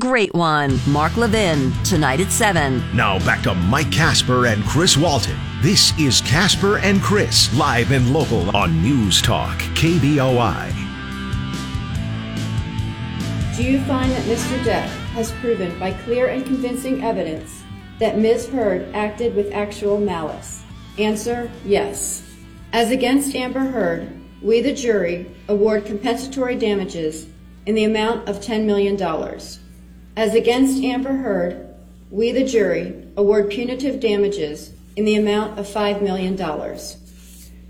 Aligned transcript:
Great 0.00 0.32
one. 0.32 0.80
Mark 0.86 1.18
Levin, 1.18 1.74
tonight 1.84 2.20
at 2.20 2.32
7. 2.32 2.82
Now 2.96 3.18
back 3.18 3.42
to 3.42 3.54
Mike 3.54 3.92
Casper 3.92 4.46
and 4.46 4.64
Chris 4.64 4.96
Walton. 4.96 5.38
This 5.60 5.92
is 5.98 6.22
Casper 6.22 6.78
and 6.78 7.02
Chris, 7.02 7.54
live 7.54 7.92
and 7.92 8.10
local 8.10 8.56
on 8.56 8.82
News 8.82 9.20
Talk, 9.20 9.58
KBOI. 9.58 10.70
Do 13.54 13.62
you 13.62 13.78
find 13.82 14.10
that 14.12 14.24
Mr. 14.24 14.58
Depp 14.64 14.88
has 15.12 15.32
proven 15.32 15.78
by 15.78 15.92
clear 15.92 16.28
and 16.28 16.46
convincing 16.46 17.04
evidence 17.04 17.62
that 17.98 18.16
Ms. 18.16 18.48
Heard 18.48 18.94
acted 18.94 19.34
with 19.36 19.52
actual 19.52 20.00
malice? 20.00 20.64
Answer, 20.96 21.50
yes. 21.62 22.26
As 22.72 22.90
against 22.90 23.34
Amber 23.34 23.60
Heard, 23.60 24.10
we, 24.40 24.62
the 24.62 24.72
jury, 24.72 25.30
award 25.48 25.84
compensatory 25.84 26.56
damages 26.56 27.26
in 27.66 27.74
the 27.74 27.84
amount 27.84 28.30
of 28.30 28.40
$10 28.40 28.64
million. 28.64 28.96
As 30.16 30.34
against 30.34 30.82
Amber 30.82 31.12
Heard, 31.12 31.74
we, 32.10 32.32
the 32.32 32.44
jury, 32.44 33.04
award 33.16 33.50
punitive 33.50 34.00
damages 34.00 34.72
in 34.96 35.04
the 35.04 35.16
amount 35.16 35.58
of 35.58 35.66
$5 35.66 36.02
million. 36.02 36.36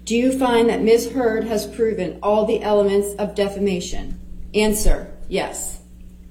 Do 0.04 0.16
you 0.16 0.36
find 0.36 0.68
that 0.68 0.82
Ms. 0.82 1.12
Heard 1.12 1.44
has 1.44 1.66
proven 1.66 2.18
all 2.22 2.46
the 2.46 2.62
elements 2.62 3.14
of 3.18 3.34
defamation? 3.34 4.18
Answer, 4.54 5.14
yes. 5.28 5.82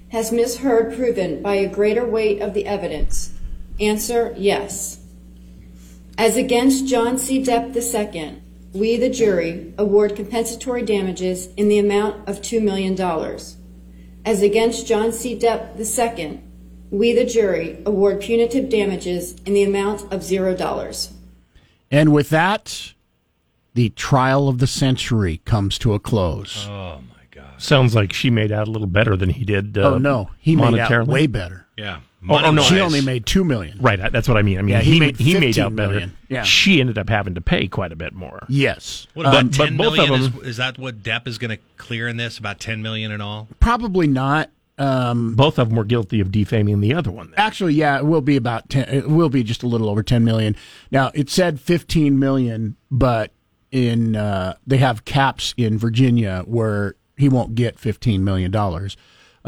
Has 0.10 0.32
Ms. 0.32 0.58
Heard 0.58 0.96
proven 0.96 1.42
by 1.42 1.56
a 1.56 1.70
greater 1.70 2.06
weight 2.06 2.42
of 2.42 2.54
the 2.54 2.66
evidence? 2.66 3.32
Answer, 3.80 4.34
yes. 4.38 5.00
As 6.18 6.36
against 6.36 6.88
John 6.88 7.18
C. 7.18 7.42
Depp 7.42 7.74
II, 7.76 8.42
we, 8.74 8.98
the 8.98 9.10
jury, 9.10 9.74
award 9.78 10.16
compensatory 10.16 10.82
damages 10.82 11.48
in 11.56 11.70
the 11.70 11.80
amount 11.80 12.28
of 12.28 12.42
$2 12.42 12.62
million. 12.62 12.96
As 14.26 14.42
against 14.42 14.86
John 14.88 15.12
C. 15.12 15.38
Depp 15.38 15.78
II, 15.80 16.42
we, 16.92 17.14
the 17.14 17.26
jury, 17.26 17.82
award 17.86 18.22
punitive 18.22 18.70
damages 18.70 19.36
in 19.46 19.54
the 19.54 19.64
amount 19.64 20.02
of 20.12 20.22
$0. 20.22 21.12
And 21.92 22.14
with 22.14 22.30
that, 22.30 22.94
the 23.74 23.90
trial 23.90 24.48
of 24.50 24.58
the 24.60 24.68
century 24.68 25.42
comes 25.46 25.78
to 25.80 25.94
a 25.94 26.00
close. 26.00 26.66
Oh 26.68 27.02
my 27.10 27.24
God! 27.32 27.62
Sounds 27.62 27.96
like 27.96 28.14
she 28.14 28.30
made 28.30 28.52
out 28.52 28.68
a 28.68 28.72
little 28.72 28.88
better 28.88 29.16
than 29.16 29.30
he 29.30 29.46
did. 29.46 29.78
Uh, 29.78 29.94
oh 29.94 29.98
no, 29.98 30.30
he 30.40 30.56
made 30.56 30.78
out 30.78 30.90
monetarily. 30.92 31.08
way 31.08 31.28
better. 31.28 31.66
Yeah. 31.78 32.00
Oh, 32.28 32.38
oh, 32.44 32.52
no, 32.52 32.62
She 32.64 32.80
only 32.82 33.00
made 33.02 33.26
two 33.26 33.44
million. 33.46 33.78
Right, 33.80 34.12
that's 34.12 34.28
what 34.28 34.36
I 34.36 34.42
mean. 34.42 34.58
I 34.60 34.62
mean, 34.62 34.74
Yeah, 34.76 34.82
he 34.82 34.94
he, 34.94 35.00
made 35.00 35.18
he 35.18 35.40
made 35.40 35.58
out 35.58 35.74
better. 35.76 35.92
million. 35.92 36.18
Yeah. 36.28 36.44
She 36.44 36.82
ended 36.82 36.98
up 36.98 37.08
having 37.08 37.36
to 37.36 37.42
pay 37.42 37.68
quite 37.68 37.92
a 37.94 37.96
bit 37.96 38.14
more. 38.14 38.46
Yes, 38.50 39.08
What 39.14 39.26
about 39.26 39.40
Um, 39.42 39.48
but 39.48 39.56
ten 39.56 39.78
both 39.78 39.98
of 40.00 40.08
them- 40.10 40.42
Is, 40.42 40.48
is 40.50 40.58
that 40.58 40.78
what 40.78 41.02
Depp 41.02 41.28
is 41.28 41.38
going 41.38 41.52
to 41.58 41.64
clear 41.78 42.08
in 42.10 42.18
this? 42.18 42.38
About 42.38 42.60
ten 42.60 42.82
million 42.82 43.12
in 43.12 43.22
all? 43.22 43.48
probably 43.62 44.08
not. 44.08 44.50
Um, 44.78 45.36
Both 45.36 45.60
of 45.60 45.68
them 45.70 45.78
were 45.78 45.84
guilty 45.84 46.20
of 46.22 46.32
defaming 46.32 46.80
the 46.80 46.94
other 46.94 47.12
one. 47.12 47.32
Then. 47.32 47.36
Actually, 47.40 47.74
yeah, 47.74 47.98
it 47.98 48.06
will 48.06 48.22
be 48.22 48.38
about 48.38 48.70
ten. 48.70 48.88
It 48.90 49.10
will 49.10 49.28
be 49.30 49.44
just 49.44 49.62
a 49.64 49.68
little 49.68 49.90
over 49.90 50.04
ten 50.04 50.24
million. 50.24 50.56
Now 50.92 51.12
it 51.14 51.30
said 51.30 51.60
fifteen 51.60 52.18
million, 52.20 52.78
but 52.90 53.32
in 53.72 54.16
uh, 54.16 54.56
they 54.66 54.78
have 54.78 55.04
caps 55.06 55.54
in 55.58 55.78
Virginia 55.78 56.44
where 56.48 56.96
he 57.18 57.28
won't 57.28 57.56
get 57.56 57.78
fifteen 57.78 58.24
million 58.24 58.52
dollars. 58.52 58.96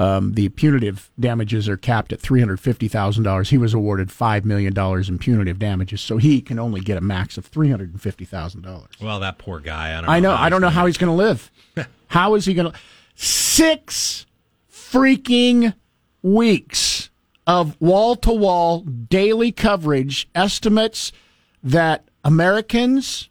Um, 0.01 0.33
the 0.33 0.49
punitive 0.49 1.11
damages 1.19 1.69
are 1.69 1.77
capped 1.77 2.11
at 2.11 2.19
three 2.19 2.39
hundred 2.39 2.59
fifty 2.59 2.87
thousand 2.87 3.23
dollars. 3.23 3.51
He 3.51 3.59
was 3.59 3.75
awarded 3.75 4.11
five 4.11 4.45
million 4.45 4.73
dollars 4.73 5.09
in 5.09 5.19
punitive 5.19 5.59
damages, 5.59 6.01
so 6.01 6.17
he 6.17 6.41
can 6.41 6.57
only 6.57 6.81
get 6.81 6.97
a 6.97 7.01
max 7.01 7.37
of 7.37 7.45
three 7.45 7.69
hundred 7.69 7.91
and 7.91 8.01
fifty 8.01 8.25
thousand 8.25 8.63
dollars. 8.63 8.89
Well, 8.99 9.19
that 9.19 9.37
poor 9.37 9.59
guy. 9.59 9.91
I 9.91 10.01
don't. 10.01 10.05
Know 10.05 10.11
I 10.11 10.19
know. 10.19 10.33
I 10.33 10.49
don't 10.49 10.61
know 10.61 10.69
how 10.69 10.87
he's 10.87 10.97
going 10.97 11.11
to 11.11 11.15
live. 11.15 11.51
how 12.07 12.33
is 12.33 12.45
he 12.45 12.55
going 12.55 12.71
to? 12.71 12.79
Six 13.13 14.25
freaking 14.73 15.75
weeks 16.23 17.11
of 17.45 17.79
wall 17.79 18.15
to 18.15 18.31
wall 18.31 18.79
daily 18.81 19.51
coverage 19.51 20.27
estimates 20.33 21.11
that 21.61 22.09
Americans, 22.23 23.29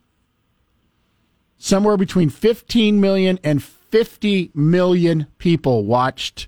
somewhere 1.59 1.97
between 1.97 2.31
15 2.31 3.01
million 3.01 3.41
and 3.43 3.61
50 3.61 4.53
million 4.55 5.27
people, 5.39 5.85
watched 5.85 6.47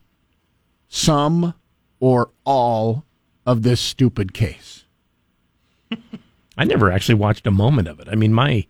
some 0.93 1.55
or 2.01 2.31
all 2.45 3.05
of 3.47 3.63
this 3.63 3.81
stupid 3.81 4.35
case. 4.35 4.85
I 6.59 6.65
never 6.65 6.93
actually 6.93 7.15
watched 7.15 7.47
a 7.47 7.51
moment 7.51 7.89
of 7.89 7.99
it. 7.99 8.09
I 8.11 8.15
mean, 8.15 8.35
my 8.35 8.67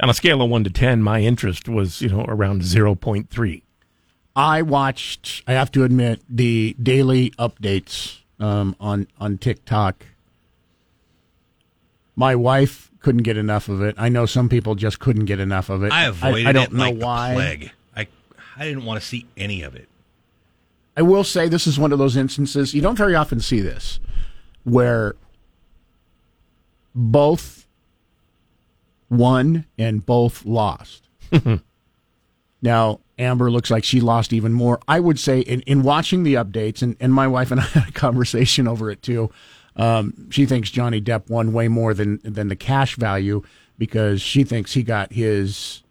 on 0.00 0.08
a 0.08 0.14
scale 0.14 0.40
of 0.40 0.48
one 0.48 0.64
to 0.64 0.70
ten, 0.70 1.02
my 1.02 1.20
interest 1.20 1.68
was 1.68 2.00
you 2.00 2.08
know 2.08 2.24
around 2.26 2.64
zero 2.64 2.94
point 2.94 3.28
three. 3.28 3.62
I 4.34 4.62
watched. 4.62 5.42
I 5.46 5.52
have 5.52 5.70
to 5.72 5.84
admit 5.84 6.22
the 6.30 6.74
daily 6.82 7.30
updates 7.32 8.20
um, 8.40 8.74
on 8.80 9.06
on 9.20 9.36
TikTok. 9.36 10.06
My 12.16 12.34
wife 12.34 12.90
couldn't 13.00 13.22
get 13.22 13.36
enough 13.36 13.68
of 13.68 13.82
it. 13.82 13.94
I 13.98 14.08
know 14.08 14.24
some 14.24 14.48
people 14.48 14.74
just 14.76 14.98
couldn't 14.98 15.26
get 15.26 15.40
enough 15.40 15.68
of 15.68 15.84
it. 15.84 15.92
I 15.92 16.06
avoided 16.06 16.46
I, 16.46 16.52
don't 16.52 16.64
it 16.64 16.72
know 16.72 16.90
like 16.90 16.96
why. 16.96 17.28
the 17.28 17.34
plague. 17.34 17.70
I 17.94 18.06
I 18.56 18.64
didn't 18.64 18.86
want 18.86 18.98
to 18.98 19.06
see 19.06 19.26
any 19.36 19.60
of 19.60 19.76
it. 19.76 19.90
I 20.96 21.02
will 21.02 21.24
say 21.24 21.48
this 21.48 21.66
is 21.66 21.78
one 21.78 21.92
of 21.92 21.98
those 21.98 22.16
instances 22.16 22.74
you 22.74 22.80
don't 22.80 22.96
very 22.96 23.14
often 23.14 23.40
see 23.40 23.60
this, 23.60 24.00
where 24.64 25.14
both 26.94 27.66
won 29.10 29.66
and 29.78 30.04
both 30.04 30.44
lost. 30.46 31.08
now 32.62 33.00
Amber 33.18 33.50
looks 33.50 33.70
like 33.70 33.84
she 33.84 34.00
lost 34.00 34.32
even 34.32 34.52
more. 34.52 34.80
I 34.88 35.00
would 35.00 35.18
say 35.18 35.40
in, 35.40 35.60
in 35.62 35.82
watching 35.82 36.22
the 36.22 36.34
updates, 36.34 36.82
and, 36.82 36.96
and 37.00 37.12
my 37.12 37.26
wife 37.26 37.50
and 37.50 37.60
I 37.62 37.64
had 37.64 37.88
a 37.88 37.92
conversation 37.92 38.66
over 38.66 38.90
it 38.90 39.02
too. 39.02 39.30
Um, 39.76 40.30
she 40.30 40.46
thinks 40.46 40.70
Johnny 40.70 41.00
Depp 41.00 41.28
won 41.28 41.52
way 41.52 41.68
more 41.68 41.92
than 41.92 42.20
than 42.24 42.48
the 42.48 42.56
cash 42.56 42.96
value 42.96 43.42
because 43.78 44.22
she 44.22 44.42
thinks 44.42 44.72
he 44.72 44.82
got 44.82 45.12
his 45.12 45.82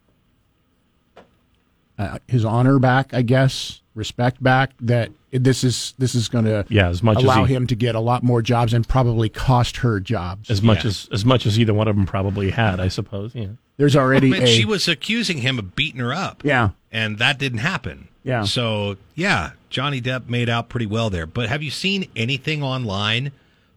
uh, 1.98 2.18
his 2.28 2.44
honor 2.44 2.80
back, 2.80 3.14
I 3.14 3.22
guess, 3.22 3.82
respect 3.96 4.44
back. 4.44 4.72
That 4.82 5.10
this 5.32 5.64
is 5.64 5.94
this 5.98 6.14
is 6.14 6.28
going 6.30 6.46
to 6.46 6.66
Yeah, 6.70 6.90
as 6.90 7.02
much 7.02 7.18
as 7.18 7.24
allow 7.24 7.46
he- 7.46 7.54
him 7.56 7.66
to 7.68 7.76
get 7.76 7.96
a 7.96 8.00
lot 8.00 8.22
more 8.24 8.42
jobs 8.42 8.74
and 8.74 8.88
probably 8.88 9.30
cost 9.30 9.78
her 9.78 10.00
jobs. 10.00 10.50
As 10.52 10.62
much 10.62 10.84
Yeah. 10.84 10.90
as 10.90 11.10
as 11.12 11.26
much 11.26 11.46
as 11.46 11.58
either 11.60 11.74
one 11.74 11.88
of 11.88 11.96
them 11.96 12.06
probably 12.06 12.52
had, 12.52 12.80
I 12.80 12.90
suppose. 12.90 13.32
Yeah. 13.34 13.48
There's 13.78 13.96
already 13.96 14.30
But 14.30 14.44
a 14.44 14.48
she 14.48 14.64
was 14.66 14.88
accusing 14.88 15.40
him 15.40 15.58
of 15.60 15.76
beating 15.76 16.00
her 16.00 16.14
up. 16.14 16.44
yeah. 16.46 16.70
and 16.92 17.18
that 17.18 17.38
didn't 17.40 17.60
happen. 17.60 18.08
Yeah. 18.24 18.44
So 18.44 18.98
yeah, 19.16 19.52
Johnny 19.70 20.02
Depp 20.02 20.30
made 20.30 20.50
out 20.50 20.70
pretty 20.70 20.86
well 20.86 21.10
there. 21.10 21.26
But 21.26 21.50
have 21.50 21.62
you 21.64 21.72
seen 21.72 22.08
anything 22.16 22.64
online 22.64 23.32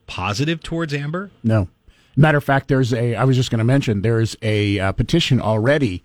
positive 0.07 0.63
towards 0.63 0.95
Amber? 0.95 1.31
No. 1.43 1.69
Matter 2.17 2.39
of 2.39 2.45
fact, 2.45 2.67
there's 2.69 2.93
a. 2.93 3.15
I 3.15 3.23
was 3.25 3.37
just 3.37 3.51
going 3.51 3.59
to 3.61 3.65
mention 3.65 4.03
there's 4.03 4.37
a 4.43 4.79
uh, 4.81 4.93
petition 4.93 5.41
already 5.41 6.03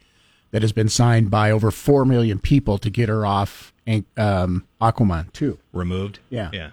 that 0.52 0.62
has 0.62 0.72
been 0.72 0.90
signed 0.90 1.32
by 1.32 1.50
over 1.50 1.72
four 1.72 2.06
million 2.06 2.38
people 2.38 2.78
to 2.78 2.90
get 2.92 3.10
her 3.10 3.26
off 3.26 3.73
um, 4.18 4.66
Aquaman 4.82 5.32
too. 5.34 5.60
Removed? 5.72 6.20
Yeah. 6.30 6.50
Yeah. 6.54 6.72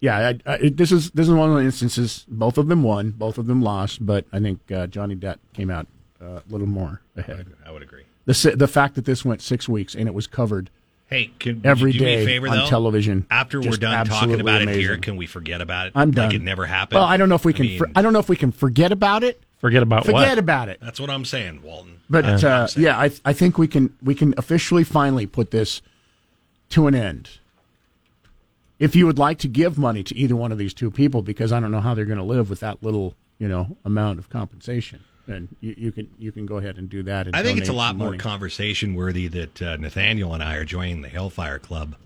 Yeah, 0.00 0.32
I, 0.46 0.52
I, 0.52 0.68
this 0.72 0.92
is 0.92 1.10
this 1.10 1.26
is 1.26 1.34
one 1.34 1.50
of 1.50 1.56
the 1.56 1.62
instances. 1.62 2.24
Both 2.28 2.56
of 2.56 2.68
them 2.68 2.84
won, 2.84 3.10
both 3.10 3.36
of 3.36 3.46
them 3.48 3.62
lost, 3.62 4.06
but 4.06 4.26
I 4.32 4.38
think 4.38 4.60
uh, 4.70 4.86
Johnny 4.86 5.16
Depp 5.16 5.38
came 5.54 5.70
out 5.70 5.88
uh, 6.22 6.38
a 6.38 6.42
little 6.48 6.68
more 6.68 7.00
ahead. 7.16 7.46
I 7.66 7.72
would 7.72 7.82
agree. 7.82 8.04
The 8.26 8.54
the 8.56 8.68
fact 8.68 8.94
that 8.94 9.06
this 9.06 9.24
went 9.24 9.42
six 9.42 9.68
weeks 9.68 9.96
and 9.96 10.06
it 10.06 10.14
was 10.14 10.28
covered 10.28 10.70
Hey, 11.08 11.30
can 11.38 11.62
every 11.64 11.92
do 11.92 12.00
day 12.00 12.22
a 12.22 12.26
favor, 12.26 12.48
on 12.48 12.58
though? 12.58 12.66
television. 12.66 13.26
After 13.30 13.60
we're 13.60 13.78
done 13.78 14.04
talking 14.04 14.40
about 14.40 14.60
it 14.60 14.68
here, 14.68 14.98
can 14.98 15.16
we 15.16 15.26
forget 15.26 15.62
about 15.62 15.86
it? 15.86 15.92
I'm 15.94 16.10
done. 16.10 16.26
Like 16.26 16.36
it 16.36 16.42
never 16.42 16.66
happened. 16.66 16.98
Well, 17.00 17.08
I 17.08 17.16
don't 17.16 17.30
know 17.30 17.34
if 17.34 17.46
we 17.46 17.54
can. 17.54 17.64
I, 17.64 17.68
mean, 17.68 17.78
for, 17.78 17.90
I 17.96 18.02
don't 18.02 18.12
know 18.12 18.18
if 18.18 18.28
we 18.28 18.36
can 18.36 18.52
forget 18.52 18.92
about 18.92 19.24
it. 19.24 19.40
Forget 19.58 19.82
about 19.82 20.04
Forget 20.04 20.28
what? 20.30 20.38
about 20.38 20.68
it. 20.68 20.78
that's 20.80 21.00
what 21.00 21.10
I'm 21.10 21.24
saying, 21.24 21.62
Walton. 21.62 22.00
But 22.08 22.24
That's 22.24 22.42
what 22.44 22.52
I'm 22.52 22.62
uh, 22.62 22.66
saying. 22.68 22.84
yeah, 22.86 22.98
I 22.98 23.10
I 23.24 23.32
think 23.32 23.58
we 23.58 23.66
can 23.68 23.92
we 24.02 24.14
can 24.14 24.32
officially 24.36 24.84
finally 24.84 25.26
put 25.26 25.50
this 25.50 25.82
to 26.70 26.86
an 26.86 26.94
end. 26.94 27.30
If 28.78 28.94
you 28.94 29.06
would 29.06 29.18
like 29.18 29.38
to 29.38 29.48
give 29.48 29.76
money 29.76 30.04
to 30.04 30.16
either 30.16 30.36
one 30.36 30.52
of 30.52 30.58
these 30.58 30.72
two 30.72 30.90
people, 30.92 31.22
because 31.22 31.50
I 31.52 31.58
don't 31.58 31.72
know 31.72 31.80
how 31.80 31.94
they're 31.94 32.04
going 32.04 32.18
to 32.18 32.24
live 32.24 32.48
with 32.48 32.60
that 32.60 32.82
little 32.84 33.14
you 33.40 33.48
know 33.48 33.76
amount 33.84 34.20
of 34.20 34.30
compensation, 34.30 35.02
then 35.26 35.48
you, 35.60 35.74
you 35.76 35.92
can 35.92 36.08
you 36.18 36.30
can 36.30 36.46
go 36.46 36.58
ahead 36.58 36.76
and 36.78 36.88
do 36.88 37.02
that. 37.02 37.26
And 37.26 37.34
I 37.34 37.42
think 37.42 37.58
it's 37.58 37.68
a 37.68 37.72
lot 37.72 37.96
more 37.96 38.08
money. 38.10 38.18
conversation 38.18 38.94
worthy 38.94 39.26
that 39.26 39.60
uh, 39.60 39.76
Nathaniel 39.76 40.32
and 40.34 40.42
I 40.42 40.54
are 40.54 40.64
joining 40.64 41.02
the 41.02 41.08
Hellfire 41.08 41.58
Club 41.58 41.96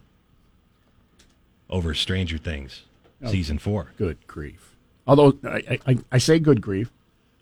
over 1.69 1.93
Stranger 1.95 2.39
Things 2.39 2.83
Oh. 3.25 3.31
season 3.31 3.59
four. 3.59 3.93
good 3.99 4.19
grief. 4.27 4.75
Although 5.07 5.39
I, 5.45 5.79
I, 5.87 5.99
I 6.11 6.19
say 6.19 6.41
good 6.41 6.61
grief, 6.61 6.91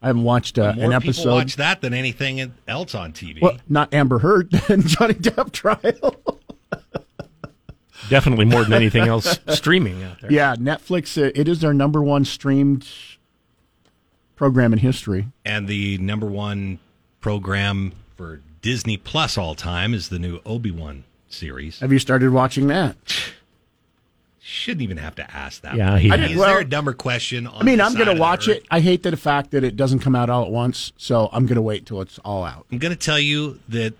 I 0.02 0.06
haven't 0.06 0.22
watched 0.24 0.58
uh, 0.58 0.72
More 0.74 0.92
an 0.92 1.00
people 1.00 1.10
episode. 1.10 1.34
watch 1.34 1.56
that 1.56 1.80
than 1.82 1.92
anything 1.92 2.52
else 2.66 2.94
on 2.94 3.12
TV. 3.12 3.40
well, 3.42 3.58
not 3.68 3.92
Amber 3.92 4.18
Heard 4.20 4.50
and 4.70 4.86
Johnny 4.86 5.14
Depp 5.14 5.52
trial. 5.52 6.16
Definitely 8.08 8.46
more 8.46 8.64
than 8.64 8.72
anything 8.72 9.06
else 9.06 9.38
streaming 9.48 10.02
out 10.02 10.20
there. 10.20 10.32
yeah, 10.32 10.56
Netflix. 10.56 11.20
Uh, 11.22 11.30
it 11.34 11.46
is 11.48 11.60
their 11.60 11.74
number 11.74 12.02
one 12.02 12.24
streamed 12.24 12.86
program 14.36 14.72
in 14.72 14.78
history. 14.78 15.26
and 15.44 15.68
the 15.68 15.98
number 15.98 16.26
one 16.26 16.78
program 17.20 17.92
for 18.16 18.40
Disney 18.62 18.96
Plus 18.96 19.36
all 19.36 19.54
time 19.54 19.92
is 19.92 20.08
the 20.08 20.18
new 20.18 20.40
Obi 20.46 20.70
Wan 20.70 21.04
series. 21.28 21.80
Have 21.80 21.92
you 21.92 21.98
started 21.98 22.30
watching 22.32 22.66
that? 22.68 22.96
Shouldn't 24.42 24.80
even 24.82 24.96
have 24.96 25.14
to 25.16 25.34
ask 25.36 25.60
that. 25.62 25.76
Yeah, 25.76 25.98
he 25.98 26.10
I 26.10 26.16
mean, 26.16 26.30
is 26.30 26.38
Well, 26.38 26.48
there 26.48 26.60
a 26.60 26.64
dumber 26.64 26.94
question? 26.94 27.46
On 27.46 27.60
I 27.60 27.64
mean, 27.64 27.76
this 27.78 27.86
I'm 27.86 27.94
going 27.94 28.14
to 28.14 28.20
watch 28.20 28.48
it. 28.48 28.64
I 28.70 28.80
hate 28.80 29.02
the 29.02 29.14
fact 29.16 29.50
that 29.50 29.64
it 29.64 29.76
doesn't 29.76 29.98
come 29.98 30.14
out 30.16 30.30
all 30.30 30.44
at 30.44 30.50
once, 30.50 30.92
so 30.96 31.28
I'm 31.32 31.44
going 31.44 31.56
to 31.56 31.62
wait 31.62 31.84
till 31.84 32.00
it's 32.00 32.18
all 32.20 32.44
out. 32.44 32.64
I'm 32.72 32.78
going 32.78 32.92
to 32.92 32.98
tell 32.98 33.18
you 33.18 33.60
that 33.68 33.92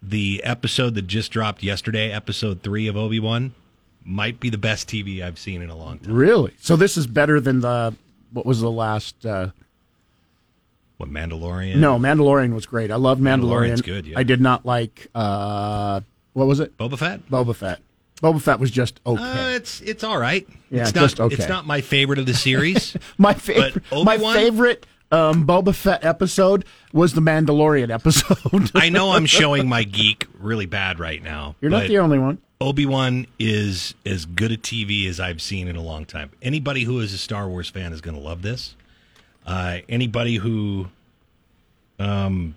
the 0.00 0.42
episode 0.44 0.94
that 0.94 1.08
just 1.08 1.32
dropped 1.32 1.62
yesterday, 1.64 2.12
episode 2.12 2.62
three 2.62 2.86
of 2.86 2.96
Obi 2.96 3.18
Wan, 3.18 3.52
might 4.04 4.38
be 4.38 4.48
the 4.48 4.58
best 4.58 4.88
TV 4.88 5.22
I've 5.22 5.38
seen 5.40 5.60
in 5.60 5.70
a 5.70 5.76
long 5.76 5.98
time. 5.98 6.14
Really? 6.14 6.54
So 6.60 6.76
this 6.76 6.96
is 6.96 7.06
better 7.08 7.40
than 7.40 7.60
the 7.60 7.94
what 8.32 8.46
was 8.46 8.60
the 8.60 8.70
last? 8.70 9.26
Uh, 9.26 9.48
What 10.98 11.10
Mandalorian? 11.10 11.76
no, 11.76 11.98
Mandalorian 11.98 12.54
was 12.54 12.64
great. 12.64 12.90
I 12.92 12.96
love 12.96 13.18
Mandalorian. 13.18 13.70
Mandalorian's 13.72 13.82
good, 13.82 14.06
yeah. 14.06 14.18
I 14.18 14.22
did 14.22 14.40
not 14.40 14.64
like 14.64 15.08
uh, 15.16 16.00
what 16.32 16.46
was 16.46 16.60
it? 16.60 16.76
Boba 16.78 16.96
Fett. 16.96 17.28
Boba 17.28 17.54
Fett. 17.56 17.80
Boba 18.22 18.40
Fett 18.40 18.60
was 18.60 18.70
just 18.70 19.00
okay. 19.06 19.22
Uh, 19.22 19.50
it's 19.50 19.80
it's 19.80 20.04
all 20.04 20.18
right. 20.18 20.46
Yeah, 20.70 20.82
it's 20.82 20.92
just 20.92 21.18
not, 21.18 21.26
okay. 21.26 21.36
It's 21.36 21.48
not 21.48 21.66
my 21.66 21.80
favorite 21.80 22.18
of 22.18 22.26
the 22.26 22.34
series. 22.34 22.96
my 23.18 23.34
favorite, 23.34 23.82
my 23.92 24.18
favorite 24.18 24.86
um, 25.10 25.46
Boba 25.46 25.74
Fett 25.74 26.04
episode 26.04 26.64
was 26.92 27.14
the 27.14 27.20
Mandalorian 27.20 27.90
episode. 27.94 28.70
I 28.74 28.88
know 28.88 29.12
I'm 29.12 29.26
showing 29.26 29.68
my 29.68 29.84
geek 29.84 30.26
really 30.38 30.66
bad 30.66 30.98
right 30.98 31.22
now. 31.22 31.56
You're 31.60 31.70
not 31.70 31.88
the 31.88 31.98
only 31.98 32.18
one. 32.18 32.38
Obi 32.62 32.84
Wan 32.84 33.26
is 33.38 33.94
as 34.04 34.26
good 34.26 34.52
a 34.52 34.56
TV 34.56 35.08
as 35.08 35.18
I've 35.18 35.40
seen 35.40 35.66
in 35.66 35.76
a 35.76 35.82
long 35.82 36.04
time. 36.04 36.30
Anybody 36.42 36.84
who 36.84 37.00
is 37.00 37.14
a 37.14 37.18
Star 37.18 37.48
Wars 37.48 37.70
fan 37.70 37.94
is 37.94 38.02
going 38.02 38.16
to 38.16 38.22
love 38.22 38.42
this. 38.42 38.76
Uh, 39.46 39.78
anybody 39.88 40.36
who 40.36 40.88
um, 41.98 42.54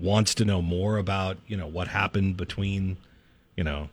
wants 0.00 0.34
to 0.36 0.46
know 0.46 0.62
more 0.62 0.96
about 0.96 1.36
you 1.46 1.56
know 1.56 1.66
what 1.66 1.88
happened 1.88 2.36
between 2.36 2.96
you 3.56 3.64
know. 3.64 3.90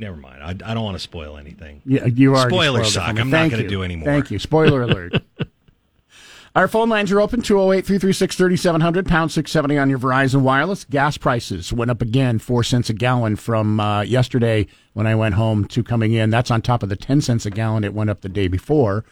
Never 0.00 0.16
mind. 0.16 0.42
I, 0.42 0.70
I 0.70 0.74
don't 0.74 0.82
want 0.82 0.94
to 0.96 1.00
spoil 1.00 1.36
anything. 1.36 1.82
Yeah, 1.84 2.06
you 2.06 2.34
are. 2.34 2.48
Spoilers 2.48 2.94
suck. 2.94 3.18
I'm 3.18 3.28
not 3.28 3.50
gonna 3.50 3.68
do 3.68 3.82
any 3.82 3.96
more. 3.96 4.06
Thank 4.06 4.30
you. 4.30 4.38
Spoiler 4.38 4.82
alert. 4.82 5.22
Our 6.56 6.66
phone 6.66 6.88
lines 6.88 7.12
are 7.12 7.20
open 7.20 7.42
208 7.42 7.86
336 7.86 8.34
3700, 8.34 9.06
pound 9.06 9.30
670 9.30 9.78
on 9.78 9.88
your 9.90 10.00
Verizon 10.00 10.40
Wireless. 10.40 10.84
Gas 10.84 11.16
prices 11.16 11.72
went 11.72 11.92
up 11.92 12.02
again, 12.02 12.40
4 12.40 12.64
cents 12.64 12.90
a 12.90 12.92
gallon 12.92 13.36
from 13.36 13.78
uh, 13.78 14.00
yesterday 14.02 14.66
when 14.94 15.06
I 15.06 15.14
went 15.14 15.34
home 15.36 15.66
to 15.66 15.84
coming 15.84 16.12
in. 16.12 16.30
That's 16.30 16.50
on 16.50 16.60
top 16.60 16.82
of 16.82 16.88
the 16.88 16.96
10 16.96 17.20
cents 17.20 17.46
a 17.46 17.50
gallon 17.50 17.84
it 17.84 17.94
went 17.94 18.10
up 18.10 18.22
the 18.22 18.28
day 18.28 18.48
before. 18.48 19.04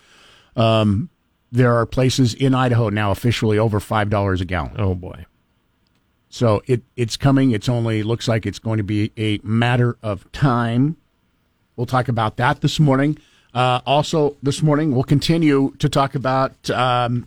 Um, 0.57 1.11
there 1.53 1.77
are 1.77 1.87
places 1.87 2.35
in 2.35 2.55
Idaho 2.55 2.89
now 2.89 3.13
officially 3.13 3.57
over 3.57 3.79
$5 3.79 4.41
a 4.41 4.45
gallon. 4.45 4.73
Oh 4.77 4.97
boy. 4.97 5.27
So 6.31 6.63
it 6.67 6.83
it's 6.97 7.17
coming. 7.17 7.53
It's 7.53 7.69
only 7.69 8.03
looks 8.03 8.29
like 8.29 8.47
it's 8.47 8.59
going 8.59 8.79
to 8.79 8.85
be 8.85 9.13
a 9.17 9.39
matter 9.43 9.97
of 10.03 10.31
time. 10.33 10.97
We'll 11.77 11.87
talk 11.87 12.09
about 12.09 12.37
that 12.37 12.61
this 12.61 12.79
morning. 12.81 13.19
Uh, 13.55 13.81
also, 13.87 14.37
this 14.43 14.63
morning 14.63 14.93
we'll 14.95 15.05
continue 15.05 15.75
to 15.79 15.89
talk 15.89 16.15
about 16.15 16.69
um, 16.71 17.27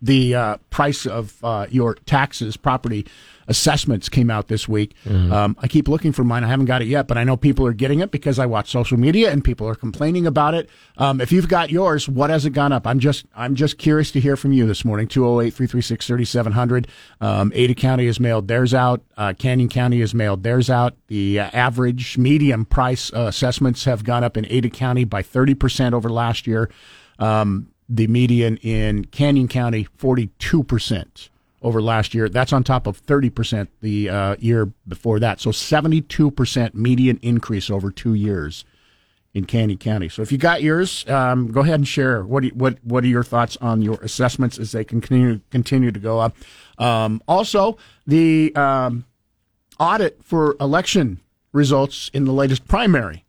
the 0.00 0.34
uh, 0.34 0.56
price 0.70 1.06
of 1.06 1.42
uh, 1.44 1.66
your 1.70 1.94
taxes, 1.94 2.56
property 2.56 3.06
assessments 3.48 4.08
came 4.08 4.30
out 4.30 4.48
this 4.48 4.68
week. 4.68 4.94
Um, 5.32 5.56
I 5.60 5.68
keep 5.68 5.88
looking 5.88 6.12
for 6.12 6.22
mine. 6.22 6.44
I 6.44 6.48
haven't 6.48 6.66
got 6.66 6.82
it 6.82 6.88
yet, 6.88 7.08
but 7.08 7.18
I 7.18 7.24
know 7.24 7.36
people 7.36 7.66
are 7.66 7.72
getting 7.72 8.00
it 8.00 8.10
because 8.10 8.38
I 8.38 8.46
watch 8.46 8.70
social 8.70 8.98
media 8.98 9.32
and 9.32 9.42
people 9.42 9.66
are 9.66 9.74
complaining 9.74 10.26
about 10.26 10.54
it. 10.54 10.68
Um, 10.98 11.20
if 11.20 11.32
you've 11.32 11.48
got 11.48 11.70
yours, 11.70 12.08
what 12.08 12.30
has 12.30 12.44
it 12.44 12.50
gone 12.50 12.72
up? 12.72 12.86
I'm 12.86 12.98
just 12.98 13.26
I'm 13.34 13.54
just 13.54 13.78
curious 13.78 14.12
to 14.12 14.20
hear 14.20 14.36
from 14.36 14.52
you 14.52 14.66
this 14.66 14.84
morning. 14.84 15.08
208-336-3700. 15.08 16.86
Um, 17.20 17.52
Ada 17.54 17.74
County 17.74 18.06
has 18.06 18.20
mailed 18.20 18.48
theirs 18.48 18.74
out. 18.74 19.02
Uh, 19.16 19.32
Canyon 19.36 19.68
County 19.68 20.00
has 20.00 20.14
mailed 20.14 20.42
theirs 20.42 20.70
out. 20.70 20.94
The 21.08 21.40
uh, 21.40 21.50
average 21.52 22.18
medium 22.18 22.64
price 22.64 23.12
uh, 23.12 23.22
assessments 23.22 23.84
have 23.84 24.04
gone 24.04 24.24
up 24.24 24.36
in 24.36 24.46
Ada 24.48 24.70
County 24.70 25.04
by 25.04 25.22
30% 25.22 25.92
over 25.94 26.08
last 26.10 26.46
year. 26.46 26.70
Um, 27.18 27.70
the 27.88 28.06
median 28.06 28.58
in 28.58 29.06
Canyon 29.06 29.48
County, 29.48 29.88
42% 29.98 31.28
over 31.62 31.82
last 31.82 32.14
year. 32.14 32.28
That's 32.28 32.52
on 32.52 32.64
top 32.64 32.86
of 32.86 33.04
30% 33.04 33.68
the 33.80 34.08
uh, 34.08 34.36
year 34.38 34.72
before 34.86 35.18
that. 35.20 35.40
So 35.40 35.50
72% 35.50 36.74
median 36.74 37.18
increase 37.22 37.70
over 37.70 37.90
two 37.90 38.14
years 38.14 38.64
in 39.34 39.44
Canyon 39.44 39.78
County. 39.78 40.08
So 40.08 40.22
if 40.22 40.32
you 40.32 40.38
got 40.38 40.62
yours, 40.62 41.08
um, 41.08 41.50
go 41.50 41.60
ahead 41.60 41.74
and 41.74 41.88
share. 41.88 42.24
What, 42.24 42.44
you, 42.44 42.50
what, 42.50 42.78
what 42.82 43.04
are 43.04 43.08
your 43.08 43.24
thoughts 43.24 43.56
on 43.60 43.82
your 43.82 43.98
assessments 44.02 44.58
as 44.58 44.72
they 44.72 44.84
continue, 44.84 45.40
continue 45.50 45.90
to 45.90 46.00
go 46.00 46.18
up? 46.20 46.36
Um, 46.78 47.22
also, 47.26 47.76
the 48.06 48.54
um, 48.54 49.04
audit 49.78 50.24
for 50.24 50.56
election 50.60 51.20
results 51.52 52.10
in 52.14 52.24
the 52.24 52.32
latest 52.32 52.66
primary 52.66 53.24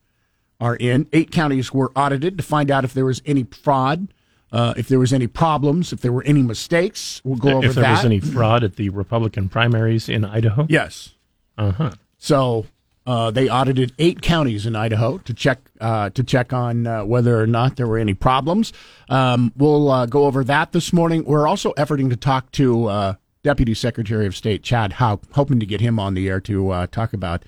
are 0.59 0.75
in. 0.75 1.07
Eight 1.13 1.31
counties 1.31 1.73
were 1.73 1.91
audited 1.95 2.37
to 2.37 2.43
find 2.43 2.69
out 2.69 2.83
if 2.83 2.93
there 2.93 3.05
was 3.05 3.21
any 3.25 3.43
fraud, 3.43 4.13
uh, 4.51 4.73
if 4.77 4.87
there 4.87 4.99
was 4.99 5.13
any 5.13 5.27
problems, 5.27 5.93
if 5.93 6.01
there 6.01 6.11
were 6.11 6.23
any 6.23 6.41
mistakes. 6.41 7.21
We'll 7.23 7.37
go 7.37 7.49
over 7.57 7.61
that. 7.61 7.67
if 7.67 7.75
there 7.75 7.83
that. 7.83 7.91
was 7.91 8.05
any 8.05 8.19
fraud 8.19 8.63
at 8.63 8.75
the 8.75 8.89
Republican 8.89 9.49
primaries 9.49 10.09
in 10.09 10.25
Idaho. 10.25 10.65
yes. 10.69 11.15
Uh 11.57 11.71
huh. 11.71 11.91
So 12.17 12.65
uh, 13.05 13.31
they 13.31 13.49
audited 13.49 13.91
eight 13.97 14.21
counties 14.21 14.65
in 14.65 14.75
Idaho 14.75 15.17
to 15.19 15.33
check 15.33 15.59
uh, 15.81 16.09
to 16.11 16.23
check 16.23 16.53
on 16.53 16.85
uh, 16.85 17.03
whether 17.05 17.41
or 17.41 17.47
not 17.47 17.75
there 17.75 17.87
were 17.87 17.97
any 17.97 18.13
problems. 18.13 18.71
Um, 19.09 19.51
we'll 19.57 19.89
uh, 19.89 20.05
go 20.05 20.25
over 20.25 20.43
that 20.43 20.71
this 20.71 20.93
morning. 20.93 21.23
We're 21.25 21.47
also 21.47 21.73
efforting 21.73 22.09
to 22.11 22.15
talk 22.15 22.51
to 22.53 22.85
uh, 22.85 23.13
Deputy 23.43 23.73
Secretary 23.73 24.27
of 24.27 24.35
State 24.35 24.63
Chad 24.63 24.93
Houck, 24.93 25.23
hoping 25.31 25.59
to 25.59 25.65
get 25.65 25.81
him 25.81 25.97
on 25.99 26.13
the 26.13 26.27
air 26.29 26.39
to 26.41 26.69
uh, 26.69 26.87
talk 26.87 27.13
about. 27.13 27.43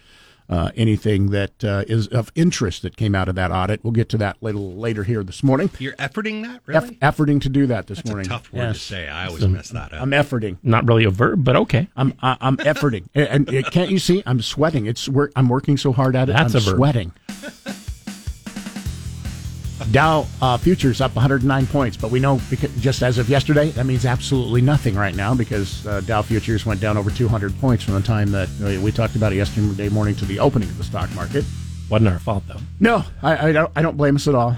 Uh, 0.51 0.69
anything 0.75 1.30
that 1.30 1.63
uh, 1.63 1.86
is 1.88 2.07
of 2.09 2.30
interest 2.36 2.81
that 2.81 2.98
came 2.98 3.15
out 3.15 3.30
of 3.30 3.36
that 3.36 3.51
audit. 3.51 3.81
We'll 3.86 3.94
get 3.94 4.09
to 4.09 4.18
that 4.18 4.36
little 4.42 4.74
later 4.75 5.06
here 5.06 5.24
this 5.24 5.44
morning. 5.44 5.69
You're 5.80 5.94
efforting 5.95 6.44
that, 6.44 6.56
Eff- 6.75 6.83
really? 6.83 6.95
efforting 6.98 7.42
to 7.44 7.48
do 7.50 7.68
that 7.68 7.88
this 7.88 8.00
That's 8.00 8.09
a 8.09 8.13
morning. 8.13 8.27
tough 8.30 8.51
word 8.51 8.59
Yes. 8.63 8.74
to 8.80 8.83
say. 8.83 9.07
I 9.07 9.27
always 9.27 9.48
mess 9.48 9.69
that 9.69 9.94
up. 9.94 10.01
I'm 10.01 10.12
efforting. 10.12 10.57
Not 10.62 10.86
really 10.86 11.06
a 11.06 11.09
verb, 11.09 11.45
but 11.45 11.56
okay. 11.56 11.88
I'm 11.95 12.13
I, 12.21 12.36
I'm 12.42 12.57
efforting, 12.57 13.06
and, 13.15 13.48
and 13.48 13.65
can't 13.68 13.89
you 13.92 13.98
see? 14.00 14.24
I'm 14.25 14.42
sweating. 14.42 14.88
It's 14.88 15.07
work. 15.07 15.31
I'm 15.38 15.48
working 15.48 15.77
so 15.77 15.94
hard 15.94 16.18
at 16.18 16.27
it. 16.27 16.33
That's 16.33 16.53
I'm 16.53 16.57
a 16.62 16.63
verb. 16.65 16.75
sweating. 16.75 17.12
Dow 19.91 20.27
uh, 20.41 20.57
futures 20.57 21.01
up 21.01 21.15
109 21.15 21.67
points, 21.67 21.97
but 21.97 22.11
we 22.11 22.19
know 22.19 22.39
because 22.49 22.73
just 22.81 23.01
as 23.01 23.17
of 23.17 23.29
yesterday, 23.29 23.69
that 23.71 23.85
means 23.85 24.05
absolutely 24.05 24.61
nothing 24.61 24.95
right 24.95 25.15
now 25.15 25.33
because 25.33 25.85
uh, 25.87 26.01
Dow 26.01 26.21
futures 26.21 26.65
went 26.65 26.79
down 26.81 26.97
over 26.97 27.09
200 27.09 27.59
points 27.59 27.83
from 27.83 27.95
the 27.95 28.01
time 28.01 28.31
that 28.31 28.49
we 28.59 28.91
talked 28.91 29.15
about 29.15 29.33
it 29.33 29.37
yesterday 29.37 29.89
morning 29.89 30.15
to 30.15 30.25
the 30.25 30.39
opening 30.39 30.69
of 30.69 30.77
the 30.77 30.83
stock 30.83 31.13
market. 31.15 31.43
Wasn't 31.89 32.09
our 32.09 32.19
fault 32.19 32.43
though. 32.47 32.59
No, 32.79 33.03
I, 33.21 33.49
I 33.49 33.51
don't. 33.51 33.71
I 33.75 33.81
don't 33.81 33.97
blame 33.97 34.15
us 34.15 34.27
at 34.27 34.35
all. 34.35 34.55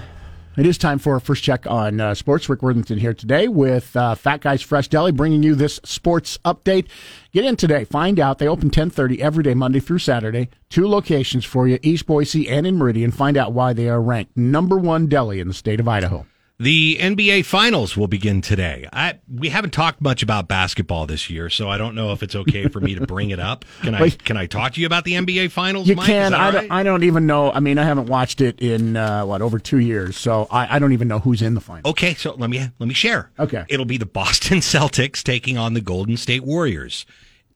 It 0.56 0.66
is 0.66 0.78
time 0.78 1.00
for 1.00 1.14
our 1.14 1.20
first 1.20 1.42
check 1.42 1.66
on 1.66 2.00
uh, 2.00 2.14
sports. 2.14 2.48
Rick 2.48 2.62
Worthington 2.62 2.96
here 2.98 3.12
today 3.12 3.48
with 3.48 3.96
uh, 3.96 4.14
Fat 4.14 4.40
Guys 4.40 4.62
Fresh 4.62 4.86
Deli, 4.86 5.10
bringing 5.10 5.42
you 5.42 5.56
this 5.56 5.80
sports 5.82 6.38
update. 6.44 6.86
Get 7.32 7.44
in 7.44 7.56
today. 7.56 7.82
Find 7.82 8.20
out 8.20 8.38
they 8.38 8.46
open 8.46 8.70
ten 8.70 8.88
thirty 8.88 9.20
every 9.20 9.42
day, 9.42 9.54
Monday 9.54 9.80
through 9.80 9.98
Saturday. 9.98 10.50
Two 10.70 10.86
locations 10.86 11.44
for 11.44 11.66
you: 11.66 11.80
East 11.82 12.06
Boise 12.06 12.48
and 12.48 12.68
in 12.68 12.76
Meridian. 12.76 13.10
Find 13.10 13.36
out 13.36 13.52
why 13.52 13.72
they 13.72 13.88
are 13.88 14.00
ranked 14.00 14.36
number 14.36 14.76
one 14.76 15.08
deli 15.08 15.40
in 15.40 15.48
the 15.48 15.54
state 15.54 15.80
of 15.80 15.88
Idaho. 15.88 16.24
The 16.60 16.98
NBA 17.00 17.44
Finals 17.46 17.96
will 17.96 18.06
begin 18.06 18.40
today. 18.40 18.88
I 18.92 19.18
we 19.28 19.48
haven't 19.48 19.72
talked 19.72 20.00
much 20.00 20.22
about 20.22 20.46
basketball 20.46 21.04
this 21.04 21.28
year, 21.28 21.50
so 21.50 21.68
I 21.68 21.78
don't 21.78 21.96
know 21.96 22.12
if 22.12 22.22
it's 22.22 22.36
okay 22.36 22.68
for 22.68 22.80
me 22.80 22.94
to 22.94 23.04
bring 23.08 23.30
it 23.30 23.40
up. 23.40 23.64
Can 23.82 23.92
I? 23.96 24.10
Can 24.10 24.36
I 24.36 24.46
talk 24.46 24.74
to 24.74 24.80
you 24.80 24.86
about 24.86 25.02
the 25.02 25.14
NBA 25.14 25.50
Finals? 25.50 25.88
You 25.88 25.96
Mike? 25.96 26.06
can. 26.06 26.32
I 26.32 26.46
all 26.46 26.52
don't. 26.52 26.70
I 26.70 26.82
don't 26.84 27.02
even 27.02 27.26
know. 27.26 27.50
I 27.50 27.58
mean, 27.58 27.76
I 27.76 27.82
haven't 27.82 28.06
watched 28.06 28.40
it 28.40 28.60
in 28.60 28.96
uh, 28.96 29.26
what 29.26 29.42
over 29.42 29.58
two 29.58 29.80
years, 29.80 30.16
so 30.16 30.46
I, 30.48 30.76
I 30.76 30.78
don't 30.78 30.92
even 30.92 31.08
know 31.08 31.18
who's 31.18 31.42
in 31.42 31.54
the 31.54 31.60
finals. 31.60 31.90
Okay, 31.90 32.14
so 32.14 32.34
let 32.34 32.48
me 32.48 32.60
let 32.78 32.86
me 32.86 32.94
share. 32.94 33.32
Okay. 33.36 33.64
It'll 33.68 33.84
be 33.84 33.98
the 33.98 34.06
Boston 34.06 34.58
Celtics 34.60 35.24
taking 35.24 35.58
on 35.58 35.74
the 35.74 35.80
Golden 35.80 36.16
State 36.16 36.44
Warriors 36.44 37.04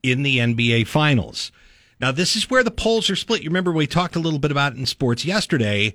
in 0.03 0.25
the 0.25 0.39
NBA 0.39 0.89
Finals. 0.89 1.53
Now, 2.01 2.11
this 2.11 2.35
is 2.35 2.51
where 2.51 2.65
the 2.65 2.73
polls 2.73 3.09
are 3.11 3.17
split. 3.17 3.43
You 3.43 3.51
remember 3.51 3.71
we 3.71 3.87
talked 3.87 4.17
a 4.17 4.21
little 4.21 4.39
bit 4.41 4.51
about 4.51 4.73
it 4.73 4.79
in 4.79 4.87
sports 4.87 5.25
yesterday. 5.25 5.95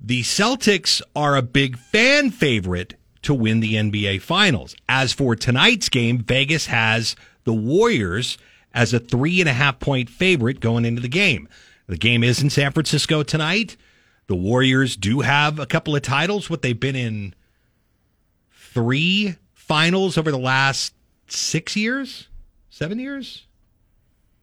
The 0.00 0.22
Celtics 0.22 1.02
are 1.14 1.36
a 1.36 1.42
big 1.42 1.78
fan 1.78 2.30
favorite 2.30 2.94
to 3.22 3.34
win 3.34 3.60
the 3.60 3.74
NBA 3.74 4.22
Finals. 4.22 4.76
As 4.88 5.12
for 5.12 5.34
tonight's 5.34 5.88
game, 5.88 6.18
Vegas 6.18 6.66
has 6.66 7.16
the 7.44 7.54
Warriors 7.54 8.38
as 8.74 8.92
a 8.92 9.00
three 9.00 9.40
and 9.40 9.48
a 9.48 9.52
half 9.52 9.80
point 9.80 10.10
favorite 10.10 10.60
going 10.60 10.84
into 10.84 11.00
the 11.00 11.08
game. 11.08 11.48
The 11.86 11.96
game 11.96 12.22
is 12.22 12.42
in 12.42 12.50
San 12.50 12.72
Francisco 12.72 13.22
tonight. 13.22 13.76
The 14.26 14.36
Warriors 14.36 14.96
do 14.96 15.20
have 15.20 15.58
a 15.58 15.66
couple 15.66 15.96
of 15.96 16.02
titles. 16.02 16.50
What 16.50 16.62
they've 16.62 16.78
been 16.78 16.96
in 16.96 17.34
three 18.52 19.36
finals 19.54 20.18
over 20.18 20.30
the 20.30 20.38
last 20.38 20.94
six 21.28 21.76
years, 21.76 22.28
seven 22.70 22.98
years. 22.98 23.46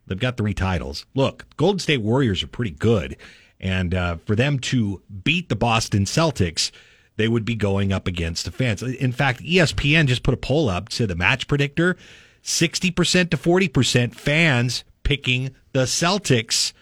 They've 0.07 0.19
got 0.19 0.35
three 0.35 0.53
titles. 0.53 1.05
Look, 1.13 1.45
Golden 1.55 1.79
State 1.79 2.01
Warriors 2.01 2.43
are 2.43 2.47
pretty 2.47 2.71
good. 2.71 3.15
And 3.63 3.95
uh, 3.95 4.17
for 4.25 4.35
them 4.35 4.59
to 4.59 5.01
beat 5.23 5.47
the 5.47 5.55
Boston 5.55 6.03
Celtics, 6.03 6.69
they 7.15 7.29
would 7.29 7.45
be 7.45 7.55
going 7.55 7.93
up 7.93 8.07
against 8.07 8.43
the 8.43 8.51
fans. 8.51 8.83
In 8.83 9.13
fact, 9.13 9.41
ESPN 9.41 10.07
just 10.07 10.21
put 10.21 10.33
a 10.33 10.37
poll 10.37 10.67
up, 10.67 10.89
to 10.89 11.07
the 11.07 11.15
match 11.15 11.47
predictor 11.47 11.95
60% 12.43 13.29
to 13.29 13.37
40% 13.37 14.13
fans 14.13 14.83
picking 15.03 15.55
the 15.71 15.83
Celtics 15.83 16.73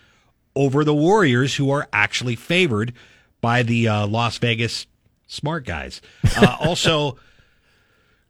over 0.55 0.83
the 0.83 0.95
Warriors, 0.95 1.55
who 1.55 1.69
are 1.69 1.87
actually 1.93 2.35
favored 2.35 2.93
by 3.41 3.61
the 3.61 3.87
uh, 3.87 4.07
Las 4.07 4.39
Vegas 4.39 4.87
smart 5.27 5.65
guys. 5.65 6.01
Uh, 6.35 6.57
also, 6.61 7.17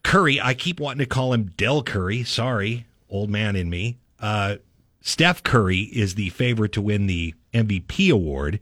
Curry, 0.04 0.42
I 0.42 0.56
keep 0.56 0.82
wanting 0.82 1.00
to 1.00 1.06
call 1.06 1.32
him 1.32 1.54
Dell 1.56 1.84
Curry. 1.84 2.26
Sorry, 2.26 2.86
old 3.10 3.30
man 3.30 3.56
in 3.56 3.70
me. 3.70 3.98
Uh, 4.20 4.58
Steph 5.02 5.44
Curry 5.44 5.80
is 5.80 6.16
the 6.16 6.30
favorite 6.30 6.72
to 6.74 6.82
win 6.82 7.08
the 7.08 7.34
MVP 7.54 8.12
award. 8.12 8.60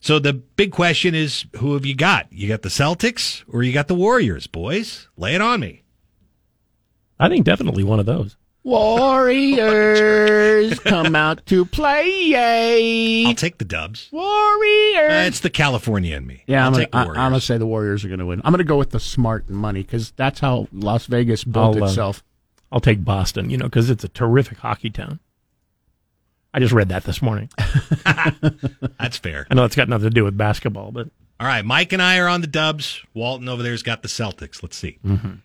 So 0.00 0.18
the 0.18 0.32
big 0.32 0.72
question 0.72 1.14
is 1.14 1.46
who 1.56 1.74
have 1.74 1.86
you 1.86 1.94
got? 1.94 2.26
You 2.30 2.48
got 2.48 2.62
the 2.62 2.68
Celtics 2.68 3.42
or 3.48 3.62
you 3.62 3.72
got 3.72 3.88
the 3.88 3.94
Warriors, 3.94 4.46
boys? 4.46 5.08
Lay 5.16 5.34
it 5.34 5.40
on 5.40 5.60
me. 5.60 5.82
I 7.18 7.28
think 7.28 7.44
definitely 7.44 7.84
one 7.84 8.00
of 8.00 8.06
those. 8.06 8.36
Warriors 8.64 9.58
come 10.84 11.16
out 11.16 11.44
to 11.46 11.64
play. 11.64 13.24
I'll 13.26 13.34
take 13.34 13.58
the 13.58 13.64
dubs. 13.64 14.08
Warriors. 14.12 15.12
Uh, 15.12 15.24
it's 15.26 15.40
the 15.40 15.50
California 15.50 16.16
in 16.16 16.26
me. 16.26 16.44
Yeah, 16.46 16.62
I'll 16.62 16.68
I'm 16.68 16.72
gonna, 16.74 16.88
I, 16.92 17.02
I'm 17.02 17.30
gonna 17.30 17.40
say 17.40 17.58
the 17.58 17.66
Warriors 17.66 18.04
are 18.04 18.08
gonna 18.08 18.26
win. 18.26 18.40
I'm 18.44 18.52
gonna 18.52 18.62
go 18.64 18.76
with 18.76 18.90
the 18.90 19.00
smart 19.00 19.48
money 19.48 19.82
because 19.82 20.12
that's 20.12 20.40
how 20.40 20.68
Las 20.72 21.06
Vegas 21.06 21.44
built 21.44 21.76
I'll, 21.76 21.84
uh, 21.84 21.86
itself. 21.88 22.22
I'll 22.70 22.80
take 22.80 23.04
Boston, 23.04 23.50
you 23.50 23.58
know, 23.58 23.66
because 23.66 23.90
it's 23.90 24.04
a 24.04 24.08
terrific 24.08 24.58
hockey 24.58 24.90
town. 24.90 25.18
I 26.54 26.60
just 26.60 26.72
read 26.72 26.90
that 26.90 27.04
this 27.04 27.22
morning. 27.22 27.48
That's 28.04 29.16
fair. 29.18 29.46
I 29.50 29.54
know 29.54 29.64
it's 29.64 29.76
got 29.76 29.88
nothing 29.88 30.04
to 30.08 30.14
do 30.14 30.24
with 30.24 30.36
basketball, 30.36 30.90
but 30.92 31.08
All 31.40 31.46
right, 31.46 31.64
Mike 31.64 31.92
and 31.92 32.02
I 32.02 32.18
are 32.18 32.28
on 32.28 32.40
the 32.42 32.46
Dubs. 32.46 33.00
Walton 33.14 33.48
over 33.48 33.62
there's 33.62 33.82
got 33.82 34.02
the 34.02 34.08
Celtics. 34.08 34.62
Let's 34.62 34.76
see. 34.76 34.98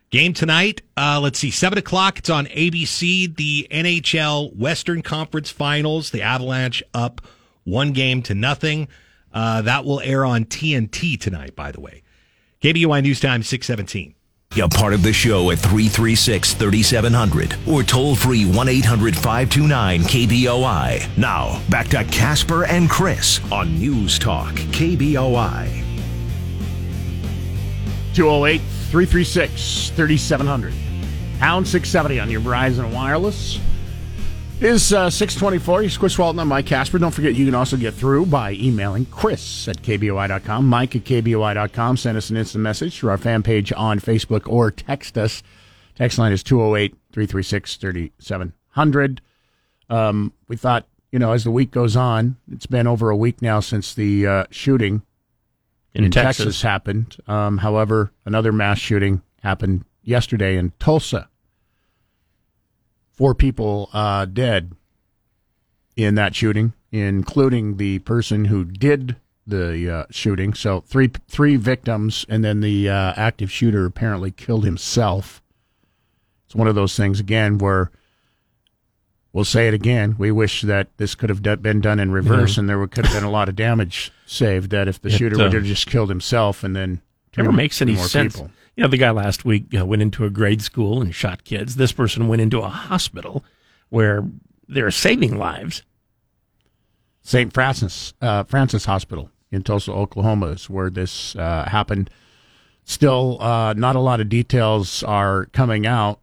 Game 0.10 0.34
tonight. 0.34 0.82
Uh, 0.98 1.20
let's 1.22 1.40
see. 1.40 1.50
Seven 1.52 1.78
o'clock. 1.78 2.20
It's 2.20 2.30
on 2.30 2.46
ABC. 2.48 3.36
The 3.36 3.68
NHL 3.72 4.56
Western 4.56 5.02
Conference 5.02 5.50
Finals. 5.50 6.12
The 6.12 6.22
Avalanche 6.22 6.84
up 6.94 7.22
one 7.64 7.94
game 7.94 8.22
to 8.24 8.36
nothing. 8.36 8.88
Uh, 9.34 9.62
that 9.62 9.86
will 9.86 10.00
air 10.02 10.26
on 10.26 10.46
TNT 10.46 11.20
tonight. 11.20 11.56
By 11.56 11.72
the 11.72 11.80
way, 11.82 12.04
KBOI 12.62 13.02
News 13.04 13.20
Time 13.20 13.44
six 13.44 13.66
seventeen. 13.68 14.14
A 14.56 14.68
part 14.68 14.94
of 14.96 15.04
the 15.04 15.14
show 15.14 15.52
at 15.52 15.60
336 15.60 16.56
3700 16.56 17.56
or 17.68 17.84
toll 17.84 18.16
free 18.16 18.44
1 18.44 18.68
800 18.68 19.16
529 19.16 20.02
KBOI. 20.02 21.18
Now, 21.18 21.62
back 21.70 21.88
to 21.90 22.04
Casper 22.06 22.66
and 22.66 22.90
Chris 22.90 23.40
on 23.52 23.78
News 23.78 24.18
Talk 24.18 24.56
KBOI. 24.56 25.84
208 28.16 28.62
336 28.90 29.90
3700. 29.92 30.74
Pound 31.40 31.68
670 31.68 32.20
on 32.20 32.32
your 32.32 32.42
Verizon 32.42 32.92
Wireless. 32.92 33.60
Is 34.60 34.92
uh, 34.92 35.12
624. 35.12 35.84
He's 35.84 35.98
Chris 36.00 36.18
Walton. 36.18 36.40
I'm 36.40 36.48
Mike 36.48 36.66
Casper. 36.66 36.98
Don't 36.98 37.12
forget, 37.14 37.36
you 37.36 37.46
can 37.46 37.54
also 37.54 37.78
get 37.78 37.94
through 37.94 38.26
by 38.26 38.54
emailing 38.54 39.06
Chris 39.06 39.68
at 39.68 39.84
KBOI.com, 39.84 40.68
Mike 40.68 40.96
at 40.96 41.04
KBOI.com. 41.04 41.96
Send 41.96 42.18
us 42.18 42.32
an 42.32 42.38
instant 42.38 42.64
message 42.64 42.98
through 42.98 43.12
our 43.12 43.20
fan 43.20 43.44
page 43.44 43.72
on 43.78 44.00
Facebook 44.00 44.50
or 44.52 44.72
text 44.72 45.16
us. 45.16 45.44
Text 45.94 46.18
line 46.18 46.32
is 46.32 46.42
208 46.42 46.96
336 47.12 47.76
3700. 47.76 49.22
Um, 49.92 50.34
We 50.48 50.56
thought, 50.58 50.88
you 51.12 51.20
know, 51.20 51.34
as 51.34 51.44
the 51.44 51.52
week 51.52 51.70
goes 51.70 51.96
on, 51.96 52.38
it's 52.52 52.66
been 52.66 52.88
over 52.88 53.12
a 53.12 53.16
week 53.16 53.44
now 53.44 53.60
since 53.60 53.94
the 53.94 54.26
uh, 54.26 54.44
shooting 54.50 55.04
in, 55.94 56.06
in 56.06 56.12
Texas, 56.12 56.46
Texas, 56.46 56.62
happened. 56.64 57.18
Um, 57.28 57.60
however, 57.60 58.12
another 58.26 58.52
mass 58.52 58.80
shooting 58.80 59.22
happened 59.44 59.86
yesterday 60.02 60.58
in 60.58 60.74
Tulsa. 60.80 61.30
Four 63.18 63.34
people 63.34 63.90
uh, 63.94 64.26
dead 64.26 64.74
in 65.96 66.14
that 66.16 66.36
shooting, 66.36 66.74
including 66.92 67.78
the 67.78 67.98
person 68.00 68.46
who 68.46 68.64
did 68.64 69.16
the 69.48 69.92
uh, 69.92 70.06
shooting. 70.12 70.54
So 70.54 70.82
three 70.82 71.10
three 71.28 71.56
victims, 71.56 72.28
and 72.30 72.44
then 72.44 72.60
the 72.62 72.88
uh, 72.88 73.14
active 73.18 73.52
shooter 73.52 73.86
apparently 73.88 74.30
killed 74.30 74.66
himself. 74.66 75.42
It's 76.46 76.54
one 76.54 76.68
of 76.68 76.76
those 76.76 76.96
things 76.96 77.20
again 77.20 77.58
where 77.58 77.90
we'll 79.34 79.46
say 79.46 79.68
it 79.68 79.74
again. 79.74 80.16
We 80.20 80.32
wish 80.32 80.62
that 80.62 80.96
this 80.98 81.16
could 81.16 81.32
have 81.32 81.42
been 81.42 81.82
done 81.82 82.00
in 82.00 82.12
reverse, 82.12 82.56
and 82.56 82.70
there 82.70 82.86
could 82.86 83.08
have 83.08 83.16
been 83.16 83.24
a 83.24 83.32
lot 83.32 83.50
of 83.50 83.56
damage 83.56 84.12
saved. 84.28 84.70
That 84.70 84.88
if 84.88 85.02
the 85.02 85.10
It, 85.10 85.18
shooter 85.18 85.40
uh, 85.40 85.46
would 85.46 85.54
have 85.54 85.64
just 85.64 85.88
killed 85.88 86.10
himself 86.10 86.64
and 86.64 86.76
then 86.76 87.02
never 87.36 87.52
makes 87.52 87.82
any 87.82 87.96
more 87.96 88.06
sense. 88.06 88.36
people. 88.36 88.52
You 88.78 88.84
know, 88.84 88.90
the 88.90 88.98
guy 88.98 89.10
last 89.10 89.44
week 89.44 89.74
uh, 89.76 89.84
went 89.88 90.04
into 90.04 90.24
a 90.24 90.30
grade 90.30 90.62
school 90.62 91.02
and 91.02 91.14
shot 91.14 91.44
kids. 91.44 91.78
This 91.78 91.92
person 91.92 92.28
went 92.28 92.44
into 92.44 92.60
a 92.60 92.70
hospital 92.70 93.44
where 93.90 94.24
they're 94.68 94.92
saving 94.92 95.40
lives. 95.40 95.82
St. 97.24 97.52
Francis 97.52 98.14
uh, 98.22 98.44
Francis 98.44 98.86
Hospital 98.86 99.32
in 99.52 99.64
Tulsa, 99.64 99.92
Oklahoma, 99.92 100.48
is 100.48 100.70
where 100.70 100.92
this 100.92 101.36
uh, 101.36 101.68
happened. 101.68 102.12
Still, 102.84 103.42
uh, 103.42 103.74
not 103.74 103.96
a 103.96 104.00
lot 104.00 104.22
of 104.22 104.30
details 104.30 105.02
are 105.02 105.46
coming 105.48 105.88
out. 105.88 106.20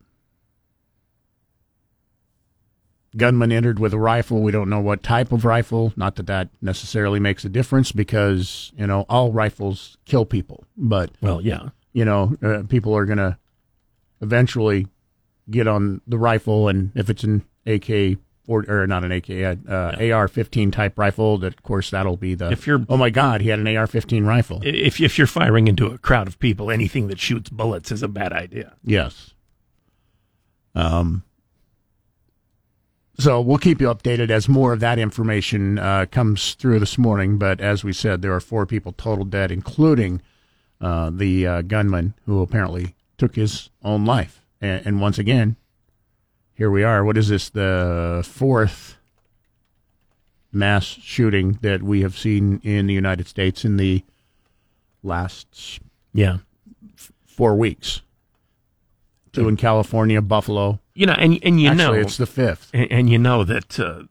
Gunman 3.16 3.50
entered 3.50 3.80
with 3.80 3.92
a 3.92 3.98
rifle. 3.98 4.42
We 4.42 4.52
don't 4.52 4.70
know 4.70 4.80
what 4.80 5.02
type 5.02 5.32
of 5.32 5.44
rifle. 5.44 5.92
Not 5.96 6.14
that 6.16 6.26
that 6.28 6.50
necessarily 6.62 7.18
makes 7.18 7.44
a 7.44 7.48
difference 7.48 7.90
because 7.90 8.72
you 8.76 8.86
know 8.86 9.06
all 9.08 9.32
rifles 9.32 9.98
kill 10.04 10.24
people, 10.24 10.64
but 10.76 11.10
Well, 11.20 11.40
yeah. 11.40 11.70
You 11.94 12.04
know, 12.04 12.36
uh, 12.42 12.64
people 12.68 12.94
are 12.94 13.06
going 13.06 13.16
to 13.18 13.38
eventually 14.20 14.86
get 15.50 15.66
on 15.66 16.02
the 16.06 16.18
rifle, 16.18 16.68
and 16.68 16.92
if 16.94 17.08
it's 17.08 17.24
an 17.24 17.44
AK 17.66 18.18
or, 18.46 18.64
or 18.68 18.86
not 18.86 19.04
an 19.04 19.12
AK, 19.12 19.30
uh, 19.30 19.96
AR-15 19.98 20.70
type 20.70 20.98
rifle, 20.98 21.38
that 21.38 21.54
of 21.54 21.62
course 21.62 21.88
that'll 21.90 22.16
be 22.18 22.34
the. 22.34 22.50
If 22.50 22.66
you're- 22.66 22.84
oh 22.90 22.96
my 22.98 23.08
God, 23.08 23.40
he 23.40 23.48
had 23.48 23.58
an 23.58 23.66
AR-15 23.66 24.26
rifle. 24.26 24.60
If, 24.62 25.00
if 25.00 25.16
you're 25.16 25.26
firing 25.26 25.66
into 25.68 25.86
a 25.86 25.96
crowd 25.96 26.28
of 26.28 26.38
people, 26.38 26.70
anything 26.70 27.08
that 27.08 27.18
shoots 27.18 27.48
bullets 27.48 27.90
is 27.90 28.02
a 28.02 28.08
bad 28.08 28.32
idea. 28.34 28.74
yes. 28.84 29.30
Um. 30.74 31.22
So 33.16 33.40
we'll 33.40 33.58
keep 33.58 33.80
you 33.80 33.86
updated 33.86 34.30
as 34.30 34.48
more 34.48 34.72
of 34.72 34.80
that 34.80 34.98
information 34.98 35.78
uh, 35.78 36.06
comes 36.10 36.54
through 36.54 36.80
this 36.80 36.98
morning. 36.98 37.38
But 37.38 37.60
as 37.60 37.84
we 37.84 37.92
said, 37.92 38.22
there 38.22 38.34
are 38.34 38.40
four 38.40 38.66
people 38.66 38.90
total 38.90 39.24
dead, 39.24 39.52
including 39.52 40.20
uh, 40.84 41.10
the 41.10 41.46
uh, 41.46 41.62
gunman 41.62 42.14
who 42.26 42.42
apparently 42.42 42.94
took 43.18 43.36
his 43.36 43.70
own 43.82 44.04
life. 44.04 44.42
And, 44.60 44.86
and 44.86 45.00
once 45.00 45.18
again, 45.18 45.56
here 46.54 46.70
we 46.70 46.82
are. 46.84 47.04
What 47.04 47.16
is 47.16 47.28
this? 47.28 47.48
The 47.50 48.22
fourth 48.28 48.96
mass 50.52 50.84
shooting 50.84 51.58
that 51.62 51.82
we 51.82 52.02
have 52.02 52.16
seen 52.16 52.60
in 52.62 52.86
the 52.86 52.94
United 52.94 53.26
States 53.26 53.64
in 53.64 53.76
the 53.76 54.04
last 55.02 55.80
Yeah. 56.12 56.38
four 57.26 57.56
weeks. 57.56 58.02
Two 59.32 59.48
in 59.48 59.56
California, 59.56 60.22
Buffalo. 60.22 60.78
You 60.94 61.06
know, 61.06 61.14
and 61.14 61.40
and 61.42 61.60
you 61.60 61.68
Actually, 61.70 61.84
know, 61.84 61.92
it's 61.94 62.16
the 62.16 62.26
fifth. 62.26 62.70
and, 62.72 62.90
and 62.92 63.10
you 63.10 63.18
know 63.18 63.42
that 63.42 63.80
uh, 63.80 64.04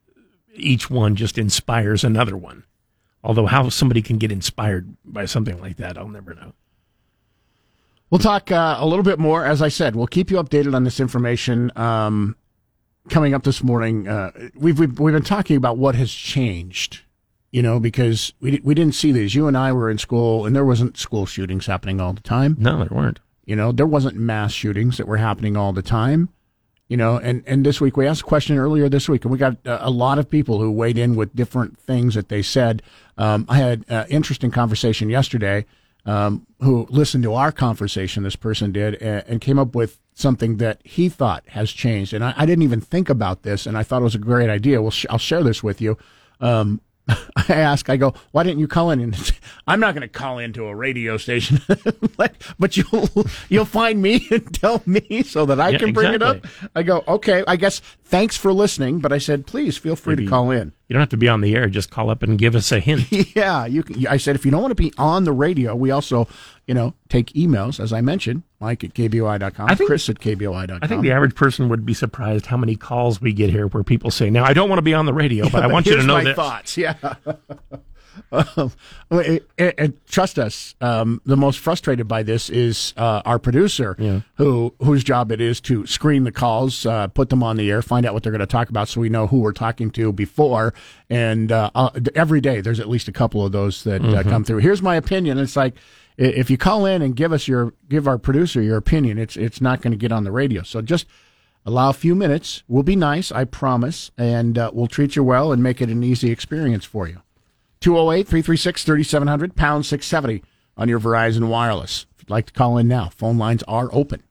each 0.54 0.90
one 0.90 1.16
just 1.16 1.38
inspires 1.38 2.04
another 2.04 2.36
one. 2.36 2.66
Although 3.24 3.46
how 3.46 3.70
somebody 3.70 4.02
can 4.02 4.18
get 4.18 4.34
inspired 4.34 4.98
by 5.06 5.26
something 5.26 5.62
like 5.62 5.78
that, 5.78 5.98
I'll 5.98 6.10
never 6.10 6.34
know. 6.34 6.52
We'll 8.10 8.20
talk 8.20 8.52
uh, 8.52 8.78
a 8.80 8.86
little 8.86 9.04
bit 9.04 9.20
more. 9.20 9.46
As 9.46 9.62
I 9.62 9.70
said, 9.70 9.96
we'll 9.96 10.08
keep 10.08 10.30
you 10.30 10.38
updated 10.38 10.76
on 10.76 10.84
this 10.84 11.00
information. 11.00 11.72
Um, 11.76 12.36
coming 13.10 13.34
up 13.34 13.44
this 13.44 13.64
morning, 13.64 14.08
uh, 14.08 14.32
we've, 14.56 14.78
we've 14.78 15.00
we've 15.00 15.14
been 15.14 15.24
talking 15.24 15.58
about 15.58 15.78
what 15.78 15.96
has 15.96 16.12
changed. 16.12 17.02
You 17.52 17.62
know, 17.62 17.80
because 17.80 18.34
we 18.40 18.60
we 18.64 18.74
didn't 18.74 18.96
see 18.96 19.12
these. 19.12 19.36
You 19.36 19.48
and 19.48 19.56
I 19.56 19.72
were 19.72 19.90
in 19.90 20.00
school, 20.00 20.46
and 20.46 20.56
there 20.56 20.66
wasn't 20.66 20.98
school 20.98 21.26
shootings 21.28 21.68
happening 21.68 22.02
all 22.02 22.14
the 22.14 22.22
time. 22.22 22.56
No, 22.60 22.80
there 22.80 22.88
weren't. 22.90 23.20
You 23.46 23.56
know, 23.56 23.72
there 23.72 23.86
wasn't 23.86 24.16
mass 24.16 24.54
shootings 24.54 24.98
that 24.98 25.08
were 25.08 25.18
happening 25.18 25.56
all 25.56 25.74
the 25.74 25.84
time. 25.84 26.30
You 26.88 26.98
know, 26.98 27.18
and, 27.18 27.44
and 27.48 27.66
this 27.66 27.80
week 27.82 27.98
we 27.98 28.06
asked 28.08 28.22
a 28.22 28.26
question 28.26 28.58
earlier 28.58 28.90
this 28.90 29.10
week, 29.10 29.24
and 29.24 29.32
we 29.32 29.38
got 29.38 29.58
uh, 29.66 29.80
a 29.82 29.90
lot 29.90 30.20
of 30.20 30.30
people 30.30 30.60
who 30.60 30.72
weighed 30.72 30.98
in 30.98 31.16
with 31.16 31.36
different 31.36 31.80
things 31.80 32.16
that 32.16 32.30
they 32.30 32.42
said. 32.42 32.82
Um, 33.18 33.46
I 33.50 33.58
had 33.58 33.86
an 33.88 34.06
interesting 34.10 34.52
conversation 34.52 35.10
yesterday. 35.10 35.66
Um, 36.06 36.46
who 36.60 36.86
listened 36.90 37.24
to 37.24 37.34
our 37.34 37.52
conversation? 37.52 38.24
This 38.24 38.36
person 38.36 38.72
did, 38.72 38.96
and, 38.96 39.24
and 39.28 39.42
came 39.42 39.58
up 39.58 39.74
with 39.76 40.00
something 40.14 40.58
that 40.58 40.82
he 40.84 41.10
thought 41.10 41.44
has 41.48 41.72
changed. 41.72 42.14
And 42.14 42.24
I, 42.24 42.34
I 42.36 42.46
didn't 42.46 42.64
even 42.64 42.82
think 42.82 43.10
about 43.10 43.44
this, 43.44 43.66
and 43.66 43.78
I 43.78 43.84
thought 43.84 44.02
it 44.02 44.04
was 44.04 44.16
a 44.16 44.20
great 44.20 44.50
idea. 44.50 44.82
Well, 44.82 44.92
sh- 44.92 45.06
I'll 45.10 45.18
share 45.18 45.44
this 45.44 45.64
with 45.64 45.80
you. 45.82 45.98
Um, 46.42 46.82
I 47.10 47.46
ask, 47.50 47.90
I 47.90 47.98
go, 47.98 48.14
why 48.32 48.44
didn't 48.44 48.60
you 48.60 48.68
call 48.68 48.92
in? 48.92 49.02
And 49.02 49.32
I'm 49.68 49.80
not 49.82 49.94
going 49.94 50.04
to 50.04 50.08
call 50.08 50.40
into 50.40 50.66
a 50.68 50.76
radio 50.76 51.18
station, 51.18 51.60
but, 52.18 52.34
but 52.58 52.78
you'll 52.78 53.10
you'll 53.50 53.66
find 53.66 54.02
me 54.02 54.26
and 54.32 54.54
tell 54.54 54.82
me 54.86 55.24
so 55.24 55.46
that 55.46 55.60
I 55.60 55.70
Yeah, 55.70 55.80
can 55.80 55.94
bring 55.94 56.14
it 56.14 56.22
up. 56.22 56.46
I 56.76 56.84
go, 56.84 57.04
okay, 57.08 57.44
I 57.46 57.58
guess 57.58 57.82
thanks 58.14 58.38
for 58.38 58.54
listening, 58.54 59.00
but 59.00 59.12
I 59.12 59.18
said, 59.18 59.48
please 59.48 59.76
feel 59.76 59.96
free 59.96 60.14
Maybe- 60.14 60.26
to 60.26 60.30
call 60.30 60.52
in. 60.52 60.72
You 60.88 60.94
don't 60.94 61.00
have 61.02 61.10
to 61.10 61.18
be 61.18 61.28
on 61.28 61.42
the 61.42 61.56
air. 61.56 61.68
Just 61.70 61.90
call 61.90 62.12
up 62.12 62.22
and 62.22 62.38
give 62.38 62.54
us 62.54 62.72
a 62.72 62.80
hint. 62.80 63.12
yeah, 63.36 63.66
you. 63.66 63.82
Can, 63.82 64.06
I 64.06 64.18
said 64.18 64.36
if 64.36 64.46
you 64.46 64.52
don't 64.52 64.62
want 64.62 64.70
to 64.72 64.76
be 64.76 64.94
on 65.00 65.24
the 65.24 65.32
radio, 65.32 65.76
we 65.76 65.90
also, 65.90 66.28
you 66.68 66.76
know, 66.76 66.94
take 67.10 67.34
emails 67.34 67.80
as 67.80 67.92
I 67.92 68.02
mentioned, 68.02 68.44
Mike 68.60 68.84
at 68.84 68.94
kboi.com, 68.94 69.68
I 69.68 69.74
think- 69.74 69.88
Chris 69.88 70.08
at 70.10 70.20
kboi.com. 70.20 70.80
I 70.84 70.88
think 70.88 71.02
the 71.02 71.12
average 71.12 71.34
person 71.34 71.68
would 71.70 71.84
be 71.84 71.96
surprised 71.96 72.46
how 72.46 72.58
many 72.58 72.76
calls 72.76 73.20
we 73.20 73.34
get 73.34 73.50
here 73.50 73.66
where 73.68 73.84
people 73.84 74.12
say, 74.12 74.30
"Now 74.30 74.44
I 74.44 74.54
don't 74.54 74.70
want 74.70 74.78
to 74.78 74.84
be 74.84 74.94
on 74.94 75.08
the 75.08 75.14
radio, 75.14 75.50
but 75.50 75.64
I 75.64 75.68
want 75.68 75.88
you 75.88 75.96
to 75.98 76.04
know 76.04 76.14
my 76.16 76.24
that." 76.26 76.36
thoughts. 76.36 76.78
Yeah. 76.78 76.94
Um, 78.32 78.72
and, 79.12 79.42
and 79.58 80.06
trust 80.08 80.38
us, 80.40 80.76
um, 80.82 81.22
the 81.26 81.38
most 81.38 81.60
frustrated 81.60 82.08
by 82.08 82.24
this 82.24 82.50
is 82.50 82.94
uh, 82.98 83.22
our 83.26 83.40
producer, 83.40 83.96
Yeah. 84.00 84.22
who 84.36 84.74
whose 84.80 85.04
job 85.04 85.32
it 85.32 85.40
is 85.42 85.60
to 85.62 85.86
screen 85.86 86.24
the 86.24 86.32
calls, 86.32 86.86
uh, 86.86 87.08
put 87.08 87.30
them 87.30 87.44
on 87.44 87.58
the 87.58 87.70
air, 87.72 87.82
find 87.82 88.06
out 88.06 88.14
what 88.14 88.24
they're 88.24 88.32
going 88.32 88.40
to 88.40 88.46
talk 88.46 88.70
about, 88.70 88.88
so 88.88 89.02
we 89.02 89.10
know 89.10 89.28
who 89.28 89.40
we're 89.40 89.52
talking 89.52 89.90
to 89.92 90.12
before. 90.12 90.74
And 91.10 91.52
uh, 91.52 91.70
every 92.16 92.42
day, 92.42 92.62
there's 92.62 92.80
at 92.80 92.90
least 92.90 93.08
a 93.08 93.12
couple 93.12 93.46
of 93.46 93.52
those 93.52 93.84
that 93.84 94.04
uh, 94.04 94.24
come 94.24 94.44
through. 94.44 94.58
Here's 94.60 94.82
my 94.82 94.96
opinion. 94.96 95.38
It's 95.38 95.56
like 95.56 95.76
if 96.18 96.50
you 96.50 96.58
call 96.58 96.86
in 96.86 97.02
and 97.02 97.16
give 97.16 97.32
us 97.34 97.48
your 97.48 97.74
give 97.90 98.08
our 98.08 98.18
producer 98.18 98.62
your 98.62 98.78
opinion, 98.78 99.18
it's 99.18 99.36
it's 99.38 99.62
not 99.62 99.82
going 99.82 99.92
to 99.92 99.98
get 99.98 100.12
on 100.12 100.24
the 100.24 100.32
radio. 100.32 100.64
So 100.64 100.82
just 100.82 101.06
allow 101.66 101.90
a 101.90 101.94
few 101.94 102.14
minutes. 102.16 102.64
We'll 102.68 102.84
be 102.84 102.96
nice, 102.96 103.32
I 103.32 103.46
promise, 103.46 104.12
and 104.18 104.58
uh, 104.58 104.72
we'll 104.74 104.88
treat 104.88 105.16
you 105.16 105.24
well 105.24 105.52
and 105.52 105.64
make 105.64 105.82
it 105.82 105.90
an 105.90 106.04
easy 106.04 106.30
experience 106.32 106.84
for 106.86 107.08
you. 107.08 107.22
208 107.84 108.28
336 108.28 108.84
3700, 108.86 109.56
pound 109.56 109.86
670 109.86 110.42
on 110.78 110.88
your 110.88 111.00
Verizon 111.00 111.50
Wireless. 111.50 112.06
If 112.16 112.24
you'd 112.24 112.30
like 112.30 112.46
to 112.46 112.54
call 112.54 112.78
in 112.78 112.88
now, 112.88 113.10
phone 113.10 113.38
lines 113.38 113.62
are 113.64 113.90
open. 113.92 114.24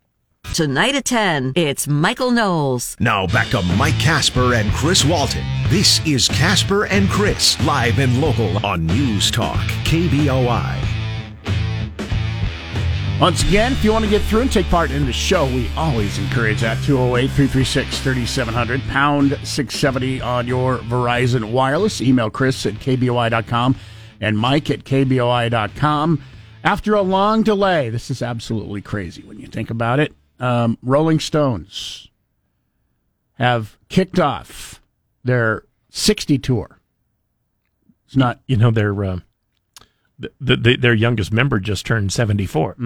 Tonight 0.54 0.94
at 0.94 1.04
10, 1.04 1.52
it's 1.54 1.86
Michael 1.86 2.30
Knowles. 2.30 2.96
Now 2.98 3.26
back 3.26 3.48
to 3.48 3.62
Mike 3.76 3.98
Casper 3.98 4.54
and 4.54 4.72
Chris 4.72 5.04
Walton. 5.04 5.44
This 5.68 6.04
is 6.06 6.28
Casper 6.28 6.86
and 6.86 7.08
Chris, 7.10 7.62
live 7.64 7.98
and 7.98 8.20
local 8.20 8.64
on 8.64 8.86
News 8.86 9.30
Talk, 9.30 9.60
KBOI. 9.84 10.91
Once 13.22 13.44
again, 13.44 13.70
if 13.70 13.84
you 13.84 13.92
want 13.92 14.04
to 14.04 14.10
get 14.10 14.20
through 14.22 14.40
and 14.40 14.50
take 14.50 14.66
part 14.66 14.90
in 14.90 15.06
the 15.06 15.12
show, 15.12 15.46
we 15.54 15.70
always 15.76 16.18
encourage 16.18 16.60
that. 16.60 16.76
208 16.82 17.28
336 17.28 18.00
3700, 18.00 18.82
pound 18.88 19.30
670 19.44 20.20
on 20.20 20.48
your 20.48 20.78
Verizon 20.78 21.52
Wireless. 21.52 22.00
Email 22.00 22.30
Chris 22.30 22.66
at 22.66 22.74
KBOI.com 22.74 23.76
and 24.20 24.36
Mike 24.36 24.72
at 24.72 24.82
KBOI.com. 24.82 26.20
After 26.64 26.94
a 26.96 27.02
long 27.02 27.44
delay, 27.44 27.90
this 27.90 28.10
is 28.10 28.22
absolutely 28.22 28.82
crazy 28.82 29.22
when 29.22 29.38
you 29.38 29.46
think 29.46 29.70
about 29.70 30.00
it. 30.00 30.12
Um, 30.40 30.76
Rolling 30.82 31.20
Stones 31.20 32.08
have 33.34 33.78
kicked 33.88 34.18
off 34.18 34.82
their 35.22 35.62
60 35.90 36.38
tour. 36.38 36.80
It's 38.04 38.16
not 38.16 38.40
You 38.48 38.56
know, 38.56 38.72
their 38.72 39.04
uh, 39.04 39.20
the, 40.18 40.56
the, 40.56 40.76
their 40.76 40.94
youngest 40.94 41.32
member 41.32 41.58
just 41.60 41.84
turned 41.86 42.12
seventy-four. 42.12 42.76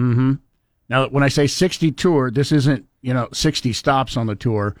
Now, 0.89 1.07
when 1.09 1.21
I 1.23 1.27
say 1.27 1.47
60 1.47 1.91
tour, 1.91 2.31
this 2.31 2.53
isn't, 2.53 2.85
you 3.01 3.13
know, 3.13 3.27
60 3.33 3.73
stops 3.73 4.15
on 4.15 4.27
the 4.27 4.35
tour. 4.35 4.73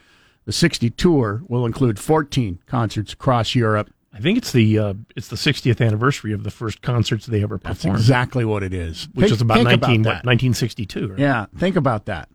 The 0.45 0.53
60 0.53 0.89
tour 0.91 1.43
will 1.49 1.65
include 1.65 1.99
14 1.99 2.59
concerts 2.65 3.11
across 3.11 3.53
Europe. 3.55 3.89
I 4.13 4.19
think 4.19 4.37
it's 4.37 4.53
the 4.53 4.79
uh, 4.79 4.93
it's 5.17 5.27
the 5.27 5.35
60th 5.35 5.85
anniversary 5.85 6.31
of 6.31 6.43
the 6.43 6.49
first 6.49 6.81
concerts 6.81 7.25
they 7.25 7.43
ever 7.43 7.57
That's 7.61 7.79
performed, 7.81 7.99
exactly 7.99 8.45
what 8.45 8.63
it 8.63 8.73
is. 8.73 9.09
which 9.13 9.25
Think- 9.25 9.31
was 9.31 9.41
about 9.41 9.55
think 9.57 9.65
19 9.81 9.99
what, 10.03 10.25
1962. 10.25 11.07
Right? 11.09 11.19
Yeah, 11.19 11.45
think 11.57 11.75
about 11.75 12.05
that. 12.05 12.29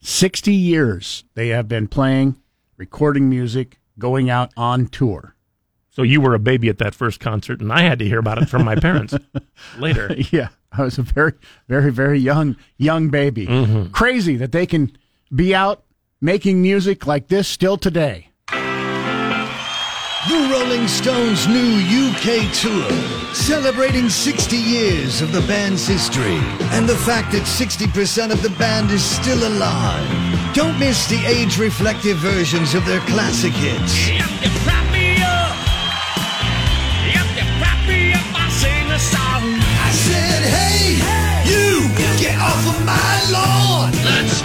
60 0.00 0.52
years 0.52 1.24
they 1.34 1.48
have 1.48 1.68
been 1.68 1.86
playing, 1.86 2.36
recording 2.76 3.28
music, 3.28 3.78
going 3.98 4.28
out 4.30 4.52
on 4.56 4.86
tour. 4.86 5.35
So 5.96 6.02
you 6.02 6.20
were 6.20 6.34
a 6.34 6.38
baby 6.38 6.68
at 6.68 6.76
that 6.76 6.94
first 6.94 7.20
concert, 7.20 7.62
and 7.62 7.72
I 7.72 7.80
had 7.80 7.98
to 8.00 8.04
hear 8.04 8.18
about 8.18 8.36
it 8.36 8.50
from 8.50 8.66
my 8.66 8.74
parents 8.74 9.14
later. 9.78 10.14
Yeah, 10.30 10.48
I 10.70 10.82
was 10.82 10.98
a 10.98 11.02
very, 11.02 11.32
very, 11.68 11.90
very 11.90 12.18
young, 12.18 12.54
young 12.76 13.08
baby. 13.08 13.46
Mm-hmm. 13.46 13.92
Crazy 13.92 14.36
that 14.36 14.52
they 14.52 14.66
can 14.66 14.94
be 15.34 15.54
out 15.54 15.84
making 16.20 16.60
music 16.60 17.06
like 17.06 17.28
this 17.28 17.48
still 17.48 17.78
today. 17.78 18.28
The 20.28 20.48
Rolling 20.52 20.86
Stones' 20.86 21.48
new 21.48 21.80
UK 21.80 22.52
tour, 22.52 22.90
celebrating 23.32 24.10
60 24.10 24.54
years 24.54 25.22
of 25.22 25.32
the 25.32 25.40
band's 25.42 25.86
history 25.86 26.36
and 26.76 26.86
the 26.86 26.96
fact 26.96 27.32
that 27.32 27.44
60% 27.44 28.32
of 28.32 28.42
the 28.42 28.50
band 28.58 28.90
is 28.90 29.02
still 29.02 29.48
alive. 29.48 30.52
Don't 30.52 30.78
miss 30.78 31.06
the 31.08 31.24
age 31.24 31.56
reflective 31.58 32.18
versions 32.18 32.74
of 32.74 32.84
their 32.84 33.00
classic 33.06 33.54
hits. 33.54 34.10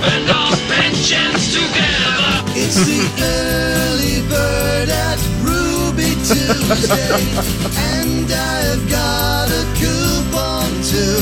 Spend 0.02 0.30
our 0.32 0.56
pensions 0.68 1.54
together. 1.54 2.42
It's 2.58 2.76
the 2.90 3.02
early 3.22 4.28
bird 4.28 4.90
at 4.90 5.20
Ruby 5.44 6.16
Tuesday, 6.26 7.12
and 7.78 8.26
I've 8.26 8.90
got 8.90 9.52
a 9.52 9.64
coupon 9.78 10.72
too. 10.82 11.22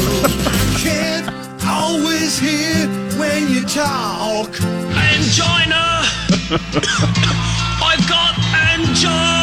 Can't 0.80 1.30
always 1.68 2.40
hear 2.40 2.88
when 3.20 3.50
you 3.50 3.66
talk. 3.66 4.50
Angina. 4.96 6.06
I've 7.84 8.08
got 8.08 8.40
angina. 8.54 9.39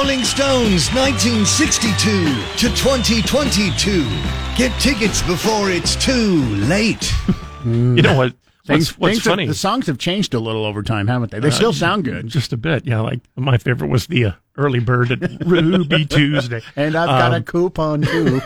The 0.00 0.06
Rolling 0.06 0.24
Stones 0.24 0.88
1962 0.94 2.68
to 2.68 2.74
2022. 2.74 4.08
Get 4.56 4.72
tickets 4.80 5.20
before 5.20 5.70
it's 5.70 5.94
too 5.94 6.40
late. 6.66 7.12
You 7.66 8.00
know 8.00 8.16
what? 8.16 8.32
Things, 8.66 8.96
What's, 8.96 8.98
what's 8.98 9.12
things 9.16 9.24
have- 9.24 9.32
funny? 9.32 9.46
the 9.46 9.52
songs 9.52 9.86
have 9.88 9.98
changed 9.98 10.32
a 10.32 10.40
little 10.40 10.64
over 10.64 10.82
time, 10.82 11.06
haven't 11.06 11.30
they? 11.32 11.38
They 11.40 11.50
still 11.50 11.74
sound 11.74 12.04
good. 12.04 12.28
Just 12.28 12.54
a 12.54 12.56
bit, 12.56 12.86
yeah. 12.86 13.00
Like 13.00 13.20
my 13.36 13.58
favorite 13.58 13.88
was 13.88 14.06
the 14.06 14.24
uh, 14.24 14.32
early 14.56 14.78
bird 14.80 15.10
at 15.12 15.20
Ruby 15.46 16.06
Tuesday. 16.06 16.62
And 16.76 16.96
I've 16.96 17.08
got 17.08 17.32
a 17.32 17.36
Um, 17.36 17.44
coupon 17.44 18.00
too. 18.02 18.40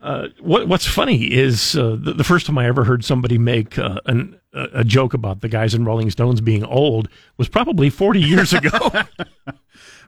what 0.40 0.68
What's 0.68 0.86
funny 0.86 1.24
is 1.32 1.74
uh, 1.76 1.96
the, 2.00 2.12
the 2.12 2.22
first 2.24 2.46
time 2.46 2.56
I 2.58 2.66
ever 2.68 2.84
heard 2.84 3.04
somebody 3.04 3.36
make 3.38 3.76
uh, 3.76 3.98
an, 4.06 4.38
a, 4.52 4.68
a 4.74 4.84
joke 4.84 5.12
about 5.14 5.40
the 5.40 5.48
guys 5.48 5.74
in 5.74 5.84
Rolling 5.84 6.10
Stones 6.12 6.40
being 6.40 6.64
old 6.64 7.08
was 7.36 7.48
probably 7.48 7.90
40 7.90 8.20
years 8.20 8.52
ago. 8.52 8.78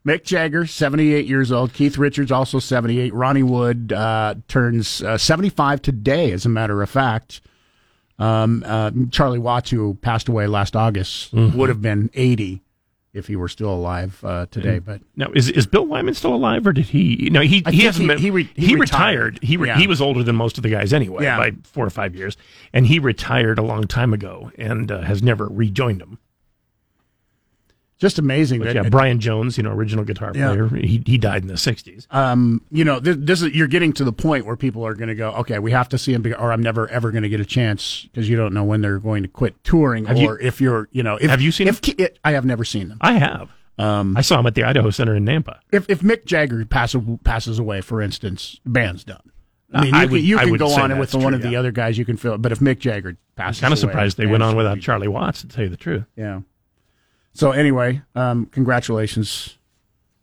Mick 0.07 0.25
Jagger, 0.25 0.67
78 0.67 1.27
years 1.27 1.53
old. 1.53 1.73
Keith 1.73 1.97
Richards, 1.97 2.33
also 2.33 2.59
78. 2.59 3.15
Ronnie 3.15 3.43
Wood 3.45 3.93
uh, 3.93 4.35
turns 4.49 5.01
uh, 5.03 5.17
75 5.17 5.81
today, 5.81 6.33
as 6.33 6.45
a 6.45 6.49
matter 6.49 6.83
of 6.83 6.91
fact. 6.91 7.41
Um, 8.19 8.65
uh, 8.67 8.91
Charlie 9.11 9.39
Watts, 9.39 9.71
who 9.71 9.95
passed 9.95 10.29
away 10.29 10.47
last 10.47 10.75
August, 10.77 11.35
Mm-hmm. 11.35 11.57
would 11.59 11.69
have 11.69 11.81
been 11.81 12.11
80 12.15 12.63
if 13.15 13.27
he 13.27 13.37
were 13.37 13.49
still 13.49 13.71
alive 13.73 14.19
uh, 14.25 14.47
today. 14.51 14.79
But 14.81 15.03
now, 15.17 15.31
is 15.35 15.49
is 15.51 15.67
Bill 15.67 15.85
Wyman 15.87 16.15
still 16.15 16.35
alive, 16.35 16.67
or 16.67 16.73
did 16.73 16.87
he? 16.87 17.29
No, 17.31 17.41
he 17.41 17.63
I 17.67 17.71
he 17.71 17.83
hasn't 17.83 18.03
he- 18.03 18.09
been. 18.09 18.19
he 18.19 18.31
re- 18.31 18.51
he 18.55 18.67
he 18.69 18.75
retired. 18.75 19.35
retired. 19.35 19.39
He 19.45 19.57
re- 19.57 19.69
Yeah. 19.69 19.79
he 19.79 19.87
was 19.87 20.01
older 20.01 20.23
than 20.23 20.35
most 20.37 20.57
of 20.57 20.63
the 20.63 20.71
guys 20.71 20.93
anyway 20.93 21.25
Yeah. 21.25 21.37
by 21.37 21.53
four 21.65 21.85
or 21.87 21.91
five 21.91 22.15
years, 22.17 22.37
and 22.73 22.87
he 22.87 22.99
retired 22.99 23.59
a 23.59 23.63
long 23.63 23.85
time 23.85 24.13
ago 24.15 24.51
and 24.59 24.91
uh, 24.91 25.03
has 25.03 25.23
never 25.23 25.47
rejoined 25.47 26.01
them. 26.01 26.19
Just 28.03 28.19
amazing 28.19 28.59
But 28.61 28.67
that 28.67 28.75
yeah, 28.75 28.89
Brian 28.91 29.19
Jones, 29.21 29.57
you 29.57 29.63
know, 29.63 29.71
original 29.71 30.05
guitar 30.05 30.33
Yeah. 30.35 30.49
player, 30.49 30.69
he 30.69 31.03
he 31.07 31.17
died 31.17 31.41
in 31.43 31.49
the 31.49 31.55
'60s. 31.55 32.07
um, 32.11 32.61
you 32.71 32.85
know, 32.85 33.01
this, 33.01 33.17
this 33.19 33.41
is 33.43 33.55
you're 33.55 33.69
getting 33.69 33.93
to 33.95 34.05
the 34.05 34.13
point 34.13 34.45
where 34.45 34.57
people 34.57 34.85
are 34.87 34.95
going 34.95 35.09
to 35.09 35.15
go, 35.15 35.31
okay, 35.33 35.59
we 35.59 35.71
have 35.71 35.89
to 35.91 35.97
see 35.99 36.13
him, 36.13 36.27
or 36.39 36.53
I'm 36.53 36.63
never 36.63 36.87
ever 36.89 37.11
going 37.11 37.23
to 37.23 37.29
get 37.31 37.41
a 37.41 37.45
chance 37.47 38.03
because 38.13 38.29
you 38.29 38.37
don't 38.37 38.53
know 38.53 38.65
when 38.65 38.83
they're 38.83 38.99
going 38.99 39.23
to 39.23 39.29
quit 39.29 39.63
touring, 39.65 40.05
Have 40.05 40.19
you- 40.19 40.29
or 40.29 40.39
if 40.41 40.61
you're, 40.61 40.89
you 40.93 41.03
know, 41.03 41.17
if, 41.17 41.31
Have 41.31 41.41
you 41.41 41.53
seen 41.53 41.69
If 41.69 41.81
it, 41.99 42.19
I 42.25 42.33
have 42.33 42.45
never 42.45 42.65
seen 42.65 42.89
them. 42.89 42.99
I 43.01 43.13
have. 43.15 43.51
Um, 43.79 44.17
I 44.17 44.21
saw 44.21 44.39
him 44.39 44.47
at 44.47 44.55
the 44.55 44.65
Idaho 44.65 44.91
Center 44.91 45.15
in 45.15 45.25
Nampa. 45.25 45.59
if 45.73 45.89
if 45.89 46.01
Mick 46.01 46.27
Jagger 46.27 46.65
passes 46.67 47.01
passes 47.25 47.59
away, 47.59 47.81
for 47.81 48.03
instance, 48.03 48.61
band's 48.67 49.03
done. 49.05 49.23
I 49.75 49.85
mean, 49.85 49.95
I 49.95 50.03
you 50.03 50.09
would- 50.11 50.19
can, 50.19 50.27
you 50.27 50.39
I 50.39 50.45
can 50.45 50.57
go 50.57 50.67
on 50.73 50.91
it 50.91 50.99
with 50.99 51.13
that's 51.13 51.25
one 51.25 51.33
true, 51.33 51.37
of 51.37 51.43
the 51.43 51.57
other 51.57 51.71
guys. 51.73 51.97
You 51.97 52.05
can 52.05 52.19
feel 52.19 52.35
it, 52.35 52.43
but 52.43 52.53
if 52.53 52.59
Mick 52.59 52.79
Jagger 52.81 53.17
passes, 53.37 53.61
Kind 53.63 53.73
of 53.73 53.79
away, 53.83 53.91
surprised 53.91 54.19
they 54.19 54.27
went 54.27 54.43
on 54.43 54.55
without 54.57 54.81
Charlie 54.81 55.09
Watts, 55.09 55.41
to 55.41 55.49
tell 55.49 55.65
you 55.65 55.71
the 55.71 55.79
truth. 55.79 56.05
Yeah. 56.17 56.41
So 57.35 57.53
anyway, 57.53 58.03
um, 58.15 58.47
congratulations 58.47 59.59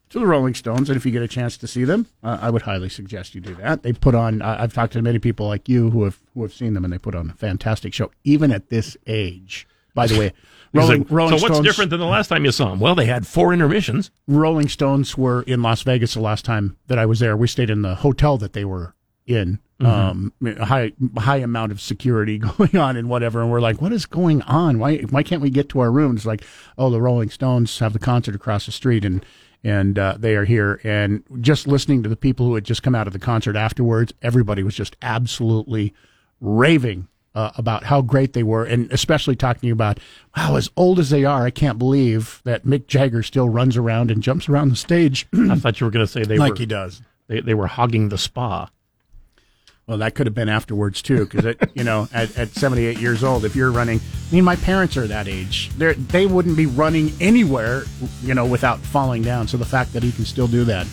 to 0.10 0.19
the 0.19 0.26
Rolling 0.26 0.54
Stones, 0.56 0.89
and 0.89 0.98
if 0.98 1.06
you 1.06 1.12
get 1.12 1.22
a 1.22 1.28
chance 1.28 1.58
to 1.58 1.67
see 1.67 1.84
them, 1.84 2.08
uh, 2.24 2.39
I 2.41 2.50
would 2.50 2.63
highly 2.63 2.89
suggest 2.89 3.36
you 3.36 3.41
do 3.41 3.56
that. 3.56 3.84
They 3.84 3.93
put 3.93 4.15
on. 4.15 4.41
Uh, 4.41 4.58
I've 4.60 4.74
talked 4.74 4.93
to 4.93 5.02
many 5.02 5.19
people 5.19 5.48
like 5.48 5.69
you 5.69 5.91
who 5.91 6.04
have 6.04 6.19
who 6.34 6.41
have 6.41 6.54
seen 6.54 6.74
them, 6.74 6.84
and 6.84 6.91
they 6.93 6.98
put 6.98 7.15
on 7.15 7.30
a 7.30 7.34
fantastic 7.34 7.93
show, 7.93 8.12
even 8.24 8.52
at 8.52 8.69
this 8.69 8.98
age. 9.08 9.67
By 9.95 10.08
the 10.08 10.19
way, 10.19 10.34
Rolling, 10.74 11.02
like, 11.02 11.12
Rolling 11.12 11.39
so 11.39 11.48
what's 11.48 11.60
different 11.62 11.89
than 11.89 12.00
the 12.00 12.06
last 12.06 12.28
time 12.28 12.45
you 12.45 12.52
saw 12.52 12.69
them? 12.69 12.80
Well, 12.80 12.95
they 12.95 13.06
had 13.06 13.26
four 13.26 13.54
intermissions. 13.54 14.12
Rolling 14.28 14.69
Stones 14.69 15.17
were 15.17 15.41
in 15.43 15.62
Las 15.62 15.82
Vegas 15.82 16.13
the 16.13 16.22
last 16.22 16.45
time 16.45 16.78
that 16.88 17.00
I 17.00 17.06
was 17.06 17.19
there. 17.19 17.36
We 17.36 17.48
stayed 17.48 17.69
in 17.69 17.82
the 17.82 17.95
hotel 17.95 18.38
that 18.38 18.54
they 18.54 18.65
were 18.65 18.93
in 19.26 19.60
um, 19.86 20.34
high 20.62 20.92
high 21.18 21.38
amount 21.38 21.72
of 21.72 21.80
security 21.80 22.38
going 22.58 22.76
on 22.76 22.98
and 22.98 23.10
whatever. 23.10 23.42
And 23.42 23.52
we're 23.52 23.62
like, 23.62 23.82
what 23.82 23.94
is 23.94 24.06
going 24.06 24.42
on? 24.44 24.80
Why 24.80 24.98
why 25.10 25.24
can't 25.24 25.42
we 25.42 25.50
get 25.50 25.70
to 25.70 25.80
our 25.80 25.92
rooms? 25.92 26.26
Like, 26.26 26.44
oh, 26.78 26.89
the 26.89 27.02
Rolling 27.02 27.30
Stones 27.30 27.78
have 27.80 27.94
the 27.94 28.00
concert 28.00 28.36
across 28.36 28.65
the 28.65 28.72
street 28.72 29.06
and 29.06 29.26
and 29.63 30.00
uh, 30.00 30.15
they 30.18 30.36
are 30.36 30.46
here. 30.46 30.80
And 30.84 31.24
just 31.42 31.68
listening 31.68 32.04
to 32.04 32.10
the 32.10 32.15
people 32.15 32.46
who 32.46 32.56
had 32.56 32.63
just 32.63 32.84
come 32.84 32.96
out 32.96 33.08
of 33.08 33.13
the 33.13 33.20
concert 33.20 33.56
afterwards, 33.56 34.13
everybody 34.22 34.63
was 34.63 34.76
just 34.76 34.96
absolutely 35.02 35.94
raving 36.39 37.08
uh, 37.36 37.52
about 37.58 37.84
how 37.84 38.02
great 38.02 38.34
they 38.34 38.44
were, 38.44 38.65
and 38.65 38.92
especially 38.92 39.36
talking 39.36 39.72
about, 39.72 40.00
wow, 40.36 40.56
as 40.56 40.70
old 40.76 41.00
as 41.00 41.10
they 41.10 41.26
are, 41.26 41.46
I 41.46 41.52
can't 41.52 41.78
believe 41.78 42.42
that 42.44 42.65
Mick 42.65 42.88
Jagger 42.88 43.22
still 43.24 43.50
runs 43.50 43.78
around 43.78 44.12
and 44.12 44.24
jumps 44.24 44.50
around 44.50 44.70
the 44.70 44.76
stage 44.76 45.28
I 45.50 45.56
thought 45.56 45.80
you 45.80 45.86
were 45.86 45.92
going 45.92 46.06
to 46.06 46.12
say 46.12 46.24
they 46.24 46.38
like 46.38 46.54
were 46.54 46.58
he 46.58 46.65
does. 46.65 47.02
they, 47.28 47.42
they 47.42 47.54
were 47.54 47.68
hogging 47.68 48.10
the 48.10 48.18
spa. 48.18 48.70
Well, 49.89 49.97
that 49.97 50.13
could 50.13 50.28
have 50.28 50.36
been 50.36 50.49
afterwards 50.49 51.02
too, 51.02 51.25
because 51.25 51.56
you 51.73 51.84
know, 51.84 52.08
at, 52.13 52.38
at 52.38 52.49
78 52.49 52.99
years 52.99 53.23
old, 53.23 53.43
if 53.43 53.56
you're 53.56 53.71
running, 53.71 53.99
I 53.99 54.36
mean, 54.36 54.43
my 54.43 54.56
parents 54.56 54.95
are 54.97 55.08
that 55.08 55.28
age. 55.28 55.71
They 55.80 55.93
they 55.93 56.28
wouldn't 56.28 56.56
be 56.56 56.67
running 56.67 57.12
anywhere, 57.19 57.86
you 58.21 58.36
know, 58.36 58.45
without 58.45 58.78
falling 58.78 59.23
down. 59.23 59.47
So 59.47 59.58
the 59.58 59.65
fact 59.65 59.93
that 59.93 60.04
he 60.04 60.12
can 60.12 60.25
still 60.25 60.45
do 60.45 60.63
that, 60.65 60.86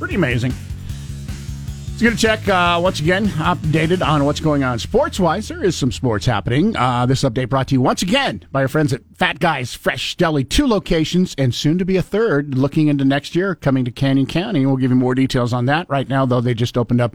pretty 0.00 0.16
amazing. 0.16 0.50
So 0.50 2.06
going 2.06 2.16
to 2.16 2.20
check 2.20 2.48
uh, 2.48 2.80
once 2.82 2.98
again, 2.98 3.28
updated 3.28 4.04
on 4.04 4.24
what's 4.24 4.40
going 4.40 4.64
on 4.64 4.80
sports 4.80 5.20
wise. 5.20 5.46
There 5.46 5.62
is 5.62 5.76
some 5.76 5.92
sports 5.92 6.26
happening. 6.26 6.76
Uh, 6.76 7.06
this 7.06 7.22
update 7.22 7.50
brought 7.50 7.68
to 7.68 7.76
you 7.76 7.80
once 7.80 8.02
again 8.02 8.44
by 8.50 8.62
our 8.62 8.68
friends 8.68 8.92
at 8.92 9.02
Fat 9.14 9.38
Guys 9.38 9.76
Fresh 9.76 10.16
Deli, 10.16 10.42
two 10.42 10.66
locations 10.66 11.36
and 11.38 11.54
soon 11.54 11.78
to 11.78 11.84
be 11.84 11.96
a 11.96 12.02
third. 12.02 12.58
Looking 12.58 12.88
into 12.88 13.04
next 13.04 13.36
year, 13.36 13.54
coming 13.54 13.84
to 13.84 13.92
Canyon 13.92 14.26
County. 14.26 14.66
We'll 14.66 14.78
give 14.78 14.90
you 14.90 14.96
more 14.96 15.14
details 15.14 15.52
on 15.52 15.66
that. 15.66 15.88
Right 15.88 16.08
now, 16.08 16.26
though, 16.26 16.40
they 16.40 16.54
just 16.54 16.76
opened 16.76 17.00
up 17.00 17.14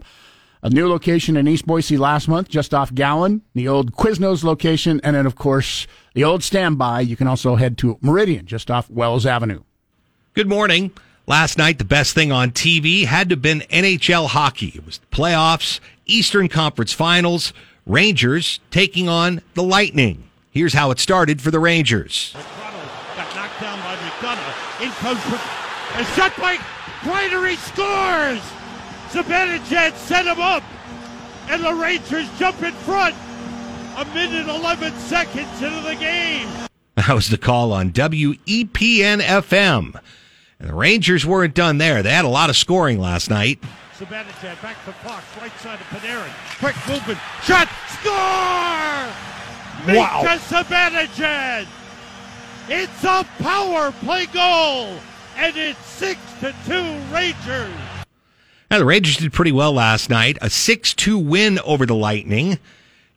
a 0.62 0.70
new 0.70 0.88
location 0.88 1.36
in 1.36 1.46
East 1.46 1.66
Boise 1.66 1.96
last 1.96 2.28
month, 2.28 2.48
just 2.48 2.74
off 2.74 2.94
Gowen, 2.94 3.42
the 3.54 3.68
old 3.68 3.92
Quiznos 3.92 4.42
location, 4.42 5.00
and 5.04 5.14
then, 5.14 5.26
of 5.26 5.36
course, 5.36 5.86
the 6.14 6.24
old 6.24 6.42
standby. 6.42 7.00
You 7.02 7.16
can 7.16 7.26
also 7.26 7.56
head 7.56 7.78
to 7.78 7.98
Meridian, 8.00 8.46
just 8.46 8.70
off 8.70 8.90
Wells 8.90 9.26
Avenue. 9.26 9.62
Good 10.34 10.48
morning. 10.48 10.92
Last 11.26 11.58
night, 11.58 11.78
the 11.78 11.84
best 11.84 12.14
thing 12.14 12.32
on 12.32 12.52
TV 12.52 13.04
had 13.04 13.28
to 13.28 13.34
have 13.34 13.42
been 13.42 13.60
NHL 13.70 14.28
hockey. 14.28 14.72
It 14.74 14.86
was 14.86 14.98
the 14.98 15.06
playoffs, 15.06 15.78
Eastern 16.06 16.48
Conference 16.48 16.92
Finals, 16.92 17.52
Rangers 17.86 18.60
taking 18.70 19.08
on 19.08 19.42
the 19.54 19.62
Lightning. 19.62 20.24
Here's 20.50 20.72
how 20.72 20.90
it 20.90 20.98
started 20.98 21.42
for 21.42 21.50
the 21.50 21.60
Rangers. 21.60 22.34
McConnell 22.34 23.16
got 23.16 23.36
knocked 23.36 23.60
down 23.60 23.78
by 23.80 23.96
McDonagh. 23.96 24.84
In 24.84 24.90
comes 24.92 25.20
Mc- 25.30 26.00
a 26.00 26.04
shot 26.14 26.36
by 26.38 26.56
Kreider. 27.02 27.48
He 27.48 27.56
scores. 27.56 28.57
Zibanejad 29.10 29.94
set 29.96 30.26
him 30.26 30.40
up, 30.40 30.62
and 31.48 31.64
the 31.64 31.74
Rangers 31.74 32.28
jump 32.38 32.62
in 32.62 32.72
front. 32.72 33.14
A 33.96 34.04
minute 34.14 34.48
11 34.48 34.92
seconds 34.94 35.62
into 35.62 35.80
the 35.80 35.96
game. 35.96 36.48
That 36.94 37.14
was 37.14 37.28
the 37.28 37.38
call 37.38 37.72
on 37.72 37.90
WEPN 37.90 39.20
FM. 39.20 40.00
And 40.60 40.68
the 40.68 40.74
Rangers 40.74 41.24
weren't 41.24 41.54
done 41.54 41.78
there. 41.78 42.02
They 42.02 42.10
had 42.10 42.24
a 42.24 42.28
lot 42.28 42.50
of 42.50 42.56
scoring 42.56 43.00
last 43.00 43.30
night. 43.30 43.60
Zibanejad 43.98 44.60
back 44.62 44.84
to 44.84 44.92
Fox, 44.92 45.24
right 45.40 45.52
side 45.58 45.80
of 45.80 45.86
Panarin. 45.86 46.30
Quick 46.60 46.76
movement, 46.86 47.18
shot, 47.42 47.68
score! 47.88 48.14
Wow. 49.96 50.20
Mika 50.22 50.38
Zibanejad! 50.44 51.66
It's 52.68 53.04
a 53.04 53.24
power 53.42 53.90
play 53.92 54.26
goal, 54.26 54.98
and 55.36 55.56
it's 55.56 55.84
six 55.86 56.20
to 56.40 56.54
two 56.66 56.98
Rangers. 57.12 57.72
Now, 58.70 58.78
the 58.78 58.84
Rangers 58.84 59.16
did 59.16 59.32
pretty 59.32 59.52
well 59.52 59.72
last 59.72 60.10
night. 60.10 60.36
A 60.42 60.50
6 60.50 60.94
2 60.94 61.18
win 61.18 61.58
over 61.60 61.86
the 61.86 61.94
Lightning. 61.94 62.58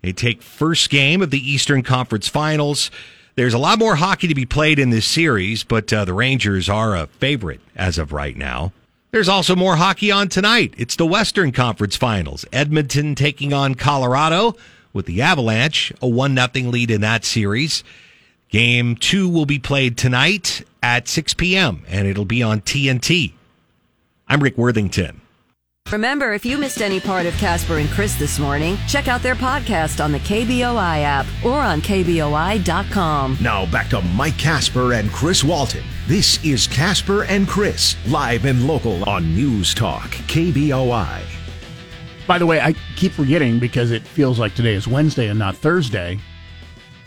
They 0.01 0.13
take 0.13 0.41
first 0.41 0.89
game 0.89 1.21
of 1.21 1.29
the 1.29 1.51
Eastern 1.51 1.83
Conference 1.83 2.27
Finals. 2.27 2.89
There's 3.35 3.53
a 3.53 3.59
lot 3.59 3.79
more 3.79 3.95
hockey 3.95 4.27
to 4.27 4.35
be 4.35 4.45
played 4.45 4.79
in 4.79 4.89
this 4.89 5.05
series, 5.05 5.63
but 5.63 5.91
uh, 5.91 6.05
the 6.05 6.13
Rangers 6.13 6.69
are 6.69 6.95
a 6.95 7.07
favorite 7.07 7.61
as 7.75 7.97
of 7.97 8.11
right 8.11 8.35
now. 8.35 8.73
There's 9.11 9.29
also 9.29 9.55
more 9.55 9.75
hockey 9.75 10.09
on 10.09 10.29
tonight. 10.29 10.73
It's 10.77 10.95
the 10.95 11.05
Western 11.05 11.51
Conference 11.51 11.97
Finals. 11.97 12.45
Edmonton 12.53 13.13
taking 13.13 13.51
on 13.53 13.75
Colorado 13.75 14.55
with 14.93 15.05
the 15.05 15.21
Avalanche, 15.21 15.91
a 16.01 16.07
1 16.07 16.35
0 16.35 16.69
lead 16.69 16.91
in 16.91 17.01
that 17.01 17.25
series. 17.25 17.83
Game 18.49 18.95
two 18.95 19.29
will 19.29 19.45
be 19.45 19.59
played 19.59 19.97
tonight 19.97 20.63
at 20.83 21.07
6 21.07 21.33
p.m., 21.35 21.83
and 21.87 22.07
it'll 22.07 22.25
be 22.25 22.41
on 22.43 22.61
TNT. 22.61 23.33
I'm 24.27 24.41
Rick 24.41 24.57
Worthington. 24.57 25.20
Remember, 25.91 26.31
if 26.31 26.45
you 26.45 26.57
missed 26.57 26.81
any 26.81 27.01
part 27.01 27.25
of 27.25 27.33
Casper 27.33 27.77
and 27.79 27.89
Chris 27.89 28.15
this 28.15 28.39
morning, 28.39 28.77
check 28.87 29.09
out 29.09 29.21
their 29.21 29.35
podcast 29.35 30.01
on 30.01 30.13
the 30.13 30.19
KBOI 30.19 31.03
app 31.03 31.25
or 31.43 31.59
on 31.59 31.81
KBOI.com. 31.81 33.37
Now 33.41 33.69
back 33.69 33.89
to 33.89 33.99
Mike 34.01 34.37
Casper 34.37 34.93
and 34.93 35.11
Chris 35.11 35.43
Walton. 35.43 35.83
This 36.07 36.41
is 36.45 36.65
Casper 36.65 37.25
and 37.25 37.45
Chris, 37.45 37.97
live 38.07 38.45
and 38.45 38.67
local 38.67 39.03
on 39.09 39.35
News 39.35 39.73
Talk, 39.73 40.11
KBOI. 40.11 41.23
By 42.25 42.37
the 42.37 42.45
way, 42.45 42.61
I 42.61 42.73
keep 42.95 43.11
forgetting 43.11 43.59
because 43.59 43.91
it 43.91 44.03
feels 44.07 44.39
like 44.39 44.55
today 44.55 44.75
is 44.75 44.87
Wednesday 44.87 45.27
and 45.27 45.37
not 45.39 45.57
Thursday. 45.57 46.19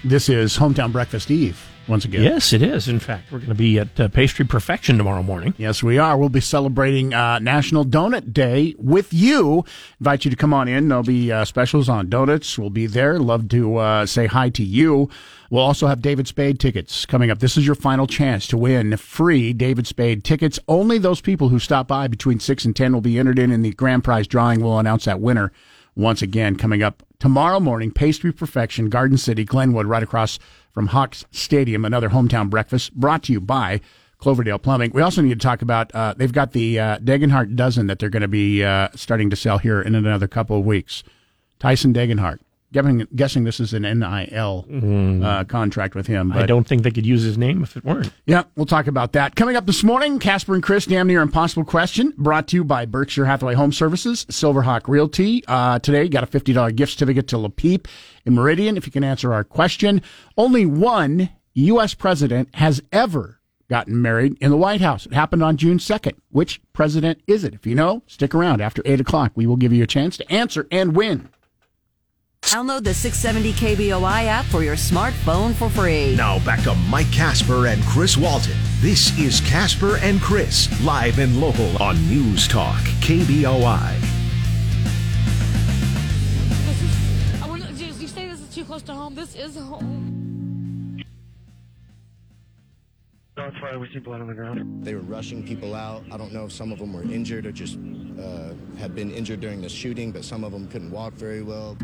This 0.05 0.29
is 0.29 0.55
Hometown 0.59 0.93
Breakfast 0.93 1.31
Eve 1.31 1.71
once 1.89 2.05
again. 2.05 2.23
Yes, 2.23 2.53
it 2.53 2.63
is. 2.63 2.89
In 2.89 2.99
fact, 2.99 3.31
we're 3.31 3.39
going 3.39 3.49
to 3.51 3.55
be 3.55 3.79
at 3.79 3.99
uh, 4.01 4.09
Pastry 4.09 4.45
Perfection 4.45 4.97
tomorrow 4.99 5.23
morning. 5.23 5.55
Yes, 5.59 5.83
we 5.83 5.99
are. 5.99 6.17
We'll 6.17 6.29
be 6.29 6.41
celebrating 6.41 7.15
uh, 7.15 7.39
National 7.39 7.85
Donut 7.85 8.33
Day 8.33 8.75
with 8.79 9.13
you. 9.13 9.65
Invite 10.01 10.25
you 10.25 10.31
to 10.31 10.37
come 10.37 10.55
on 10.55 10.69
in. 10.69 10.89
There'll 10.89 11.05
be 11.05 11.31
uh, 11.31 11.45
specials 11.45 11.89
on 11.89 12.09
donuts. 12.09 12.59
We'll 12.59 12.71
be 12.71 12.87
there. 12.87 13.19
Love 13.19 13.49
to 13.51 13.77
uh, 13.77 14.07
say 14.07 14.27
hi 14.27 14.49
to 14.51 14.63
you. 14.63 15.09
We'll 15.51 15.63
also 15.63 15.87
have 15.87 16.03
David 16.03 16.27
Spade 16.27 16.59
tickets 16.59 17.07
coming 17.07 17.31
up. 17.31 17.39
This 17.39 17.57
is 17.57 17.67
your 17.67 17.77
final 17.77 18.07
chance 18.07 18.47
to 18.49 18.57
win 18.57 18.97
free 18.97 19.53
David 19.53 19.87
Spade 19.87 20.25
tickets. 20.25 20.59
Only 20.67 20.99
those 20.99 21.21
people 21.21 21.49
who 21.49 21.59
stop 21.59 21.87
by 21.87 22.09
between 22.09 22.41
6 22.41 22.65
and 22.65 22.75
10 22.75 22.93
will 22.93 23.01
be 23.01 23.19
entered 23.19 23.39
in 23.39 23.53
in 23.53 23.63
the 23.63 23.73
grand 23.73 24.03
prize 24.05 24.27
drawing. 24.27 24.61
We'll 24.61 24.79
announce 24.79 25.05
that 25.05 25.21
winner 25.21 25.53
once 25.97 26.23
again 26.23 26.57
coming 26.57 26.83
up 26.83 27.03
tomorrow 27.19 27.61
morning. 27.61 27.91
Pastry 27.91 28.33
Perfection, 28.33 28.89
Garden 28.89 29.19
City, 29.19 29.45
Glenwood, 29.45 29.87
right 29.87 30.03
across 30.03 30.39
from 30.73 30.89
Hawks 30.89 31.25
Stadium. 31.31 31.85
Another 31.85 32.11
hometown 32.11 32.51
breakfast 32.51 32.95
brought 32.95 33.23
to 33.25 33.33
you 33.33 33.41
by 33.41 33.81
Cloverdale 34.19 34.59
Plumbing. 34.59 34.91
We 34.93 35.03
also 35.03 35.23
need 35.23 35.39
to 35.41 35.47
talk 35.47 35.63
about 35.63 35.95
uh, 35.95 36.15
they've 36.17 36.33
got 36.33 36.53
the 36.53 36.79
uh, 36.79 36.99
Degenhart 36.99 37.57
dozen 37.57 37.87
that 37.89 37.99
they're 37.99 38.09
going 38.09 38.23
to 38.23 38.29
be 38.29 38.65
uh, 38.65 38.89
starting 38.95 39.31
to 39.31 39.37
sell 39.37 39.59
here 39.59 39.81
in 39.81 39.95
another 39.95 40.29
couple 40.29 40.59
of 40.59 40.65
weeks. 40.65 41.03
Tyson 41.59 41.93
Degenhart. 41.93 42.41
Guessing, 42.75 43.07
guessing 43.15 43.45
this 43.45 43.61
is 43.61 43.73
an 43.73 43.83
NIL 43.83 44.67
uh, 45.25 45.45
contract 45.45 45.95
with 45.95 46.09
him. 46.09 46.33
I 46.33 46.45
don't 46.45 46.67
think 46.67 46.83
they 46.83 46.91
could 46.91 47.07
use 47.07 47.23
his 47.23 47.39
name 47.39 47.63
if 47.63 47.77
it 47.77 47.85
weren't. 47.85 48.13
yeah, 48.27 48.43
we'll 48.57 48.67
talk 48.67 48.89
about 48.89 49.13
that. 49.13 49.37
Coming 49.37 49.55
up 49.55 49.65
this 49.65 49.85
morning, 49.85 50.19
Casper 50.19 50.55
and 50.55 50.63
Chris, 50.63 50.85
damn 50.85 51.07
near 51.07 51.23
impossible 51.23 51.65
question, 51.65 52.13
brought 52.19 52.49
to 52.49 52.57
you 52.57 52.65
by 52.65 52.85
Berkshire 52.85 53.27
Hathaway 53.27 53.55
Home 53.55 53.73
Services, 53.73 54.25
Silverhawk 54.25 54.89
Realty. 54.89 55.45
Uh, 55.47 55.79
today, 55.79 56.03
you 56.03 56.09
got 56.09 56.25
a 56.25 56.27
$50 56.27 56.75
gift 56.75 56.95
certificate 56.95 57.29
to 57.29 57.39
Le 57.39 57.49
Peep 57.49 57.87
in 58.27 58.35
Meridian. 58.35 58.77
If 58.77 58.87
you 58.87 58.93
can 58.93 59.05
answer 59.05 59.33
our 59.33 59.45
question, 59.45 60.03
only 60.37 60.67
one 60.67 61.31
U.S. 61.53 61.95
president 61.95 62.53
has 62.57 62.83
ever 62.91 63.39
gotten 63.71 64.03
married 64.03 64.37
in 64.41 64.51
the 64.51 64.57
White 64.57 64.81
House. 64.81 65.07
It 65.07 65.13
happened 65.15 65.45
on 65.45 65.57
June 65.57 65.79
2nd. 65.79 66.15
Which 66.31 66.61
president 66.73 67.21
is 67.29 67.45
it? 67.45 67.55
If 67.55 67.67
you 67.67 67.77
know, 67.77 68.03
stick 68.09 68.35
around. 68.35 68.61
After 68.61 68.83
8 68.85 69.01
o'clock, 69.01 69.31
we 69.37 69.47
will 69.47 69.57
give 69.57 69.73
you 69.73 69.85
a 69.85 69.87
chance 69.87 70.17
to 70.17 70.33
answer 70.33 70.67
and 70.73 70.97
win. 70.97 71.29
Download 72.45 72.85
the 72.85 72.93
670 72.93 73.53
KBOI 73.55 74.27
app 74.27 74.45
for 74.45 74.63
your 74.63 74.77
smartphone 74.77 75.55
for 75.55 75.71
free. 75.71 76.15
Now 76.15 76.39
back 76.45 76.63
to 76.65 76.75
Mike 76.91 77.11
Casper 77.11 77.69
and 77.69 77.83
Chris 77.85 78.19
Walton. 78.19 78.57
This 78.81 79.19
is 79.19 79.41
Casper 79.41 79.97
and 80.03 80.21
Chris, 80.21 80.69
live 80.83 81.19
and 81.19 81.41
local 81.41 81.83
on 81.83 81.97
News 82.07 82.47
Talk, 82.47 82.81
KBOI. 83.01 83.99
This 86.67 86.83
is. 86.83 87.43
I 87.43 87.49
want 87.49 87.63
to. 87.63 87.73
You 87.73 87.87
you 87.95 88.07
say 88.07 88.29
this 88.29 88.41
is 88.41 88.55
too 88.55 88.65
close 88.65 88.83
to 88.83 88.93
home. 88.93 89.15
This 89.15 89.35
is 89.35 89.57
home. 89.57 91.03
They 94.85 94.95
were 94.95 95.01
rushing 95.01 95.43
people 95.45 95.75
out. 95.75 96.05
I 96.13 96.19
don't 96.19 96.33
know 96.33 96.45
if 96.45 96.53
some 96.53 96.73
of 96.73 96.79
them 96.79 96.93
were 96.93 97.03
injured 97.03 97.47
or 97.47 97.53
just 97.53 97.79
uh, 98.21 98.53
had 98.79 98.95
been 98.95 99.11
injured 99.11 99.41
during 99.41 99.61
the 99.63 99.69
shooting, 99.69 100.13
but 100.13 100.25
some 100.25 100.45
of 100.45 100.53
them 100.53 100.69
couldn't 100.69 100.91
walk 100.91 101.15
very 101.15 101.43
well. 101.43 101.77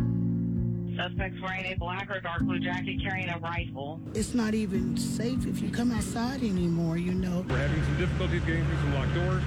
Suspects 1.00 1.40
wearing 1.40 1.64
a 1.64 1.74
black 1.76 2.10
or 2.10 2.20
dark 2.20 2.42
blue 2.42 2.58
jacket 2.58 3.00
carrying 3.02 3.30
a 3.30 3.38
rifle. 3.38 3.98
It's 4.12 4.34
not 4.34 4.52
even 4.52 4.98
safe 4.98 5.46
if 5.46 5.62
you 5.62 5.70
come 5.70 5.92
outside 5.92 6.42
anymore, 6.42 6.98
you 6.98 7.14
know. 7.14 7.42
We're 7.48 7.56
having 7.56 7.82
some 7.84 7.96
difficulties 7.96 8.42
getting 8.42 8.66
through 8.66 8.76
some 8.76 8.94
locked 8.94 9.14
doors. 9.14 9.42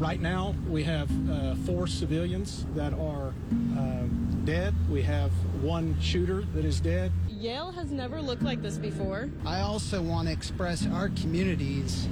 Right 0.00 0.20
now, 0.20 0.54
we 0.68 0.84
have 0.84 1.10
uh, 1.28 1.56
four 1.66 1.88
civilians 1.88 2.64
that 2.76 2.92
are 2.92 3.34
uh, 3.76 4.02
dead. 4.44 4.72
We 4.88 5.02
have 5.02 5.32
one 5.62 6.00
shooter 6.00 6.42
that 6.54 6.64
is 6.64 6.78
dead. 6.78 7.10
Yale 7.28 7.72
has 7.72 7.90
never 7.90 8.22
looked 8.22 8.42
like 8.42 8.62
this 8.62 8.78
before. 8.78 9.30
I 9.44 9.62
also 9.62 10.00
want 10.00 10.28
to 10.28 10.32
express 10.32 10.86
our 10.86 11.08
community's 11.08 12.06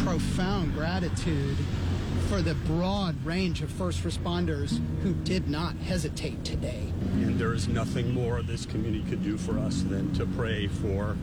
profound 0.00 0.74
gratitude 0.74 1.56
for 2.28 2.42
the 2.42 2.54
broad 2.54 3.24
range 3.24 3.62
of 3.62 3.70
first 3.70 4.02
responders 4.02 4.80
who 5.02 5.14
did 5.14 5.48
not 5.48 5.76
hesitate 5.76 6.44
today. 6.44 6.92
And 7.14 7.38
there 7.38 7.52
is 7.52 7.68
nothing 7.68 8.12
more 8.12 8.42
this 8.42 8.66
community 8.66 9.04
could 9.08 9.22
do 9.22 9.36
for 9.36 9.58
us 9.58 9.82
than 9.82 10.12
to 10.14 10.26
pray 10.26 10.66
for 10.66 11.16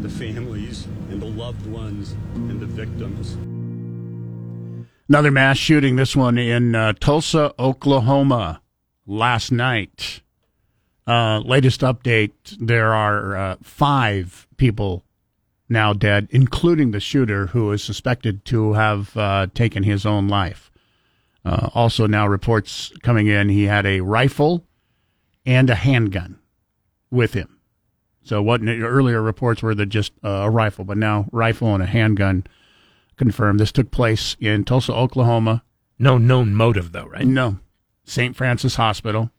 the 0.00 0.08
families 0.08 0.86
and 1.10 1.20
the 1.20 1.26
loved 1.26 1.66
ones 1.66 2.12
and 2.34 2.60
the 2.60 2.66
victims. 2.66 3.36
Another 5.08 5.30
mass 5.30 5.56
shooting, 5.56 5.96
this 5.96 6.14
one 6.14 6.36
in 6.36 6.74
uh, 6.74 6.92
Tulsa, 7.00 7.54
Oklahoma, 7.58 8.60
last 9.06 9.50
night. 9.50 10.20
Uh, 11.06 11.40
latest 11.40 11.80
update 11.80 12.32
there 12.60 12.92
are 12.92 13.34
uh, 13.34 13.56
five 13.62 14.46
people 14.58 15.04
now 15.68 15.92
dead, 15.92 16.28
including 16.30 16.90
the 16.90 17.00
shooter 17.00 17.48
who 17.48 17.70
is 17.72 17.82
suspected 17.82 18.44
to 18.46 18.72
have 18.74 19.16
uh, 19.16 19.46
taken 19.54 19.82
his 19.82 20.06
own 20.06 20.28
life. 20.28 20.70
Uh, 21.44 21.68
also, 21.74 22.06
now 22.06 22.26
reports 22.26 22.92
coming 23.02 23.26
in 23.26 23.48
he 23.48 23.64
had 23.64 23.86
a 23.86 24.00
rifle 24.00 24.66
and 25.46 25.70
a 25.70 25.74
handgun 25.74 26.38
with 27.10 27.34
him. 27.34 27.58
So, 28.22 28.42
what 28.42 28.60
earlier 28.62 29.22
reports 29.22 29.62
were 29.62 29.74
that 29.74 29.86
just 29.86 30.12
uh, 30.22 30.28
a 30.28 30.50
rifle, 30.50 30.84
but 30.84 30.98
now 30.98 31.26
rifle 31.32 31.72
and 31.72 31.82
a 31.82 31.86
handgun 31.86 32.44
confirmed. 33.16 33.60
This 33.60 33.72
took 33.72 33.90
place 33.90 34.36
in 34.40 34.64
Tulsa, 34.64 34.92
Oklahoma. 34.92 35.64
No 35.98 36.18
known 36.18 36.54
motive, 36.54 36.92
though, 36.92 37.06
right? 37.06 37.26
No. 37.26 37.58
St. 38.04 38.36
Francis 38.36 38.76
Hospital. 38.76 39.30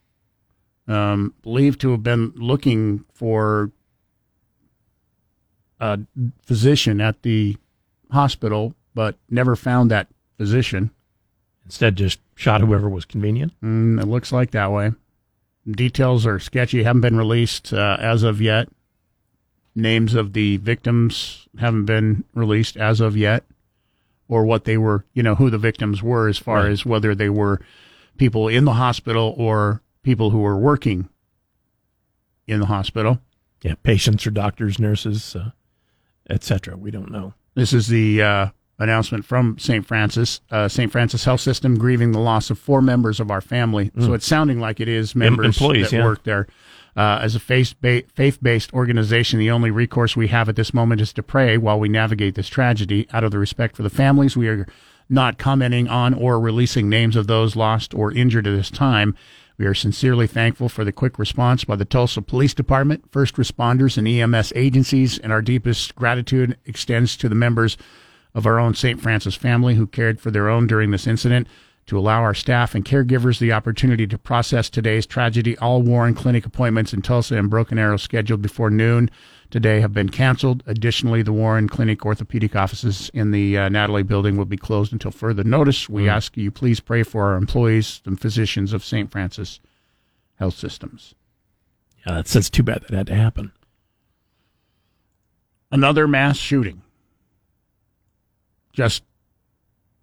Um, 0.88 1.36
believed 1.44 1.80
to 1.82 1.92
have 1.92 2.02
been 2.02 2.34
looking 2.36 3.06
for 3.13 3.72
a 5.80 6.00
physician 6.42 7.00
at 7.02 7.22
the 7.24 7.58
hospital, 8.12 8.74
but 8.94 9.15
never 9.30 9.56
found 9.56 9.89
that 9.92 10.08
physician. 10.38 10.92
Instead, 11.65 11.96
just 11.96 12.20
shot 12.36 12.62
whoever 12.62 12.89
was 12.89 13.06
convenient. 13.06 13.54
Mm, 13.62 14.02
it 14.02 14.08
looks 14.08 14.32
like 14.32 14.52
that 14.52 14.72
way. 14.72 14.92
Details 15.70 16.26
are 16.26 16.39
sketchy, 16.39 16.84
haven't 16.84 17.02
been 17.02 17.18
released 17.18 17.72
uh, 17.74 17.98
as 18.00 18.24
of 18.24 18.42
yet. 18.42 18.70
Names 19.76 20.15
of 20.15 20.34
the 20.34 20.58
victims 20.58 21.48
haven't 21.60 21.86
been 21.86 22.24
released 22.34 22.76
as 22.76 23.00
of 23.00 23.15
yet, 23.15 23.44
or 24.28 24.46
what 24.46 24.65
they 24.65 24.78
were, 24.78 25.06
you 25.13 25.22
know, 25.22 25.36
who 25.36 25.50
the 25.52 25.58
victims 25.60 26.02
were, 26.02 26.28
as 26.28 26.38
far 26.39 26.63
Right. 26.63 26.72
as 26.72 26.86
whether 26.86 27.13
they 27.13 27.30
were 27.30 27.62
people 28.18 28.48
in 28.48 28.65
the 28.65 28.74
hospital 28.74 29.36
or 29.38 29.82
people 30.02 30.32
who 30.32 30.39
were 30.39 30.58
working 30.58 31.08
in 32.48 32.60
the 32.60 32.65
hospital. 32.65 33.20
Yeah, 33.62 33.76
patients 33.84 34.26
or 34.26 34.32
doctors, 34.32 34.80
nurses, 34.80 35.36
uh, 35.36 35.52
etc. 36.30 36.78
We 36.78 36.92
don't 36.92 37.12
know. 37.12 37.34
This 37.56 37.74
is 37.74 37.88
the 37.88 38.22
uh, 38.22 38.48
announcement 38.78 39.26
from 39.26 39.58
St. 39.60 39.86
Francis, 39.86 40.39
uh, 40.52 40.68
St. 40.68 40.92
Francis 40.92 41.26
Health 41.26 41.42
System, 41.42 41.78
grieving 41.78 42.12
the 42.12 42.20
loss 42.20 42.50
of 42.50 42.58
four 42.60 42.82
members 42.82 43.20
of 43.20 43.30
our 43.32 43.42
family. 43.42 43.92
So 44.00 44.10
Mm. 44.10 44.15
it's 44.15 44.26
sounding 44.28 44.60
like 44.60 44.80
it 44.80 44.88
is 44.88 45.15
members 45.15 45.46
employees, 45.48 45.89
that 45.92 45.98
yeah. 45.98 46.04
work 46.06 46.24
there. 46.24 46.48
Uh, 46.96 47.20
as 47.22 47.36
a 47.36 47.39
faith 47.39 47.76
ba- 47.82 48.04
faith-based 48.13 48.74
organization, 48.74 49.39
the 49.39 49.52
only 49.52 49.72
recourse 49.72 50.15
we 50.18 50.28
have 50.28 50.50
at 50.50 50.56
this 50.56 50.74
moment 50.74 51.02
is 51.02 51.13
to 51.13 51.24
pray 51.24 51.58
while 51.58 51.80
we 51.80 51.88
navigate 51.89 52.36
this 52.36 52.48
tragedy. 52.48 53.08
Out 53.13 53.24
of 53.24 53.32
the 53.32 53.39
respect 53.39 53.76
for 53.76 53.84
the 53.84 53.89
families, 53.89 54.36
we 54.36 54.48
are 54.48 54.65
not 55.10 55.38
commenting 55.38 55.88
on 55.88 56.13
or 56.13 56.39
releasing 56.39 56.89
names 56.89 57.15
of 57.15 57.28
those 57.28 57.56
lost 57.56 57.94
or 57.94 58.12
injured 58.12 58.48
at 58.48 58.56
this 58.56 58.70
time. 58.72 59.15
We 59.60 59.65
are 59.65 59.74
sincerely 59.74 60.26
thankful 60.26 60.69
for 60.69 60.86
the 60.86 60.93
quick 60.93 61.19
response 61.19 61.65
by 61.65 61.76
the 61.76 61.84
Tulsa 61.84 62.22
Police 62.22 62.54
Department, 62.54 63.12
first 63.12 63.36
responders, 63.36 63.98
and 63.98 64.08
EMS 64.08 64.54
agencies, 64.56 65.19
and 65.19 65.34
our 65.34 65.41
deepest 65.41 65.95
gratitude 65.95 66.58
extends 66.65 67.17
to 67.17 67.28
the 67.28 67.36
members 67.36 67.76
of 68.34 68.45
our 68.45 68.58
own 68.58 68.74
St. 68.74 69.02
Francis 69.02 69.36
family 69.36 69.76
who 69.76 69.86
cared 69.86 70.22
for 70.22 70.32
their 70.32 70.48
own 70.48 70.65
during 70.65 70.91
this 70.91 71.06
incident. 71.06 71.45
To 71.88 72.00
allow 72.00 72.22
our 72.22 72.34
staff 72.34 72.74
and 72.74 72.86
caregivers 72.86 73.39
the 73.39 73.52
opportunity 73.52 74.08
to 74.08 74.17
process 74.17 74.69
today's 74.69 75.06
tragedy, 75.06 75.58
all 75.58 75.82
Warren 75.82 76.13
Clinic 76.13 76.45
appointments 76.45 76.93
in 76.93 77.02
Tulsa 77.02 77.36
and 77.36 77.50
Broken 77.50 77.78
Arrow 77.78 77.98
scheduled 77.98 78.41
before 78.41 78.69
noon 78.69 79.10
today 79.50 79.80
have 79.82 79.94
been 79.94 80.10
canceled. 80.10 80.64
Additionally, 80.66 81.22
the 81.22 81.34
Warren 81.34 81.68
Clinic 81.68 82.06
orthopedic 82.06 82.56
offices 82.56 83.10
in 83.14 83.32
the 83.32 83.58
uh, 83.58 83.70
Natalie 83.70 84.04
building 84.04 84.38
will 84.38 84.46
be 84.46 84.58
closed 84.58 84.92
until 84.94 85.12
further 85.12 85.44
notice. 85.44 85.90
We 85.90 86.04
Mm. 86.04 86.12
ask 86.12 86.38
you 86.38 86.52
please 86.52 86.80
pray 86.80 87.04
for 87.04 87.26
our 87.26 87.36
employees 87.36 88.02
and 88.06 88.20
physicians 88.20 88.74
of 88.74 88.84
St. 88.86 89.12
Francis 89.12 89.60
Health 90.36 90.56
Systems. 90.56 91.16
Yeah, 92.06 92.16
that's, 92.16 92.34
that's 92.34 92.50
too 92.50 92.64
bad 92.64 92.84
that 92.84 92.94
had 92.96 93.08
to 93.08 93.16
happen. 93.16 93.52
Another 95.72 96.08
mass 96.08 96.38
shooting. 96.38 96.82
Just 98.74 99.04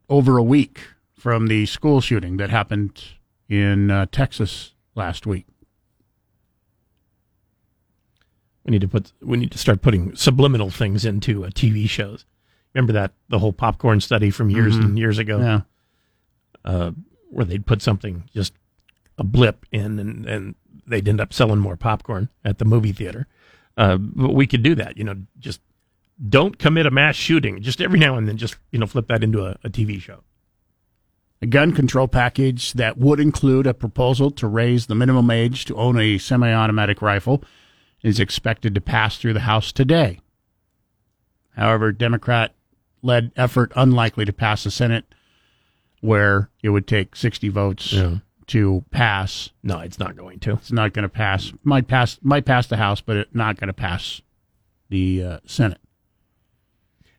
over 0.08 0.36
a 0.36 0.42
week 0.42 0.80
from 1.14 1.46
the 1.48 1.66
school 1.66 2.00
shooting 2.00 2.36
that 2.36 2.50
happened 2.50 3.02
in 3.48 3.90
uh, 3.90 4.06
Texas 4.12 4.74
last 4.94 5.26
week. 5.26 5.46
We 8.66 8.72
need 8.72 8.80
to 8.80 8.88
put 8.88 9.12
we 9.22 9.36
need 9.36 9.52
to 9.52 9.58
start 9.58 9.80
putting 9.80 10.14
subliminal 10.16 10.70
things 10.70 11.04
into 11.04 11.44
uh, 11.44 11.50
TV 11.50 11.88
shows. 11.88 12.24
Remember 12.74 12.92
that 12.92 13.12
the 13.28 13.38
whole 13.38 13.52
popcorn 13.52 14.00
study 14.00 14.30
from 14.30 14.50
years 14.50 14.76
Mhm. 14.76 14.84
and 14.84 14.98
years 14.98 15.18
ago, 15.18 15.38
Yeah. 15.38 15.60
uh, 16.64 16.90
where 17.30 17.44
they'd 17.46 17.64
put 17.64 17.80
something 17.80 18.24
just 18.34 18.52
a 19.18 19.24
blip 19.24 19.64
in, 19.70 19.98
and 20.00 20.26
and 20.26 20.54
they'd 20.86 21.08
end 21.08 21.20
up 21.20 21.32
selling 21.32 21.60
more 21.60 21.76
popcorn 21.76 22.28
at 22.44 22.58
the 22.58 22.64
movie 22.64 22.92
theater. 22.92 23.26
Uh, 23.76 23.96
but 23.98 24.34
we 24.34 24.46
could 24.46 24.62
do 24.62 24.74
that, 24.74 24.96
you 24.96 25.04
know, 25.04 25.14
just 25.38 25.60
don't 26.28 26.58
commit 26.58 26.86
a 26.86 26.90
mass 26.90 27.14
shooting. 27.14 27.60
Just 27.62 27.80
every 27.80 27.98
now 27.98 28.16
and 28.16 28.26
then, 28.28 28.36
just 28.36 28.56
you 28.72 28.78
know, 28.78 28.86
flip 28.86 29.06
that 29.06 29.22
into 29.22 29.44
a, 29.44 29.56
a 29.62 29.70
TV 29.70 30.00
show. 30.00 30.22
A 31.42 31.46
gun 31.46 31.72
control 31.72 32.08
package 32.08 32.72
that 32.72 32.96
would 32.98 33.20
include 33.20 33.66
a 33.66 33.74
proposal 33.74 34.30
to 34.32 34.46
raise 34.48 34.86
the 34.86 34.94
minimum 34.94 35.30
age 35.30 35.66
to 35.66 35.76
own 35.76 35.98
a 36.00 36.18
semi 36.18 36.52
automatic 36.52 37.00
rifle 37.02 37.44
is 38.06 38.20
expected 38.20 38.74
to 38.74 38.80
pass 38.80 39.16
through 39.18 39.32
the 39.32 39.40
House 39.40 39.72
today. 39.72 40.20
However, 41.56 41.92
Democrat 41.92 42.54
led 43.02 43.32
effort 43.36 43.72
unlikely 43.76 44.24
to 44.24 44.32
pass 44.32 44.64
the 44.64 44.70
Senate, 44.70 45.04
where 46.00 46.50
it 46.62 46.70
would 46.70 46.86
take 46.86 47.16
60 47.16 47.48
votes 47.48 47.92
Yeah. 47.92 48.18
to 48.48 48.84
pass. 48.90 49.50
No, 49.62 49.80
it's 49.80 49.98
not 49.98 50.16
going 50.16 50.38
to. 50.40 50.52
It's 50.52 50.72
not 50.72 50.92
going 50.92 51.02
to 51.04 51.08
pass. 51.08 51.52
Might 51.64 51.88
pass. 51.88 52.18
Might 52.22 52.44
pass 52.44 52.66
the 52.66 52.76
House, 52.76 53.00
but 53.00 53.16
it's 53.16 53.34
not 53.34 53.58
going 53.58 53.68
to 53.68 53.72
pass 53.74 54.20
the 54.88 55.22
uh, 55.22 55.38
Senate. 55.46 55.80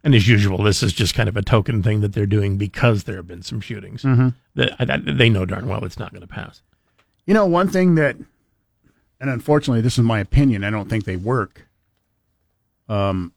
And 0.03 0.13
as 0.15 0.27
usual, 0.27 0.63
this 0.63 0.83
is 0.83 0.93
just 0.93 1.15
kind 1.15 1.27
of 1.27 1.35
a 1.35 1.41
token 1.41 1.83
thing 1.83 1.99
that 2.01 2.13
they're 2.13 2.25
doing 2.25 2.57
because 2.57 3.03
there 3.03 3.17
have 3.17 3.27
been 3.27 3.41
some 3.41 3.59
shootings. 3.59 4.03
Mhm. 4.03 4.35
They, 4.55 4.69
I- 4.79 4.93
I- 4.93 4.97
they 4.97 5.29
know 5.29 5.45
darn 5.45 5.67
well 5.67 5.83
it's 5.83 5.99
not 5.99 6.11
going 6.11 6.21
to 6.21 6.27
pass. 6.27 6.61
You 7.25 7.33
know, 7.33 7.45
one 7.45 7.67
thing 7.67 7.95
that, 7.95 8.15
and 9.19 9.29
unfortunately, 9.29 9.81
this 9.81 9.97
is 9.97 10.03
my 10.03 10.19
opinion. 10.19 10.63
I 10.63 10.69
don't 10.69 10.89
think 10.89 11.05
they 11.05 11.15
work. 11.15 11.67
Um, 12.87 13.33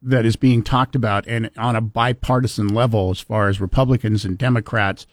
that 0.00 0.24
is 0.24 0.36
being 0.36 0.62
talked 0.62 0.94
about 0.94 1.26
and 1.26 1.50
on 1.56 1.74
a 1.74 1.80
bipartisan 1.80 2.68
level 2.68 3.10
as 3.10 3.20
far 3.20 3.48
as 3.48 3.60
Republicans 3.60 4.24
and 4.24 4.38
Democrats. 4.38 5.06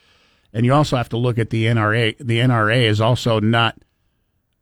And 0.54 0.66
you 0.66 0.74
also 0.74 0.96
have 0.96 1.10
to 1.10 1.18
look 1.18 1.40
at 1.40 1.50
the 1.50 1.66
NRA. 1.66 2.16
The 2.20 2.40
NRA 2.40 2.84
is 2.84 3.02
also 3.02 3.40
not 3.40 3.78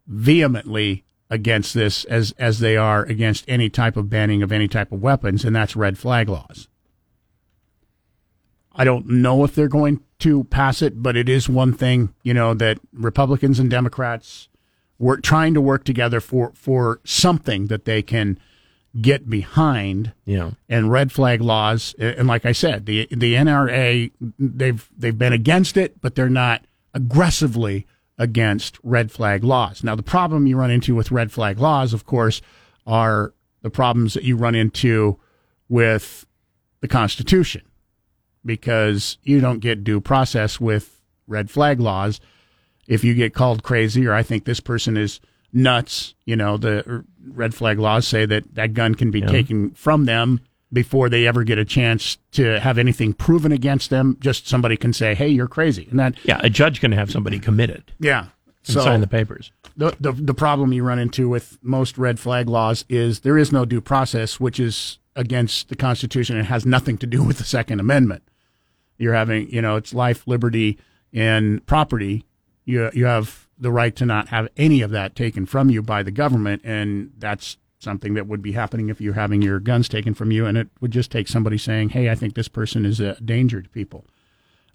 vehemently 0.08 1.04
against 1.30 1.74
this 1.74 2.06
as 2.06 2.34
as 2.38 2.60
they 2.60 2.78
are 2.78 3.04
against 3.04 3.46
any 3.48 3.70
type 3.70 3.98
of 3.98 4.10
banning 4.10 4.42
of 4.42 4.52
any 4.52 4.68
type 4.68 4.92
of 4.92 5.02
weapons, 5.02 5.44
and 5.44 5.56
that's 5.56 5.76
red 5.76 5.98
flag 5.98 6.30
laws. 6.30 6.68
I 8.72 8.86
don't 8.86 9.08
know 9.08 9.44
if 9.44 9.54
they're 9.54 9.68
going 9.68 10.02
to 10.24 10.46
pass 10.46 10.82
it, 10.82 11.04
but 11.04 11.18
it 11.18 11.28
is 11.28 11.50
one 11.50 11.74
thing, 11.74 12.14
you 12.24 12.34
know, 12.34 12.54
that 12.54 12.80
Republicans 12.94 13.60
and 13.60 13.70
Democrats 13.70 14.48
were 14.98 15.18
trying 15.18 15.54
to 15.54 15.62
work 15.62 15.84
together 15.84 16.22
for 16.22 16.54
for 16.56 17.02
something 17.04 17.68
that 17.68 17.84
they 17.84 18.02
can 18.02 18.40
get 19.02 19.30
behind. 19.30 20.14
Yeah. 20.26 20.52
And 20.70 20.90
red 20.90 21.12
flag 21.12 21.42
laws, 21.42 21.94
and 22.00 22.28
like 22.28 22.46
I 22.46 22.54
said, 22.54 22.86
the 22.86 23.08
the 23.12 23.34
NRA 23.34 24.12
they've 24.40 24.90
they've 24.98 25.18
been 25.18 25.34
against 25.34 25.76
it, 25.76 26.00
but 26.00 26.16
they're 26.16 26.30
not 26.30 26.66
aggressively 26.94 27.86
against 28.18 28.80
red 28.82 29.12
flag 29.12 29.44
laws. 29.44 29.84
Now, 29.84 29.96
the 29.96 30.04
problem 30.04 30.48
you 30.48 30.56
run 30.56 30.72
into 30.72 30.96
with 30.96 31.12
red 31.12 31.34
flag 31.34 31.60
laws, 31.60 31.94
of 31.94 32.06
course, 32.06 32.42
are 32.88 33.34
the 33.62 33.70
problems 33.70 34.14
that 34.14 34.24
you 34.24 34.38
run 34.38 34.56
into 34.56 35.20
with 35.68 36.26
the 36.80 36.88
Constitution 36.88 37.64
because 38.46 39.18
you 39.24 39.40
don't 39.42 39.60
get 39.60 39.84
due 39.84 40.02
process 40.02 40.60
with 40.60 41.02
red 41.28 41.50
flag 41.50 41.80
laws. 41.80 42.20
If 42.88 43.04
you 43.04 43.14
get 43.14 43.34
called 43.34 43.64
crazy 43.64 44.06
or 44.06 44.14
I 44.14 44.24
think 44.24 44.44
this 44.46 44.60
person 44.60 44.98
is 44.98 45.20
nuts, 45.54 46.16
you 46.26 46.36
know, 46.36 46.58
the 46.58 47.06
red 47.28 47.54
flag 47.54 47.80
laws 47.80 48.08
say 48.08 48.26
that 48.26 48.56
that 48.56 48.74
gun 48.74 48.96
can 48.96 49.12
be 49.12 49.20
Yeah. 49.20 49.28
taken 49.28 49.72
from 49.72 50.06
them 50.06 50.42
before 50.72 51.08
they 51.08 51.28
ever 51.28 51.44
get 51.44 51.58
a 51.60 51.66
chance 51.66 52.18
to 52.32 52.60
have 52.60 52.78
anything 52.78 53.14
proven 53.14 53.52
against 53.52 53.90
them. 53.90 54.18
Just 54.20 54.48
somebody 54.48 54.76
can 54.76 54.92
say, 54.92 55.14
"Hey, 55.14 55.28
you're 55.30 55.48
crazy," 55.48 55.88
and 55.92 56.00
that 56.00 56.16
Yeah, 56.24 56.40
a 56.44 56.50
judge 56.50 56.82
can 56.82 56.92
have 56.92 57.12
somebody 57.12 57.40
committed. 57.40 57.92
yeah. 58.00 58.26
And 58.66 58.76
sign 58.82 59.02
the 59.02 59.08
papers. 59.08 59.52
The, 59.76 59.94
the 60.00 60.14
the 60.14 60.34
problem 60.34 60.72
you 60.72 60.84
run 60.84 60.98
into 60.98 61.28
with 61.28 61.58
most 61.62 61.98
red 61.98 62.18
flag 62.18 62.48
laws 62.48 62.86
is 62.88 63.20
there 63.20 63.38
is 63.38 63.52
no 63.52 63.66
due 63.66 63.82
process, 63.82 64.40
which 64.40 64.58
is 64.60 65.00
against 65.18 65.68
the 65.70 65.76
Constitution 65.76 66.38
and 66.38 66.48
has 66.48 66.66
nothing 66.66 66.98
to 67.00 67.06
do 67.06 67.22
with 67.22 67.38
the 67.40 67.44
Second 67.44 67.80
Amendment. 67.82 68.24
You're 69.04 69.14
having, 69.14 69.50
you 69.50 69.62
know, 69.62 69.76
it's 69.76 69.94
life, 69.94 70.26
liberty, 70.28 70.80
and 71.12 71.66
property. 71.66 72.26
You 72.66 72.90
you 72.94 73.06
have 73.06 73.48
the 73.58 73.72
right 73.72 73.96
to 73.98 74.06
not 74.06 74.30
have 74.30 74.48
any 74.58 74.82
of 74.82 74.92
that 74.92 75.16
taken 75.16 75.46
from 75.46 75.70
you 75.70 75.82
by 75.82 76.04
the 76.04 76.12
government, 76.12 76.62
and 76.64 77.12
that's 77.18 77.58
something 77.80 78.14
that 78.14 78.28
would 78.28 78.42
be 78.42 78.54
happening 78.54 78.88
if 78.88 79.02
you're 79.02 79.14
having 79.14 79.42
your 79.42 79.60
guns 79.60 79.90
taken 79.90 80.14
from 80.14 80.32
you. 80.32 80.46
And 80.46 80.58
it 80.58 80.70
would 80.80 80.92
just 80.92 81.12
take 81.12 81.28
somebody 81.28 81.58
saying, 81.58 81.90
"Hey, 81.90 82.10
I 82.10 82.16
think 82.16 82.34
this 82.34 82.48
person 82.48 82.86
is 82.86 83.02
a 83.02 83.20
danger 83.22 83.62
to 83.62 83.70
people." 83.70 84.06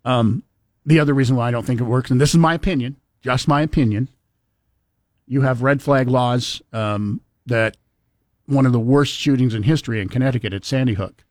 Um, 0.04 0.42
the 0.84 1.00
other 1.00 1.14
reason 1.14 1.34
why 1.34 1.48
I 1.48 1.50
don't 1.50 1.64
think 1.64 1.80
it 1.80 1.84
works, 1.84 2.10
and 2.10 2.20
this 2.20 2.30
is 2.30 2.36
my 2.36 2.54
opinion, 2.54 2.96
just 3.22 3.48
my 3.48 3.62
opinion, 3.62 4.08
you 5.26 5.40
have 5.42 5.62
red 5.62 5.82
flag 5.82 6.08
laws 6.08 6.62
um, 6.72 7.20
that 7.46 7.76
one 8.46 8.66
of 8.66 8.72
the 8.72 8.80
worst 8.80 9.14
shootings 9.14 9.54
in 9.54 9.62
history 9.62 10.00
in 10.00 10.08
Connecticut 10.08 10.54
at 10.54 10.64
Sandy 10.64 10.94
Hook. 10.94 11.24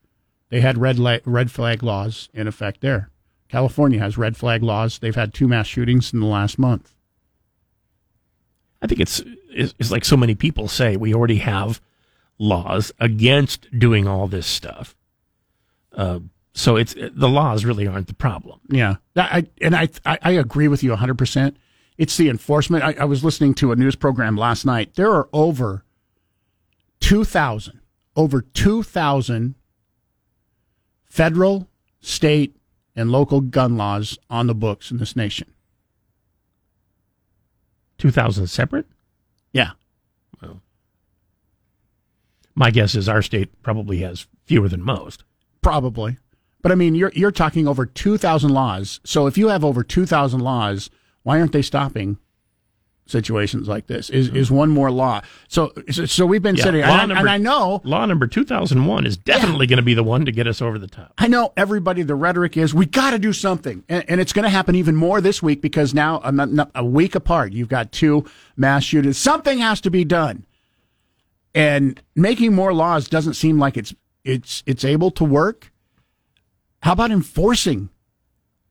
They 0.49 0.61
had 0.61 0.77
red 0.77 0.97
la- 0.99 1.17
red 1.25 1.51
flag 1.51 1.83
laws 1.83 2.29
in 2.33 2.47
effect 2.47 2.81
there. 2.81 3.09
California 3.49 3.99
has 3.99 4.17
red 4.17 4.35
flag 4.37 4.63
laws. 4.63 4.99
They've 4.99 5.15
had 5.15 5.33
two 5.33 5.47
mass 5.47 5.67
shootings 5.67 6.13
in 6.13 6.19
the 6.19 6.25
last 6.25 6.59
month. 6.59 6.93
I 8.81 8.87
think 8.87 9.01
it's, 9.01 9.21
it's 9.49 9.91
like 9.91 10.05
so 10.05 10.17
many 10.17 10.35
people 10.35 10.67
say 10.67 10.95
we 10.97 11.13
already 11.13 11.37
have 11.37 11.81
laws 12.37 12.91
against 12.99 13.67
doing 13.77 14.07
all 14.07 14.27
this 14.27 14.45
stuff. 14.45 14.95
Uh, 15.93 16.19
so 16.53 16.75
it's 16.75 16.93
the 16.95 17.29
laws 17.29 17.65
really 17.65 17.87
aren't 17.87 18.07
the 18.07 18.13
problem. 18.13 18.59
Yeah, 18.69 18.95
I, 19.15 19.47
and 19.61 19.75
I, 19.75 19.89
I 20.05 20.17
I 20.21 20.31
agree 20.31 20.67
with 20.67 20.83
you 20.83 20.91
100. 20.91 21.17
percent 21.17 21.57
It's 21.97 22.17
the 22.17 22.29
enforcement. 22.29 22.83
I, 22.83 22.95
I 22.99 23.05
was 23.05 23.23
listening 23.23 23.53
to 23.55 23.71
a 23.71 23.75
news 23.75 23.95
program 23.95 24.35
last 24.37 24.65
night. 24.65 24.95
There 24.95 25.11
are 25.11 25.29
over 25.33 25.83
2,000, 26.99 27.79
over 28.15 28.41
2,000 28.41 29.55
federal, 31.17 31.67
state, 31.99 32.55
and 32.95 33.11
local 33.11 33.41
gun 33.41 33.75
laws 33.75 34.19
on 34.29 34.45
the 34.45 34.53
books 34.53 34.91
in 34.91 34.97
this 34.97 35.15
nation. 35.15 35.51
Two 37.97 38.11
thousand 38.11 38.45
separate. 38.47 38.85
Yeah. 39.51 39.71
Well, 40.39 40.61
My 42.53 42.69
guess 42.69 42.93
is 42.93 43.09
our 43.09 43.23
state 43.23 43.63
probably 43.63 43.97
has 44.01 44.27
fewer 44.45 44.69
than 44.69 44.83
most. 44.83 45.23
Probably. 45.63 46.17
But 46.61 46.71
I 46.71 46.75
mean, 46.75 46.93
you're 46.93 47.11
you're 47.15 47.31
talking 47.31 47.67
over 47.67 47.87
2,000 47.87 48.51
laws. 48.51 48.99
So 49.03 49.25
if 49.25 49.37
you 49.39 49.47
have 49.47 49.65
over 49.65 49.83
2,000 49.83 50.39
laws, 50.39 50.91
why 51.23 51.39
aren't 51.39 51.51
they 51.51 51.63
stopping 51.63 52.19
situations 53.07 53.67
like 53.67 53.87
this? 53.87 54.09
Is 54.09 54.29
is 54.29 54.51
one 54.51 54.69
more 54.69 54.91
law? 54.91 55.21
So 55.47 55.71
so 55.89 56.25
we've 56.25 56.41
been 56.41 56.55
Yeah, 56.55 56.63
sitting 56.63 56.81
and, 56.81 56.91
I, 56.91 56.97
number- 57.05 57.15
and 57.15 57.29
I 57.29 57.37
know 57.37 57.81
Law 57.83 58.05
number 58.05 58.27
two 58.27 58.43
thousand 58.43 58.85
one 58.85 59.05
is 59.05 59.17
definitely 59.17 59.67
going 59.67 59.77
to 59.77 59.83
be 59.83 59.93
the 59.93 60.03
one 60.03 60.25
to 60.25 60.31
get 60.31 60.47
us 60.47 60.61
over 60.61 60.77
the 60.77 60.87
top. 60.87 61.13
I 61.17 61.27
know 61.27 61.53
everybody. 61.57 62.03
The 62.03 62.15
rhetoric 62.15 62.57
is 62.57 62.73
we 62.73 62.85
got 62.85 63.11
to 63.11 63.19
do 63.19 63.33
something, 63.33 63.83
and, 63.89 64.03
and 64.09 64.21
it's 64.21 64.33
going 64.33 64.43
to 64.43 64.49
happen 64.49 64.75
even 64.75 64.95
more 64.95 65.21
this 65.21 65.41
week 65.41 65.61
because 65.61 65.93
now 65.93 66.17
uh, 66.19 66.65
a 66.75 66.85
week 66.85 67.15
apart, 67.15 67.53
you've 67.53 67.69
got 67.69 67.91
two 67.91 68.25
mass 68.55 68.83
shootings. 68.83 69.17
Something 69.17 69.59
has 69.59 69.81
to 69.81 69.89
be 69.89 70.03
done, 70.03 70.45
and 71.55 72.01
making 72.15 72.53
more 72.53 72.73
laws 72.73 73.07
doesn't 73.07 73.33
seem 73.35 73.59
like 73.59 73.77
it's 73.77 73.93
it's 74.23 74.63
it's 74.65 74.83
able 74.83 75.11
to 75.11 75.23
work. 75.23 75.71
How 76.81 76.93
about 76.93 77.11
enforcing 77.11 77.89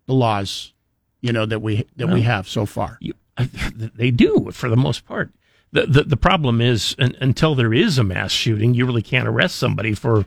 the 0.07 0.15
laws, 0.15 0.73
you 1.21 1.33
know 1.33 1.47
that 1.47 1.61
we 1.61 1.87
that 1.97 2.09
we 2.09 2.23
have 2.23 2.49
so 2.49 2.67
far? 2.67 2.99
They 3.75 4.11
do 4.11 4.51
for 4.53 4.69
the 4.69 4.77
most 4.77 5.07
part. 5.07 5.31
The 5.73 5.87
the, 5.87 6.05
the 6.05 6.17
problem 6.17 6.61
is 6.61 6.95
un, 6.99 7.17
until 7.21 7.55
there 7.55 7.75
is 7.75 7.99
a 7.99 8.05
mass 8.05 8.33
shooting, 8.33 8.75
you 8.75 8.87
really 8.87 9.03
can't 9.03 9.29
arrest 9.29 9.57
somebody 9.57 9.95
for 9.95 10.27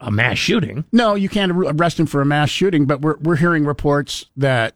a 0.00 0.10
mass 0.10 0.38
shooting. 0.38 0.84
No, 0.92 1.14
you 1.14 1.28
can't 1.28 1.52
arrest 1.52 1.98
him 1.98 2.06
for 2.06 2.20
a 2.20 2.26
mass 2.26 2.50
shooting, 2.50 2.86
but 2.86 3.00
we're 3.00 3.16
we're 3.18 3.36
hearing 3.36 3.64
reports 3.64 4.26
that 4.36 4.74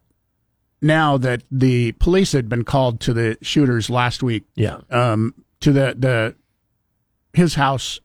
now 0.80 1.16
that 1.18 1.42
the 1.50 1.92
police 1.92 2.32
had 2.32 2.48
been 2.48 2.64
called 2.64 3.00
to 3.00 3.12
the 3.12 3.36
shooters 3.42 3.90
last 3.90 4.22
week. 4.22 4.44
Yeah. 4.54 4.80
Um, 4.90 5.34
to 5.60 5.72
the 5.72 5.94
the 5.98 6.34
his 7.32 7.54
house 7.54 8.00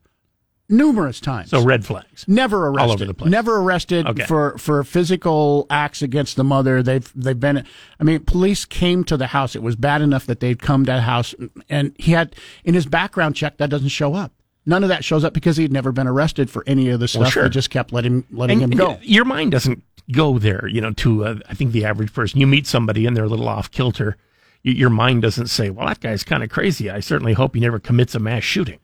numerous 0.72 1.20
times. 1.20 1.50
So 1.52 1.64
red 1.64 1.86
flags. 1.86 2.26
Never 2.28 2.68
arrested. 2.68 2.82
All 2.82 2.92
over 2.92 3.06
the 3.06 3.14
place. 3.14 3.30
Never 3.30 3.58
arrested 3.58 4.08
Okay. 4.08 4.24
for, 4.26 4.58
for 4.58 4.84
physical 4.84 5.68
acts 5.70 6.02
against 6.02 6.38
the 6.38 6.44
mother. 6.44 6.82
They've 6.82 7.12
they've 7.16 7.40
been. 7.40 7.66
I 8.00 8.04
mean, 8.04 8.22
police 8.22 8.66
came 8.66 9.04
to 9.06 9.18
the 9.18 9.28
house. 9.28 9.56
It 9.56 9.62
was 9.62 9.76
bad 9.76 10.02
enough 10.02 10.26
that 10.26 10.40
they'd 10.40 10.62
come 10.62 10.86
to 10.86 10.92
the 10.94 11.02
house, 11.02 11.36
and 11.70 11.94
he 12.00 12.14
had 12.14 12.36
in 12.64 12.74
his 12.74 12.86
background 12.86 13.36
check 13.36 13.58
that 13.58 13.70
doesn't 13.70 13.90
show 13.90 14.14
up. 14.16 14.32
None 14.66 14.84
of 14.84 14.90
that 14.90 15.04
shows 15.04 15.24
up 15.24 15.34
because 15.34 15.58
he'd 15.58 15.72
never 15.72 15.92
been 15.92 16.08
arrested 16.08 16.50
for 16.50 16.64
any 16.68 16.90
of 16.90 17.00
the 17.00 17.08
stuff. 17.08 17.22
Well, 17.22 17.30
sure. 17.32 17.44
They 17.44 17.50
just 17.50 17.70
kept 17.72 17.92
letting 17.92 18.24
letting 18.32 18.62
And 18.64 18.72
him 18.74 18.78
go. 18.78 19.00
Your 19.02 19.26
mind 19.26 19.52
doesn't 19.52 19.84
go 20.12 20.38
there, 20.40 20.68
you 20.68 20.82
know, 20.82 20.92
to 20.94 21.26
uh, 21.26 21.36
I 21.50 21.56
think 21.56 21.72
the 21.72 21.84
average 21.86 22.14
person. 22.14 22.40
You 22.40 22.48
meet 22.48 22.68
somebody 22.68 23.06
and 23.06 23.18
they're 23.18 23.24
a 23.26 23.30
little 23.30 23.50
off 23.50 23.72
kilter. 23.72 24.18
Your 24.64 24.92
mind 24.92 25.24
doesn't 25.24 25.48
say, 25.48 25.72
"Well, 25.72 25.88
that 25.88 26.02
guy's 26.02 26.24
kind 26.24 26.44
of 26.44 26.52
crazy." 26.52 26.92
I 26.92 27.00
certainly 27.00 27.34
hope 27.34 27.56
he 27.56 27.60
never 27.62 27.80
commits 27.80 28.14
a 28.14 28.20
mass 28.20 28.44
shooting. 28.44 28.78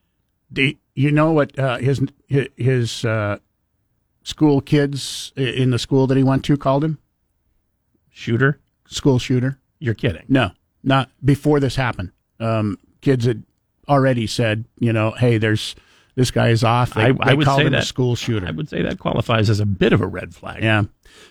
Do 0.52 0.74
you 0.96 1.12
know 1.12 1.32
what 1.32 1.58
uh, 1.60 1.78
his 1.78 2.02
his 2.28 3.06
uh, 3.06 3.38
school 4.24 4.62
kids 4.62 5.32
in 5.36 5.72
the 5.72 5.80
school 5.80 6.08
that 6.08 6.18
he 6.18 6.24
went 6.24 6.44
to 6.46 6.58
called 6.58 6.84
him? 6.84 7.00
Shooter, 8.10 8.60
school 8.88 9.20
shooter. 9.20 9.60
You're 9.80 9.94
kidding. 9.94 10.24
No, 10.28 10.52
not 10.84 11.10
before 11.24 11.60
this 11.60 11.76
happened. 11.76 12.12
Um, 12.40 12.78
kids 13.02 13.26
had 13.26 13.44
already 13.88 14.28
said, 14.28 14.66
you 14.80 14.92
know, 14.94 15.12
hey, 15.12 15.38
there's 15.38 15.76
this 16.16 16.32
guy 16.32 16.50
is 16.50 16.64
off. 16.64 16.94
They, 16.96 17.04
I, 17.04 17.12
they 17.12 17.18
I 17.22 17.34
would 17.36 17.46
called 17.46 17.60
say 17.60 17.66
him 17.68 17.74
that 17.74 17.86
school 17.86 18.16
shooter. 18.16 18.48
I 18.48 18.52
would 18.52 18.70
say 18.70 18.82
that 18.82 19.00
qualifies 19.00 19.50
as 19.50 19.60
a 19.60 19.66
bit 19.66 19.94
of 19.94 20.02
a 20.02 20.08
red 20.08 20.34
flag. 20.34 20.64
Yeah. 20.64 20.84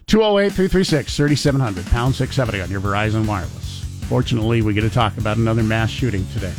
208 0.07 0.53
336 0.53 1.17
3700, 1.17 1.87
pound 1.87 2.15
670 2.15 2.63
on 2.63 2.71
your 2.71 2.81
Verizon 2.81 3.27
Wireless. 3.27 3.85
Fortunately, 4.09 4.63
we 4.63 4.75
get 4.75 4.83
to 4.83 4.91
talk 4.91 5.19
about 5.19 5.37
another 5.37 5.65
mass 5.65 5.91
shooting 5.91 6.25
today. 6.33 6.55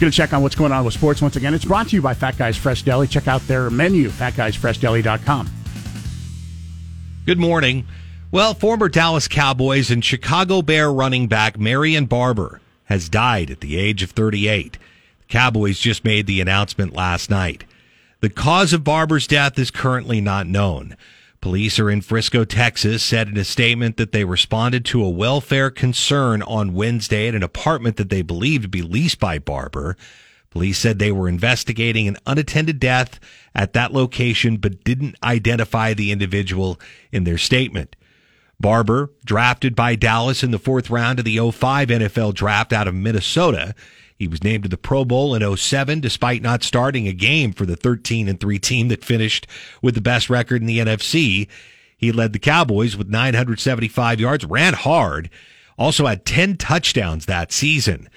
Get 0.00 0.08
a 0.08 0.10
check 0.10 0.32
on 0.32 0.42
what's 0.42 0.54
going 0.54 0.72
on 0.72 0.82
with 0.86 0.94
sports 0.94 1.20
once 1.20 1.36
again. 1.36 1.52
It's 1.52 1.66
brought 1.66 1.88
to 1.88 1.96
you 1.96 2.00
by 2.00 2.14
Fat 2.14 2.38
Guys 2.38 2.56
Fresh 2.56 2.84
Deli. 2.84 3.06
Check 3.06 3.28
out 3.28 3.42
their 3.42 3.68
menu, 3.68 4.08
fatguysfreshdeli.com. 4.08 5.50
Good 7.26 7.38
morning. 7.38 7.86
Well, 8.30 8.54
former 8.54 8.88
Dallas 8.88 9.28
Cowboys 9.28 9.90
and 9.90 10.02
Chicago 10.02 10.62
Bear 10.62 10.90
running 10.90 11.26
back 11.26 11.58
Marion 11.58 12.06
Barber 12.06 12.62
has 12.86 13.10
died 13.10 13.50
at 13.50 13.60
the 13.60 13.76
age 13.76 14.02
of 14.02 14.12
38. 14.12 14.78
The 15.18 15.24
Cowboys 15.28 15.78
just 15.78 16.02
made 16.02 16.26
the 16.26 16.40
announcement 16.40 16.94
last 16.94 17.28
night. 17.28 17.64
The 18.20 18.30
cause 18.30 18.72
of 18.72 18.82
Barber's 18.82 19.26
death 19.26 19.58
is 19.58 19.70
currently 19.70 20.22
not 20.22 20.46
known. 20.46 20.96
Police 21.40 21.78
are 21.78 21.90
in 21.90 22.02
Frisco, 22.02 22.44
Texas, 22.44 23.02
said 23.02 23.28
in 23.28 23.36
a 23.38 23.44
statement 23.44 23.96
that 23.96 24.12
they 24.12 24.24
responded 24.24 24.84
to 24.86 25.02
a 25.02 25.08
welfare 25.08 25.70
concern 25.70 26.42
on 26.42 26.74
Wednesday 26.74 27.28
at 27.28 27.34
an 27.34 27.42
apartment 27.42 27.96
that 27.96 28.10
they 28.10 28.20
believed 28.20 28.64
to 28.64 28.68
be 28.68 28.82
leased 28.82 29.18
by 29.18 29.38
Barber. 29.38 29.96
Police 30.50 30.78
said 30.78 30.98
they 30.98 31.12
were 31.12 31.28
investigating 31.28 32.06
an 32.06 32.18
unattended 32.26 32.78
death 32.78 33.18
at 33.54 33.72
that 33.72 33.92
location, 33.92 34.58
but 34.58 34.84
didn't 34.84 35.16
identify 35.22 35.94
the 35.94 36.12
individual 36.12 36.78
in 37.10 37.24
their 37.24 37.38
statement. 37.38 37.96
Barber, 38.60 39.10
drafted 39.24 39.74
by 39.74 39.94
Dallas 39.94 40.42
in 40.42 40.50
the 40.50 40.58
fourth 40.58 40.90
round 40.90 41.18
of 41.18 41.24
the 41.24 41.38
05 41.50 41.88
NFL 41.88 42.34
draft 42.34 42.74
out 42.74 42.86
of 42.86 42.94
Minnesota. 42.94 43.74
He 44.20 44.28
was 44.28 44.44
named 44.44 44.64
to 44.64 44.68
the 44.68 44.76
Pro 44.76 45.06
Bowl 45.06 45.34
in 45.34 45.56
07 45.56 46.00
despite 46.00 46.42
not 46.42 46.62
starting 46.62 47.08
a 47.08 47.12
game 47.14 47.54
for 47.54 47.64
the 47.64 47.74
13 47.74 48.28
and 48.28 48.38
3 48.38 48.58
team 48.58 48.88
that 48.88 49.02
finished 49.02 49.46
with 49.80 49.94
the 49.94 50.02
best 50.02 50.28
record 50.28 50.60
in 50.60 50.66
the 50.66 50.78
NFC. 50.78 51.48
He 51.96 52.12
led 52.12 52.34
the 52.34 52.38
Cowboys 52.38 52.98
with 52.98 53.08
975 53.08 54.20
yards, 54.20 54.44
ran 54.44 54.74
hard, 54.74 55.30
also 55.78 56.04
had 56.04 56.26
10 56.26 56.58
touchdowns 56.58 57.24
that 57.24 57.50
season. 57.50 58.10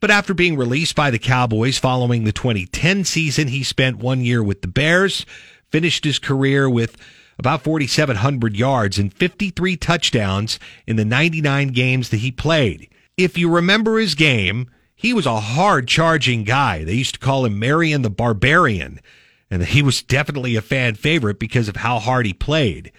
But 0.00 0.10
after 0.10 0.34
being 0.34 0.56
released 0.56 0.96
by 0.96 1.12
the 1.12 1.20
Cowboys 1.20 1.78
following 1.78 2.24
the 2.24 2.32
2010 2.32 3.04
season, 3.04 3.46
he 3.46 3.62
spent 3.62 3.98
one 3.98 4.22
year 4.22 4.42
with 4.42 4.60
the 4.60 4.66
Bears, 4.66 5.24
finished 5.70 6.04
his 6.04 6.18
career 6.18 6.68
with 6.68 6.96
about 7.38 7.62
4,700 7.62 8.56
yards 8.56 8.98
and 8.98 9.14
53 9.14 9.76
touchdowns 9.76 10.58
in 10.84 10.96
the 10.96 11.04
99 11.04 11.68
games 11.68 12.08
that 12.08 12.16
he 12.16 12.32
played. 12.32 12.88
If 13.16 13.38
you 13.38 13.48
remember 13.48 14.00
his 14.00 14.16
game, 14.16 14.68
he 15.04 15.12
was 15.12 15.26
a 15.26 15.38
hard 15.38 15.86
charging 15.86 16.44
guy. 16.44 16.82
They 16.82 16.94
used 16.94 17.12
to 17.12 17.20
call 17.20 17.44
him 17.44 17.58
Marion 17.58 18.00
the 18.00 18.08
Barbarian, 18.08 19.02
and 19.50 19.62
he 19.62 19.82
was 19.82 20.02
definitely 20.02 20.56
a 20.56 20.62
fan 20.62 20.94
favorite 20.94 21.38
because 21.38 21.68
of 21.68 21.76
how 21.76 21.98
hard 21.98 22.24
he 22.24 22.32
played. 22.32 22.90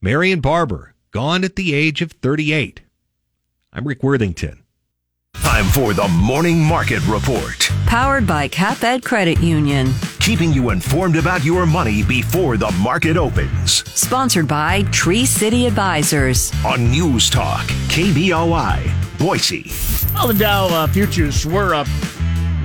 Marion 0.00 0.40
Barber, 0.40 0.94
gone 1.10 1.44
at 1.44 1.56
the 1.56 1.74
age 1.74 2.00
of 2.00 2.12
38. 2.12 2.80
I'm 3.70 3.86
Rick 3.86 4.02
Worthington. 4.02 4.61
Time 5.36 5.64
for 5.66 5.92
the 5.94 6.06
Morning 6.08 6.62
Market 6.62 7.04
Report. 7.06 7.68
Powered 7.86 8.26
by 8.26 8.48
CapEd 8.48 9.02
Credit 9.02 9.40
Union. 9.40 9.92
Keeping 10.20 10.52
you 10.52 10.70
informed 10.70 11.16
about 11.16 11.42
your 11.44 11.66
money 11.66 12.02
before 12.02 12.56
the 12.56 12.70
market 12.72 13.16
opens. 13.16 13.82
Sponsored 13.98 14.46
by 14.46 14.82
Tree 14.92 15.24
City 15.26 15.66
Advisors. 15.66 16.52
On 16.64 16.90
News 16.90 17.28
Talk, 17.28 17.66
KBOI, 17.88 19.18
Boise. 19.18 19.70
Well, 20.14 20.28
the 20.28 20.34
Dow 20.34 20.66
uh, 20.68 20.86
futures 20.86 21.44
were 21.44 21.74
up 21.74 21.86
about 21.86 22.21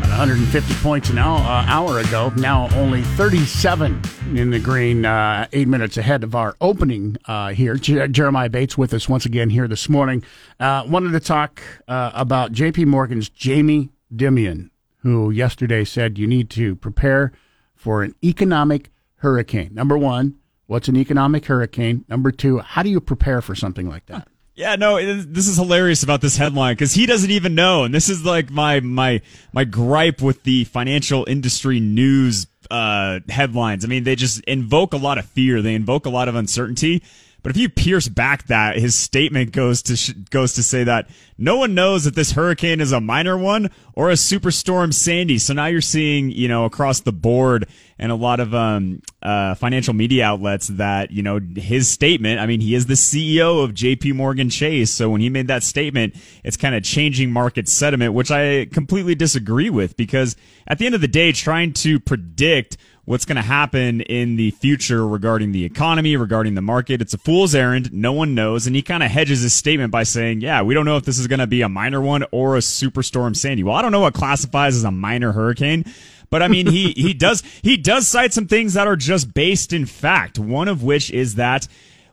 150 0.09 0.73
points 0.75 1.09
an 1.09 1.17
hour, 1.17 1.39
uh, 1.39 1.65
hour 1.67 1.99
ago. 1.99 2.31
Now 2.37 2.69
only 2.75 3.01
37 3.01 4.01
in 4.35 4.51
the 4.51 4.59
green, 4.59 5.05
uh, 5.05 5.47
eight 5.53 5.67
minutes 5.67 5.97
ahead 5.97 6.23
of 6.23 6.35
our 6.35 6.55
opening 6.61 7.17
uh, 7.25 7.49
here. 7.49 7.75
Jeremiah 7.75 8.49
Bates 8.49 8.77
with 8.77 8.93
us 8.93 9.07
once 9.07 9.25
again 9.25 9.49
here 9.49 9.67
this 9.67 9.89
morning. 9.89 10.23
Uh, 10.59 10.83
wanted 10.87 11.11
to 11.11 11.19
talk 11.19 11.61
uh, 11.87 12.11
about 12.13 12.51
J.P. 12.51 12.85
Morgan's 12.85 13.29
Jamie 13.29 13.89
Dimon, 14.13 14.69
who 14.97 15.29
yesterday 15.29 15.83
said 15.83 16.17
you 16.17 16.27
need 16.27 16.49
to 16.51 16.75
prepare 16.75 17.31
for 17.75 18.03
an 18.03 18.15
economic 18.23 18.89
hurricane. 19.17 19.73
Number 19.73 19.97
one, 19.97 20.35
what's 20.65 20.87
an 20.87 20.97
economic 20.97 21.45
hurricane? 21.45 22.05
Number 22.07 22.31
two, 22.31 22.59
how 22.59 22.83
do 22.83 22.89
you 22.89 22.99
prepare 22.99 23.41
for 23.41 23.55
something 23.55 23.87
like 23.87 24.05
that? 24.07 24.27
Yeah, 24.57 24.75
no, 24.75 24.97
this 25.23 25.47
is 25.47 25.55
hilarious 25.55 26.01
about 26.01 26.19
this 26.19 26.35
headline 26.35 26.73
because 26.73 26.91
he 26.91 27.05
doesn't 27.05 27.29
even 27.29 27.53
know, 27.53 27.83
and 27.83 27.93
this 27.93 28.09
is 28.09 28.25
like 28.25 28.49
my 28.49 28.79
my 28.79 29.21
my 29.53 29.65
gripe 29.65 30.19
with 30.19 30.41
the 30.41 30.63
financial 30.63 31.25
industry 31.29 31.79
news 31.79 32.47
uh, 32.71 33.19
headlines. 33.29 33.85
I 33.85 33.87
mean, 33.87 34.03
they 34.03 34.15
just 34.15 34.43
invoke 34.45 34.93
a 34.93 34.97
lot 34.97 35.19
of 35.19 35.25
fear, 35.25 35.61
they 35.61 35.75
invoke 35.75 36.07
a 36.07 36.09
lot 36.09 36.27
of 36.27 36.33
uncertainty. 36.33 37.03
But 37.43 37.51
if 37.51 37.57
you 37.57 37.69
pierce 37.69 38.07
back 38.07 38.47
that, 38.47 38.77
his 38.77 38.95
statement 38.95 39.51
goes 39.51 39.81
to 39.83 39.95
sh- 39.95 40.11
goes 40.29 40.53
to 40.53 40.63
say 40.63 40.83
that 40.83 41.09
no 41.37 41.57
one 41.57 41.75
knows 41.75 42.03
that 42.03 42.15
this 42.15 42.31
hurricane 42.31 42.81
is 42.81 42.91
a 42.91 42.99
minor 42.99 43.37
one 43.37 43.69
or 43.93 44.09
a 44.09 44.13
superstorm 44.13 44.93
Sandy. 44.93 45.37
So 45.37 45.53
now 45.53 45.67
you're 45.67 45.81
seeing, 45.81 46.31
you 46.31 46.47
know, 46.47 46.65
across 46.65 47.01
the 47.01 47.13
board 47.13 47.67
and 47.99 48.11
a 48.11 48.15
lot 48.15 48.39
of 48.39 48.53
um, 48.53 49.01
uh, 49.21 49.55
financial 49.55 49.93
media 49.93 50.25
outlets 50.25 50.67
that 50.67 51.11
you 51.11 51.23
know 51.23 51.39
his 51.55 51.87
statement. 51.87 52.39
I 52.39 52.45
mean, 52.45 52.61
he 52.61 52.75
is 52.75 52.85
the 52.85 52.95
CEO 52.95 53.63
of 53.63 53.73
J.P. 53.73 54.13
Morgan 54.13 54.49
Chase, 54.49 54.91
so 54.91 55.09
when 55.09 55.21
he 55.21 55.29
made 55.29 55.47
that 55.47 55.63
statement, 55.63 56.15
it's 56.43 56.57
kind 56.57 56.75
of 56.75 56.83
changing 56.83 57.31
market 57.31 57.67
sentiment, 57.67 58.13
which 58.13 58.31
I 58.31 58.65
completely 58.65 59.15
disagree 59.15 59.69
with 59.69 59.95
because 59.97 60.35
at 60.67 60.77
the 60.79 60.85
end 60.85 60.95
of 60.95 61.01
the 61.01 61.07
day, 61.07 61.31
trying 61.31 61.73
to 61.73 61.99
predict 61.99 62.77
what's 63.07 63.23
going 63.23 63.37
to 63.37 63.41
happen 63.41 64.01
in 64.01 64.35
the 64.35 64.51
future 64.51 65.07
regarding 65.07 65.53
the 65.53 65.63
economy, 65.63 66.17
regarding 66.17 66.55
the 66.55 66.61
market. 66.61 67.01
It's 67.01 67.13
a 67.13 67.17
fool's 67.17 67.55
errand. 67.55 67.93
No 67.93 68.11
one 68.11 68.35
knows. 68.35 68.67
And 68.67 68.75
he 68.75 68.81
kind 68.81 69.01
of 69.01 69.09
hedges 69.09 69.39
his 69.39 69.53
statement 69.53 69.91
by 69.91 70.03
saying, 70.03 70.41
yeah, 70.41 70.61
we 70.61 70.73
don't 70.73 70.85
know 70.85 70.97
if 70.97 71.05
this 71.05 71.17
is 71.17 71.25
going 71.25 71.39
to 71.39 71.47
be 71.47 71.61
a 71.61 71.69
minor 71.69 72.01
one 72.01 72.25
or 72.31 72.57
a 72.57 72.59
superstorm 72.59 73.33
Sandy. 73.33 73.63
Well, 73.63 73.75
I 73.75 73.81
don't 73.81 73.93
know 73.93 74.01
what 74.01 74.13
classifies 74.13 74.75
as 74.75 74.83
a 74.83 74.91
minor 74.91 75.31
hurricane. 75.31 75.85
But 76.29 76.43
I 76.43 76.49
mean, 76.49 76.67
he, 76.67 76.91
he 76.97 77.13
does, 77.13 77.43
he 77.61 77.77
does 77.77 78.09
cite 78.09 78.33
some 78.33 78.47
things 78.47 78.73
that 78.73 78.87
are 78.87 78.97
just 78.97 79.33
based 79.33 79.71
in 79.71 79.85
fact. 79.85 80.37
One 80.37 80.67
of 80.67 80.83
which 80.83 81.09
is 81.09 81.35
that 81.35 81.65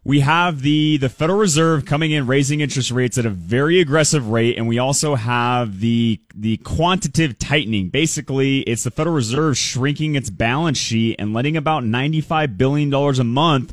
we 0.05 0.21
have 0.21 0.61
the 0.61 0.99
the 0.99 1.09
Federal 1.09 1.39
Reserve 1.39 1.87
coming 1.87 2.11
in 2.11 2.27
raising 2.27 2.61
interest 2.61 2.91
rates 2.91 3.17
at 3.17 3.25
a 3.25 3.31
very 3.31 3.81
aggressive 3.81 4.29
rate, 4.29 4.59
and 4.59 4.69
we 4.69 4.79
also 4.79 5.15
have 5.15 5.81
the 5.81 6.21
the 6.35 6.59
quantitative 6.59 7.39
tightening. 7.39 7.89
Basically, 7.89 8.61
it's 8.61 8.85
the 8.85 8.91
Federal 8.91 9.17
Reserve 9.17 9.57
shrinking 9.57 10.15
its 10.15 10.29
balance 10.29 10.79
sheet 10.79 11.17
and 11.19 11.33
letting 11.33 11.57
about 11.57 11.85
ninety 11.85 12.21
five 12.21 12.59
billion 12.59 12.91
dollars 12.91 13.19
a 13.19 13.25
month 13.25 13.73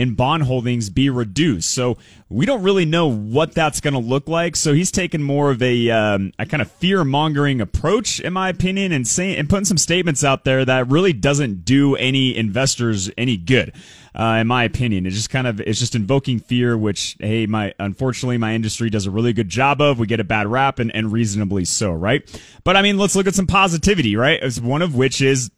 in 0.00 0.14
bond 0.14 0.44
holdings 0.44 0.88
be 0.88 1.10
reduced. 1.10 1.70
So 1.72 1.98
we 2.30 2.46
don't 2.46 2.62
really 2.62 2.86
know 2.86 3.06
what 3.06 3.52
that's 3.52 3.82
going 3.82 3.92
to 3.92 4.00
look 4.00 4.28
like. 4.28 4.56
So 4.56 4.72
he's 4.72 4.90
taken 4.90 5.22
more 5.22 5.50
of 5.50 5.62
a 5.62 5.90
um, 5.90 6.32
a 6.38 6.46
kind 6.46 6.62
of 6.62 6.70
fear 6.70 7.04
mongering 7.04 7.60
approach, 7.60 8.18
in 8.18 8.32
my 8.32 8.48
opinion, 8.48 8.92
and 8.92 9.06
saying 9.06 9.36
and 9.36 9.46
putting 9.46 9.66
some 9.66 9.76
statements 9.76 10.24
out 10.24 10.44
there 10.44 10.64
that 10.64 10.88
really 10.88 11.12
doesn't 11.12 11.66
do 11.66 11.96
any 11.96 12.34
investors 12.34 13.10
any 13.18 13.36
good. 13.36 13.74
Uh, 14.18 14.38
in 14.40 14.46
my 14.46 14.64
opinion, 14.64 15.04
it's 15.04 15.14
just 15.14 15.28
kind 15.28 15.46
of 15.46 15.60
it's 15.60 15.78
just 15.78 15.94
invoking 15.94 16.40
fear, 16.40 16.78
which 16.78 17.18
hey, 17.20 17.44
my 17.44 17.74
unfortunately 17.78 18.38
my 18.38 18.54
industry 18.54 18.88
does 18.88 19.04
a 19.04 19.10
really 19.10 19.34
good 19.34 19.50
job 19.50 19.82
of. 19.82 19.98
We 19.98 20.06
get 20.06 20.18
a 20.18 20.24
bad 20.24 20.46
rap, 20.46 20.78
and, 20.78 20.90
and 20.94 21.12
reasonably 21.12 21.66
so, 21.66 21.92
right? 21.92 22.22
But 22.64 22.74
I 22.74 22.80
mean, 22.80 22.96
let's 22.96 23.14
look 23.14 23.26
at 23.26 23.34
some 23.34 23.46
positivity, 23.46 24.16
right? 24.16 24.40
As 24.40 24.62
one 24.62 24.80
of 24.80 24.94
which 24.94 25.20
is 25.20 25.50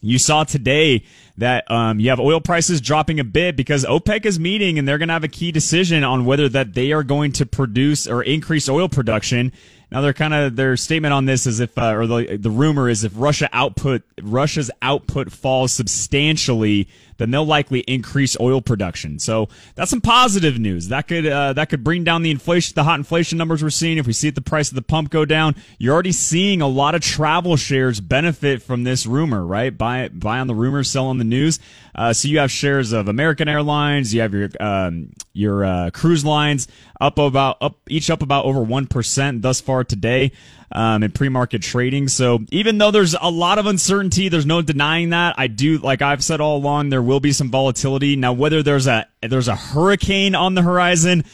you 0.00 0.18
saw 0.18 0.44
today 0.44 1.04
that 1.38 1.70
um, 1.70 2.00
you 2.00 2.10
have 2.10 2.20
oil 2.20 2.40
prices 2.40 2.80
dropping 2.80 3.20
a 3.20 3.24
bit 3.24 3.56
because 3.56 3.84
OPEC 3.84 4.26
is 4.26 4.38
meeting 4.38 4.78
and 4.78 4.86
they're 4.86 4.98
going 4.98 5.08
to 5.08 5.14
have 5.14 5.24
a 5.24 5.28
key 5.28 5.52
decision 5.52 6.04
on 6.04 6.24
whether 6.24 6.48
that 6.48 6.74
they 6.74 6.92
are 6.92 7.02
going 7.02 7.32
to 7.32 7.46
produce 7.46 8.06
or 8.06 8.22
increase 8.22 8.68
oil 8.68 8.88
production. 8.88 9.52
Now 9.90 10.02
they're 10.02 10.12
kind 10.12 10.34
of 10.34 10.56
their 10.56 10.76
statement 10.76 11.14
on 11.14 11.24
this 11.24 11.46
is 11.46 11.60
if 11.60 11.76
uh, 11.78 11.94
or 11.94 12.06
the 12.06 12.36
the 12.36 12.50
rumor 12.50 12.90
is 12.90 13.04
if 13.04 13.12
Russia 13.16 13.48
output 13.52 14.02
Russia's 14.20 14.70
output 14.82 15.32
falls 15.32 15.72
substantially, 15.72 16.88
then 17.18 17.30
they'll 17.30 17.44
likely 17.46 17.80
increase 17.80 18.36
oil 18.40 18.60
production. 18.60 19.18
So 19.18 19.48
that's 19.74 19.90
some 19.90 20.00
positive 20.00 20.58
news. 20.58 20.88
That 20.88 21.06
could 21.06 21.26
uh, 21.26 21.52
that 21.52 21.68
could 21.68 21.84
bring 21.84 22.04
down 22.04 22.22
the 22.22 22.30
inflation, 22.30 22.74
the 22.74 22.84
hot 22.84 22.98
inflation 22.98 23.36
numbers 23.38 23.62
we're 23.62 23.70
seeing. 23.70 23.98
If 23.98 24.06
we 24.06 24.12
see 24.12 24.30
the 24.30 24.40
price 24.40 24.70
of 24.70 24.74
the 24.74 24.82
pump 24.82 25.10
go 25.10 25.24
down, 25.24 25.54
you're 25.78 25.92
already 25.92 26.12
seeing 26.12 26.62
a 26.62 26.68
lot 26.68 26.94
of 26.94 27.02
travel 27.02 27.56
shares 27.56 28.00
benefit 28.00 28.62
from 28.62 28.84
this 28.84 29.04
rumor, 29.06 29.44
right? 29.44 29.76
Buy 29.76 30.08
buy 30.08 30.38
on 30.38 30.46
the 30.46 30.54
rumor, 30.54 30.82
sell 30.82 31.06
on 31.06 31.18
the 31.18 31.24
news. 31.24 31.58
Uh, 31.94 32.12
so 32.12 32.28
you 32.28 32.38
have 32.38 32.50
shares 32.50 32.92
of 32.92 33.08
American 33.08 33.48
Airlines, 33.48 34.14
you 34.14 34.20
have 34.20 34.32
your 34.32 34.48
um, 34.60 35.10
your 35.32 35.64
uh, 35.64 35.90
cruise 35.92 36.24
lines 36.24 36.68
up 37.00 37.18
about 37.18 37.56
up 37.60 37.76
each 37.88 38.10
up 38.10 38.22
about 38.22 38.44
over 38.44 38.62
one 38.62 38.86
percent 38.86 39.42
thus 39.42 39.60
far 39.60 39.82
today 39.82 40.30
um, 40.72 41.02
in 41.02 41.10
pre-market 41.10 41.62
trading. 41.62 42.08
So 42.08 42.40
even 42.50 42.78
though 42.78 42.90
there's 42.90 43.14
a 43.20 43.30
lot 43.30 43.58
of 43.58 43.66
uncertainty, 43.66 44.28
there's 44.28 44.46
no 44.46 44.62
denying 44.62 45.10
that. 45.10 45.34
I 45.38 45.46
do, 45.46 45.78
like 45.78 46.02
I've 46.02 46.22
said 46.22 46.40
all 46.40 46.56
along, 46.56 46.90
there 46.90 47.02
will 47.08 47.20
be 47.20 47.32
some 47.32 47.50
volatility. 47.50 48.14
Now, 48.14 48.34
whether 48.34 48.62
there's 48.62 48.86
a 48.86 49.06
there's 49.22 49.48
a 49.48 49.56
hurricane 49.56 50.34
on 50.34 50.54
the 50.54 50.62
horizon. 50.62 51.24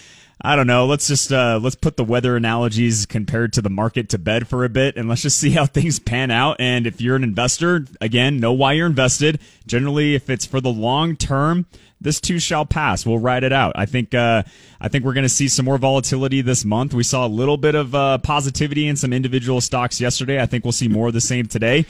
I 0.41 0.57
don't 0.57 0.67
know. 0.67 0.87
Let's 0.87 1.09
just 1.09 1.33
uh, 1.33 1.59
let's 1.61 1.75
put 1.75 1.97
the 1.97 2.05
weather 2.05 2.37
analogies 2.37 3.07
compared 3.07 3.53
to 3.55 3.63
the 3.63 3.71
market 3.71 4.09
to 4.11 4.19
bed 4.19 4.47
for 4.47 4.65
a 4.65 4.69
bit, 4.69 4.97
and 4.97 5.09
let's 5.09 5.23
just 5.23 5.39
see 5.41 5.51
how 5.51 5.67
things 5.67 5.99
pan 5.99 6.31
out. 6.31 6.57
And 6.61 6.87
if 6.87 7.01
you're 7.01 7.17
an 7.17 7.25
investor, 7.25 7.87
again, 8.01 8.39
know 8.39 8.53
why 8.53 8.73
you're 8.73 8.87
invested. 8.87 9.41
Generally, 9.67 10.15
if 10.15 10.31
it's 10.31 10.47
for 10.47 10.61
the 10.61 10.71
long 10.71 11.17
term, 11.17 11.67
this 12.01 12.21
too 12.21 12.39
shall 12.39 12.67
pass. 12.67 13.05
We'll 13.05 13.19
ride 13.19 13.43
it 13.43 13.53
out. 13.53 13.73
I 13.75 13.87
think 13.87 14.15
uh, 14.15 14.45
I 14.81 14.89
think 14.89 15.05
we're 15.05 15.15
going 15.15 15.23
to 15.23 15.29
see 15.29 15.49
some 15.49 15.65
more 15.65 15.79
volatility 15.79 16.41
this 16.41 16.65
month. 16.65 16.95
We 16.95 17.03
saw 17.03 17.27
a 17.27 17.29
little 17.29 17.57
bit 17.57 17.75
of 17.75 17.95
uh, 17.95 18.19
positivity 18.19 18.87
in 18.87 18.95
some 18.95 19.13
individual 19.13 19.61
stocks 19.61 20.01
yesterday. 20.01 20.41
I 20.41 20.47
think 20.47 20.65
we'll 20.65 20.73
see 20.73 20.89
more 20.89 21.09
of 21.09 21.15
the 21.15 21.21
same 21.21 21.47
today, 21.47 21.87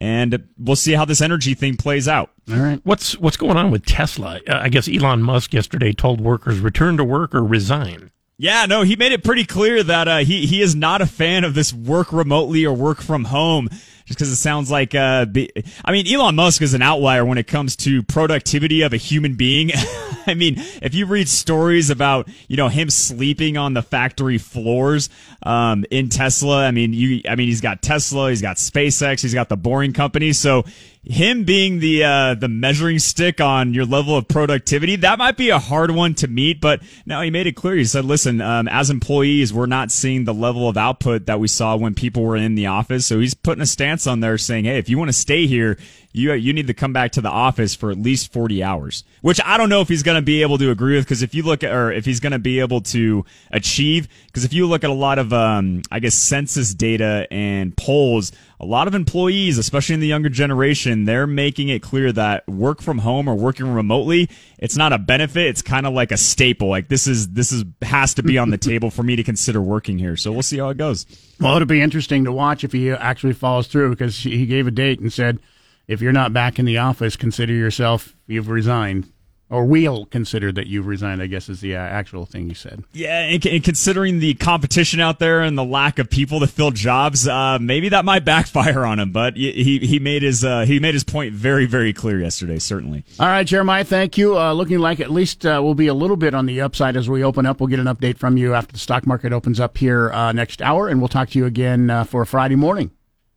and 0.00 0.48
we'll 0.58 0.76
see 0.76 0.94
how 0.94 1.04
this 1.04 1.20
energy 1.20 1.54
thing 1.54 1.76
plays 1.76 2.08
out. 2.08 2.30
All 2.50 2.58
right. 2.58 2.80
What's 2.84 3.18
what's 3.18 3.36
going 3.36 3.56
on 3.56 3.70
with 3.70 3.84
Tesla? 3.84 4.40
Uh, 4.48 4.60
I 4.62 4.68
guess 4.68 4.88
Elon 4.88 5.22
Musk 5.22 5.52
yesterday 5.52 5.92
told 5.92 6.20
workers 6.20 6.60
return 6.60 6.96
to 6.96 7.04
work 7.04 7.34
or 7.34 7.44
resign. 7.44 8.10
Yeah, 8.40 8.66
no, 8.66 8.82
he 8.82 8.94
made 8.94 9.10
it 9.10 9.24
pretty 9.24 9.44
clear 9.44 9.82
that 9.82 10.08
uh, 10.08 10.18
he 10.18 10.46
he 10.46 10.62
is 10.62 10.74
not 10.74 11.02
a 11.02 11.06
fan 11.06 11.44
of 11.44 11.54
this 11.54 11.74
work 11.74 12.12
remotely 12.12 12.64
or 12.64 12.72
work 12.72 13.02
from 13.02 13.24
home 13.24 13.68
just 14.08 14.18
because 14.18 14.32
it 14.32 14.36
sounds 14.36 14.70
like, 14.70 14.94
uh, 14.94 15.26
be, 15.26 15.50
I 15.84 15.92
mean, 15.92 16.10
Elon 16.10 16.34
Musk 16.34 16.62
is 16.62 16.72
an 16.72 16.80
outlier 16.80 17.26
when 17.26 17.36
it 17.36 17.46
comes 17.46 17.76
to 17.76 18.02
productivity 18.02 18.80
of 18.80 18.94
a 18.94 18.96
human 18.96 19.34
being. 19.34 19.70
I 20.26 20.32
mean, 20.32 20.54
if 20.80 20.94
you 20.94 21.04
read 21.04 21.28
stories 21.28 21.90
about, 21.90 22.26
you 22.48 22.56
know, 22.56 22.68
him 22.68 22.88
sleeping 22.88 23.58
on 23.58 23.74
the 23.74 23.82
factory 23.82 24.38
floors, 24.38 25.10
um, 25.42 25.84
in 25.90 26.08
Tesla, 26.08 26.66
I 26.66 26.70
mean, 26.70 26.94
you, 26.94 27.20
I 27.28 27.36
mean, 27.36 27.48
he's 27.48 27.60
got 27.60 27.82
Tesla, 27.82 28.30
he's 28.30 28.40
got 28.40 28.56
SpaceX, 28.56 29.20
he's 29.20 29.34
got 29.34 29.50
the 29.50 29.58
Boring 29.58 29.92
Company. 29.92 30.32
So 30.32 30.64
him 31.08 31.44
being 31.44 31.78
the 31.78 32.04
uh, 32.04 32.34
the 32.34 32.48
measuring 32.48 32.98
stick 32.98 33.40
on 33.40 33.72
your 33.72 33.86
level 33.86 34.16
of 34.16 34.28
productivity, 34.28 34.96
that 34.96 35.18
might 35.18 35.38
be 35.38 35.48
a 35.48 35.58
hard 35.58 35.90
one 35.90 36.14
to 36.16 36.28
meet. 36.28 36.60
But 36.60 36.82
now 37.06 37.22
he 37.22 37.30
made 37.30 37.46
it 37.46 37.52
clear. 37.52 37.76
He 37.76 37.84
said, 37.84 38.04
"Listen, 38.04 38.40
um, 38.42 38.68
as 38.68 38.90
employees, 38.90 39.52
we're 39.52 39.66
not 39.66 39.90
seeing 39.90 40.24
the 40.24 40.34
level 40.34 40.68
of 40.68 40.76
output 40.76 41.26
that 41.26 41.40
we 41.40 41.48
saw 41.48 41.76
when 41.76 41.94
people 41.94 42.22
were 42.22 42.36
in 42.36 42.54
the 42.54 42.66
office." 42.66 43.06
So 43.06 43.20
he's 43.20 43.34
putting 43.34 43.62
a 43.62 43.66
stance 43.66 44.06
on 44.06 44.20
there, 44.20 44.36
saying, 44.36 44.66
"Hey, 44.66 44.78
if 44.78 44.90
you 44.90 44.98
want 44.98 45.08
to 45.08 45.14
stay 45.14 45.46
here, 45.46 45.78
you 46.12 46.32
you 46.32 46.52
need 46.52 46.66
to 46.66 46.74
come 46.74 46.92
back 46.92 47.12
to 47.12 47.20
the 47.20 47.30
office 47.30 47.74
for 47.74 47.90
at 47.90 47.98
least 47.98 48.32
40 48.32 48.62
hours 48.62 49.04
which 49.20 49.40
i 49.44 49.56
don't 49.56 49.68
know 49.68 49.80
if 49.80 49.88
he's 49.88 50.02
going 50.02 50.16
to 50.16 50.22
be 50.22 50.42
able 50.42 50.58
to 50.58 50.70
agree 50.70 50.96
with 50.96 51.04
because 51.04 51.22
if 51.22 51.34
you 51.34 51.42
look 51.42 51.62
at 51.62 51.72
or 51.72 51.92
if 51.92 52.04
he's 52.04 52.20
going 52.20 52.32
to 52.32 52.38
be 52.38 52.60
able 52.60 52.80
to 52.80 53.24
achieve 53.50 54.08
because 54.26 54.44
if 54.44 54.52
you 54.52 54.66
look 54.66 54.84
at 54.84 54.90
a 54.90 54.94
lot 54.94 55.18
of 55.18 55.32
um, 55.32 55.82
i 55.90 56.00
guess 56.00 56.14
census 56.14 56.74
data 56.74 57.26
and 57.30 57.76
polls 57.76 58.32
a 58.60 58.66
lot 58.66 58.88
of 58.88 58.94
employees 58.94 59.58
especially 59.58 59.94
in 59.94 60.00
the 60.00 60.06
younger 60.06 60.28
generation 60.28 61.04
they're 61.04 61.26
making 61.26 61.68
it 61.68 61.82
clear 61.82 62.12
that 62.12 62.46
work 62.48 62.80
from 62.80 62.98
home 62.98 63.28
or 63.28 63.34
working 63.34 63.72
remotely 63.72 64.28
it's 64.58 64.76
not 64.76 64.92
a 64.92 64.98
benefit 64.98 65.46
it's 65.46 65.62
kind 65.62 65.86
of 65.86 65.92
like 65.92 66.12
a 66.12 66.16
staple. 66.16 66.68
Like 66.68 66.88
this 66.88 67.06
is 67.06 67.28
this 67.28 67.52
is 67.52 67.64
has 67.82 68.14
to 68.14 68.22
be 68.22 68.38
on 68.38 68.50
the 68.50 68.58
table 68.58 68.90
for 68.90 69.02
me 69.02 69.16
to 69.16 69.24
consider 69.24 69.60
working 69.60 69.98
here. 69.98 70.16
So 70.16 70.30
we'll 70.30 70.42
see 70.42 70.58
how 70.58 70.68
it 70.68 70.76
goes. 70.76 71.06
Well 71.40 71.56
it'll 71.56 71.66
be 71.66 71.80
interesting 71.82 72.24
to 72.24 72.32
watch 72.32 72.64
if 72.64 72.72
he 72.72 72.90
actually 72.92 73.32
follows 73.32 73.66
through 73.66 73.90
because 73.90 74.16
he 74.18 74.46
gave 74.46 74.66
a 74.66 74.70
date 74.70 75.00
and 75.00 75.12
said 75.12 75.40
if 75.86 76.00
you're 76.02 76.12
not 76.12 76.32
back 76.32 76.58
in 76.58 76.66
the 76.66 76.78
office, 76.78 77.16
consider 77.16 77.52
yourself 77.52 78.14
you've 78.26 78.48
resigned. 78.48 79.10
Or 79.50 79.64
we'll 79.64 80.04
consider 80.04 80.52
that 80.52 80.66
you've 80.66 80.86
resigned, 80.86 81.22
I 81.22 81.26
guess 81.26 81.48
is 81.48 81.60
the 81.60 81.74
uh, 81.74 81.80
actual 81.80 82.26
thing 82.26 82.50
you 82.50 82.54
said. 82.54 82.84
Yeah, 82.92 83.20
and, 83.20 83.44
and, 83.46 83.64
considering 83.64 84.18
the 84.18 84.34
competition 84.34 85.00
out 85.00 85.20
there 85.20 85.40
and 85.40 85.56
the 85.56 85.64
lack 85.64 85.98
of 85.98 86.10
people 86.10 86.40
to 86.40 86.46
fill 86.46 86.70
jobs, 86.70 87.26
uh, 87.26 87.58
maybe 87.58 87.88
that 87.88 88.04
might 88.04 88.26
backfire 88.26 88.84
on 88.84 88.98
him. 88.98 89.10
But 89.10 89.36
he 89.36 89.78
he 89.78 89.98
made 89.98 90.22
his 90.22 90.44
uh, 90.44 90.66
he 90.66 90.78
made 90.80 90.92
his 90.92 91.04
point 91.04 91.32
very 91.32 91.64
very 91.64 91.94
clear 91.94 92.20
yesterday. 92.20 92.58
Certainly. 92.58 93.04
All 93.18 93.26
right, 93.26 93.46
Jeremiah, 93.46 93.84
thank 93.84 94.18
you. 94.18 94.38
Uh, 94.38 94.52
looking 94.52 94.80
like 94.80 95.00
at 95.00 95.10
least 95.10 95.46
uh, 95.46 95.60
we'll 95.64 95.74
be 95.74 95.86
a 95.86 95.94
little 95.94 96.16
bit 96.16 96.34
on 96.34 96.44
the 96.44 96.60
upside 96.60 96.94
as 96.96 97.08
we 97.08 97.24
open 97.24 97.46
up. 97.46 97.60
We'll 97.60 97.68
get 97.68 97.80
an 97.80 97.86
update 97.86 98.18
from 98.18 98.36
you 98.36 98.52
after 98.52 98.72
the 98.72 98.78
stock 98.78 99.06
market 99.06 99.32
opens 99.32 99.60
up 99.60 99.78
here 99.78 100.10
uh, 100.12 100.32
next 100.32 100.60
hour, 100.60 100.88
and 100.88 101.00
we'll 101.00 101.08
talk 101.08 101.30
to 101.30 101.38
you 101.38 101.46
again 101.46 102.04
for 102.04 102.26
Friday 102.26 102.56
morning. 102.56 102.90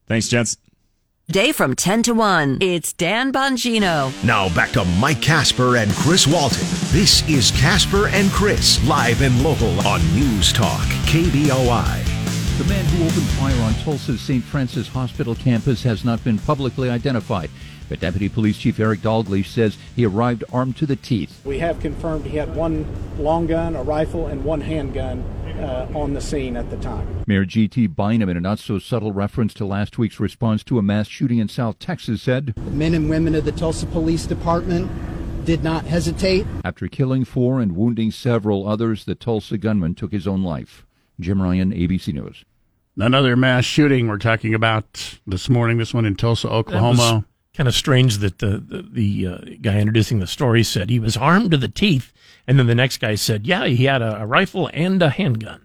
Thanks, 0.08 0.28
gents. 0.28 0.58
Day 1.32 1.54
from 1.54 1.78
10 1.78 2.04
to 2.04 2.14
1. 2.14 2.58
It's 2.60 2.92
Dan 2.92 3.32
Bongino. 3.32 4.12
Now 4.22 4.54
back 4.54 4.72
to 4.72 4.84
Mike 4.84 5.22
Casper 5.22 5.78
and 5.78 5.90
Chris 5.94 6.28
Walton. 6.28 6.68
This 6.92 7.26
is 7.30 7.52
Casper 7.52 8.08
and 8.10 8.30
Chris, 8.32 8.86
live 8.86 9.22
and 9.22 9.42
local 9.42 9.80
on 9.88 10.02
News 10.14 10.52
Talk, 10.52 10.82
KBOI. 11.08 12.04
The 12.58 12.66
man 12.66 12.84
who 12.84 13.06
opened 13.06 13.28
fire 13.40 13.62
on 13.62 13.74
Tulsa's 13.76 14.20
St. 14.20 14.44
Francis 14.44 14.90
Hospital 14.90 15.34
campus 15.34 15.84
has 15.84 16.04
not 16.04 16.22
been 16.22 16.38
publicly 16.38 16.90
identified. 16.90 17.50
But 17.88 18.02
Deputy 18.02 18.28
Police 18.28 18.58
Chief 18.58 18.78
Eric 18.78 19.00
Dalglish 19.00 19.48
says 19.48 19.78
he 19.96 20.06
arrived 20.06 20.44
armed 20.52 20.76
to 20.78 20.86
the 20.86 20.98
teeth. 20.98 21.40
We 21.46 21.60
have 21.60 21.80
confirmed 21.80 22.26
he 22.26 22.36
had 22.36 22.54
one 22.56 22.86
long 23.18 23.48
gun, 23.48 23.78
a 23.78 23.84
rifle, 23.84 24.28
and 24.28 24.44
one 24.44 24.60
handgun 24.60 25.24
uh, 25.60 25.88
on 25.96 26.14
the 26.14 26.22
scene 26.22 26.56
at 26.56 26.70
the 26.70 26.78
time. 26.78 27.24
Mayor 27.28 27.46
G.T. 27.46 27.88
Bynum, 27.88 28.30
in 28.30 28.38
a 28.38 28.42
not 28.42 28.60
so 28.60 28.80
subtle 28.80 29.12
reference 29.12 29.54
to 29.56 29.66
last 29.66 29.98
week's 29.98 30.20
response 30.20 30.64
to 30.66 30.78
a 30.78 30.82
mass 30.82 31.08
shooting 31.08 31.40
in 31.40 31.48
South 31.48 31.80
Texas, 31.80 32.22
said 32.22 32.54
The 32.56 32.62
men 32.72 32.94
and 32.94 33.10
women 33.10 33.36
of 33.36 33.46
the 33.46 33.52
Tulsa 33.52 33.86
Police 33.86 34.26
Department 34.26 34.90
did 35.46 35.64
not 35.64 35.86
hesitate. 35.86 36.46
After 36.64 36.88
killing 36.88 37.26
four 37.26 37.60
and 37.60 37.76
wounding 37.76 38.12
several 38.12 38.68
others, 38.68 39.06
the 39.06 39.16
Tulsa 39.16 39.58
gunman 39.58 39.96
took 39.96 40.12
his 40.12 40.28
own 40.28 40.44
life. 40.44 40.86
Jim 41.20 41.42
Ryan, 41.42 41.72
ABC 41.72 42.14
News. 42.14 42.46
Another 42.98 43.36
mass 43.36 43.66
shooting 43.66 44.08
we're 44.08 44.18
talking 44.18 44.54
about 44.54 45.20
this 45.26 45.50
morning. 45.50 45.78
This 45.78 45.94
one 45.94 46.06
in 46.06 46.16
Tulsa, 46.16 46.50
Oklahoma. 46.50 47.26
Kind 47.54 47.68
of 47.68 47.76
strange 47.76 48.18
that 48.20 48.40
the 48.40 48.58
the, 48.58 48.82
the 48.82 49.28
uh, 49.28 49.38
guy 49.62 49.80
introducing 49.80 50.20
the 50.20 50.28
story 50.28 50.64
said 50.64 50.90
he 50.90 51.00
was 51.00 51.18
armed 51.18 51.52
to 51.52 51.58
the 51.58 51.68
teeth, 51.68 52.14
and 52.52 52.60
then 52.60 52.68
the 52.68 52.76
next 52.76 52.98
guy 52.98 53.16
said, 53.16 53.48
"Yeah, 53.48 53.64
he 53.66 53.86
had 53.86 54.02
a, 54.02 54.24
a 54.24 54.26
rifle 54.26 54.70
and 54.74 55.02
a 55.02 55.10
handgun." 55.10 55.62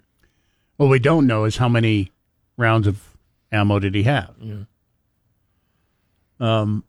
What 0.77 0.87
we 0.89 1.01
don't 1.01 1.27
know 1.27 1.43
is 1.45 1.57
how 1.57 1.69
many 1.69 2.13
rounds 2.57 2.87
of 2.87 3.03
ammo 3.51 3.81
did 3.81 3.97
he 3.97 4.05
have. 4.05 4.35
Yeah. 4.41 4.65
Um, 6.39 6.85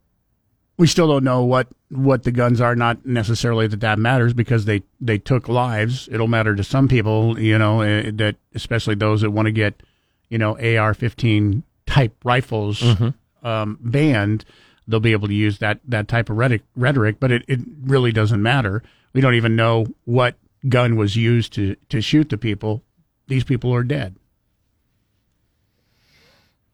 we 0.77 0.85
still 0.85 1.07
don't 1.07 1.23
know 1.23 1.43
what 1.43 1.67
what 1.89 2.23
the 2.23 2.31
guns 2.31 2.61
are. 2.61 2.75
Not 2.75 3.05
necessarily 3.05 3.65
that 3.67 3.79
that 3.79 3.97
matters 3.97 4.33
because 4.33 4.65
they 4.65 4.83
they 5.01 5.17
took 5.17 5.47
lives. 5.49 6.07
It'll 6.11 6.27
matter 6.27 6.55
to 6.55 6.63
some 6.63 6.87
people, 6.87 7.39
you 7.39 7.57
know, 7.57 7.81
eh, 7.81 8.11
that 8.15 8.35
especially 8.53 8.93
those 8.95 9.21
that 9.21 9.31
want 9.31 9.47
to 9.47 9.51
get, 9.51 9.81
you 10.29 10.37
know, 10.37 10.51
AR-15 10.57 11.63
type 11.87 12.13
rifles 12.23 12.81
Mhm. 12.81 13.13
um, 13.41 13.79
banned. 13.81 14.45
They'll 14.87 14.99
be 14.99 15.13
able 15.13 15.27
to 15.27 15.33
use 15.33 15.57
that 15.57 15.79
that 15.87 16.07
type 16.07 16.29
of 16.29 16.37
rhetoric, 16.37 16.61
rhetoric, 16.75 17.17
but 17.19 17.31
it, 17.31 17.43
it 17.47 17.61
really 17.83 18.11
doesn't 18.11 18.41
matter. 18.43 18.83
We 19.13 19.21
don't 19.21 19.35
even 19.35 19.55
know 19.55 19.87
what 20.05 20.35
gun 20.67 20.95
was 20.95 21.15
used 21.15 21.53
to 21.53 21.75
to 21.89 22.01
shoot 22.01 22.29
the 22.29 22.37
people. 22.37 22.83
These 23.27 23.43
people 23.43 23.73
are 23.73 23.83
dead. 23.83 24.15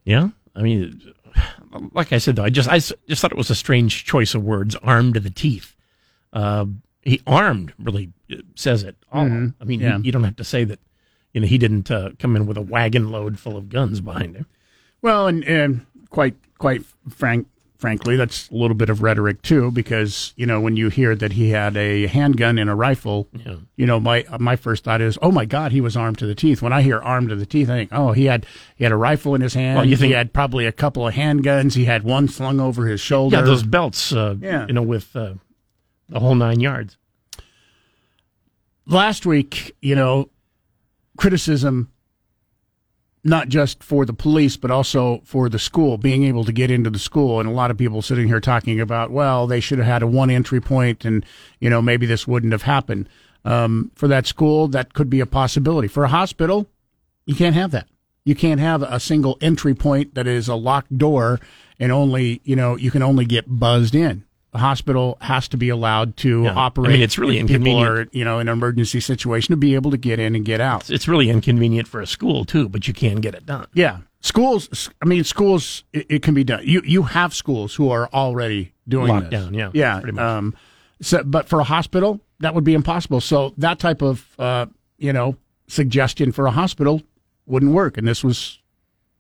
Yeah, 0.06 0.30
I 0.56 0.62
mean, 0.62 1.02
like 1.94 2.12
I 2.12 2.18
said 2.18 2.36
though, 2.36 2.44
I 2.44 2.50
just 2.50 2.70
I 2.70 2.78
just 2.80 3.22
thought 3.22 3.32
it 3.32 3.38
was 3.38 3.50
a 3.50 3.56
strange 3.56 4.04
choice 4.06 4.36
of 4.36 4.44
words. 4.44 4.76
Armed 4.78 5.14
to 5.16 5.20
the 5.20 5.30
teeth. 5.30 5.76
Uh, 6.34 6.66
he 7.02 7.22
armed 7.28 7.74
really 7.80 8.12
uh, 8.32 8.38
says 8.56 8.84
it 8.84 8.96
all. 9.12 9.26
Mhm. 9.26 9.54
I 9.62 9.64
mean, 9.64 9.80
Yeah. 9.80 9.98
you, 9.98 10.04
you 10.06 10.12
don't 10.12 10.24
have 10.24 10.36
to 10.38 10.44
say 10.44 10.64
that. 10.66 10.80
You 11.34 11.42
know, 11.42 11.48
he 11.48 11.58
didn't 11.58 11.90
uh, 11.90 12.12
come 12.20 12.36
in 12.36 12.46
with 12.46 12.58
a 12.58 12.62
wagon 12.62 13.10
load 13.10 13.40
full 13.40 13.58
of 13.58 13.68
guns 13.70 14.02
behind 14.02 14.36
him. 14.36 14.46
Well, 15.02 15.26
and, 15.28 15.44
and 15.46 15.86
quite 16.12 16.36
quite 16.60 16.84
frank, 17.10 17.48
frankly, 17.84 18.16
that's 18.16 18.50
a 18.50 18.54
little 18.56 18.76
bit 18.76 18.90
of 18.90 19.02
rhetoric 19.02 19.42
too, 19.42 19.70
because 19.70 20.32
you 20.38 20.46
know 20.46 20.62
when 20.62 20.78
you 20.78 20.88
hear 20.88 21.16
that 21.16 21.34
he 21.34 21.50
had 21.50 21.76
a 21.76 22.08
handgun 22.08 22.58
and 22.58 22.70
a 22.70 22.74
rifle, 22.76 23.28
Yeah. 23.46 23.56
you 23.76 23.86
know 23.86 24.00
my 24.00 24.24
my 24.40 24.56
first 24.56 24.86
thought 24.86 25.02
is, 25.02 25.18
oh 25.22 25.32
my 25.34 25.44
God, 25.44 25.74
he 25.74 25.82
was 25.82 25.98
armed 25.98 26.18
to 26.20 26.26
the 26.26 26.34
teeth. 26.34 26.62
When 26.62 26.72
I 26.72 26.82
hear 26.82 27.00
armed 27.02 27.28
to 27.28 27.36
the 27.36 27.46
teeth, 27.46 27.70
I 27.70 27.74
think, 27.80 27.90
oh, 27.92 28.14
he 28.14 28.24
had 28.24 28.46
he 28.78 28.86
had 28.86 28.94
a 28.94 28.96
rifle 28.96 29.36
in 29.36 29.42
his 29.42 29.54
hand. 29.54 29.76
Well, 29.80 29.86
you 29.86 29.98
think- 29.98 30.12
he 30.12 30.14
had 30.14 30.32
probably 30.32 30.66
a 30.66 30.72
couple 30.72 31.06
of 31.06 31.14
handguns. 31.14 31.76
He 31.76 31.84
had 31.84 32.04
one 32.04 32.30
slung 32.30 32.62
over 32.62 32.88
his 32.88 33.02
shoulder. 33.02 33.36
Yeah, 33.36 33.42
those 33.42 33.64
belts. 33.64 34.14
Uh, 34.14 34.36
Yeah. 34.40 34.66
you 34.66 34.74
know, 34.74 34.82
with 34.82 35.14
uh, 35.14 35.34
the 36.08 36.22
whole 36.22 36.36
nine 36.36 36.62
yards. 36.62 36.96
last 38.86 39.26
week, 39.26 39.76
you 39.82 39.96
know, 39.96 40.30
criticism 41.18 41.90
not 43.24 43.48
just 43.48 43.84
for 43.84 44.06
the 44.06 44.14
police 44.14 44.58
but 44.58 44.72
also 44.72 45.22
for 45.24 45.50
the 45.50 45.60
school 45.60 45.98
being 45.98 46.24
able 46.24 46.44
to 46.44 46.52
get 46.52 46.72
into 46.72 46.90
the 46.90 47.00
school. 47.00 47.40
And 47.40 47.48
a 47.48 47.54
lot 47.54 47.72
of 47.72 47.78
people 47.78 48.02
sitting 48.02 48.28
here 48.28 48.40
talking 48.40 48.80
about 48.80 49.12
well 49.12 49.48
they 49.48 49.60
should 49.60 49.78
have 49.78 49.88
had 49.88 50.04
a 50.04 50.08
one 50.08 50.30
entry 50.30 50.62
point 50.62 51.06
and 51.06 51.26
you 51.60 51.70
know 51.70 51.82
maybe 51.82 52.06
this 52.06 52.28
wouldn't 52.28 52.52
have 52.52 52.64
happened. 52.64 53.10
Um, 53.46 53.92
for 53.96 54.08
that 54.08 54.26
school 54.26 54.68
that 54.70 54.94
could 54.94 55.10
be 55.10 55.20
a 55.20 55.26
possibility. 55.26 55.88
For 55.88 56.04
a 56.04 56.10
hospital 56.10 56.68
you 57.26 57.36
can't 57.36 57.56
have 57.56 57.72
that. 57.72 57.88
You 58.26 58.36
can't 58.36 58.60
have 58.60 58.82
a 58.84 59.00
single 59.00 59.38
entry 59.42 59.74
point 59.74 60.16
that 60.16 60.28
is 60.28 60.48
a 60.48 60.56
locked 60.56 60.98
door 60.98 61.40
and 61.80 61.92
only 61.92 62.42
you 62.44 62.56
know 62.56 62.76
you 62.76 62.92
can 62.92 63.02
only 63.02 63.26
get 63.26 63.46
buzzed 63.48 63.96
in 63.96 64.26
hospital 64.56 65.18
has 65.22 65.48
to 65.50 65.58
be 65.58 65.70
allowed 65.70 66.16
to 66.18 66.44
Yeah. 66.44 66.52
I 66.52 66.56
operate 66.56 66.92
mean, 66.94 67.02
it's 67.02 67.18
really 67.18 67.38
if 67.40 67.48
people 67.48 67.68
inconvenient. 67.68 67.90
are 68.14 68.18
you 68.18 68.24
know 68.26 68.40
in 68.40 68.48
an 68.48 68.54
emergency 68.54 69.00
situation 69.00 69.52
to 69.54 69.58
be 69.58 69.76
able 69.76 69.92
to 69.92 69.98
get 69.98 70.20
in 70.20 70.36
and 70.36 70.46
get 70.46 70.62
out 70.62 70.90
It's, 70.90 71.08
really 71.08 71.30
inconvenient 71.30 71.88
for 71.88 72.02
a 72.02 72.08
school 72.08 72.46
too, 72.46 72.70
but 72.70 72.88
you 72.88 72.94
can 72.94 73.18
get 73.18 73.34
it 73.36 73.46
done. 73.46 73.68
yeah 73.74 73.98
schools 74.22 74.90
i 75.02 75.06
mean 75.06 75.24
schools 75.24 75.84
it, 75.92 76.06
it 76.10 76.22
can 76.24 76.34
be 76.34 76.44
done 76.46 76.62
you 76.64 76.82
you 76.86 77.04
have 77.04 77.34
schools 77.34 77.76
who 77.76 77.90
are 77.92 78.08
already 78.14 78.72
doing 78.88 79.08
Locked 79.10 79.32
this. 79.32 79.44
down, 79.44 79.54
yeah, 79.54 79.70
yeah 79.74 80.00
pretty 80.00 80.16
much. 80.16 80.24
um 80.24 80.56
so 81.02 81.24
but 81.26 81.50
for 81.50 81.60
a 81.60 81.64
hospital 81.66 82.22
that 82.40 82.56
would 82.56 82.64
be 82.64 82.74
impossible 82.74 83.20
so 83.20 83.54
that 83.58 83.80
type 83.80 84.02
of 84.02 84.26
uh 84.40 84.66
you 84.98 85.12
know 85.12 85.36
suggestion 85.68 86.32
for 86.32 86.46
a 86.46 86.52
hospital 86.52 87.02
wouldn't 87.46 87.74
work 87.74 87.98
and 87.98 88.08
this 88.08 88.24
was 88.24 88.60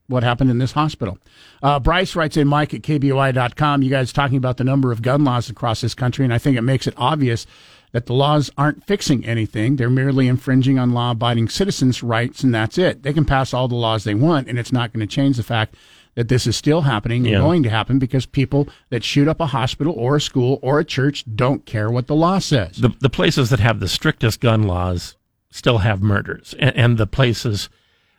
what 0.07 0.23
happened 0.23 0.49
in 0.49 0.57
this 0.57 0.73
hospital. 0.73 1.17
Uh, 1.61 1.79
Bryce 1.79 2.15
writes 2.15 2.35
in 2.37 2.47
Mike 2.47 2.73
at 2.73 2.81
KBOI.com. 2.81 3.81
You 3.81 3.89
guys 3.89 4.11
talking 4.11 4.37
about 4.37 4.57
the 4.57 4.63
number 4.63 4.91
of 4.91 5.01
gun 5.01 5.23
laws 5.23 5.49
across 5.49 5.81
this 5.81 5.93
country, 5.95 6.25
and 6.25 6.33
I 6.33 6.37
think 6.37 6.57
it 6.57 6.61
makes 6.61 6.87
it 6.87 6.93
obvious 6.97 7.45
that 7.93 8.07
the 8.07 8.13
laws 8.13 8.49
aren't 8.57 8.83
fixing 8.85 9.25
anything. 9.25 9.75
They're 9.75 9.89
merely 9.89 10.27
infringing 10.27 10.79
on 10.79 10.91
law 10.93 11.11
abiding 11.11 11.49
citizens' 11.49 12.01
rights, 12.03 12.43
and 12.43 12.53
that's 12.53 12.77
it. 12.77 13.03
They 13.03 13.13
can 13.13 13.23
pass 13.25 13.53
all 13.53 13.67
the 13.67 13.75
laws 13.75 14.03
they 14.03 14.15
want, 14.15 14.47
and 14.49 14.57
it's 14.59 14.71
not 14.73 14.91
going 14.91 15.07
to 15.07 15.15
change 15.15 15.37
the 15.37 15.43
fact 15.43 15.75
that 16.15 16.27
this 16.27 16.45
is 16.45 16.55
still 16.55 16.81
happening 16.81 17.25
Yeah. 17.25 17.35
and 17.37 17.43
going 17.43 17.63
to 17.63 17.69
happen 17.69 17.97
because 17.97 18.25
people 18.25 18.67
that 18.89 19.03
shoot 19.03 19.27
up 19.27 19.39
a 19.39 19.47
hospital 19.47 19.93
or 19.97 20.15
a 20.17 20.21
school 20.21 20.59
or 20.61 20.79
a 20.79 20.85
church 20.85 21.23
don't 21.35 21.65
care 21.65 21.89
what 21.89 22.05
the 22.07 22.13
law 22.15 22.37
says. 22.39 22.77
The 22.77 22.89
the 22.99 23.09
places 23.09 23.49
that 23.51 23.59
have 23.59 23.79
the 23.79 23.87
strictest 23.87 24.39
gun 24.39 24.63
laws 24.63 25.15
still 25.49 25.79
have 25.79 26.01
murders, 26.03 26.53
and, 26.59 26.75
and 26.75 26.97
the 26.97 27.07
places 27.07 27.69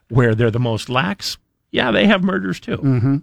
where 0.08 0.34
they're 0.34 0.50
the 0.50 0.58
most 0.60 0.88
lax, 0.88 1.36
yeah, 1.74 1.90
they 1.90 2.06
have 2.06 2.22
murders 2.22 2.60
too. 2.60 2.78
Mm-hmm. 2.78 3.16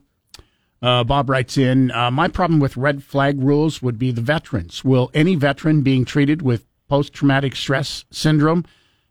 Uh, 0.81 1.03
Bob 1.03 1.29
writes 1.29 1.57
in, 1.57 1.91
uh, 1.91 2.11
my 2.11 2.27
problem 2.27 2.59
with 2.59 2.75
red 2.75 3.03
flag 3.03 3.41
rules 3.41 3.81
would 3.81 3.97
be 3.97 4.11
the 4.11 4.21
veterans. 4.21 4.83
Will 4.83 5.09
any 5.13 5.35
veteran 5.35 5.81
being 5.83 6.05
treated 6.05 6.41
with 6.41 6.65
post 6.87 7.13
traumatic 7.13 7.55
stress 7.55 8.03
syndrome 8.11 8.65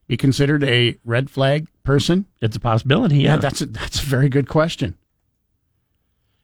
be 0.07 0.17
considered 0.17 0.63
a 0.65 0.99
red 1.05 1.31
flag 1.31 1.69
person? 1.85 2.27
It's 2.43 2.57
a 2.57 2.61
possibility. 2.61 3.19
Yeah, 3.19 3.37
that's 3.39 3.61
a, 3.63 3.67
that's 3.67 4.03
a 4.03 4.07
very 4.07 4.29
good 4.29 4.49
question. 4.49 4.97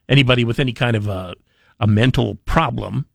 anybody 0.08 0.44
with 0.44 0.58
any 0.58 0.72
kind 0.72 0.96
of 0.96 1.08
a 1.08 1.34
a 1.78 1.86
mental 1.86 2.36
problem, 2.46 3.06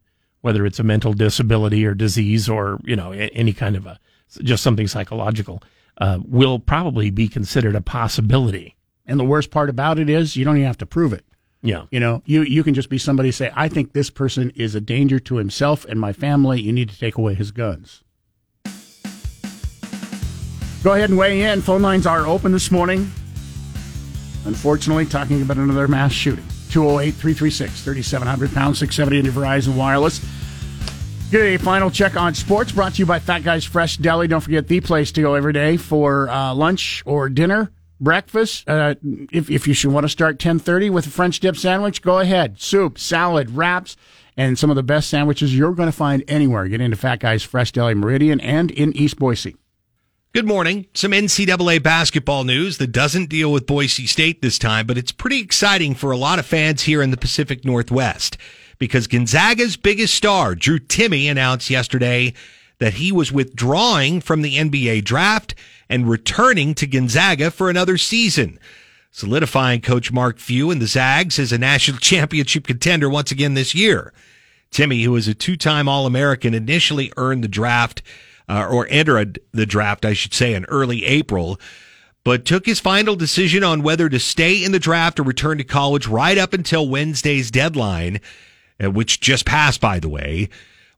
whether 0.41 0.65
it's 0.65 0.79
a 0.79 0.83
mental 0.83 1.13
disability 1.13 1.85
or 1.85 1.93
disease 1.95 2.47
or 2.49 2.79
you 2.83 2.95
know 2.95 3.11
any 3.11 3.53
kind 3.53 3.75
of 3.75 3.85
a 3.85 3.99
just 4.43 4.63
something 4.63 4.87
psychological, 4.87 5.61
uh, 5.97 6.19
will 6.25 6.59
probably 6.59 7.09
be 7.09 7.27
considered 7.27 7.75
a 7.75 7.81
possibility. 7.81 8.75
And 9.05 9.19
the 9.19 9.25
worst 9.25 9.51
part 9.51 9.69
about 9.69 9.99
it 9.99 10.09
is 10.09 10.35
you 10.35 10.45
don't 10.45 10.57
even 10.57 10.67
have 10.67 10.77
to 10.79 10.85
prove 10.85 11.13
it. 11.13 11.25
Yeah. 11.61 11.85
You 11.91 11.99
know, 11.99 12.23
you, 12.25 12.41
you 12.41 12.63
can 12.63 12.73
just 12.73 12.89
be 12.89 12.97
somebody 12.97 13.31
say, 13.31 13.51
I 13.55 13.67
think 13.67 13.93
this 13.93 14.09
person 14.09 14.51
is 14.55 14.73
a 14.73 14.81
danger 14.81 15.19
to 15.19 15.35
himself 15.35 15.85
and 15.85 15.99
my 15.99 16.13
family. 16.13 16.59
You 16.61 16.73
need 16.73 16.89
to 16.89 16.97
take 16.97 17.17
away 17.17 17.35
his 17.35 17.51
guns. 17.51 18.03
Go 20.83 20.93
ahead 20.93 21.09
and 21.11 21.19
weigh 21.19 21.43
in. 21.43 21.61
Phone 21.61 21.83
lines 21.83 22.07
are 22.07 22.25
open 22.25 22.51
this 22.51 22.71
morning. 22.71 23.11
Unfortunately, 24.45 25.05
talking 25.05 25.41
about 25.43 25.57
another 25.57 25.87
mass 25.87 26.11
shooting. 26.11 26.45
208 26.71 27.11
336 27.11 27.81
3700 27.83 28.53
pound 28.53 28.75
670 28.77 29.19
in 29.19 29.25
your 29.25 29.33
Verizon 29.33 29.75
Wireless. 29.75 30.19
Get 31.29 31.41
a 31.41 31.57
final 31.57 31.91
check 31.91 32.15
on 32.17 32.33
sports 32.33 32.71
brought 32.71 32.95
to 32.95 32.99
you 32.99 33.05
by 33.05 33.19
Fat 33.19 33.43
Guys 33.43 33.63
Fresh 33.63 33.97
Deli. 33.97 34.27
Don't 34.27 34.41
forget 34.41 34.67
the 34.67 34.81
place 34.81 35.11
to 35.13 35.21
go 35.21 35.35
every 35.35 35.53
day 35.53 35.77
for 35.77 36.29
uh, 36.29 36.53
lunch 36.53 37.03
or 37.05 37.29
dinner, 37.29 37.71
breakfast. 38.01 38.67
Uh, 38.67 38.95
if, 39.31 39.49
if 39.49 39.67
you 39.67 39.73
should 39.73 39.91
want 39.91 40.03
to 40.03 40.09
start 40.09 40.33
1030 40.33 40.89
with 40.89 41.07
a 41.07 41.09
French 41.09 41.39
dip 41.39 41.55
sandwich, 41.55 42.01
go 42.01 42.19
ahead. 42.19 42.59
Soup, 42.59 42.97
salad, 42.99 43.51
wraps, 43.51 43.95
and 44.35 44.59
some 44.59 44.69
of 44.69 44.75
the 44.75 44.83
best 44.83 45.09
sandwiches 45.09 45.55
you're 45.55 45.73
going 45.73 45.87
to 45.87 45.95
find 45.95 46.23
anywhere. 46.27 46.67
Get 46.67 46.81
into 46.81 46.97
Fat 46.97 47.19
Guys 47.19 47.43
Fresh 47.43 47.71
Deli 47.71 47.93
Meridian 47.93 48.41
and 48.41 48.71
in 48.71 48.95
East 48.97 49.17
Boise. 49.17 49.55
Good 50.33 50.47
morning. 50.47 50.87
Some 50.93 51.11
NCAA 51.11 51.83
basketball 51.83 52.45
news 52.45 52.77
that 52.77 52.93
doesn't 52.93 53.29
deal 53.29 53.51
with 53.51 53.67
Boise 53.67 54.07
State 54.07 54.41
this 54.41 54.57
time, 54.57 54.87
but 54.87 54.97
it's 54.97 55.11
pretty 55.11 55.41
exciting 55.41 55.93
for 55.93 56.11
a 56.11 56.17
lot 56.17 56.39
of 56.39 56.45
fans 56.45 56.83
here 56.83 57.01
in 57.01 57.11
the 57.11 57.17
Pacific 57.17 57.65
Northwest 57.65 58.37
because 58.79 59.07
Gonzaga's 59.07 59.75
biggest 59.75 60.13
star, 60.13 60.55
Drew 60.55 60.79
Timme, 60.79 61.29
announced 61.29 61.69
yesterday 61.69 62.33
that 62.81 62.95
he 62.95 63.11
was 63.11 63.31
withdrawing 63.31 64.19
from 64.19 64.41
the 64.41 64.57
NBA 64.57 65.03
draft 65.03 65.53
and 65.87 66.09
returning 66.09 66.73
to 66.73 66.87
Gonzaga 66.87 67.51
for 67.51 67.69
another 67.69 67.95
season. 67.95 68.59
solidifying 69.11 69.81
Coach 69.81 70.11
Mark 70.11 70.39
Few 70.39 70.71
and 70.71 70.81
the 70.81 70.87
Zags 70.87 71.37
as 71.37 71.51
a 71.51 71.59
national 71.59 71.97
championship 71.99 72.65
contender 72.65 73.07
once 73.07 73.29
again 73.29 73.53
this 73.53 73.75
year. 73.75 74.11
Timme, 74.71 75.03
who 75.03 75.15
is 75.15 75.27
a 75.27 75.35
two-time 75.35 75.87
All-American, 75.87 76.55
initially 76.55 77.13
earned 77.17 77.43
the 77.43 77.47
draft 77.47 78.01
uh, 78.49 78.65
or 78.67 78.87
entered 78.89 79.37
the 79.51 79.67
draft, 79.67 80.03
I 80.03 80.13
should 80.13 80.33
say, 80.33 80.55
in 80.55 80.65
early 80.65 81.05
April, 81.05 81.59
but 82.23 82.45
took 82.45 82.65
his 82.65 82.79
final 82.79 83.15
decision 83.15 83.63
on 83.63 83.83
whether 83.83 84.09
to 84.09 84.19
stay 84.19 84.63
in 84.63 84.71
the 84.71 84.79
draft 84.79 85.19
or 85.19 85.23
return 85.23 85.59
to 85.59 85.63
college 85.63 86.07
right 86.07 86.37
up 86.37 86.51
until 86.51 86.89
Wednesday's 86.89 87.51
deadline, 87.51 88.21
uh, 88.83 88.89
which 88.89 89.19
just 89.19 89.45
passed, 89.45 89.79
by 89.79 89.99
the 89.99 90.09
way. 90.09 90.49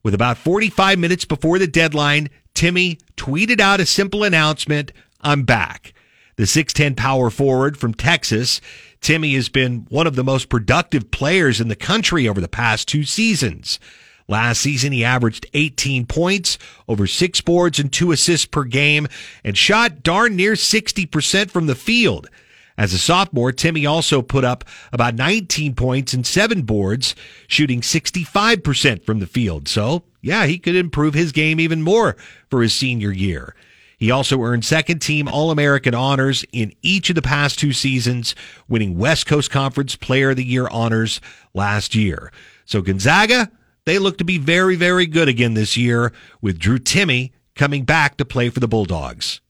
With 0.04 0.14
about 0.14 0.36
45 0.36 0.98
minutes 0.98 1.24
before 1.24 1.58
the 1.58 1.66
deadline, 1.66 2.28
Timme 2.54 3.00
tweeted 3.16 3.58
out 3.58 3.80
a 3.80 3.86
simple 3.86 4.22
announcement 4.22 4.92
I'm 5.22 5.44
back. 5.44 5.94
The 6.36 6.42
6'10 6.42 6.94
power 6.94 7.30
forward 7.30 7.78
from 7.78 7.94
Texas, 7.94 8.60
Timme 9.00 9.34
has 9.34 9.48
been 9.48 9.86
one 9.88 10.06
of 10.06 10.14
the 10.14 10.22
most 10.22 10.50
productive 10.50 11.10
players 11.10 11.58
in 11.58 11.68
the 11.68 11.76
country 11.76 12.28
over 12.28 12.40
the 12.40 12.48
past 12.48 12.86
two 12.86 13.04
seasons. 13.04 13.80
Last 14.28 14.60
season, 14.60 14.92
he 14.92 15.04
averaged 15.04 15.46
18 15.54 16.04
points, 16.06 16.58
over 16.86 17.06
six 17.06 17.40
boards 17.40 17.78
and 17.78 17.90
two 17.90 18.12
assists 18.12 18.46
per 18.46 18.64
game, 18.64 19.08
and 19.42 19.56
shot 19.56 20.02
darn 20.02 20.36
near 20.36 20.52
60% 20.52 21.50
from 21.50 21.66
the 21.66 21.74
field. 21.74 22.28
As 22.76 22.92
a 22.92 22.98
sophomore, 22.98 23.52
Timme 23.52 23.88
also 23.88 24.20
put 24.20 24.44
up 24.44 24.64
about 24.92 25.14
19 25.14 25.74
points 25.74 26.12
and 26.12 26.26
seven 26.26 26.62
boards, 26.62 27.14
shooting 27.46 27.80
65% 27.80 29.04
from 29.04 29.20
the 29.20 29.26
field. 29.26 29.68
So, 29.68 30.04
yeah, 30.20 30.46
he 30.46 30.58
could 30.58 30.74
improve 30.74 31.14
his 31.14 31.30
game 31.30 31.60
even 31.60 31.82
more 31.82 32.16
for 32.50 32.62
his 32.62 32.74
senior 32.74 33.12
year. 33.12 33.54
He 33.96 34.10
also 34.10 34.42
earned 34.42 34.64
second 34.64 34.98
team 34.98 35.28
All 35.28 35.52
American 35.52 35.94
honors 35.94 36.44
in 36.52 36.74
each 36.82 37.08
of 37.10 37.14
the 37.14 37.22
past 37.22 37.58
two 37.58 37.72
seasons, 37.72 38.34
winning 38.68 38.98
West 38.98 39.26
Coast 39.26 39.50
Conference 39.50 39.94
Player 39.94 40.30
of 40.30 40.36
the 40.36 40.44
Year 40.44 40.66
honors 40.68 41.20
last 41.54 41.94
year. 41.94 42.32
So 42.64 42.82
Gonzaga, 42.82 43.50
they 43.86 43.98
look 44.00 44.18
to 44.18 44.24
be 44.24 44.38
very, 44.38 44.74
very 44.74 45.06
good 45.06 45.28
again 45.28 45.54
this 45.54 45.76
year 45.76 46.12
with 46.40 46.58
Drew 46.58 46.78
Timme 46.78 47.30
coming 47.54 47.84
back 47.84 48.16
to 48.16 48.24
play 48.24 48.50
for 48.50 48.58
the 48.60 48.68
Bulldogs. 48.68 49.40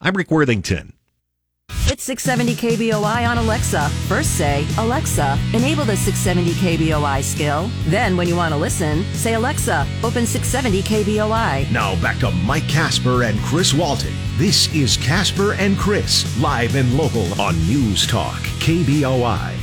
I'm 0.00 0.16
Rick 0.16 0.30
Worthington. 0.30 0.94
It's 1.86 2.02
670 2.02 2.76
KBOI 2.76 3.28
on 3.28 3.38
Alexa. 3.38 3.88
First 4.08 4.36
say, 4.36 4.66
Alexa, 4.78 5.38
enable 5.52 5.84
the 5.84 5.96
670 5.96 6.52
KBOI 6.54 7.22
skill. 7.22 7.70
Then, 7.84 8.16
when 8.16 8.26
you 8.26 8.34
want 8.34 8.52
to 8.52 8.58
listen, 8.58 9.04
say, 9.12 9.34
Alexa, 9.34 9.86
open 10.02 10.26
670 10.26 10.82
KBOI. 10.82 11.70
Now 11.70 11.94
back 12.02 12.18
to 12.18 12.30
Mike 12.30 12.66
Casper 12.68 13.22
and 13.22 13.38
Chris 13.42 13.72
Walton. 13.72 14.12
This 14.38 14.74
is 14.74 14.96
Casper 14.96 15.52
and 15.54 15.78
Chris, 15.78 16.24
live 16.40 16.74
and 16.74 16.96
local 16.96 17.40
on 17.40 17.54
News 17.66 18.06
Talk, 18.08 18.40
KBOI. 18.58 19.54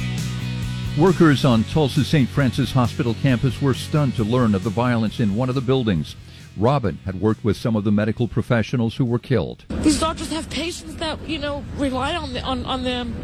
Workers 0.98 1.44
on 1.44 1.64
Tulsa's 1.66 2.08
St. 2.08 2.30
Francis 2.30 2.72
Hospital 2.72 3.14
campus 3.22 3.62
were 3.62 3.74
stunned 3.74 4.16
to 4.16 4.24
learn 4.24 4.56
of 4.56 4.64
the 4.64 4.70
violence 4.70 5.20
in 5.20 5.36
one 5.36 5.50
of 5.50 5.56
the 5.56 5.62
buildings. 5.62 6.16
Robin 6.58 7.00
had 7.06 7.22
worked 7.22 7.44
with 7.44 7.58
some 7.58 7.76
of 7.76 7.84
the 7.84 7.92
medical 7.92 8.28
professionals 8.28 8.96
who 8.96 9.06
were 9.06 9.20
killed. 9.20 9.66
These 9.82 10.00
doctors 10.00 10.32
have 10.32 10.50
patients 10.50 10.96
that, 10.98 11.20
you 11.28 11.40
know, 11.40 11.64
rely 11.76 12.16
on, 12.16 12.34
the, 12.34 12.42
on, 12.42 12.66
on 12.66 12.84
them, 12.84 13.16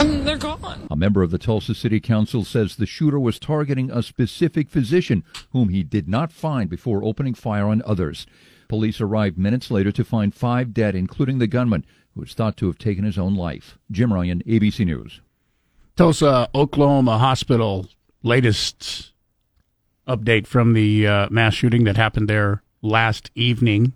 and 0.00 0.26
they're 0.26 0.38
gone. 0.38 0.86
A 0.90 0.96
member 0.96 1.22
of 1.22 1.30
the 1.30 1.38
Tulsa 1.38 1.74
City 1.74 2.00
Council 2.00 2.44
says 2.44 2.76
the 2.76 2.86
shooter 2.86 3.20
was 3.20 3.38
targeting 3.38 3.90
a 3.90 4.02
specific 4.02 4.70
physician 4.70 5.24
whom 5.52 5.68
he 5.68 5.82
did 5.82 6.08
not 6.08 6.32
find 6.32 6.70
before 6.70 7.04
opening 7.04 7.34
fire 7.34 7.66
on 7.66 7.82
others. 7.84 8.26
Police 8.68 9.00
arrived 9.00 9.36
minutes 9.36 9.70
later 9.70 9.90
to 9.92 10.04
find 10.04 10.34
five 10.34 10.72
dead, 10.72 10.94
including 10.94 11.38
the 11.38 11.46
gunman, 11.46 11.84
who 12.14 12.22
is 12.22 12.34
thought 12.34 12.56
to 12.58 12.66
have 12.66 12.78
taken 12.78 13.04
his 13.04 13.18
own 13.18 13.34
life. 13.34 13.78
Jim 13.90 14.12
Ryan, 14.12 14.42
ABC 14.46 14.86
News. 14.86 15.20
Tulsa, 15.96 16.48
Oklahoma 16.54 17.18
Hospital, 17.18 17.86
latest 18.22 19.09
update 20.16 20.46
from 20.46 20.72
the 20.72 21.06
uh, 21.06 21.28
mass 21.30 21.54
shooting 21.54 21.84
that 21.84 21.96
happened 21.96 22.28
there 22.28 22.62
last 22.82 23.30
evening. 23.34 23.92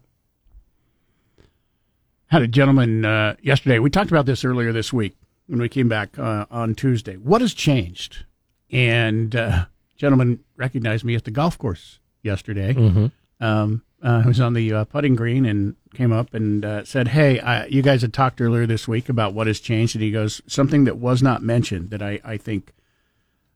Had 2.27 2.43
a 2.43 2.49
gentleman 2.49 3.05
uh, 3.05 3.37
yesterday. 3.43 3.79
We 3.79 3.91
talked 3.91 4.11
about 4.11 4.27
this 4.27 4.45
earlier 4.45 4.73
this 4.73 4.93
week 4.93 5.15
when 5.47 5.61
we 5.61 5.69
came 5.69 5.89
back 5.89 6.19
uh, 6.19 6.47
on 6.51 6.75
Tuesday. 6.75 7.17
What 7.17 7.41
has 7.41 7.55
changed? 7.55 8.25
And 8.71 9.37
uh, 9.37 9.67
gentleman 9.97 10.41
recognized 10.57 11.05
me 11.05 11.15
at 11.15 11.25
the 11.25 11.31
golf 11.31 11.59
course 11.59 12.01
yesterday. 12.23 12.75
Mhm. 12.75 13.12
Um, 13.41 13.83
uh, 14.03 14.23
I 14.25 14.27
was 14.27 14.41
on 14.41 14.55
the 14.55 14.73
uh, 14.73 14.85
putting 14.85 15.15
green 15.15 15.47
and 15.47 15.77
came 15.95 16.12
up 16.12 16.35
and 16.35 16.65
uh, 16.65 16.85
said, 16.85 17.09
"Hey, 17.09 17.41
I, 17.41 17.67
you 17.67 17.83
guys 17.83 18.03
had 18.03 18.12
talked 18.12 18.41
earlier 18.41 18.67
this 18.67 18.87
week 18.89 19.09
about 19.09 19.33
what 19.33 19.47
has 19.47 19.61
changed." 19.61 19.95
And 19.95 20.03
he 20.03 20.11
goes, 20.11 20.43
"Something 20.47 20.85
that 20.85 20.99
was 20.99 21.23
not 21.23 21.43
mentioned 21.43 21.91
that 21.91 22.03
I, 22.03 22.21
I 22.25 22.37
think 22.37 22.73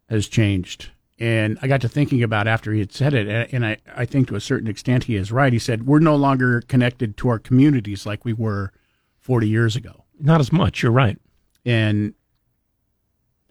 has 0.09 0.27
changed." 0.29 0.91
And 1.21 1.59
I 1.63 1.67
got 1.67 1.81
to 1.81 1.89
thinking 1.89 2.23
about 2.23 2.47
after 2.47 2.73
he 2.73 2.79
had 2.79 2.93
said 2.93 3.13
it, 3.15 3.49
and- 3.53 3.67
I, 3.67 3.79
I 3.97 4.05
think 4.05 4.29
to 4.29 4.37
a 4.37 4.41
certain 4.41 4.69
extent 4.69 5.05
he 5.05 5.17
is 5.17 5.33
right. 5.33 5.53
He 5.53 5.59
said, 5.59 5.87
We're 5.87 5.99
no 5.99 6.15
longer 6.17 6.61
connected 6.63 7.17
to 7.19 7.29
our 7.29 7.39
communities 7.39 8.07
like 8.07 8.25
we 8.25 8.33
were 8.33 8.73
40 9.19 9.49
years 9.49 9.75
ago. 9.77 10.05
Not 10.21 10.41
as 10.41 10.53
much. 10.53 10.83
You're 10.83 10.93
right. 10.93 11.19
And 11.65 12.15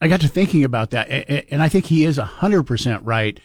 I 0.01 0.07
got 0.07 0.21
to 0.21 0.27
thinking 0.27 0.63
about 0.63 0.91
that, 0.91 1.09
and 1.51 1.61
I 1.61 1.69
think 1.69 1.85
he 1.85 2.05
is 2.05 2.17
100% 2.17 2.99
right. 3.03 3.39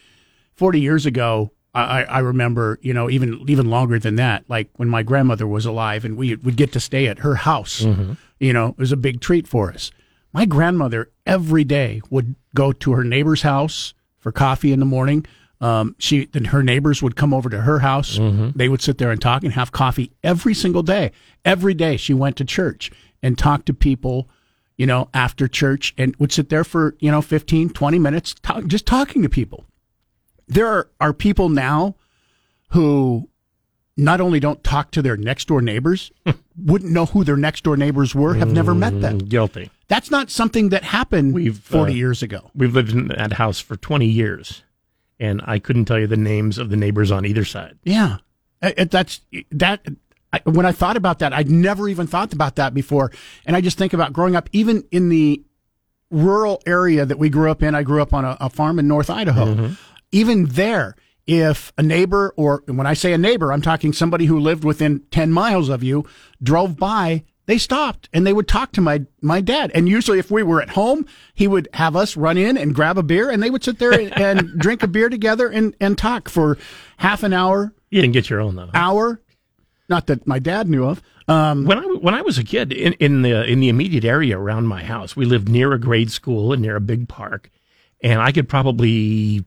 40 0.54 0.80
years 0.80 1.06
ago, 1.06 1.50
I, 1.74 2.04
I 2.04 2.18
remember, 2.18 2.78
you 2.82 2.92
know, 2.92 3.08
even 3.08 3.42
even 3.48 3.70
longer 3.70 3.98
than 3.98 4.16
that, 4.16 4.44
like 4.48 4.68
when 4.76 4.88
my 4.90 5.02
grandmother 5.02 5.46
was 5.46 5.64
alive 5.64 6.04
and 6.04 6.18
we 6.18 6.34
would 6.36 6.56
get 6.56 6.70
to 6.74 6.80
stay 6.80 7.06
at 7.06 7.20
her 7.20 7.36
house. 7.36 7.80
Mhm. 7.80 8.18
You 8.38 8.52
know, 8.52 8.68
it 8.68 8.78
was 8.78 8.92
a 8.92 8.96
big 8.98 9.20
treat 9.22 9.48
for 9.48 9.72
us. 9.72 9.90
My 10.34 10.44
grandmother 10.44 11.10
every 11.24 11.64
day 11.64 12.02
would 12.10 12.34
go 12.54 12.72
to 12.72 12.92
her 12.92 13.02
neighbor's 13.04 13.40
house 13.42 13.94
for 14.22 14.32
coffee 14.32 14.72
in 14.72 14.80
the 14.80 14.86
morning. 14.86 15.26
Um, 15.60 15.94
she 15.98 16.24
then 16.26 16.46
her 16.46 16.62
neighbors 16.62 17.02
would 17.02 17.14
come 17.14 17.34
over 17.34 17.48
to 17.50 17.60
her 17.60 17.80
house. 17.80 18.18
They 18.56 18.68
would 18.68 18.80
sit 18.82 18.98
there 18.98 19.10
and 19.12 19.20
talk 19.20 19.44
and 19.44 19.52
have 19.52 19.70
coffee 19.70 20.10
every 20.24 20.54
single 20.54 20.82
day. 20.82 21.12
Every 21.44 21.74
day 21.74 21.96
she 21.96 22.14
went 22.14 22.36
to 22.38 22.44
church 22.44 22.90
and 23.22 23.38
talked 23.38 23.66
to 23.66 23.74
people, 23.74 24.28
you 24.76 24.86
know, 24.86 25.08
after 25.14 25.46
church 25.46 25.94
and 25.96 26.16
would 26.16 26.32
sit 26.32 26.48
there 26.48 26.64
for, 26.64 26.96
you 26.98 27.10
know, 27.12 27.22
15, 27.22 27.70
20 27.70 27.98
minutes 28.00 28.34
talk, 28.42 28.66
just 28.66 28.86
talking 28.86 29.22
to 29.22 29.28
people. 29.28 29.64
There 30.48 30.66
are, 30.66 30.90
are 31.00 31.12
people 31.12 31.48
now 31.48 31.94
who 32.70 33.28
not 33.96 34.20
only 34.20 34.40
don't 34.40 34.64
talk 34.64 34.90
to 34.92 35.02
their 35.02 35.16
next 35.16 35.46
door 35.46 35.62
neighbors, 35.62 36.10
wouldn't 36.56 36.90
know 36.90 37.06
who 37.06 37.22
their 37.22 37.36
next 37.36 37.62
door 37.62 37.76
neighbors 37.76 38.14
were, 38.16 38.34
have 38.34 38.50
never 38.50 38.74
met 38.74 39.00
them. 39.00 39.20
Mm, 39.20 39.28
Guilty. 39.28 39.70
That's 39.92 40.10
not 40.10 40.30
something 40.30 40.70
that 40.70 40.84
happened 40.84 41.34
We've 41.34 41.58
40 41.58 41.92
uh, 41.92 41.94
years 41.94 42.22
ago. 42.22 42.50
We've 42.54 42.74
lived 42.74 42.92
in 42.92 43.08
that 43.08 43.34
house 43.34 43.60
for 43.60 43.76
20 43.76 44.06
years, 44.06 44.62
and 45.20 45.42
I 45.44 45.58
couldn't 45.58 45.84
tell 45.84 45.98
you 45.98 46.06
the 46.06 46.16
names 46.16 46.56
of 46.56 46.70
the 46.70 46.78
neighbors 46.78 47.10
on 47.10 47.26
either 47.26 47.44
side. 47.44 47.76
Yeah, 47.84 48.16
that's 48.60 49.20
that. 49.50 49.86
When 50.44 50.64
I 50.64 50.72
thought 50.72 50.96
about 50.96 51.18
that, 51.18 51.34
I'd 51.34 51.50
never 51.50 51.90
even 51.90 52.06
thought 52.06 52.32
about 52.32 52.56
that 52.56 52.72
before, 52.72 53.12
and 53.44 53.54
I 53.54 53.60
just 53.60 53.76
think 53.76 53.92
about 53.92 54.14
growing 54.14 54.34
up, 54.34 54.48
even 54.52 54.82
in 54.90 55.10
the 55.10 55.42
rural 56.10 56.62
area 56.64 57.04
that 57.04 57.18
we 57.18 57.28
grew 57.28 57.50
up 57.50 57.62
in. 57.62 57.74
I 57.74 57.82
grew 57.82 58.00
up 58.00 58.14
on 58.14 58.24
a, 58.24 58.38
a 58.40 58.48
farm 58.48 58.78
in 58.78 58.88
North 58.88 59.10
Idaho. 59.10 59.72
Even 60.10 60.46
there, 60.46 60.96
if 61.26 61.70
a 61.76 61.82
neighbor, 61.82 62.32
or 62.38 62.62
when 62.64 62.86
I 62.86 62.94
say 62.94 63.12
a 63.12 63.18
neighbor, 63.18 63.52
I'm 63.52 63.60
talking 63.60 63.92
somebody 63.92 64.24
who 64.24 64.40
lived 64.40 64.64
within 64.64 65.00
10 65.10 65.30
miles 65.32 65.68
of 65.68 65.82
you, 65.82 66.06
drove 66.42 66.78
by, 66.78 67.24
they 67.46 67.58
stopped 67.58 68.08
and 68.12 68.26
they 68.26 68.32
would 68.32 68.46
talk 68.48 68.72
to 68.72 68.80
my, 68.80 69.02
my 69.20 69.40
dad. 69.40 69.70
And 69.74 69.88
usually 69.88 70.18
if 70.18 70.30
we 70.30 70.42
were 70.42 70.62
at 70.62 70.70
home, 70.70 71.06
he 71.34 71.48
would 71.48 71.68
have 71.74 71.96
us 71.96 72.16
run 72.16 72.36
in 72.38 72.56
and 72.56 72.74
grab 72.74 72.96
a 72.98 73.02
beer 73.02 73.30
and 73.30 73.42
they 73.42 73.50
would 73.50 73.64
sit 73.64 73.78
there 73.78 73.92
and, 73.92 74.16
and 74.16 74.52
drink 74.58 74.82
a 74.82 74.86
beer 74.88 75.08
together 75.08 75.48
and, 75.48 75.74
and 75.80 75.98
talk 75.98 76.28
for 76.28 76.56
half 76.98 77.22
an 77.22 77.32
hour, 77.32 77.74
You 77.90 78.00
didn't 78.00 78.14
get 78.14 78.30
your 78.30 78.40
own 78.40 78.54
though. 78.56 78.70
hour. 78.74 79.20
Not 79.88 80.06
that 80.06 80.26
my 80.26 80.38
dad 80.38 80.68
knew 80.68 80.84
of. 80.84 81.02
Um, 81.28 81.66
when 81.66 81.78
I 81.78 81.82
when 81.82 82.14
I 82.14 82.22
was 82.22 82.38
a 82.38 82.44
kid 82.44 82.72
in, 82.72 82.94
in 82.94 83.22
the 83.22 83.44
in 83.44 83.60
the 83.60 83.68
immediate 83.68 84.04
area 84.04 84.38
around 84.38 84.66
my 84.66 84.82
house, 84.82 85.14
we 85.14 85.24
lived 85.24 85.48
near 85.48 85.72
a 85.72 85.78
grade 85.78 86.10
school 86.10 86.52
and 86.52 86.62
near 86.62 86.76
a 86.76 86.80
big 86.80 87.08
park, 87.08 87.48
and 88.00 88.20
I 88.20 88.32
could 88.32 88.48
probably 88.48 89.44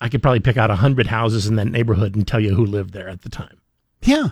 I 0.00 0.08
could 0.08 0.20
probably 0.22 0.40
pick 0.40 0.56
out 0.56 0.70
a 0.70 0.76
hundred 0.76 1.06
houses 1.06 1.46
in 1.46 1.56
that 1.56 1.66
neighborhood 1.66 2.14
and 2.14 2.26
tell 2.26 2.40
you 2.40 2.54
who 2.54 2.66
lived 2.66 2.92
there 2.92 3.08
at 3.08 3.22
the 3.22 3.28
time. 3.28 3.58
yeah. 4.02 4.28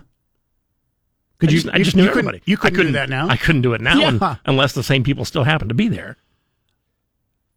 Could 1.43 1.51
I 1.51 1.53
you- 1.53 1.61
just, 1.61 1.75
I 1.75 1.79
just 1.79 1.97
you 1.97 2.03
knew 2.03 2.09
couldn't- 2.09 2.19
everybody. 2.29 2.43
you 2.47 2.57
couldn't 2.57 2.81
I 2.81 2.83
do 2.85 2.93
that 2.93 3.09
now? 3.11 3.29
I 3.29 3.37
couldn't 3.37 3.63
do 3.63 3.75
it 3.75 3.81
now 3.81 4.07
un- 4.07 4.39
unless 4.47 4.73
the 4.73 4.83
same 4.83 5.03
people 5.05 5.25
still 5.25 5.45
happen 5.45 5.69
to 5.69 5.75
be 5.75 5.89
there. 5.89 6.17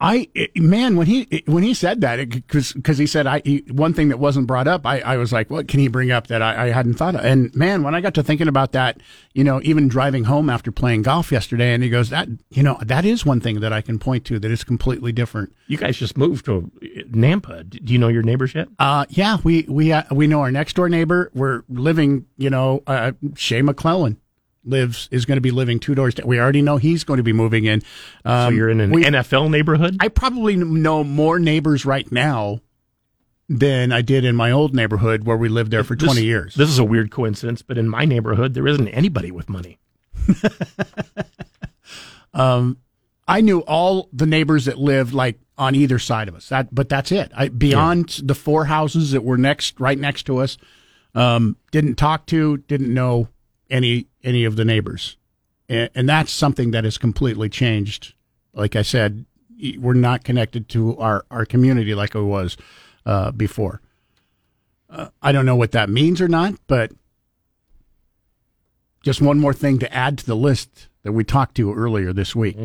I 0.01 0.27
man 0.57 0.97
when 0.97 1.07
he 1.07 1.43
when 1.45 1.63
he 1.63 1.73
said 1.73 2.01
that 2.01 2.17
because 2.29 2.73
because 2.73 2.97
he 2.97 3.07
said 3.07 3.27
I 3.27 3.41
he, 3.45 3.63
one 3.71 3.93
thing 3.93 4.09
that 4.09 4.17
wasn't 4.17 4.45
brought 4.45 4.67
up 4.67 4.85
I, 4.85 4.99
I 4.99 5.15
was 5.15 5.31
like 5.31 5.49
what 5.49 5.69
can 5.69 5.79
he 5.79 5.87
bring 5.87 6.11
up 6.11 6.27
that 6.27 6.41
I, 6.41 6.65
I 6.65 6.69
hadn't 6.71 6.95
thought 6.95 7.15
of 7.15 7.23
and 7.23 7.55
man 7.55 7.81
when 7.81 7.95
I 7.95 8.01
got 8.01 8.13
to 8.15 8.23
thinking 8.23 8.49
about 8.49 8.73
that 8.73 8.99
you 9.33 9.41
know 9.43 9.61
even 9.63 9.87
driving 9.87 10.25
home 10.25 10.49
after 10.49 10.69
playing 10.69 11.03
golf 11.03 11.31
yesterday 11.31 11.73
and 11.73 11.81
he 11.81 11.89
goes 11.89 12.09
that 12.09 12.27
you 12.49 12.61
know 12.61 12.77
that 12.81 13.05
is 13.05 13.25
one 13.25 13.39
thing 13.39 13.61
that 13.61 13.71
I 13.71 13.79
can 13.79 13.97
point 13.97 14.25
to 14.25 14.37
that 14.37 14.51
is 14.51 14.65
completely 14.65 15.13
different 15.13 15.53
You 15.67 15.77
guys 15.77 15.95
just 15.97 16.17
moved 16.17 16.43
to 16.45 16.69
Nampa. 17.09 17.69
Do 17.69 17.93
you 17.93 17.97
know 17.97 18.09
your 18.09 18.23
neighbors 18.23 18.53
yet? 18.53 18.67
uh 18.79 19.05
yeah 19.09 19.37
we 19.45 19.65
we 19.69 19.93
uh, 19.93 20.03
we 20.11 20.27
know 20.27 20.41
our 20.41 20.51
next 20.51 20.75
door 20.75 20.89
neighbor 20.89 21.31
we're 21.33 21.63
living 21.69 22.25
you 22.35 22.49
know 22.49 22.83
uh, 22.85 23.13
Shea 23.35 23.61
McClellin 23.61 24.17
lives 24.65 25.07
is 25.11 25.25
going 25.25 25.37
to 25.37 25.41
be 25.41 25.51
living 25.51 25.79
two 25.79 25.95
doors 25.95 26.15
down. 26.15 26.27
We 26.27 26.39
already 26.39 26.61
know 26.61 26.77
he's 26.77 27.03
going 27.03 27.17
to 27.17 27.23
be 27.23 27.33
moving 27.33 27.65
in. 27.65 27.81
Um, 28.23 28.51
so 28.51 28.55
you're 28.55 28.69
in 28.69 28.81
an 28.81 28.91
we- 28.91 29.03
NFL 29.03 29.49
neighborhood? 29.49 29.97
I 29.99 30.07
probably 30.07 30.55
know 30.55 31.03
more 31.03 31.39
neighbors 31.39 31.85
right 31.85 32.09
now 32.11 32.61
than 33.47 33.91
I 33.91 34.01
did 34.01 34.25
in 34.25 34.35
my 34.35 34.51
old 34.51 34.73
neighborhood 34.73 35.25
where 35.25 35.37
we 35.37 35.49
lived 35.49 35.71
there 35.71 35.83
for 35.83 35.95
This- 35.95 36.07
20 36.07 36.23
years. 36.23 36.55
This 36.55 36.69
is 36.69 36.79
a 36.79 36.83
weird 36.85 37.11
coincidence, 37.11 37.61
but 37.61 37.77
in 37.77 37.87
my 37.87 38.05
neighborhood, 38.05 38.53
there 38.53 38.67
isn't 38.67 38.87
anybody 38.89 39.31
with 39.31 39.49
money. 39.49 39.77
Um, 42.35 42.77
I 43.27 43.41
knew 43.41 43.59
all 43.61 44.09
the 44.13 44.25
neighbors 44.25 44.65
that 44.65 44.77
lived 44.77 45.13
like 45.13 45.39
on 45.57 45.73
either 45.73 45.97
side 45.97 46.27
of 46.27 46.35
us. 46.35 46.49
That, 46.49 46.73
but 46.73 46.89
that's 46.89 47.11
it. 47.11 47.31
I, 47.35 47.47
beyond 47.47 48.19
the 48.23 48.35
four 48.35 48.65
houses 48.65 49.11
that 49.11 49.23
were 49.23 49.37
next, 49.37 49.79
right 49.79 49.97
next 49.97 50.23
to 50.23 50.39
us, 50.39 50.57
um, 51.15 51.55
didn't 51.71 51.95
talk 51.95 52.25
to, 52.27 52.57
didn't 52.57 52.93
know 52.93 53.29
any 53.69 54.07
any 54.25 54.43
of 54.43 54.55
the 54.57 54.65
neighbors, 54.65 55.15
and, 55.69 55.89
and 55.95 56.09
that's 56.09 56.31
something 56.31 56.71
that 56.71 56.83
has 56.83 56.97
completely 56.97 57.47
changed. 57.47 58.13
Like 58.53 58.75
I 58.75 58.81
said, 58.81 59.25
we're 59.77 59.93
not 59.93 60.23
connected 60.23 60.67
to 60.69 60.97
our 60.97 61.25
our 61.31 61.45
community 61.45 61.95
like 61.95 62.15
I 62.15 62.19
was 62.19 62.57
uh, 63.05 63.31
before. 63.31 63.81
Uh, 64.89 65.07
I 65.21 65.31
don't 65.31 65.45
know 65.45 65.55
what 65.55 65.71
that 65.71 65.89
means 65.89 66.21
or 66.21 66.27
not, 66.27 66.55
but 66.67 66.91
just 69.03 69.21
one 69.21 69.39
more 69.39 69.53
thing 69.53 69.79
to 69.79 69.93
add 69.93 70.17
to 70.19 70.25
the 70.25 70.35
list 70.35 70.87
that 71.03 71.11
we 71.11 71.23
talked 71.23 71.55
to 71.55 71.73
earlier 71.73 72.11
this 72.13 72.35
week. 72.35 72.55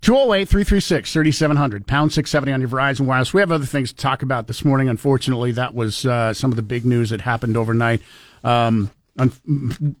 208 0.00 0.48
336 0.48 1.12
3700, 1.12 1.86
pound 1.86 2.12
670 2.12 2.52
on 2.52 2.60
your 2.60 2.70
Verizon 2.70 3.06
Wireless. 3.06 3.34
We 3.34 3.40
have 3.40 3.50
other 3.52 3.66
things 3.66 3.92
to 3.92 3.96
talk 3.96 4.22
about 4.22 4.46
this 4.46 4.64
morning. 4.64 4.88
Unfortunately, 4.88 5.52
that 5.52 5.74
was 5.74 6.06
uh, 6.06 6.32
some 6.34 6.50
of 6.50 6.56
the 6.56 6.62
big 6.62 6.84
news 6.84 7.10
that 7.10 7.20
happened 7.20 7.56
overnight. 7.56 8.00
Um, 8.44 8.90
un- 9.18 9.96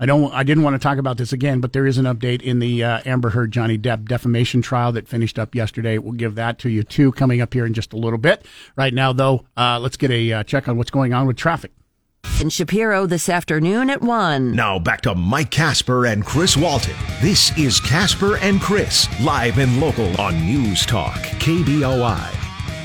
I 0.00 0.06
don't. 0.06 0.32
I 0.32 0.44
didn't 0.44 0.64
want 0.64 0.74
to 0.74 0.78
talk 0.78 0.96
about 0.96 1.18
this 1.18 1.30
again, 1.34 1.60
but 1.60 1.74
there 1.74 1.86
is 1.86 1.98
an 1.98 2.06
update 2.06 2.40
in 2.40 2.58
the 2.58 2.82
uh, 2.82 3.00
Amber 3.04 3.28
Heard 3.30 3.52
Johnny 3.52 3.76
Depp 3.76 4.06
defamation 4.06 4.62
trial 4.62 4.92
that 4.92 5.06
finished 5.06 5.38
up 5.38 5.54
yesterday. 5.54 5.98
We'll 5.98 6.12
give 6.12 6.36
that 6.36 6.58
to 6.60 6.70
you 6.70 6.82
too, 6.82 7.12
coming 7.12 7.42
up 7.42 7.52
here 7.52 7.66
in 7.66 7.74
just 7.74 7.92
a 7.92 7.98
little 7.98 8.18
bit. 8.18 8.46
Right 8.76 8.94
now, 8.94 9.12
though, 9.12 9.44
uh, 9.58 9.78
let's 9.78 9.98
get 9.98 10.10
a 10.10 10.32
uh, 10.32 10.42
check 10.44 10.68
on 10.68 10.78
what's 10.78 10.90
going 10.90 11.12
on 11.12 11.26
with 11.26 11.36
traffic. 11.36 11.72
Ben 12.38 12.48
Shapiro 12.48 13.04
this 13.04 13.28
afternoon 13.28 13.90
at 13.90 14.00
1. 14.00 14.52
Now 14.56 14.78
back 14.78 15.02
to 15.02 15.14
Mike 15.14 15.50
Casper 15.50 16.06
and 16.06 16.24
Chris 16.24 16.56
Walton. 16.56 16.96
This 17.20 17.56
is 17.58 17.80
Casper 17.80 18.36
and 18.38 18.60
Chris, 18.60 19.06
live 19.20 19.58
and 19.58 19.78
local 19.80 20.18
on 20.18 20.40
News 20.46 20.86
Talk, 20.86 21.18
KBOI. 21.40 22.39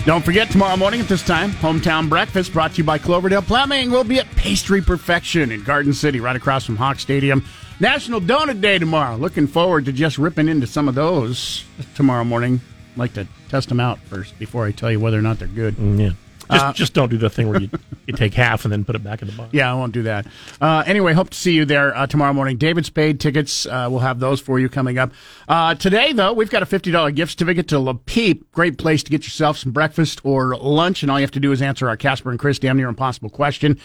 Don't 0.06 0.24
forget, 0.24 0.52
tomorrow 0.52 0.78
morning 0.78 1.02
at 1.02 1.08
this 1.08 1.24
time, 1.24 1.50
Hometown 1.50 2.08
Breakfast 2.08 2.54
brought 2.54 2.74
to 2.74 2.78
you 2.78 2.84
by 2.84 3.00
Cloverdale 3.00 3.42
Plumbing. 3.42 3.90
We'll 3.90 4.04
be 4.04 4.20
at 4.20 4.30
Pastry 4.36 4.80
Perfection 4.80 5.52
in 5.52 5.64
Garden 5.64 5.94
City, 5.94 6.20
right 6.20 6.36
across 6.36 6.64
from 6.64 6.76
Hawk 6.76 7.00
Stadium. 7.00 7.44
National 7.80 8.22
Donut 8.22 8.62
Day 8.62 8.78
tomorrow. 8.78 9.16
Looking 9.16 9.48
forward 9.48 9.86
to 9.86 9.92
just 9.92 10.20
ripping 10.20 10.48
into 10.48 10.68
some 10.68 10.88
of 10.88 10.94
those 10.94 11.66
tomorrow 11.96 12.24
morning. 12.24 12.62
Like 12.96 13.14
to 13.16 13.28
test 13.50 13.70
them 13.70 13.80
out 13.80 13.98
first 14.02 14.38
before 14.38 14.68
I 14.68 14.72
tell 14.72 14.92
you 14.92 15.00
whether 15.00 15.18
or 15.18 15.24
not 15.24 15.40
they're 15.40 15.48
good. 15.48 15.76
Mm, 15.76 16.00
yeah. 16.00 16.12
Just, 16.52 16.64
Uh, 16.66 16.74
just 16.74 16.94
don't 16.94 17.10
do 17.10 17.18
the 17.18 17.30
thing 17.30 17.50
where 17.50 17.60
you, 17.60 17.70
you 18.06 18.14
take 18.14 18.34
half 18.34 18.66
and 18.66 18.72
then 18.72 18.86
put 18.86 18.96
it 18.96 19.04
back 19.04 19.22
in 19.22 19.28
the 19.28 19.34
box. 19.34 19.54
Yeah, 19.54 19.72
I 19.72 19.74
won't 19.76 19.94
do 19.94 20.04
that. 20.04 20.28
Uh, 20.62 20.84
anyway, 20.86 21.14
hope 21.14 21.30
to 21.32 21.38
see 21.38 21.54
you 21.54 21.66
there 21.66 21.96
uh, 21.96 22.08
tomorrow 22.08 22.34
morning. 22.34 22.58
David 22.58 22.86
Spade 22.86 23.20
tickets, 23.20 23.66
uh, 23.66 23.88
we'll 23.90 24.00
have 24.00 24.20
those 24.20 24.40
for 24.42 24.60
you 24.60 24.70
coming 24.70 24.98
up. 24.98 25.12
Uh, 25.48 25.76
today, 25.76 26.14
though, 26.14 26.34
we've 26.34 26.50
got 26.50 26.62
a 26.64 26.66
$50 26.66 27.16
gift 27.16 27.32
certificate 27.32 27.68
to 27.70 27.80
Le 27.80 27.96
Peep. 27.96 28.52
Great 28.52 28.78
place 28.78 29.04
to 29.04 29.12
get 29.12 29.24
yourself 29.24 29.58
some 29.58 29.72
breakfast 29.72 30.22
or 30.24 30.56
lunch, 30.58 31.02
and 31.02 31.12
all 31.12 31.20
you 31.20 31.24
have 31.24 31.32
to 31.32 31.40
do 31.40 31.52
is 31.52 31.62
answer 31.62 31.90
our 31.90 31.98
Casper 31.98 32.30
and 32.30 32.40
Chris 32.40 32.60
damn 32.60 32.78
near 32.78 32.90
impossible 32.90 33.30
question. 33.30 33.80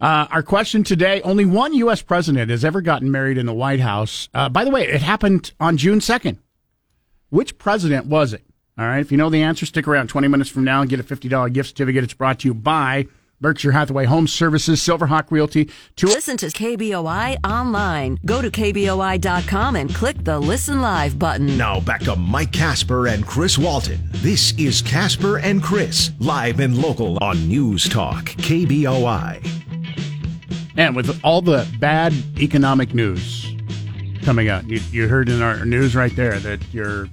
Uh, 0.00 0.26
our 0.30 0.42
question 0.42 0.82
today 0.82 1.20
only 1.22 1.44
one 1.44 1.74
U.S. 1.74 2.00
president 2.00 2.50
has 2.50 2.64
ever 2.64 2.80
gotten 2.80 3.10
married 3.10 3.36
in 3.36 3.44
the 3.44 3.52
White 3.52 3.80
House. 3.80 4.30
Uh, 4.32 4.48
by 4.48 4.64
the 4.64 4.70
way, 4.70 4.86
it 4.86 5.02
happened 5.02 5.52
on 5.60 5.76
June 5.76 5.98
2nd. 5.98 6.38
Which 7.28 7.58
president 7.58 8.06
was 8.06 8.32
it? 8.32 8.42
All 8.80 8.86
right. 8.86 9.00
If 9.00 9.12
you 9.12 9.18
know 9.18 9.28
the 9.28 9.42
answer, 9.42 9.66
stick 9.66 9.86
around 9.86 10.08
20 10.08 10.26
minutes 10.28 10.48
from 10.48 10.64
now 10.64 10.80
and 10.80 10.88
get 10.88 10.98
a 10.98 11.02
$50 11.02 11.52
gift 11.52 11.68
certificate. 11.68 12.02
It's 12.02 12.14
brought 12.14 12.38
to 12.40 12.48
you 12.48 12.54
by 12.54 13.08
Berkshire 13.38 13.72
Hathaway 13.72 14.06
Home 14.06 14.26
Services, 14.26 14.80
Silverhawk 14.80 15.30
Realty. 15.30 15.68
To 15.96 16.06
Listen 16.06 16.38
to 16.38 16.46
KBOI 16.46 17.36
online. 17.44 18.18
Go 18.24 18.40
to 18.40 18.50
KBOI.com 18.50 19.76
and 19.76 19.94
click 19.94 20.24
the 20.24 20.38
Listen 20.38 20.80
Live 20.80 21.18
button. 21.18 21.58
Now 21.58 21.80
back 21.80 22.00
to 22.04 22.16
Mike 22.16 22.52
Casper 22.52 23.08
and 23.08 23.26
Chris 23.26 23.58
Walton. 23.58 24.00
This 24.12 24.58
is 24.58 24.80
Casper 24.80 25.40
and 25.40 25.62
Chris, 25.62 26.12
live 26.18 26.58
and 26.60 26.78
local 26.78 27.22
on 27.22 27.46
News 27.46 27.86
Talk, 27.86 28.30
KBOI. 28.36 29.46
And 30.78 30.96
with 30.96 31.20
all 31.22 31.42
the 31.42 31.68
bad 31.78 32.14
economic 32.38 32.94
news 32.94 33.54
coming 34.22 34.48
out, 34.48 34.66
you, 34.66 34.80
you 34.90 35.06
heard 35.06 35.28
in 35.28 35.42
our 35.42 35.66
news 35.66 35.94
right 35.94 36.16
there 36.16 36.38
that 36.38 36.60
your 36.72 37.10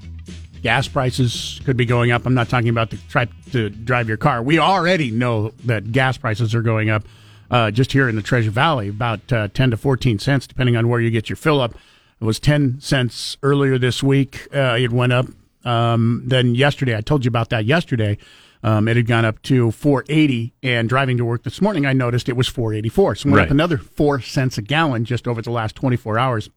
gas 0.62 0.88
prices 0.88 1.62
could 1.66 1.78
be 1.78 1.86
going 1.86 2.12
up. 2.12 2.26
I'm 2.26 2.34
not 2.34 2.50
talking 2.50 2.70
about 2.70 2.90
the 2.90 2.98
try 3.10 3.28
to 3.52 3.70
drive 3.70 4.08
your 4.08 4.18
car. 4.18 4.42
We 4.42 4.60
already 4.60 5.12
know 5.12 5.50
that 5.66 5.92
gas 5.92 6.18
prices 6.18 6.54
are 6.56 6.62
going 6.62 6.90
up 6.90 7.04
uh, 7.50 7.72
just 7.72 7.92
here 7.94 8.10
in 8.10 8.16
the 8.16 8.22
Treasure 8.22 8.52
Valley, 8.52 8.90
about 8.90 9.32
uh, 9.32 9.48
10 9.50 9.72
to 9.72 9.78
14 9.78 10.20
cents, 10.20 10.48
depending 10.48 10.76
on 10.76 10.90
where 10.90 11.00
you 11.00 11.10
get 11.10 11.30
your 11.30 11.38
fill 11.38 11.62
up. 11.62 11.76
It 12.20 12.26
was 12.26 12.40
10 12.40 12.82
cents 12.82 13.38
earlier 13.44 13.78
this 13.78 14.02
week. 14.04 14.48
Uh, 14.54 14.76
it 14.80 14.92
went 14.92 15.14
up. 15.14 15.28
Um, 15.64 16.24
then 16.26 16.56
yesterday, 16.56 16.96
I 16.98 17.02
told 17.02 17.24
you 17.26 17.30
about 17.30 17.50
that 17.52 17.66
yesterday. 17.66 18.18
Um, 18.64 18.88
it 18.88 18.98
had 18.98 19.06
gone 19.06 19.24
up 19.24 19.42
to 19.44 19.72
480, 19.72 20.52
and 20.64 20.90
driving 20.90 21.18
to 21.18 21.26
work 21.26 21.44
this 21.44 21.62
morning, 21.62 21.86
I 21.86 21.94
noticed 21.94 22.28
it 22.28 22.36
was 22.36 22.48
484. 22.48 23.16
So 23.16 23.30
went 23.30 23.38
Right. 23.38 23.46
up 23.46 23.52
another 23.52 23.78
four 23.78 24.20
cents 24.20 24.58
a 24.58 24.62
gallon 24.64 25.06
just 25.06 25.28
over 25.28 25.42
the 25.42 25.52
last 25.52 25.76
24 25.76 26.18
hours. 26.18 26.50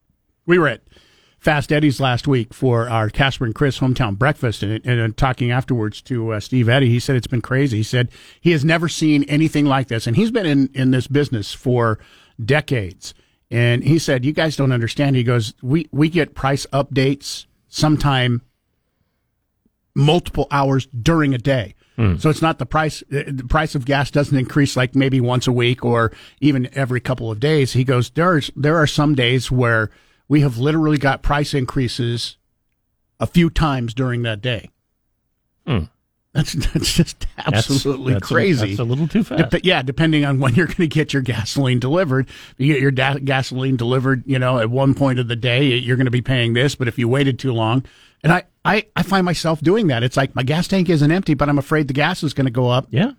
We 0.47 0.57
were 0.57 0.67
at 0.67 0.81
Fast 1.41 1.71
Eddie's 1.71 1.99
last 1.99 2.27
week 2.27 2.53
for 2.53 2.87
our 2.87 3.09
Casper 3.09 3.45
and 3.45 3.55
Chris 3.55 3.79
hometown 3.79 4.15
breakfast, 4.15 4.61
and, 4.61 4.85
and 4.85 5.01
uh, 5.01 5.13
talking 5.17 5.49
afterwards 5.49 5.99
to 6.03 6.33
uh, 6.33 6.39
Steve 6.39 6.69
Eddy, 6.69 6.87
he 6.87 6.99
said 6.99 7.15
it's 7.15 7.25
been 7.25 7.41
crazy. 7.41 7.77
He 7.77 7.83
said 7.83 8.09
he 8.39 8.51
has 8.51 8.63
never 8.63 8.87
seen 8.87 9.23
anything 9.23 9.65
like 9.65 9.87
this, 9.87 10.05
and 10.05 10.15
he's 10.15 10.29
been 10.29 10.45
in 10.45 10.69
in 10.75 10.91
this 10.91 11.07
business 11.07 11.51
for 11.51 11.97
decades. 12.43 13.15
And 13.49 13.83
he 13.83 13.97
said, 13.97 14.23
"You 14.23 14.33
guys 14.33 14.55
don't 14.55 14.71
understand." 14.71 15.15
He 15.15 15.23
goes, 15.23 15.55
"We 15.63 15.89
we 15.91 16.09
get 16.09 16.35
price 16.35 16.67
updates 16.71 17.47
sometime 17.69 18.43
multiple 19.95 20.45
hours 20.51 20.85
during 20.87 21.33
a 21.33 21.39
day." 21.39 21.73
So 22.19 22.29
it's 22.29 22.41
not 22.41 22.59
the 22.59 22.67
price. 22.67 23.03
The 23.09 23.45
price 23.49 23.73
of 23.73 23.85
gas 23.85 24.11
doesn't 24.11 24.37
increase 24.37 24.75
like 24.77 24.95
maybe 24.95 25.19
once 25.19 25.47
a 25.47 25.51
week 25.51 25.83
or 25.83 26.11
even 26.39 26.69
every 26.73 26.99
couple 26.99 27.31
of 27.31 27.39
days. 27.39 27.73
He 27.73 27.83
goes, 27.83 28.11
"There's 28.11 28.51
there 28.55 28.77
are 28.77 28.87
some 28.87 29.15
days 29.15 29.51
where 29.51 29.89
we 30.31 30.41
have 30.41 30.57
literally 30.57 30.97
got 30.97 31.21
price 31.21 31.53
increases 31.53 32.37
a 33.19 33.27
few 33.27 33.49
times 33.49 33.93
during 33.93 34.21
that 34.23 34.41
day." 34.41 34.69
Hmm. 35.67 35.83
That's 36.33 36.53
that's 36.53 36.93
just 36.93 37.27
absolutely 37.37 38.13
that's 38.13 38.31
a- 38.31 38.33
crazy. 38.33 38.67
that's 38.67 38.79
a 38.79 38.83
little 38.85 39.07
too 39.07 39.23
fast. 39.23 39.51
Dep- 39.51 39.65
yeah, 39.65 39.81
depending 39.81 40.23
on 40.23 40.39
when 40.39 40.55
you're 40.55 40.67
going 40.67 40.77
to 40.77 40.87
get 40.87 41.11
your 41.11 41.21
gasoline 41.21 41.79
delivered. 41.79 42.29
You 42.57 42.73
get 42.73 42.81
your 42.81 42.91
da- 42.91 43.19
gasoline 43.19 43.75
delivered, 43.75 44.23
you 44.25 44.39
know, 44.39 44.57
at 44.57 44.69
one 44.69 44.93
point 44.93 45.19
of 45.19 45.27
the 45.27 45.35
day, 45.35 45.75
you're 45.75 45.97
going 45.97 46.05
to 46.05 46.11
be 46.11 46.21
paying 46.21 46.53
this. 46.53 46.75
But 46.75 46.87
if 46.87 46.97
you 46.97 47.09
waited 47.09 47.37
too 47.37 47.51
long, 47.51 47.83
and 48.23 48.31
I, 48.31 48.43
I, 48.63 48.85
I 48.95 49.03
find 49.03 49.25
myself 49.25 49.59
doing 49.59 49.87
that. 49.87 50.03
It's 50.03 50.15
like 50.15 50.33
my 50.33 50.43
gas 50.43 50.69
tank 50.69 50.89
isn't 50.89 51.11
empty, 51.11 51.33
but 51.33 51.49
I'm 51.49 51.57
afraid 51.57 51.89
the 51.89 51.93
gas 51.93 52.23
is 52.23 52.33
going 52.33 52.45
to 52.45 52.51
go 52.51 52.69
up. 52.69 52.87
Yeah, 52.91 53.11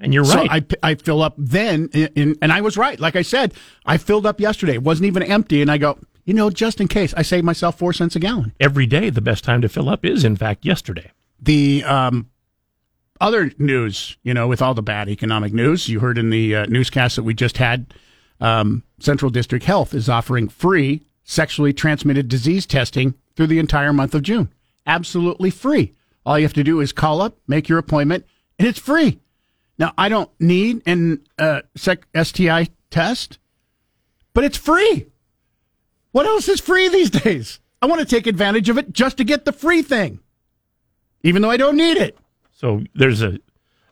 and 0.00 0.12
you're 0.12 0.24
right. 0.24 0.50
So. 0.50 0.76
I, 0.82 0.90
I 0.90 0.94
fill 0.96 1.22
up 1.22 1.34
then, 1.38 1.88
in, 1.92 2.08
in, 2.16 2.36
and 2.42 2.52
I 2.52 2.62
was 2.62 2.76
right. 2.76 2.98
Like 2.98 3.14
I 3.14 3.22
said, 3.22 3.54
I 3.84 3.96
filled 3.96 4.26
up 4.26 4.40
yesterday. 4.40 4.74
It 4.74 4.82
wasn't 4.82 5.06
even 5.06 5.22
empty, 5.22 5.62
and 5.62 5.70
I 5.70 5.78
go, 5.78 6.00
you 6.26 6.34
know, 6.34 6.50
just 6.50 6.80
in 6.80 6.88
case, 6.88 7.14
I 7.16 7.22
save 7.22 7.44
myself 7.44 7.78
four 7.78 7.92
cents 7.92 8.16
a 8.16 8.18
gallon. 8.18 8.52
Every 8.60 8.84
day, 8.86 9.08
the 9.10 9.20
best 9.22 9.44
time 9.44 9.62
to 9.62 9.68
fill 9.68 9.88
up 9.88 10.04
is, 10.04 10.24
in 10.24 10.36
fact, 10.36 10.64
yesterday. 10.66 11.12
the 11.40 11.84
um, 11.84 12.28
other 13.20 13.50
news, 13.58 14.16
you 14.22 14.34
know, 14.34 14.46
with 14.46 14.60
all 14.60 14.74
the 14.74 14.82
bad 14.82 15.08
economic 15.08 15.52
news, 15.52 15.88
you 15.88 16.00
heard 16.00 16.18
in 16.18 16.30
the 16.30 16.54
uh, 16.54 16.66
newscast 16.66 17.16
that 17.16 17.22
we 17.22 17.32
just 17.32 17.56
had, 17.58 17.94
um, 18.40 18.82
Central 18.98 19.30
District 19.30 19.64
Health 19.64 19.94
is 19.94 20.08
offering 20.08 20.48
free 20.48 21.06
sexually 21.24 21.72
transmitted 21.72 22.28
disease 22.28 22.66
testing 22.66 23.14
through 23.34 23.46
the 23.46 23.58
entire 23.58 23.92
month 23.92 24.14
of 24.14 24.22
June. 24.22 24.52
Absolutely 24.86 25.50
free. 25.50 25.92
All 26.24 26.38
you 26.38 26.44
have 26.44 26.52
to 26.54 26.64
do 26.64 26.80
is 26.80 26.92
call 26.92 27.20
up, 27.20 27.38
make 27.46 27.68
your 27.68 27.78
appointment, 27.78 28.26
and 28.58 28.68
it's 28.68 28.78
free. 28.78 29.20
Now, 29.78 29.92
I 29.96 30.08
don't 30.08 30.30
need 30.40 30.82
an 30.86 31.20
uh, 31.38 31.62
sec- 31.76 32.06
STI 32.20 32.68
test, 32.90 33.38
but 34.34 34.44
it's 34.44 34.56
free. 34.56 35.06
What 36.16 36.24
else 36.24 36.48
is 36.48 36.62
free 36.62 36.88
these 36.88 37.10
days? 37.10 37.60
I 37.82 37.84
want 37.84 38.00
to 38.00 38.06
take 38.06 38.26
advantage 38.26 38.70
of 38.70 38.78
it 38.78 38.90
just 38.90 39.18
to 39.18 39.24
get 39.24 39.44
the 39.44 39.52
free 39.52 39.82
thing, 39.82 40.20
even 41.22 41.42
though 41.42 41.50
I 41.50 41.58
don't 41.58 41.76
need 41.76 41.98
it. 41.98 42.16
So 42.54 42.84
there's 42.94 43.20
a 43.20 43.38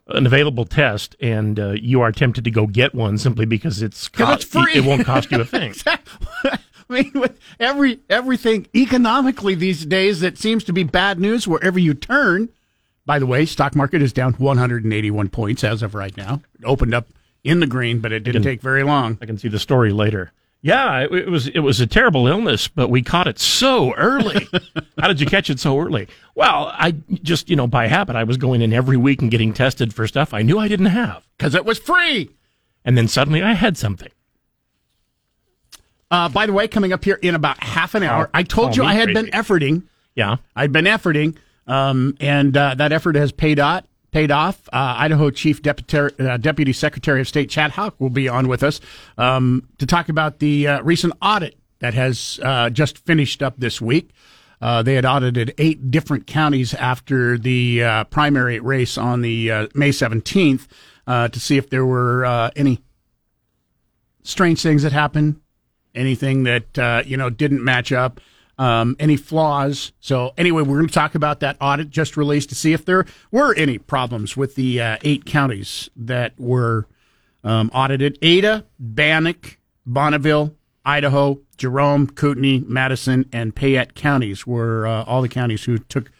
an 0.07 0.25
available 0.25 0.65
test, 0.65 1.15
and 1.19 1.59
uh, 1.59 1.73
you 1.73 2.01
are 2.01 2.11
tempted 2.11 2.43
to 2.45 2.49
go 2.49 2.65
get 2.65 2.95
one 2.95 3.19
simply 3.19 3.45
because 3.45 3.83
it's 3.83 4.07
'Cause 4.07 4.37
it's 4.37 4.45
free. 4.45 4.73
It 4.73 4.85
won't 4.85 5.05
cost 5.05 5.31
you 5.31 5.39
a 5.39 5.45
thing. 5.45 5.75
I 5.85 6.57
mean, 6.89 7.11
with 7.13 7.39
every 7.59 7.99
everything 8.09 8.65
economically 8.75 9.53
these 9.53 9.85
days, 9.85 10.21
that 10.21 10.39
seems 10.39 10.63
to 10.63 10.73
be 10.73 10.81
bad 10.83 11.19
news 11.19 11.47
wherever 11.47 11.77
you 11.77 11.93
turn. 11.93 12.49
By 13.05 13.19
the 13.19 13.27
way, 13.27 13.45
stock 13.45 13.75
market 13.75 14.01
is 14.01 14.11
down 14.11 14.33
181 14.33 15.29
points 15.29 15.63
as 15.63 15.83
of 15.83 15.93
right 15.93 16.17
now. 16.17 16.41
It 16.59 16.65
opened 16.65 16.95
up 16.95 17.07
in 17.43 17.59
the 17.59 17.67
green, 17.67 17.99
but 17.99 18.11
it 18.11 18.21
didn't 18.21 18.41
can- 18.41 18.51
take 18.51 18.61
very 18.63 18.81
long. 18.81 19.19
I 19.21 19.27
can 19.27 19.37
see 19.37 19.47
the 19.47 19.59
story 19.59 19.91
later. 19.91 20.31
Yeah, 20.65 21.01
it, 21.01 21.11
it 21.11 21.29
was 21.29 21.45
it 21.45 21.59
was 21.59 21.79
a 21.79 21.85
terrible 21.85 22.25
illness, 22.25 22.67
but 22.67 22.89
we 22.89 23.03
caught 23.03 23.27
it 23.27 23.37
so 23.37 23.93
early. 23.93 24.47
How 24.99 25.07
did 25.07 25.19
you 25.21 25.27
catch 25.27 25.51
it 25.51 25.59
so 25.59 25.77
early? 25.77 26.07
Well, 26.33 26.71
I 26.73 26.95
just 27.21 27.51
you 27.51 27.55
know 27.55 27.67
by 27.67 27.85
habit 27.85 28.15
I 28.15 28.23
was 28.23 28.37
going 28.37 28.63
in 28.63 28.73
every 28.73 28.97
week 28.97 29.21
and 29.21 29.29
getting 29.29 29.53
tested 29.53 29.93
for 29.93 30.07
stuff 30.07 30.33
I 30.33 30.41
knew 30.41 30.57
I 30.57 30.67
didn't 30.67 30.87
have 30.87 31.23
because 31.37 31.53
it 31.53 31.65
was 31.65 31.77
free. 31.77 32.31
And 32.83 32.97
then 32.97 33.07
suddenly 33.07 33.43
I 33.43 33.53
had 33.53 33.77
something. 33.77 34.09
Uh, 36.09 36.29
by 36.29 36.47
the 36.47 36.53
way, 36.53 36.67
coming 36.67 36.93
up 36.93 37.05
here 37.05 37.19
in 37.21 37.35
about 37.35 37.61
half 37.61 37.93
an 37.93 38.01
hour, 38.01 38.31
I 38.33 38.41
told 38.41 38.75
you 38.75 38.83
I 38.83 38.95
had 38.95 39.09
crazy. 39.09 39.21
been 39.21 39.39
efforting. 39.39 39.83
Yeah, 40.15 40.37
I'd 40.55 40.71
been 40.71 40.85
efforting, 40.85 41.37
um, 41.67 42.17
and 42.19 42.57
uh, 42.57 42.73
that 42.73 42.91
effort 42.91 43.15
has 43.17 43.31
paid 43.31 43.59
out. 43.59 43.85
Paid 44.15 44.31
off. 44.31 44.69
Uh, 44.71 44.95
Idaho 44.97 45.29
Chief 45.29 45.61
Deputy, 45.61 46.23
uh, 46.23 46.37
Deputy 46.37 46.71
Secretary 46.71 47.19
of 47.19 47.27
State 47.27 47.49
Chad 47.49 47.71
Houck 47.71 47.99
will 47.99 48.09
be 48.09 48.29
on 48.29 48.47
with 48.47 48.63
us 48.63 48.79
um, 49.17 49.67
to 49.77 49.85
talk 49.85 50.07
about 50.07 50.39
the 50.39 50.69
uh, 50.69 50.81
recent 50.83 51.11
audit 51.21 51.57
that 51.79 51.95
has 51.95 52.39
uh, 52.41 52.69
just 52.69 52.97
finished 52.99 53.43
up 53.43 53.55
this 53.57 53.81
week. 53.81 54.11
Uh, 54.61 54.81
they 54.81 54.93
had 54.93 55.03
audited 55.03 55.53
eight 55.57 55.91
different 55.91 56.27
counties 56.27 56.73
after 56.75 57.37
the 57.37 57.83
uh, 57.83 58.03
primary 58.05 58.61
race 58.61 58.97
on 58.97 59.19
the 59.19 59.47
May 59.75 59.89
17th 59.89 60.65
uh, 61.05 61.27
to 61.27 61.37
see 61.37 61.57
if 61.57 61.69
there 61.69 61.85
were 61.85 62.23
any 62.55 62.79
strange 64.23 64.61
things 64.61 64.83
that 64.83 64.93
happened, 64.93 65.41
anything 65.93 66.43
that 66.43 67.03
you 67.05 67.17
know 67.17 67.29
didn't 67.29 67.61
match 67.61 67.91
up, 67.91 68.21
um, 68.57 68.95
any 68.99 69.17
flaws. 69.17 69.91
So 69.99 70.33
anyway, 70.37 70.61
we're 70.63 70.77
going 70.77 70.87
to 70.87 70.93
talk 70.93 71.15
about 71.15 71.39
that 71.41 71.57
audit 71.59 71.89
just 71.89 72.15
released 72.17 72.49
to 72.49 72.55
see 72.55 72.73
if 72.73 72.85
there 72.85 73.05
were 73.31 73.53
any 73.55 73.77
problems 73.77 74.37
with 74.37 74.55
the 74.55 74.81
uh, 74.81 74.97
eight 75.03 75.25
counties 75.25 75.89
that 75.95 76.33
were 76.39 76.87
um, 77.43 77.69
audited: 77.73 78.17
Ada, 78.21 78.65
Bannock, 78.79 79.57
Bonneville, 79.85 80.55
Idaho, 80.85 81.39
Jerome, 81.57 82.07
Kootenai, 82.07 82.61
Madison, 82.65 83.29
and 83.31 83.55
Payette 83.55 83.95
counties 83.95 84.47
were 84.47 84.87
uh, 84.87 85.03
all 85.03 85.21
the 85.21 85.29
counties 85.29 85.65
who 85.65 85.77
took 85.77 86.11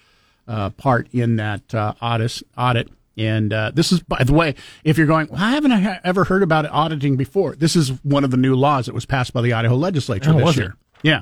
uh, 0.47 0.69
part 0.71 1.07
in 1.13 1.37
that 1.37 1.73
uh, 1.73 1.93
audit. 2.01 2.41
Audit. 2.57 2.89
And 3.17 3.53
uh, 3.53 3.71
this 3.73 3.93
is, 3.93 4.01
by 4.01 4.25
the 4.25 4.33
way, 4.33 4.55
if 4.83 4.97
you're 4.97 5.07
going, 5.07 5.27
well, 5.29 5.41
I 5.41 5.51
haven't 5.51 5.71
ever 6.03 6.25
heard 6.25 6.43
about 6.43 6.65
auditing 6.65 7.15
before. 7.15 7.55
This 7.55 7.73
is 7.77 7.91
one 8.03 8.25
of 8.25 8.31
the 8.31 8.35
new 8.35 8.55
laws 8.55 8.87
that 8.87 8.93
was 8.93 9.05
passed 9.05 9.31
by 9.31 9.41
the 9.41 9.53
Idaho 9.53 9.75
legislature 9.75 10.31
Oh, 10.31 10.33
this 10.33 10.43
was 10.43 10.57
it? 10.57 10.61
year. 10.61 10.75
Yeah. 11.01 11.21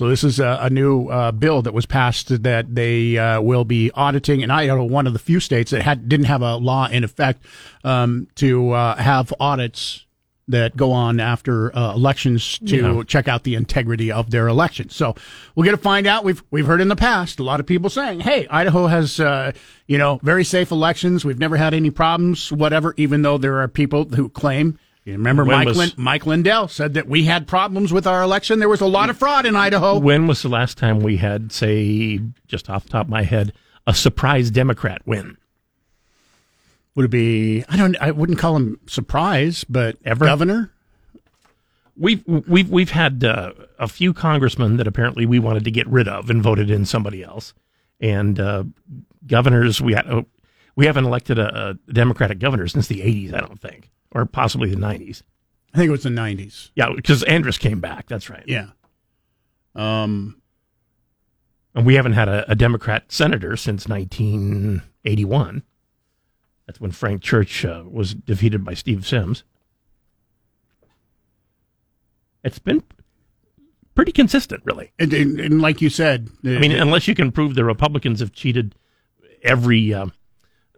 So 0.00 0.08
this 0.08 0.24
is 0.24 0.40
a, 0.40 0.60
a 0.62 0.70
new 0.70 1.08
uh, 1.08 1.30
bill 1.30 1.60
that 1.60 1.74
was 1.74 1.84
passed 1.84 2.42
that 2.42 2.74
they 2.74 3.18
uh, 3.18 3.42
will 3.42 3.66
be 3.66 3.90
auditing 3.90 4.40
in 4.40 4.50
Idaho, 4.50 4.82
one 4.82 5.06
of 5.06 5.12
the 5.12 5.18
few 5.18 5.40
states 5.40 5.72
that 5.72 5.82
had 5.82 6.08
didn't 6.08 6.24
have 6.24 6.40
a 6.40 6.56
law 6.56 6.88
in 6.88 7.04
effect 7.04 7.44
um, 7.84 8.26
to 8.36 8.70
uh, 8.70 8.96
have 8.96 9.30
audits 9.38 10.06
that 10.48 10.74
go 10.74 10.92
on 10.92 11.20
after 11.20 11.76
uh, 11.76 11.92
elections 11.92 12.58
to 12.60 12.76
Yeah. 12.96 13.02
check 13.06 13.28
out 13.28 13.42
the 13.44 13.56
integrity 13.56 14.10
of 14.10 14.30
their 14.30 14.48
elections. 14.48 14.96
So 14.96 15.16
we're 15.54 15.66
going 15.66 15.76
to 15.76 15.82
find 15.82 16.06
out. 16.06 16.24
We've 16.24 16.42
we've 16.50 16.64
heard 16.64 16.80
in 16.80 16.88
the 16.88 16.96
past 16.96 17.38
a 17.38 17.42
lot 17.44 17.60
of 17.60 17.66
people 17.66 17.90
saying, 17.90 18.20
"Hey, 18.20 18.46
Idaho 18.48 18.86
has 18.86 19.20
uh, 19.20 19.52
you 19.86 19.98
know 19.98 20.18
very 20.22 20.44
safe 20.44 20.70
elections. 20.70 21.26
We've 21.26 21.38
never 21.38 21.58
had 21.58 21.74
any 21.74 21.90
problems, 21.90 22.50
whatever." 22.50 22.94
Even 22.96 23.20
though 23.20 23.36
there 23.36 23.60
are 23.60 23.68
people 23.68 24.06
who 24.06 24.30
claim. 24.30 24.78
You 25.04 25.14
remember 25.14 25.44
Mike, 25.44 25.68
was- 25.68 25.96
Mike 25.96 26.26
Lindell 26.26 26.68
said 26.68 26.94
that 26.94 27.08
we 27.08 27.24
had 27.24 27.46
problems 27.48 27.92
with 27.92 28.06
our 28.06 28.22
election. 28.22 28.58
There 28.58 28.68
was 28.68 28.82
a 28.82 28.86
lot 28.86 29.08
of 29.10 29.16
fraud 29.18 29.46
in 29.46 29.56
Idaho. 29.56 29.98
When 29.98 30.26
was 30.26 30.42
the 30.42 30.48
last 30.48 30.76
time 30.76 31.00
we 31.00 31.16
had, 31.16 31.52
say, 31.52 32.20
just 32.46 32.68
off 32.68 32.84
the 32.84 32.90
top 32.90 33.06
of 33.06 33.10
my 33.10 33.22
head, 33.22 33.52
a 33.86 33.94
surprise 33.94 34.50
Democrat 34.50 35.00
win? 35.06 35.36
Would 36.94 37.06
it 37.06 37.10
be? 37.10 37.64
I 37.68 37.76
don't. 37.76 37.96
I 38.00 38.10
wouldn't 38.10 38.38
call 38.38 38.56
him 38.56 38.78
surprise, 38.86 39.64
but 39.64 39.96
Ever? 40.04 40.26
governor. 40.26 40.72
We've 41.96 42.22
we've 42.26 42.68
we've 42.68 42.90
had 42.90 43.24
uh, 43.24 43.52
a 43.78 43.86
few 43.88 44.12
congressmen 44.12 44.76
that 44.78 44.86
apparently 44.86 45.24
we 45.24 45.38
wanted 45.38 45.64
to 45.64 45.70
get 45.70 45.86
rid 45.86 46.08
of 46.08 46.30
and 46.30 46.42
voted 46.42 46.70
in 46.70 46.84
somebody 46.84 47.22
else, 47.22 47.54
and 48.00 48.40
uh, 48.40 48.64
governors 49.26 49.80
we 49.80 49.92
had, 49.94 50.06
oh, 50.10 50.26
we 50.76 50.86
haven't 50.86 51.04
elected 51.04 51.38
a, 51.38 51.70
a 51.70 51.92
Democratic 51.92 52.38
governor 52.38 52.66
since 52.68 52.86
the 52.88 53.00
'80s, 53.00 53.34
I 53.34 53.40
don't 53.40 53.60
think, 53.60 53.90
or 54.12 54.26
possibly 54.26 54.70
the 54.70 54.76
'90s. 54.76 55.22
I 55.72 55.78
think 55.78 55.88
it 55.88 55.92
was 55.92 56.02
the 56.02 56.10
'90s. 56.10 56.70
Yeah, 56.74 56.90
because 56.94 57.22
Andrus 57.24 57.58
came 57.58 57.80
back. 57.80 58.08
That's 58.08 58.30
right. 58.30 58.44
Yeah. 58.46 58.70
Um. 59.74 60.40
And 61.74 61.86
we 61.86 61.94
haven't 61.94 62.14
had 62.14 62.28
a, 62.28 62.50
a 62.50 62.56
Democrat 62.56 63.12
senator 63.12 63.56
since 63.56 63.86
1981. 63.86 65.62
That's 66.66 66.80
when 66.80 66.90
Frank 66.90 67.22
Church 67.22 67.64
uh, 67.64 67.84
was 67.88 68.14
defeated 68.14 68.64
by 68.64 68.74
Steve 68.74 69.06
Symms. 69.06 69.44
It's 72.42 72.58
been 72.58 72.82
pretty 73.94 74.12
consistent, 74.12 74.62
really. 74.64 74.92
And, 74.98 75.12
and, 75.12 75.40
and 75.40 75.60
like 75.60 75.80
you 75.80 75.90
said, 75.90 76.28
I 76.44 76.58
mean, 76.58 76.72
unless 76.72 77.06
you 77.06 77.14
can 77.14 77.32
prove 77.32 77.54
the 77.54 77.64
Republicans 77.64 78.20
have 78.20 78.32
cheated 78.32 78.74
every 79.42 79.92
uh, 79.92 80.06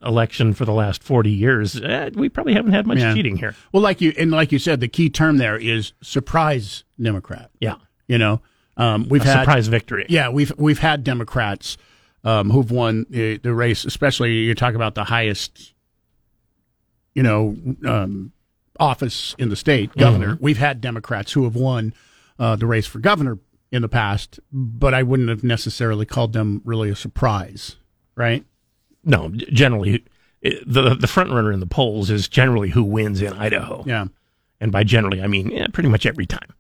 election 0.04 0.54
for 0.54 0.64
the 0.64 0.72
last 0.72 1.02
40 1.02 1.30
years, 1.30 1.80
eh, 1.80 2.10
we 2.14 2.28
probably 2.28 2.54
haven't 2.54 2.72
had 2.72 2.86
much 2.86 2.98
Yeah. 2.98 3.14
cheating 3.14 3.36
here. 3.36 3.54
Well, 3.72 3.82
like 3.82 4.00
you 4.00 4.12
and 4.18 4.30
like 4.30 4.52
you 4.52 4.58
said, 4.58 4.80
the 4.80 4.88
key 4.88 5.08
term 5.10 5.38
there 5.38 5.56
is 5.56 5.92
surprise 6.02 6.84
Democrat. 7.00 7.50
Yeah. 7.60 7.76
You 8.08 8.18
know, 8.18 8.40
um, 8.76 9.08
we've 9.08 9.22
A 9.22 9.24
had 9.26 9.40
surprise 9.40 9.68
victory. 9.68 10.06
Yeah, 10.08 10.28
we've 10.28 10.52
we've 10.58 10.78
had 10.80 11.04
Democrats 11.04 11.76
um, 12.24 12.50
who've 12.50 12.70
won 12.70 13.06
the, 13.10 13.38
the 13.38 13.52
race. 13.54 13.84
Especially 13.84 14.32
you 14.32 14.54
talk 14.54 14.74
about 14.74 14.94
the 14.94 15.04
highest, 15.04 15.74
you 17.14 17.22
know, 17.22 17.56
um, 17.86 18.32
office 18.80 19.34
in 19.38 19.48
the 19.48 19.56
state, 19.56 19.94
governor. 19.96 20.38
We've 20.40 20.58
had 20.58 20.80
Democrats 20.80 21.32
who 21.32 21.44
have 21.44 21.54
won 21.56 21.94
uh, 22.38 22.56
the 22.56 22.66
race 22.66 22.86
for 22.86 22.98
governor 22.98 23.38
in 23.70 23.82
the 23.82 23.88
past, 23.88 24.40
but 24.52 24.94
I 24.94 25.02
wouldn't 25.02 25.28
have 25.28 25.44
necessarily 25.44 26.04
called 26.06 26.32
them 26.32 26.60
really 26.64 26.90
a 26.90 26.96
surprise, 26.96 27.76
right? 28.16 28.44
No, 29.04 29.28
generally, 29.30 30.04
the 30.42 30.96
the 30.98 31.06
front 31.06 31.30
runner 31.30 31.52
in 31.52 31.60
the 31.60 31.66
polls 31.66 32.10
is 32.10 32.28
generally 32.28 32.70
who 32.70 32.82
wins 32.82 33.22
in 33.22 33.32
Idaho. 33.32 33.84
Yeah. 33.86 34.06
And 34.60 34.70
by 34.70 34.84
generally, 34.84 35.22
I 35.22 35.26
mean 35.26 35.50
yeah, 35.50 35.66
pretty 35.72 35.88
much 35.88 36.06
every 36.06 36.26
time. 36.26 36.54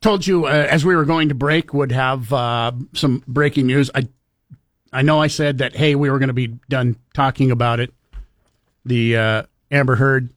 told 0.00 0.26
you 0.26 0.46
uh, 0.46 0.50
as 0.50 0.84
we 0.84 0.96
were 0.96 1.04
going 1.04 1.28
to 1.28 1.34
break 1.34 1.72
would 1.74 1.92
have 1.92 2.32
uh, 2.32 2.72
some 2.94 3.22
breaking 3.26 3.66
news. 3.66 3.90
I 3.94 4.08
I 4.92 5.02
know 5.02 5.20
I 5.20 5.28
said 5.28 5.58
that 5.58 5.76
hey 5.76 5.94
we 5.94 6.10
were 6.10 6.18
going 6.18 6.28
to 6.28 6.34
be 6.34 6.48
done 6.68 6.96
talking 7.14 7.50
about 7.50 7.80
it. 7.80 7.92
The 8.84 9.16
uh, 9.16 9.42
Amber 9.70 9.96
Heard 9.96 10.30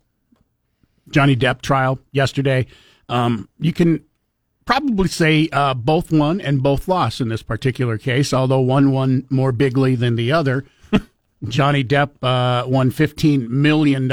Johnny 1.10 1.36
Depp 1.36 1.62
trial 1.62 2.00
yesterday. 2.12 2.68
Um, 3.10 3.50
you 3.60 3.74
can 3.74 4.04
probably 4.66 5.08
say 5.08 5.50
uh, 5.52 5.74
both 5.74 6.12
won 6.12 6.42
and 6.42 6.64
both 6.64 6.88
lost 6.88 7.22
in 7.22 7.30
this 7.30 7.44
particular 7.44 7.98
case, 7.98 8.34
although 8.34 8.62
one 8.62 8.92
won 8.92 9.26
more 9.30 9.52
bigly 9.52 9.96
than 9.96 10.16
the 10.16 10.32
other. 10.32 10.66
Johnny 11.48 11.84
Depp 11.84 12.12
uh, 12.22 12.68
won 12.68 12.90
$15 12.92 13.50
million 13.50 14.12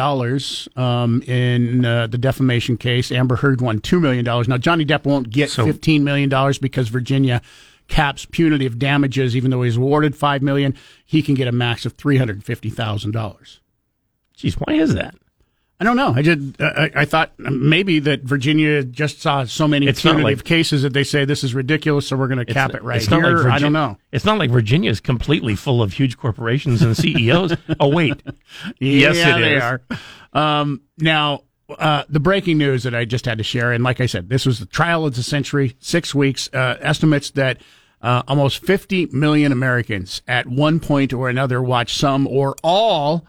um, 0.76 1.22
in 1.22 1.85
uh, 1.85 2.07
the 2.07 2.18
defamation 2.18 2.76
case. 2.76 3.12
Amber 3.12 3.37
Heard 3.37 3.61
won 3.61 3.81
$2 3.81 4.01
million. 4.01 4.24
Now, 4.24 4.59
Johnny 4.59 4.85
Depp 4.85 5.05
won't 5.05 5.31
get 5.31 5.49
$15 5.51 6.03
million 6.03 6.28
because 6.61 6.89
Virginia 6.89 7.41
caps 7.89 8.26
punitive 8.26 8.78
damages. 8.78 9.37
Even 9.37 9.51
though 9.51 9.62
he's 9.62 9.76
awarded 9.76 10.16
5 10.16 10.43
million, 10.43 10.74
he 11.05 11.22
can 11.22 11.35
get 11.35 11.47
a 11.47 11.53
max 11.53 11.87
of 11.87 11.97
$350,000. 11.97 13.59
Jeez, 14.37 14.55
why 14.55 14.74
is 14.74 14.95
that? 14.95 15.14
I 15.81 15.85
don't 15.85 15.97
know. 15.97 16.12
I 16.14 16.20
did. 16.20 16.61
Uh, 16.61 16.66
I, 16.76 16.91
I 16.95 17.05
thought 17.07 17.33
maybe 17.39 18.01
that 18.01 18.20
Virginia 18.22 18.85
just 18.85 19.22
saw 19.22 19.45
so 19.45 19.66
many 19.66 19.87
It's 19.89 20.03
punitive 20.03 20.22
like- 20.24 20.45
cases 20.45 20.83
that 20.83 20.93
they 20.93 21.05
say 21.05 21.24
this 21.24 21.43
is 21.43 21.55
ridiculous, 21.55 22.07
so 22.07 22.16
we're 22.18 22.28
going 22.28 22.45
to 22.45 22.53
cap 22.53 22.74
it 22.74 22.83
right 22.83 23.01
here. 23.03 23.18
like 23.39 23.47
I 23.47 23.59
don't 23.59 23.72
know. 23.72 23.97
It's 24.12 24.26
not 24.26 24.39
like 24.39 24.51
Virginia 24.51 24.91
is 24.91 25.01
completely 25.01 25.57
full 25.57 25.83
of 25.83 25.95
huge 25.95 26.18
corporations 26.18 26.83
and 26.83 26.95
CEOs. 26.95 27.57
oh 27.81 27.89
wait, 27.89 28.22
yes, 28.78 29.16
yeah, 29.16 29.37
it 29.37 29.41
they 29.41 29.57
is. 29.57 29.62
are. 29.62 29.81
Um, 30.35 30.83
now, 30.99 31.45
uh, 31.78 32.05
the 32.11 32.20
breaking 32.20 32.59
news 32.59 32.83
that 32.83 32.95
I 32.95 33.05
just 33.07 33.24
had 33.24 33.39
to 33.39 33.45
share, 33.45 33.72
and 33.72 33.83
like 33.83 34.01
I 34.03 34.07
said, 34.07 34.28
this 34.28 34.45
was 34.45 34.59
the 34.59 34.66
trial 34.66 35.07
of 35.07 35.14
the 35.14 35.22
century, 35.22 35.76
six 35.78 36.14
weeks. 36.14 36.51
Uh, 36.53 36.76
estimates 36.81 37.31
that 37.31 37.59
uh, 38.03 38.22
almost 38.28 38.64
50 38.64 39.07
million 39.12 39.51
Americans 39.51 40.20
at 40.28 40.47
one 40.47 40.78
point 40.81 41.12
or 41.14 41.28
another 41.31 41.62
watched 41.62 41.97
some 41.97 42.26
or 42.26 42.55
all 42.62 43.24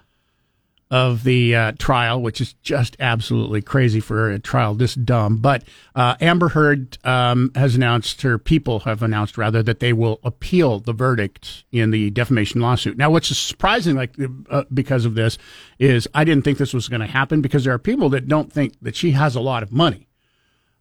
of 0.92 1.24
the 1.24 1.56
uh, 1.56 1.72
trial, 1.80 2.22
which 2.22 2.42
is 2.42 2.54
just 2.62 2.98
absolutely 3.00 3.62
crazy 3.62 4.02
for 4.02 4.30
a 4.30 4.38
trial 4.38 4.76
this 4.76 4.94
dumb. 4.94 5.38
But 5.38 5.64
uh, 5.96 6.16
Amber 6.20 6.50
Heard 6.50 6.98
um, 7.06 7.50
has 7.56 7.76
announced, 7.76 8.22
her 8.24 8.38
people 8.38 8.82
have 8.82 9.02
announced 9.02 9.38
rather, 9.38 9.64
that 9.64 9.80
they 9.80 9.94
will 9.94 10.20
appeal 10.22 10.82
the 10.82 10.92
verdict 10.92 11.64
in 11.72 11.92
the 11.92 12.10
defamation 12.10 12.60
lawsuit. 12.60 12.98
Now, 12.98 13.10
what's 13.10 13.36
surprising, 13.36 13.96
like 13.96 14.14
uh, 14.50 14.66
because 14.74 15.06
of 15.06 15.16
this, 15.16 15.38
is 15.80 16.10
I 16.14 16.26
didn't 16.26 16.44
think 16.44 16.58
this 16.58 16.74
was 16.74 16.90
going 16.90 17.02
to 17.02 17.08
happen 17.08 17.42
because 17.42 17.64
there 17.64 17.74
are 17.74 17.80
people 17.80 18.10
that 18.10 18.28
don't 18.28 18.52
think 18.52 18.74
that 18.82 18.98
she 18.98 19.12
has 19.12 19.34
a 19.34 19.42
lot 19.42 19.64
of 19.64 19.72
money. 19.72 20.10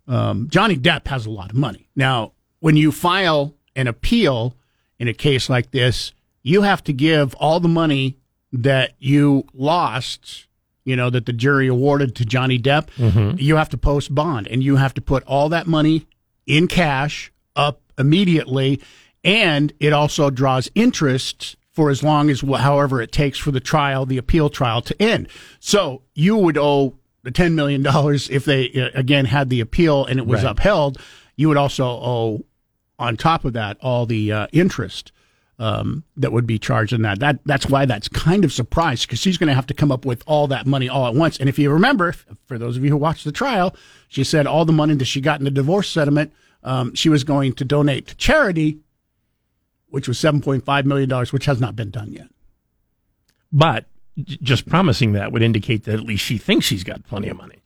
Um, 0.08 0.48
Johnny 0.50 0.76
Depp 0.76 1.06
has 1.06 1.24
a 1.24 1.30
lot 1.30 1.50
of 1.50 1.56
money. 1.56 1.88
Now, 1.94 2.32
when 2.58 2.76
you 2.76 2.90
file 2.90 3.54
an 3.76 3.86
appeal 3.86 4.56
in 4.98 5.06
a 5.06 5.14
case 5.14 5.48
like 5.48 5.70
this, 5.70 6.12
you 6.42 6.62
have 6.62 6.82
to 6.84 6.92
give 6.92 7.32
all 7.36 7.60
the 7.60 7.68
money 7.68 8.16
that 8.52 8.92
you 8.98 9.44
lost, 9.54 10.46
you 10.84 10.96
know, 10.96 11.10
that 11.10 11.26
the 11.26 11.32
jury 11.32 11.68
awarded 11.68 12.14
to 12.16 12.24
Johnny 12.24 12.58
Depp, 12.58 12.88
Mhm. 12.98 13.40
you 13.40 13.56
have 13.56 13.68
to 13.70 13.78
post 13.78 14.14
bond 14.14 14.48
and 14.48 14.62
you 14.62 14.76
have 14.76 14.94
to 14.94 15.00
put 15.00 15.22
all 15.24 15.48
that 15.50 15.66
money 15.66 16.06
in 16.46 16.66
cash 16.66 17.30
up 17.54 17.80
immediately. 17.98 18.80
And 19.22 19.72
it 19.78 19.92
also 19.92 20.30
draws 20.30 20.68
interest 20.74 21.56
for 21.72 21.90
as 21.90 22.02
long 22.02 22.30
as, 22.30 22.40
however, 22.40 23.00
it 23.00 23.12
takes 23.12 23.38
for 23.38 23.50
the 23.52 23.60
trial, 23.60 24.04
the 24.06 24.18
appeal 24.18 24.48
trial 24.48 24.82
to 24.82 25.00
end. 25.00 25.28
So 25.60 26.02
you 26.14 26.36
would 26.36 26.58
owe 26.58 26.94
the 27.22 27.30
$10 27.30 27.52
million 27.54 27.84
if 28.30 28.44
they, 28.44 28.70
uh, 28.72 28.98
again, 28.98 29.26
had 29.26 29.50
the 29.50 29.60
appeal 29.60 30.04
and 30.06 30.18
it 30.18 30.26
was 30.26 30.42
Right. 30.42 30.50
upheld. 30.52 30.98
You 31.36 31.48
would 31.48 31.56
also 31.58 31.84
owe, 31.86 32.44
on 32.98 33.16
top 33.16 33.44
of 33.44 33.52
that, 33.52 33.76
all 33.80 34.06
the 34.06 34.32
uh, 34.32 34.46
interest 34.52 35.12
um, 35.60 36.04
that 36.16 36.32
would 36.32 36.46
be 36.46 36.58
charged 36.58 36.94
in 36.94 37.02
that. 37.02 37.20
That 37.20 37.38
that's 37.44 37.66
why 37.66 37.84
that's 37.84 38.08
kind 38.08 38.44
of 38.46 38.52
surprised 38.52 39.06
because 39.06 39.20
she's 39.20 39.36
going 39.36 39.48
to 39.48 39.54
have 39.54 39.66
to 39.66 39.74
come 39.74 39.92
up 39.92 40.06
with 40.06 40.24
all 40.26 40.46
that 40.48 40.66
money 40.66 40.88
all 40.88 41.06
at 41.06 41.14
once. 41.14 41.38
And 41.38 41.50
if 41.50 41.58
you 41.58 41.70
remember, 41.70 42.12
for 42.46 42.58
those 42.58 42.78
of 42.78 42.82
you 42.84 42.90
who 42.90 42.96
watched 42.96 43.24
the 43.24 43.30
trial, 43.30 43.76
she 44.08 44.24
said 44.24 44.46
all 44.46 44.64
the 44.64 44.72
money 44.72 44.94
that 44.94 45.04
she 45.04 45.20
got 45.20 45.38
in 45.38 45.44
the 45.44 45.50
divorce 45.50 45.90
settlement, 45.90 46.32
um, 46.64 46.94
she 46.94 47.10
was 47.10 47.24
going 47.24 47.52
to 47.52 47.64
donate 47.64 48.06
to 48.06 48.14
charity, 48.16 48.78
which 49.88 50.08
was 50.08 50.18
seven 50.18 50.40
point 50.40 50.64
five 50.64 50.86
million 50.86 51.10
dollars, 51.10 51.30
which 51.30 51.44
has 51.44 51.60
not 51.60 51.76
been 51.76 51.90
done 51.90 52.10
yet. 52.10 52.28
But 53.52 53.84
just 54.16 54.66
promising 54.66 55.12
that 55.12 55.30
would 55.30 55.42
indicate 55.42 55.84
that 55.84 55.94
at 55.94 56.00
least 56.00 56.24
she 56.24 56.38
thinks 56.38 56.64
she's 56.64 56.84
got 56.84 57.06
plenty 57.06 57.28
of 57.28 57.36
money. 57.36 57.59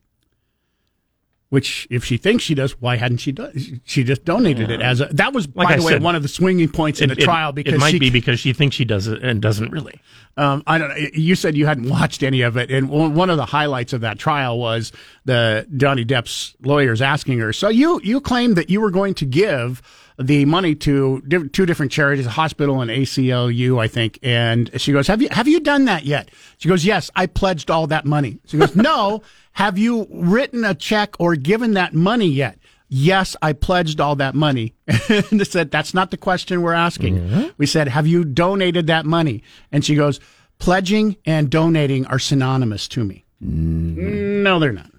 Which, 1.54 1.86
if 1.88 2.04
she 2.04 2.16
thinks 2.16 2.42
she 2.42 2.56
does, 2.56 2.72
why 2.80 2.96
hadn't 2.96 3.18
she 3.18 3.30
done? 3.30 3.80
She 3.84 4.02
just 4.02 4.24
donated 4.24 4.72
it 4.72 4.80
as 4.82 5.00
a. 5.00 5.06
That 5.12 5.32
was, 5.32 5.46
Like 5.54 5.68
by 5.68 5.74
I 5.74 5.76
the 5.76 5.84
way, 5.84 5.98
one 6.00 6.16
of 6.16 6.22
the 6.22 6.28
swinging 6.28 6.68
points 6.68 7.00
in 7.00 7.12
It- 7.12 7.14
the 7.14 7.22
it- 7.22 7.24
trial 7.24 7.52
because 7.52 7.74
it 7.74 7.78
might 7.78 7.92
she 7.92 8.00
be 8.00 8.10
because 8.10 8.40
she 8.40 8.52
thinks 8.52 8.74
she 8.74 8.84
does 8.84 9.06
it 9.06 9.22
and 9.22 9.40
doesn't 9.40 9.70
really. 9.70 10.00
Um, 10.36 10.64
I 10.66 10.78
don't 10.78 10.88
know. 10.88 10.96
You 11.14 11.36
said 11.36 11.56
you 11.56 11.64
hadn't 11.66 11.88
watched 11.88 12.24
any 12.24 12.40
of 12.42 12.56
it, 12.56 12.72
and 12.72 12.88
one 12.88 13.30
of 13.30 13.36
the 13.36 13.46
highlights 13.46 13.92
of 13.92 14.00
that 14.00 14.18
trial 14.18 14.58
was 14.58 14.90
the 15.26 15.64
Johnny 15.76 16.04
Depp's 16.04 16.56
lawyers 16.64 17.00
asking 17.00 17.38
her. 17.38 17.52
So 17.52 17.68
you 17.68 18.00
you 18.02 18.20
claimed 18.20 18.56
that 18.56 18.68
you 18.68 18.80
were 18.80 18.90
going 18.90 19.14
to 19.14 19.24
give 19.24 19.80
the 20.18 20.44
money 20.44 20.74
to 20.76 21.22
diff- 21.26 21.52
two 21.52 21.66
different 21.66 21.92
charities, 21.92 22.26
a 22.26 22.30
hospital 22.30 22.80
and 22.80 22.90
ACLU, 22.90 23.80
I 23.80 23.88
think. 23.88 24.18
And 24.22 24.70
she 24.80 24.92
goes, 24.92 25.06
"Have 25.06 25.20
you 25.22 25.28
have 25.30 25.48
you 25.48 25.60
done 25.60 25.86
that 25.86 26.04
yet?" 26.04 26.30
She 26.58 26.68
goes, 26.68 26.84
"Yes, 26.84 27.10
I 27.16 27.26
pledged 27.26 27.70
all 27.70 27.86
that 27.88 28.04
money." 28.04 28.38
She 28.46 28.58
goes, 28.58 28.76
"No, 28.76 29.22
have 29.52 29.78
you 29.78 30.06
written 30.10 30.64
a 30.64 30.74
check 30.74 31.14
or 31.18 31.36
given 31.36 31.74
that 31.74 31.94
money 31.94 32.28
yet?" 32.28 32.58
Yes, 32.88 33.34
I 33.42 33.54
pledged 33.54 34.00
all 34.00 34.14
that 34.16 34.36
money. 34.36 34.74
and 34.86 35.40
they 35.40 35.44
said, 35.44 35.72
that's 35.72 35.94
not 35.94 36.12
the 36.12 36.16
question 36.16 36.62
we're 36.62 36.74
asking. 36.74 37.52
We 37.56 37.66
said, 37.66 37.88
have 37.88 38.06
you 38.06 38.24
donated 38.24 38.86
that 38.86 39.04
money? 39.04 39.42
And 39.72 39.84
she 39.84 39.96
goes, 39.96 40.20
pledging 40.58 41.16
and 41.24 41.50
donating 41.50 42.06
are 42.06 42.20
synonymous 42.20 42.86
to 42.88 43.02
me. 43.02 43.24
No, 43.40 44.60
they're 44.60 44.72
not. 44.72 44.90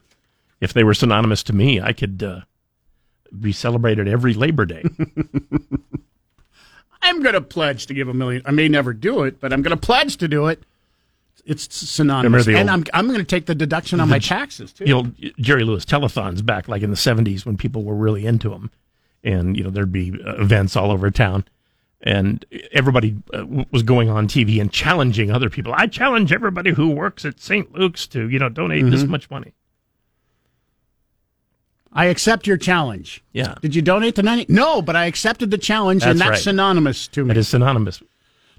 If 0.59 0.74
they 0.74 0.84
were 0.84 0.93
synonymous 0.93 1.43
to 1.43 1.53
me, 1.53 1.80
I 1.80 1.93
could 1.93 2.22
uh, 2.22 2.41
be 3.42 3.52
celebrated 3.52 4.08
every 4.08 4.34
Labor 4.34 4.66
Day. 4.66 4.84
I'm 7.02 7.22
going 7.22 7.34
to 7.34 7.42
pledge 7.42 7.86
to 7.88 7.94
give 7.94 8.08
a 8.08 8.14
million. 8.14 8.42
I 8.46 8.52
may 8.52 8.68
never 8.68 8.94
do 8.94 9.24
it, 9.24 9.40
but 9.40 9.54
I'm 9.54 9.62
going 9.62 9.76
to 9.78 9.82
pledge 9.82 10.18
to 10.18 10.28
do 10.28 10.48
it. 10.48 10.64
It's 11.46 11.76
synonymous. 11.76 12.46
The 12.46 12.58
And 12.58 12.72
I'm, 12.72 12.84
I'm 12.94 13.06
going 13.06 13.20
to 13.20 13.24
take 13.26 13.46
the 13.46 13.54
deduction 13.54 14.00
on 14.00 14.10
my 14.10 14.18
taxes, 14.20 14.74
too. 14.74 14.86
The 14.86 14.94
old 14.94 15.12
Jerry 15.40 15.64
Lewis 15.64 15.86
telethons 15.86 16.44
back 16.44 16.68
like 16.68 16.82
in 16.82 16.90
the 16.90 16.96
70s 16.96 17.46
when 17.46 17.58
people 17.58 17.84
were 17.84 17.94
really 17.94 18.26
into 18.26 18.50
them. 18.50 18.72
And, 19.24 19.56
you 19.56 19.64
know, 19.64 19.70
there'd 19.70 19.92
be 19.92 20.20
uh, 20.26 20.36
events 20.38 20.76
all 20.76 20.90
over 20.92 21.12
town. 21.12 21.46
And 22.02 22.44
everybody 22.72 23.16
uh, 23.34 23.46
was 23.72 23.84
going 23.84 24.10
on 24.10 24.28
TV 24.28 24.60
and 24.60 24.72
challenging 24.72 25.32
other 25.32 25.50
people. 25.52 25.74
I 25.76 25.86
challenge 25.88 26.32
everybody 26.32 26.72
who 26.72 26.90
works 26.90 27.24
at 27.26 27.40
St. 27.40 27.72
Luke's 27.74 28.08
to, 28.08 28.28
you 28.30 28.40
know, 28.40 28.50
donate 28.50 28.86
this 28.90 29.04
Mhm. 29.04 29.10
much 29.10 29.30
money. 29.30 29.54
I 31.96 32.06
accept 32.06 32.46
your 32.46 32.58
challenge. 32.58 33.24
Yeah. 33.32 33.56
Did 33.62 33.74
you 33.74 33.82
donate 33.82 34.16
the 34.16 34.24
90? 34.24 34.48
No, 34.54 34.82
but 34.82 34.96
I 34.98 35.06
accepted 35.06 35.50
the 35.50 35.58
challenge, 35.58 36.04
and 36.04 36.20
That's 36.20 36.30
that's 36.30 36.30
right. 36.39 36.43
synonymous 36.43 37.08
to 37.08 37.24
me. 37.24 37.30
That 37.30 37.38
is 37.38 37.48
synonymous. 37.48 38.04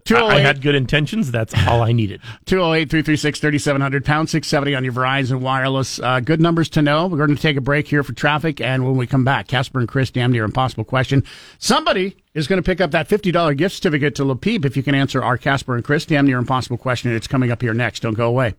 I, 0.09 0.22
I 0.26 0.39
had 0.39 0.62
good 0.62 0.76
intentions. 0.76 1.32
That's 1.32 1.53
all 1.66 1.82
I 1.82 1.93
needed. 1.93 2.20
208 2.47 2.89
336 2.89 3.41
3700, 3.41 4.05
pound 4.05 4.30
670 4.30 4.74
on 4.76 4.84
your 4.84 4.93
Verizon 4.93 5.41
Wireless. 5.41 5.99
Uh, 5.99 6.20
good 6.20 6.41
numbers 6.41 6.68
to 6.70 6.82
know. 6.82 7.09
We're 7.09 7.16
going 7.18 7.34
to 7.34 7.43
take 7.43 7.57
a 7.57 7.61
break 7.61 7.89
here 7.89 8.03
for 8.05 8.12
traffic, 8.12 8.61
and 8.61 8.84
when 8.84 8.97
we 8.97 9.07
come 9.07 9.24
back, 9.24 9.49
Casper 9.49 9.80
and 9.80 9.89
Chris, 9.89 10.11
damn 10.11 10.30
near 10.32 10.45
impossible 10.45 10.84
question. 10.84 11.24
Somebody 11.59 12.16
is 12.34 12.47
going 12.47 12.62
to 12.62 12.66
pick 12.66 12.80
up 12.80 12.93
that 12.93 13.09
$50 13.09 13.57
gift 13.57 13.74
certificate 13.74 14.14
to 14.14 14.24
La 14.24 14.30
Le 14.30 14.37
Peep 14.37 14.64
if 14.64 14.76
you 14.76 14.82
can 14.82 14.95
answer 14.95 15.22
our 15.22 15.37
Casper 15.37 15.74
and 15.74 15.84
Chris, 15.84 16.07
damn 16.07 16.24
near 16.26 16.39
impossible 16.39 16.78
question. 16.78 17.12
It's 17.14 17.26
coming 17.26 17.51
up 17.51 17.61
here 17.61 17.74
next. 17.74 18.01
Don't 18.01 18.14
go 18.14 18.28
away. 18.28 18.55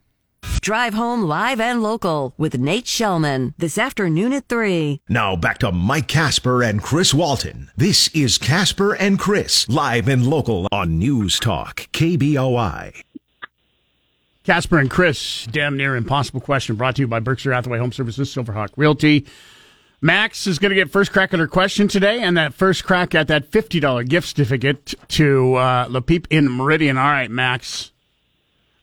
Drive 0.67 0.95
home 0.95 1.21
live 1.21 1.61
and 1.61 1.81
local 1.81 2.33
with 2.37 2.57
Nate 2.57 2.83
Shellman 2.83 3.53
this 3.57 3.77
afternoon 3.77 4.33
at 4.33 4.49
3. 4.49 4.99
Now 5.07 5.37
back 5.37 5.59
to 5.59 5.71
Mike 5.71 6.09
Casper 6.09 6.61
and 6.61 6.83
Chris 6.83 7.13
Walton. 7.13 7.71
This 7.77 8.09
is 8.09 8.37
Casper 8.37 8.93
and 8.93 9.17
Chris, 9.17 9.69
live 9.69 10.09
and 10.09 10.27
local 10.27 10.67
on 10.69 10.99
News 10.99 11.39
Talk, 11.39 11.87
KBOI. 11.93 13.01
Casper 14.43 14.77
and 14.77 14.91
Chris, 14.91 15.47
damn 15.49 15.77
near 15.77 15.95
impossible 15.95 16.41
question, 16.41 16.75
brought 16.75 16.97
to 16.97 17.03
you 17.03 17.07
by 17.07 17.21
Berkshire 17.21 17.53
Hathaway 17.53 17.79
Home 17.79 17.93
Services, 17.93 18.35
Silverhawk 18.35 18.71
Realty. 18.75 19.25
Max 20.01 20.47
is 20.47 20.59
going 20.59 20.71
to 20.71 20.75
get 20.75 20.91
first 20.91 21.13
crack 21.13 21.33
at 21.33 21.39
her 21.39 21.47
question 21.47 21.87
today, 21.87 22.21
and 22.21 22.35
that 22.35 22.53
first 22.53 22.83
crack 22.83 23.15
at 23.15 23.29
that 23.29 23.49
$50 23.51 24.09
gift 24.09 24.27
certificate 24.27 24.95
to 25.07 25.55
uh, 25.55 25.87
Le 25.89 26.01
Peep 26.01 26.27
in 26.29 26.51
Meridian. 26.51 26.97
All 26.97 27.07
right, 27.07 27.31
Max. 27.31 27.93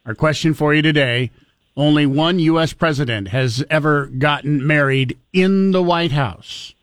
Our 0.07 0.15
question 0.15 0.55
for 0.55 0.73
you 0.73 0.81
today 0.81 1.31
only 1.77 2.07
one 2.07 2.39
U.S. 2.39 2.73
president 2.73 3.29
has 3.29 3.65
ever 3.69 4.07
gotten 4.07 4.67
married 4.67 5.19
in 5.33 5.73
the 5.73 5.83
White 5.83 6.13
House. 6.13 6.75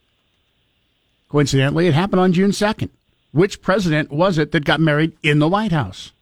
Coincidentally, 1.28 1.86
it 1.86 1.94
happened 1.94 2.20
on 2.20 2.32
June 2.32 2.50
2nd. 2.50 2.90
Which 3.32 3.62
president 3.62 4.10
was 4.12 4.36
it 4.36 4.52
that 4.52 4.66
got 4.66 4.80
married 4.80 5.16
in 5.22 5.38
the 5.38 5.48
White 5.48 5.72
House? 5.72 6.12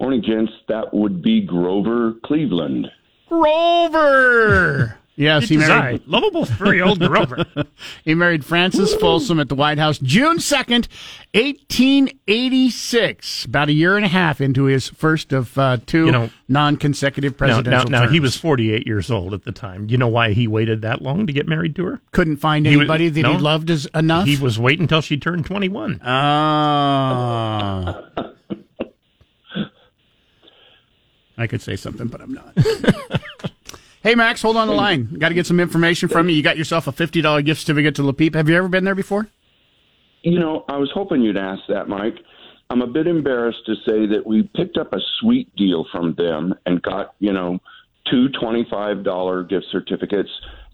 Morning, 0.00 0.22
gents. 0.22 0.52
That 0.68 0.94
would 0.94 1.22
be 1.22 1.42
Grover 1.42 2.14
Cleveland. 2.24 2.90
Grover. 3.28 4.98
Yes, 5.16 5.48
he 5.48 5.56
married 5.56 6.00
I, 6.00 6.02
lovable 6.06 6.44
furry 6.44 6.82
old 6.82 6.98
Grover. 6.98 7.44
he 8.04 8.14
married 8.16 8.44
Frances 8.44 8.92
Folsom 8.96 9.38
at 9.38 9.48
the 9.48 9.54
White 9.54 9.78
House 9.78 9.98
June 9.98 10.38
2nd, 10.38 10.88
1886. 11.34 13.44
About 13.44 13.68
a 13.68 13.72
year 13.72 13.94
and 13.96 14.04
a 14.04 14.08
half 14.08 14.40
into 14.40 14.64
his 14.64 14.88
first 14.88 15.32
of 15.32 15.56
uh, 15.56 15.76
two 15.86 16.06
You 16.06 16.12
know- 16.12 16.30
non-consecutive 16.48 17.32
Now, 17.34 17.38
presidential 17.38 17.90
now, 17.90 18.04
now 18.06 18.10
he 18.10 18.18
was 18.20 18.36
48 18.36 18.84
years 18.86 19.08
old 19.10 19.32
at 19.34 19.44
the 19.44 19.52
time. 19.52 19.88
You 19.88 19.96
know 19.98 20.08
why 20.08 20.32
he 20.32 20.48
waited 20.48 20.82
that 20.82 21.00
long 21.00 21.26
to 21.28 21.32
get 21.32 21.46
married 21.46 21.76
to 21.76 21.84
her? 21.86 22.00
couldn't 22.10 22.38
find 22.38 22.66
He 22.66 22.76
was- 22.76 22.82
anybody 22.82 23.08
that 23.08 23.24
he 23.24 23.36
loved 23.38 23.70
as 23.70 23.86
enough. 23.94 24.26
He 24.26 24.36
was 24.36 24.58
waiting 24.58 24.82
until 24.84 25.00
she 25.00 25.16
turned 25.16 25.46
21. 25.46 26.00
Ah. 26.04 28.02
I 31.36 31.46
could 31.46 31.62
say 31.62 31.76
something, 31.76 32.08
but 32.08 32.20
I'm 32.20 32.32
not. 32.32 32.52
hey, 34.04 34.14
Max, 34.14 34.40
hold 34.42 34.56
on 34.56 34.68
the 34.68 34.74
line. 34.74 35.12
Got 35.18 35.30
to 35.30 35.34
get 35.34 35.46
some 35.46 35.58
information 35.58 36.08
from 36.08 36.28
you. 36.28 36.36
You 36.36 36.42
got 36.42 36.56
yourself 36.56 36.86
a 36.86 36.92
$50 36.92 37.44
gift 37.44 37.62
certificate 37.62 37.96
to 37.96 38.04
Le 38.04 38.12
Peep. 38.12 38.34
Have 38.34 38.48
you 38.48 38.54
ever 38.54 38.68
been 38.68 38.84
there 38.84 38.94
before? 38.94 39.26
You 40.22 40.38
know, 40.38 40.64
I 40.68 40.76
was 40.76 40.90
hoping 40.94 41.22
you'd 41.22 41.36
ask 41.36 41.62
that, 41.68 41.88
Mike. 41.88 42.16
I'm 42.70 42.82
a 42.82 42.86
bit 42.86 43.06
embarrassed 43.06 43.66
to 43.66 43.74
say 43.86 44.06
that 44.06 44.22
we 44.24 44.44
picked 44.54 44.78
up 44.78 44.92
a 44.92 44.98
sweet 45.20 45.54
deal 45.56 45.86
from 45.90 46.14
them 46.14 46.54
and 46.66 46.80
got, 46.82 47.14
you 47.18 47.32
know, 47.32 47.58
two 48.10 48.28
$25 48.40 49.48
gift 49.48 49.66
certificates, 49.70 50.30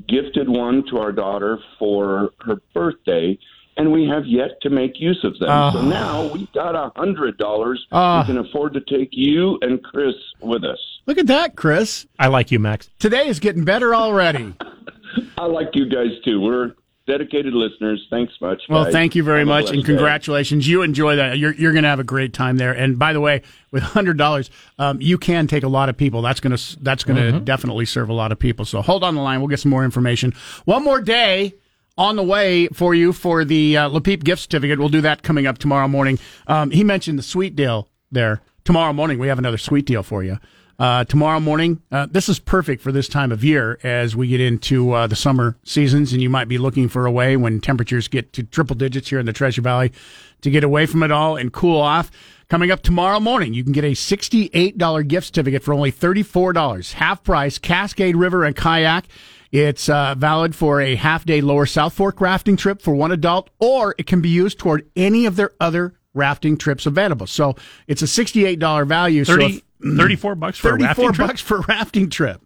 gifted 0.08 0.48
one 0.48 0.84
to 0.90 0.98
our 0.98 1.12
daughter 1.12 1.58
for 1.78 2.30
her 2.40 2.56
birthday, 2.74 3.38
and 3.76 3.92
we 3.92 4.06
have 4.06 4.26
yet 4.26 4.60
to 4.62 4.70
make 4.70 5.00
use 5.00 5.20
of 5.24 5.38
them. 5.38 5.48
Ah. 5.50 5.72
so 5.72 5.82
now 5.82 6.32
we've 6.32 6.52
got 6.52 6.74
a 6.74 6.90
$100. 6.98 7.76
Ah. 7.92 8.20
we 8.20 8.34
can 8.34 8.38
afford 8.44 8.74
to 8.74 8.80
take 8.80 9.10
you 9.12 9.58
and 9.62 9.82
Chris 9.82 10.14
with 10.40 10.64
us. 10.64 10.78
Look 11.06 11.18
at 11.18 11.26
that, 11.28 11.56
Chris. 11.56 12.06
I 12.18 12.28
like 12.28 12.50
you, 12.50 12.58
Max. 12.58 12.88
Today 12.98 13.28
is 13.28 13.40
getting 13.40 13.64
better 13.64 13.94
already. 13.94 14.54
I 15.38 15.46
like 15.46 15.68
you 15.74 15.88
guys 15.88 16.10
too. 16.24 16.40
We're 16.40 16.74
dedicated 17.06 17.52
listeners. 17.52 18.06
Thanks 18.10 18.32
much. 18.40 18.62
Well, 18.68 18.84
guys. 18.84 18.92
thank 18.92 19.14
you 19.16 19.24
very 19.24 19.40
Have 19.40 19.48
a 19.48 19.50
much, 19.50 19.62
blessed 19.64 19.74
and 19.74 19.82
day. 19.82 19.86
congratulations. 19.92 20.68
You 20.68 20.82
enjoy 20.82 21.16
that. 21.16 21.38
You're 21.38 21.54
you're 21.54 21.72
going 21.72 21.82
to 21.82 21.88
have 21.88 21.98
a 21.98 22.04
great 22.04 22.32
time 22.32 22.58
there. 22.58 22.72
And 22.72 22.98
by 22.98 23.12
the 23.12 23.20
way, 23.20 23.42
with 23.72 23.82
hundred 23.82 24.18
dollars, 24.18 24.50
um, 24.78 25.00
you 25.00 25.18
can 25.18 25.46
take 25.48 25.64
a 25.64 25.68
lot 25.68 25.88
of 25.88 25.96
people. 25.96 26.22
That's 26.22 26.38
going 26.38 26.56
to 26.56 26.78
that's 26.82 27.02
going 27.02 27.16
to 27.16 27.38
Mhm. 27.40 27.44
definitely 27.44 27.86
serve 27.86 28.08
a 28.08 28.12
lot 28.12 28.30
of 28.30 28.38
people. 28.38 28.64
So 28.64 28.80
hold 28.82 29.02
on 29.02 29.14
the 29.16 29.22
line. 29.22 29.40
We'll 29.40 29.48
get 29.48 29.60
some 29.60 29.70
more 29.70 29.84
information. 29.84 30.32
One 30.66 30.84
more 30.84 31.00
day 31.00 31.54
on 31.98 32.14
the 32.16 32.22
way 32.22 32.68
for 32.68 32.94
you 32.94 33.12
for 33.12 33.44
the 33.44 33.76
uh, 33.78 33.88
Le 33.88 34.00
Peep 34.00 34.22
gift 34.22 34.42
certificate. 34.42 34.78
We'll 34.78 34.88
do 34.90 35.00
that 35.00 35.22
coming 35.24 35.46
up 35.46 35.58
tomorrow 35.58 35.88
morning. 35.88 36.18
Um, 36.46 36.70
he 36.70 36.84
mentioned 36.84 37.18
the 37.18 37.22
sweet 37.24 37.56
deal 37.56 37.88
there. 38.12 38.40
Tomorrow 38.64 38.92
morning, 38.92 39.18
we 39.18 39.26
have 39.28 39.38
another 39.38 39.58
sweet 39.58 39.86
deal 39.86 40.02
for 40.04 40.22
you. 40.22 40.38
Uh, 40.80 41.04
tomorrow 41.04 41.38
morning, 41.38 41.82
uh, 41.92 42.06
this 42.10 42.30
is 42.30 42.38
perfect 42.38 42.80
for 42.80 42.90
this 42.90 43.06
time 43.06 43.30
of 43.32 43.44
year 43.44 43.78
as 43.82 44.16
we 44.16 44.26
get 44.28 44.40
into 44.40 44.92
uh, 44.92 45.06
the 45.06 45.14
summer 45.14 45.54
seasons, 45.62 46.14
and 46.14 46.22
you 46.22 46.30
might 46.30 46.48
be 46.48 46.56
looking 46.56 46.88
for 46.88 47.04
a 47.04 47.10
way 47.10 47.36
when 47.36 47.60
temperatures 47.60 48.08
get 48.08 48.32
to 48.32 48.42
triple 48.42 48.74
digits 48.74 49.10
here 49.10 49.18
in 49.18 49.26
the 49.26 49.32
Treasure 49.34 49.60
Valley 49.60 49.92
to 50.40 50.48
get 50.48 50.64
away 50.64 50.86
from 50.86 51.02
it 51.02 51.10
all 51.10 51.36
and 51.36 51.52
cool 51.52 51.78
off. 51.78 52.10
Coming 52.48 52.70
up 52.70 52.80
tomorrow 52.80 53.20
morning, 53.20 53.52
you 53.52 53.62
can 53.62 53.74
get 53.74 53.84
a 53.84 53.92
$68 53.92 55.06
gift 55.06 55.26
certificate 55.26 55.62
for 55.62 55.74
only 55.74 55.92
$34. 55.92 56.94
Half 56.94 57.24
price, 57.24 57.58
Cascade 57.58 58.16
River 58.16 58.42
and 58.44 58.56
Kayak. 58.56 59.04
It's 59.52 59.86
uh, 59.90 60.14
valid 60.16 60.54
for 60.54 60.80
a 60.80 60.94
half 60.94 61.26
day 61.26 61.42
lower 61.42 61.66
South 61.66 61.92
Fork 61.92 62.22
rafting 62.22 62.56
trip 62.56 62.80
for 62.80 62.94
one 62.94 63.12
adult, 63.12 63.50
or 63.58 63.94
it 63.98 64.06
can 64.06 64.22
be 64.22 64.30
used 64.30 64.58
toward 64.58 64.88
any 64.96 65.26
of 65.26 65.36
their 65.36 65.50
other 65.60 65.92
rafting 66.14 66.56
trips 66.56 66.86
available. 66.86 67.26
So 67.26 67.54
it's 67.86 68.00
a 68.00 68.06
$68 68.06 68.86
value. 68.86 69.26
30, 69.26 69.42
so 69.42 69.56
if, 69.56 69.62
34 69.82 70.34
bucks 70.34 70.58
for 70.58 70.70
a 70.70 70.76
rafting 70.78 71.12
trip? 71.12 71.28
bucks 71.28 71.40
for 71.40 71.58
a 71.58 71.64
rafting 71.68 72.10
trip. 72.10 72.42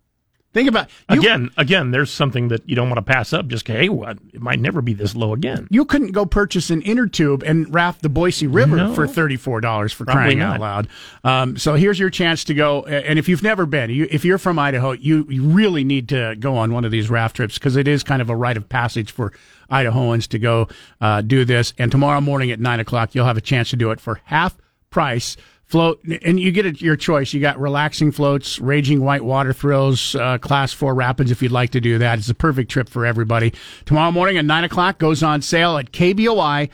Think 0.52 0.68
about 0.68 0.88
you, 1.10 1.18
again, 1.18 1.50
again, 1.56 1.90
there's 1.90 2.12
something 2.12 2.46
that 2.46 2.68
you 2.68 2.76
don't 2.76 2.88
want 2.88 3.04
to 3.04 3.12
pass 3.12 3.32
up. 3.32 3.48
Just 3.48 3.66
hey, 3.66 3.88
what? 3.88 4.18
It 4.32 4.40
might 4.40 4.60
never 4.60 4.80
be 4.80 4.94
this 4.94 5.16
low 5.16 5.32
again. 5.32 5.66
You 5.68 5.84
couldn't 5.84 6.12
go 6.12 6.26
purchase 6.26 6.70
an 6.70 6.80
inner 6.82 7.08
tube 7.08 7.42
and 7.42 7.74
raft 7.74 8.02
the 8.02 8.08
Boise 8.08 8.46
River 8.46 8.76
No. 8.76 8.94
for 8.94 9.08
thirty 9.08 9.36
four 9.36 9.60
dollars 9.60 9.92
for 9.92 10.04
crying 10.04 10.40
out 10.40 10.60
loud. 10.60 10.86
Um, 11.24 11.56
so 11.56 11.74
here's 11.74 11.98
your 11.98 12.08
chance 12.08 12.44
to 12.44 12.54
go. 12.54 12.84
And 12.84 13.18
if 13.18 13.28
you've 13.28 13.42
never 13.42 13.66
been, 13.66 13.90
you, 13.90 14.06
if 14.12 14.24
you're 14.24 14.38
from 14.38 14.60
Idaho, 14.60 14.92
you, 14.92 15.26
you 15.28 15.42
really 15.42 15.82
need 15.82 16.08
to 16.10 16.36
go 16.38 16.56
on 16.56 16.72
one 16.72 16.84
of 16.84 16.92
these 16.92 17.10
raft 17.10 17.34
trips 17.34 17.54
because 17.58 17.74
it 17.74 17.88
is 17.88 18.04
kind 18.04 18.22
of 18.22 18.30
a 18.30 18.36
rite 18.36 18.56
of 18.56 18.68
passage 18.68 19.10
for 19.10 19.32
Idahoans 19.68 20.28
to 20.28 20.38
go 20.38 20.68
uh, 21.00 21.20
do 21.20 21.44
this. 21.44 21.74
And 21.78 21.90
tomorrow 21.90 22.20
morning 22.20 22.52
at 22.52 22.60
nine 22.60 22.78
o'clock, 22.78 23.12
you'll 23.16 23.26
have 23.26 23.36
a 23.36 23.40
chance 23.40 23.70
to 23.70 23.76
do 23.76 23.90
it 23.90 23.98
for 24.00 24.20
half 24.26 24.56
price. 24.90 25.36
Float 25.66 26.02
and 26.22 26.38
you 26.38 26.52
get 26.52 26.66
it 26.66 26.80
your 26.82 26.94
choice. 26.94 27.32
You 27.32 27.40
got 27.40 27.58
relaxing 27.58 28.12
floats, 28.12 28.60
raging 28.60 29.00
white 29.00 29.24
water 29.24 29.52
thrills, 29.52 30.14
uh, 30.14 30.38
class 30.38 30.72
four 30.72 30.94
rapids 30.94 31.30
if 31.30 31.42
you'd 31.42 31.52
like 31.52 31.70
to 31.70 31.80
do 31.80 31.98
that. 31.98 32.18
It's 32.18 32.28
a 32.28 32.34
perfect 32.34 32.70
trip 32.70 32.88
for 32.88 33.06
everybody. 33.06 33.52
Tomorrow 33.86 34.12
morning 34.12 34.36
at 34.36 34.44
nine 34.44 34.64
o'clock 34.64 34.98
goes 34.98 35.22
on 35.22 35.40
sale 35.40 35.78
at 35.78 35.90
KBOI 35.90 36.68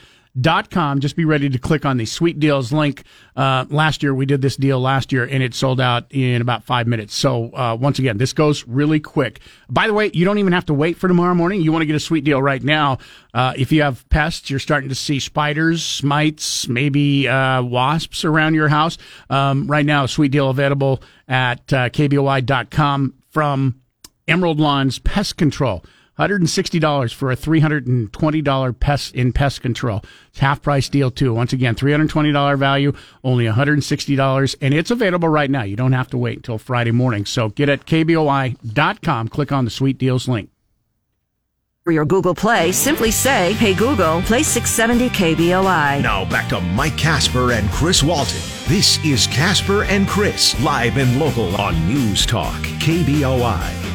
com. 0.71 1.01
Just 1.01 1.17
be 1.17 1.25
ready 1.25 1.49
to 1.49 1.59
click 1.59 1.85
on 1.85 1.97
the 1.97 2.07
sweet 2.07 2.39
deals 2.39 2.73
link. 2.73 3.03
Uh, 3.37 3.65
last 3.69 4.03
year 4.03 4.15
we 4.15 4.27
did 4.27 4.43
this 4.43 4.57
deal 4.57 4.81
last 4.81 5.13
year 5.13 5.25
and 5.25 5.43
it 5.43 5.55
sold 5.55 5.81
out 5.81 6.07
in 6.11 6.41
about 6.41 6.65
five 6.65 6.87
minutes. 6.87 7.15
So 7.15 7.51
uh, 7.55 7.77
once 7.81 7.99
again, 7.99 8.19
this 8.19 8.33
goes 8.33 8.67
really 8.67 9.01
quick. 9.01 9.41
By 9.69 9.87
the 9.87 9.95
way, 9.95 10.11
you 10.13 10.25
don't 10.25 10.39
even 10.39 10.53
have 10.53 10.67
to 10.67 10.75
wait 10.75 10.97
for 10.97 11.09
tomorrow 11.09 11.35
morning. 11.35 11.61
You 11.61 11.73
want 11.73 11.83
to 11.83 11.87
get 11.87 11.97
a 11.97 12.01
sweet 12.01 12.25
deal 12.25 12.41
right 12.41 12.63
now. 12.63 12.99
Uh, 13.33 13.55
if 13.57 13.73
you 13.73 13.83
have 13.83 14.09
pests, 14.09 14.51
you're 14.51 14.59
starting 14.59 14.89
to 14.89 14.95
see 14.95 15.21
spiders, 15.21 16.03
mites, 16.03 16.69
maybe 16.69 17.29
uh, 17.29 17.63
wasps 17.63 18.25
around 18.25 18.55
your 18.55 18.69
house. 18.69 18.99
Um, 19.29 19.67
right 19.67 19.87
now, 19.87 20.07
sweet 20.07 20.33
deal 20.33 20.51
available 20.51 21.03
at 21.29 21.73
uh, 21.73 21.89
kboi.com 21.91 23.15
from 23.31 23.81
Emerald 24.27 24.61
Lawns 24.61 24.99
Pest 24.99 25.37
Control. 25.37 25.85
$160 26.21 27.15
for 27.15 27.33
a 27.33 27.37
$320 27.37 28.81
pest 28.81 29.15
in 29.15 29.33
pest 29.33 29.63
control. 29.63 30.03
It's 30.29 30.39
half 30.39 30.61
price 30.63 30.89
deal 30.89 31.11
too. 31.11 31.33
Once 31.33 31.53
again, 31.53 31.75
$320 31.75 32.59
value, 32.59 32.93
only 33.25 33.47
$160 33.47 34.57
and 34.61 34.75
it's 34.75 34.91
available 34.91 35.29
right 35.29 35.51
now. 35.51 35.63
You 35.63 35.77
don't 35.77 35.93
have 35.93 36.11
to 36.11 36.19
wait 36.19 36.37
until 36.37 36.59
Friday 36.59 36.91
morning. 36.91 37.25
So 37.25 37.49
get 37.49 37.69
at 37.69 37.87
kboi.com, 37.87 39.29
click 39.29 39.53
on 39.53 39.65
the 39.65 39.71
sweet 39.71 39.99
deals 39.99 40.29
link. 40.29 40.51
For 41.83 41.93
your 41.93 42.05
Google 42.05 42.35
Play, 42.35 42.73
simply 42.73 43.11
say, 43.11 43.55
Hey 43.55 43.75
Google, 43.75 44.21
play 44.23 44.43
670 44.43 45.09
KBOI. 45.09 46.03
Now 46.03 46.29
back 46.29 46.51
to 46.51 46.61
Mike 46.61 46.99
Casper 46.99 47.53
and 47.53 47.71
Chris 47.71 48.03
Walton. 48.03 48.39
This 48.69 49.03
is 49.03 49.27
Casper 49.29 49.85
and 49.85 50.07
Chris, 50.07 50.61
live 50.63 50.99
and 50.99 51.19
local 51.19 51.57
on 51.57 51.89
News 51.89 52.27
Talk, 52.27 52.61
KBOI. 52.81 53.90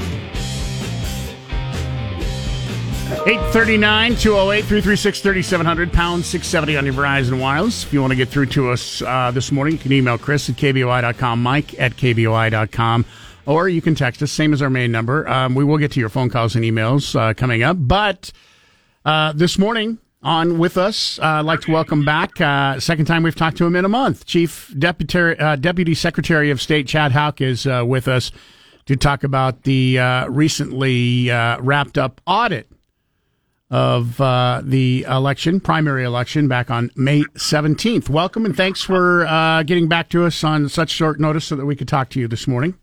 839 3.06 4.16
208 4.16 4.62
336 4.62 5.22
3700 5.22 5.94
pound 5.94 6.26
670 6.26 6.76
on 6.76 6.86
your 6.86 6.94
Verizon 6.96 7.40
Wireless. 7.40 7.84
If 7.84 7.94
you 7.94 8.02
want 8.02 8.12
to 8.12 8.18
get 8.18 8.30
through 8.30 8.48
to 8.48 8.72
us 8.72 9.04
uh, 9.04 9.30
this 9.32 9.52
morning, 9.52 9.74
you 9.74 9.80
can 9.80 9.94
email 9.94 10.18
Chris 10.18 10.50
at 10.50 10.56
KBOI.com, 10.56 11.42
Mike 11.42 11.80
at 11.80 11.96
KBOI.com, 11.98 13.06
or 13.46 13.70
you 13.70 13.80
can 13.80 13.94
text 13.94 14.24
us, 14.24 14.32
same 14.32 14.54
as 14.54 14.62
our 14.64 14.72
main 14.72 14.92
number. 14.92 15.28
Um, 15.30 15.54
we 15.54 15.64
will 15.64 15.78
get 15.78 15.92
to 15.92 16.00
your 16.00 16.10
phone 16.10 16.32
calls 16.32 16.56
and 16.56 16.66
emails 16.66 17.16
uh, 17.16 17.36
coming 17.36 17.62
up. 17.62 17.78
But 17.80 18.32
uh, 19.06 19.34
this 19.34 19.60
morning, 19.60 20.00
on 20.24 20.58
with 20.58 20.76
us, 20.76 21.20
uh, 21.20 21.26
I'd 21.26 21.46
like 21.46 21.62
to 21.62 21.72
welcome 21.72 22.06
back, 22.06 22.42
uh, 22.42 22.80
second 22.80 23.06
time 23.06 23.22
we've 23.22 23.36
talked 23.36 23.58
to 23.58 23.68
him 23.68 23.76
in 23.76 23.86
a 23.86 23.90
month, 23.90 24.26
Chief 24.26 24.74
Deputy, 24.80 25.38
uh, 25.38 25.58
Deputy 25.58 25.94
Secretary 25.94 26.50
of 26.50 26.60
State 26.60 26.88
Chad 26.88 27.12
Houck 27.12 27.40
is 27.40 27.68
with 27.68 28.08
us 28.08 28.32
to 28.88 28.96
talk 28.96 29.24
about 29.24 29.62
the 29.62 30.00
recently 30.28 31.30
wrapped 31.30 32.00
up 32.00 32.20
audit 32.26 32.68
of 33.70 34.20
uh, 34.22 34.62
the 34.64 35.06
election, 35.10 35.60
primary 35.60 36.04
election, 36.04 36.48
back 36.48 36.70
on 36.70 36.92
May 36.96 37.22
17th. 37.34 38.10
Welcome 38.10 38.46
and 38.46 38.56
thanks 38.56 38.82
for 38.82 39.26
uh, 39.26 39.64
getting 39.64 39.88
back 39.88 40.10
to 40.10 40.26
us 40.26 40.44
on 40.44 40.70
such 40.70 40.90
short 40.90 41.20
notice 41.20 41.46
so 41.46 41.56
that 41.56 41.66
we 41.66 41.76
could 41.76 41.88
talk 41.88 42.10
to 42.10 42.20
you 42.20 42.28
this 42.28 42.48
morning. 42.48 42.78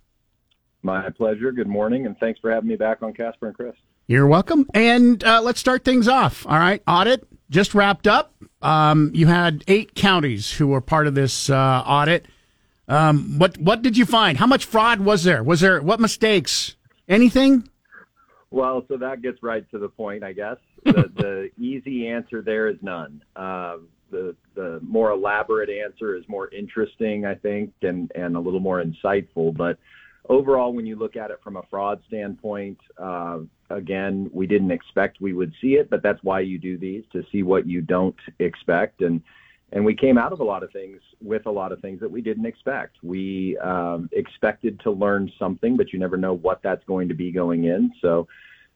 My 0.82 1.10
pleasure. 1.10 1.52
Good 1.52 1.68
morning, 1.68 2.06
and 2.06 2.16
thanks 2.18 2.40
for 2.40 2.50
having 2.50 2.68
me 2.68 2.76
back 2.76 3.02
on 3.02 3.12
Casper 3.12 3.46
and 3.46 3.56
Chris. 3.56 3.74
You're 4.08 4.26
welcome. 4.26 4.66
And 4.74 5.22
uh, 5.22 5.40
let's 5.40 5.60
start 5.60 5.84
things 5.84 6.08
off. 6.08 6.44
All 6.46 6.58
right, 6.58 6.82
audit 6.88 7.26
just 7.52 7.74
wrapped 7.74 8.08
up. 8.08 8.34
Um, 8.62 9.10
you 9.14 9.28
had 9.28 9.62
eight 9.68 9.94
counties 9.94 10.50
who 10.52 10.68
were 10.68 10.80
part 10.80 11.06
of 11.06 11.14
this 11.14 11.50
uh, 11.50 11.84
audit. 11.86 12.26
Um, 12.88 13.38
what 13.38 13.58
what 13.58 13.82
did 13.82 13.96
you 13.96 14.04
find? 14.04 14.38
How 14.38 14.46
much 14.46 14.64
fraud 14.64 15.00
was 15.00 15.22
there? 15.22 15.42
Was 15.42 15.60
there 15.60 15.80
what 15.80 16.00
mistakes? 16.00 16.76
Anything? 17.08 17.68
Well, 18.50 18.84
so 18.88 18.96
that 18.96 19.22
gets 19.22 19.42
right 19.42 19.68
to 19.70 19.78
the 19.78 19.88
point, 19.88 20.24
I 20.24 20.32
guess. 20.32 20.56
The, 20.84 21.10
the 21.14 21.50
easy 21.62 22.08
answer 22.08 22.42
there 22.42 22.68
is 22.68 22.76
none. 22.82 23.22
Um, 23.36 23.88
the 24.10 24.36
the 24.54 24.78
more 24.82 25.10
elaborate 25.10 25.70
answer 25.70 26.14
is 26.14 26.24
more 26.28 26.48
interesting, 26.50 27.24
I 27.26 27.34
think, 27.34 27.72
and 27.82 28.12
and 28.14 28.36
a 28.36 28.40
little 28.40 28.60
more 28.60 28.82
insightful. 28.82 29.56
But 29.56 29.78
overall, 30.28 30.72
when 30.72 30.86
you 30.86 30.96
look 30.96 31.16
at 31.16 31.30
it 31.30 31.40
from 31.42 31.56
a 31.56 31.62
fraud 31.70 32.00
standpoint, 32.06 32.78
uh, 32.98 33.38
again, 33.70 34.30
we 34.32 34.46
didn't 34.46 34.70
expect 34.70 35.20
we 35.20 35.32
would 35.32 35.52
see 35.60 35.74
it, 35.74 35.88
but 35.90 36.02
that's 36.02 36.22
why 36.22 36.40
you 36.40 36.58
do 36.58 36.76
these 36.76 37.04
to 37.12 37.24
see 37.32 37.42
what 37.42 37.66
you 37.66 37.80
don't 37.80 38.16
expect 38.38 39.00
and. 39.02 39.22
And 39.74 39.86
we 39.86 39.94
came 39.94 40.18
out 40.18 40.34
of 40.34 40.40
a 40.40 40.44
lot 40.44 40.62
of 40.62 40.70
things 40.70 41.00
with 41.22 41.46
a 41.46 41.50
lot 41.50 41.72
of 41.72 41.80
things 41.80 41.98
that 42.00 42.10
we 42.10 42.20
didn't 42.20 42.44
expect. 42.44 42.98
We 43.02 43.56
um, 43.56 44.10
expected 44.12 44.78
to 44.80 44.90
learn 44.90 45.32
something, 45.38 45.78
but 45.78 45.94
you 45.94 45.98
never 45.98 46.18
know 46.18 46.34
what 46.34 46.60
that's 46.62 46.84
going 46.84 47.08
to 47.08 47.14
be 47.14 47.32
going 47.32 47.64
in. 47.64 47.90
So 48.02 48.28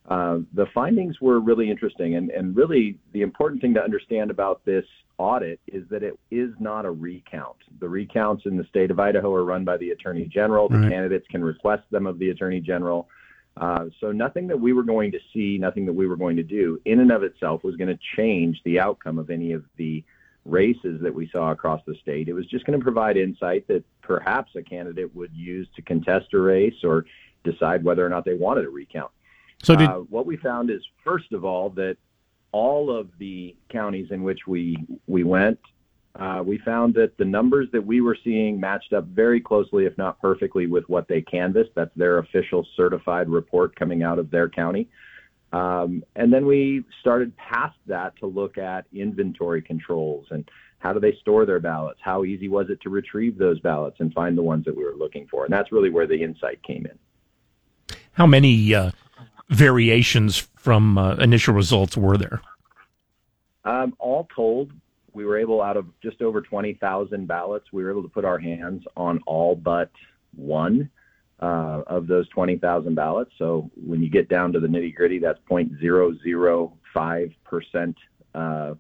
uh, 0.09 0.39
the 0.55 0.67
findings 0.73 1.21
were 1.21 1.41
really 1.41 1.71
interesting. 1.71 2.15
And, 2.15 2.31
and 2.31 2.57
really, 2.57 2.99
the 3.13 3.23
important 3.23 3.61
thing 3.61 3.75
to 3.75 3.83
understand 3.83 4.31
about 4.31 4.65
this 4.65 4.85
audit 5.19 5.59
is 5.67 5.85
that 5.91 6.03
it 6.03 6.19
is 6.31 6.51
not 6.61 6.85
a 6.85 6.91
recount. 6.91 7.57
The 7.81 7.89
recounts 7.89 8.45
in 8.47 8.57
the 8.57 8.65
state 8.65 8.91
of 8.91 9.01
Idaho 9.01 9.33
are 9.35 9.45
run 9.45 9.65
by 9.65 9.77
the 9.79 9.91
Attorney 9.91 10.27
General. 10.27 10.69
The 10.69 10.79
Right. 10.79 10.93
candidates 10.93 11.27
can 11.29 11.43
request 11.43 11.83
them 11.91 12.07
of 12.07 12.19
the 12.19 12.31
Attorney 12.31 12.61
General. 12.61 13.09
Uh, 13.57 13.87
so 14.01 14.13
nothing 14.13 14.47
that 14.47 14.61
we 14.61 14.75
were 14.75 14.83
going 14.83 15.11
to 15.11 15.19
see, 15.33 15.57
nothing 15.59 15.87
that 15.87 15.93
we 15.93 16.07
were 16.07 16.17
going 16.17 16.37
to 16.37 16.43
do 16.43 16.79
in 16.85 17.01
and 17.01 17.11
of 17.11 17.23
itself 17.23 17.65
was 17.65 17.75
going 17.77 17.89
to 17.89 17.99
change 18.17 18.61
the 18.65 18.79
outcome 18.79 19.19
of 19.19 19.31
any 19.31 19.53
of 19.53 19.65
the 19.77 20.05
races 20.45 21.01
that 21.01 21.13
we 21.13 21.29
saw 21.33 21.51
across 21.51 21.81
the 21.87 21.95
state. 22.03 22.29
It 22.29 22.35
was 22.35 22.47
just 22.47 22.67
going 22.67 22.79
to 22.79 22.85
provide 22.85 23.17
insight 23.17 23.67
that 23.69 23.83
perhaps 24.03 24.55
a 24.55 24.63
candidate 24.63 25.15
would 25.17 25.33
use 25.35 25.67
to 25.75 25.83
contest 25.83 26.35
a 26.35 26.39
race 26.39 26.85
or 26.85 27.07
decide 27.45 27.83
whether 27.83 28.05
or 28.05 28.11
not 28.11 28.25
they 28.25 28.35
wanted 28.35 28.67
a 28.67 28.71
recount. 28.71 29.11
So 29.63 29.77
did- 29.77 29.89
uh, 29.89 30.01
what 30.01 30.27
we 30.27 30.37
found 30.37 30.71
is, 30.71 30.83
first 31.05 31.33
of 31.33 31.45
all, 31.45 31.71
that 31.71 31.97
all 32.53 32.91
of 32.91 33.09
the 33.19 33.55
counties 33.69 34.11
in 34.11 34.23
which 34.23 34.47
we 34.47 34.77
we 35.07 35.25
went, 35.25 35.59
uh, 36.15 36.43
we 36.45 36.59
found 36.59 36.95
that 36.95 37.17
the 37.19 37.25
numbers 37.25 37.69
that 37.73 37.85
we 37.85 38.01
were 38.01 38.17
seeing 38.25 38.59
matched 38.59 38.93
up 38.93 39.05
very 39.07 39.41
closely, 39.41 39.85
if 39.85 39.97
not 39.99 40.21
perfectly, 40.21 40.67
with 40.67 40.89
what 40.89 41.09
they 41.09 41.21
canvassed. 41.21 41.71
That's 41.75 41.95
their 41.97 42.19
official 42.19 42.67
certified 42.77 43.29
report 43.29 43.77
coming 43.77 44.03
out 44.03 44.19
of 44.19 44.31
their 44.31 44.49
county. 44.49 44.89
Um, 45.53 46.05
and 46.17 46.33
then 46.33 46.47
we 46.47 46.85
started 47.01 47.37
past 47.37 47.79
that 47.87 48.17
to 48.17 48.27
look 48.27 48.59
at 48.59 48.87
inventory 48.93 49.63
controls 49.63 50.27
and 50.31 50.49
how 50.79 50.93
do 50.93 51.01
they 51.01 51.17
store 51.21 51.47
their 51.47 51.61
ballots? 51.61 51.99
How 52.03 52.25
easy 52.25 52.49
was 52.49 52.69
it 52.71 52.81
to 52.83 52.91
retrieve 52.91 53.39
those 53.39 53.59
ballots 53.61 53.97
and 54.01 54.13
find 54.13 54.37
the 54.37 54.43
ones 54.43 54.65
that 54.67 54.77
we 54.77 54.85
were 54.85 54.95
looking 54.95 55.27
for? 55.27 55.45
And 55.45 55.53
that's 55.53 55.73
really 55.73 55.91
where 55.91 56.07
the 56.07 56.23
insight 56.23 56.63
came 56.63 56.87
in. 56.87 57.97
How 58.13 58.27
many 58.27 58.75
uh, 58.75 58.91
variations 59.49 60.49
from 60.57 60.99
uh, 60.99 61.15
initial 61.17 61.55
results 61.55 61.97
were 61.97 62.17
there? 62.17 62.41
Um, 63.65 63.95
all 63.99 64.29
told, 64.35 64.73
we 65.13 65.25
were 65.25 65.39
able, 65.39 65.63
out 65.63 65.77
of 65.77 65.87
just 66.01 66.23
over 66.23 66.41
20,000 66.41 67.27
ballots, 67.27 67.73
we 67.73 67.83
were 67.83 67.91
able 67.91 68.03
to 68.03 68.09
put 68.09 68.25
our 68.25 68.39
hands 68.39 68.85
on 68.97 69.21
all 69.27 69.57
but 69.57 69.91
one 70.35 70.91
uh, 71.41 71.83
of 71.87 72.07
those 72.07 72.29
20,000 72.29 72.95
ballots. 72.95 73.33
So 73.39 73.71
when 73.75 74.03
you 74.03 74.11
get 74.11 74.29
down 74.29 74.53
to 74.53 74.61
the 74.61 74.69
nitty 74.69 74.95
gritty, 74.95 75.19
that's 75.19 75.41
0.005% 75.51 77.95
uh, 78.35 78.75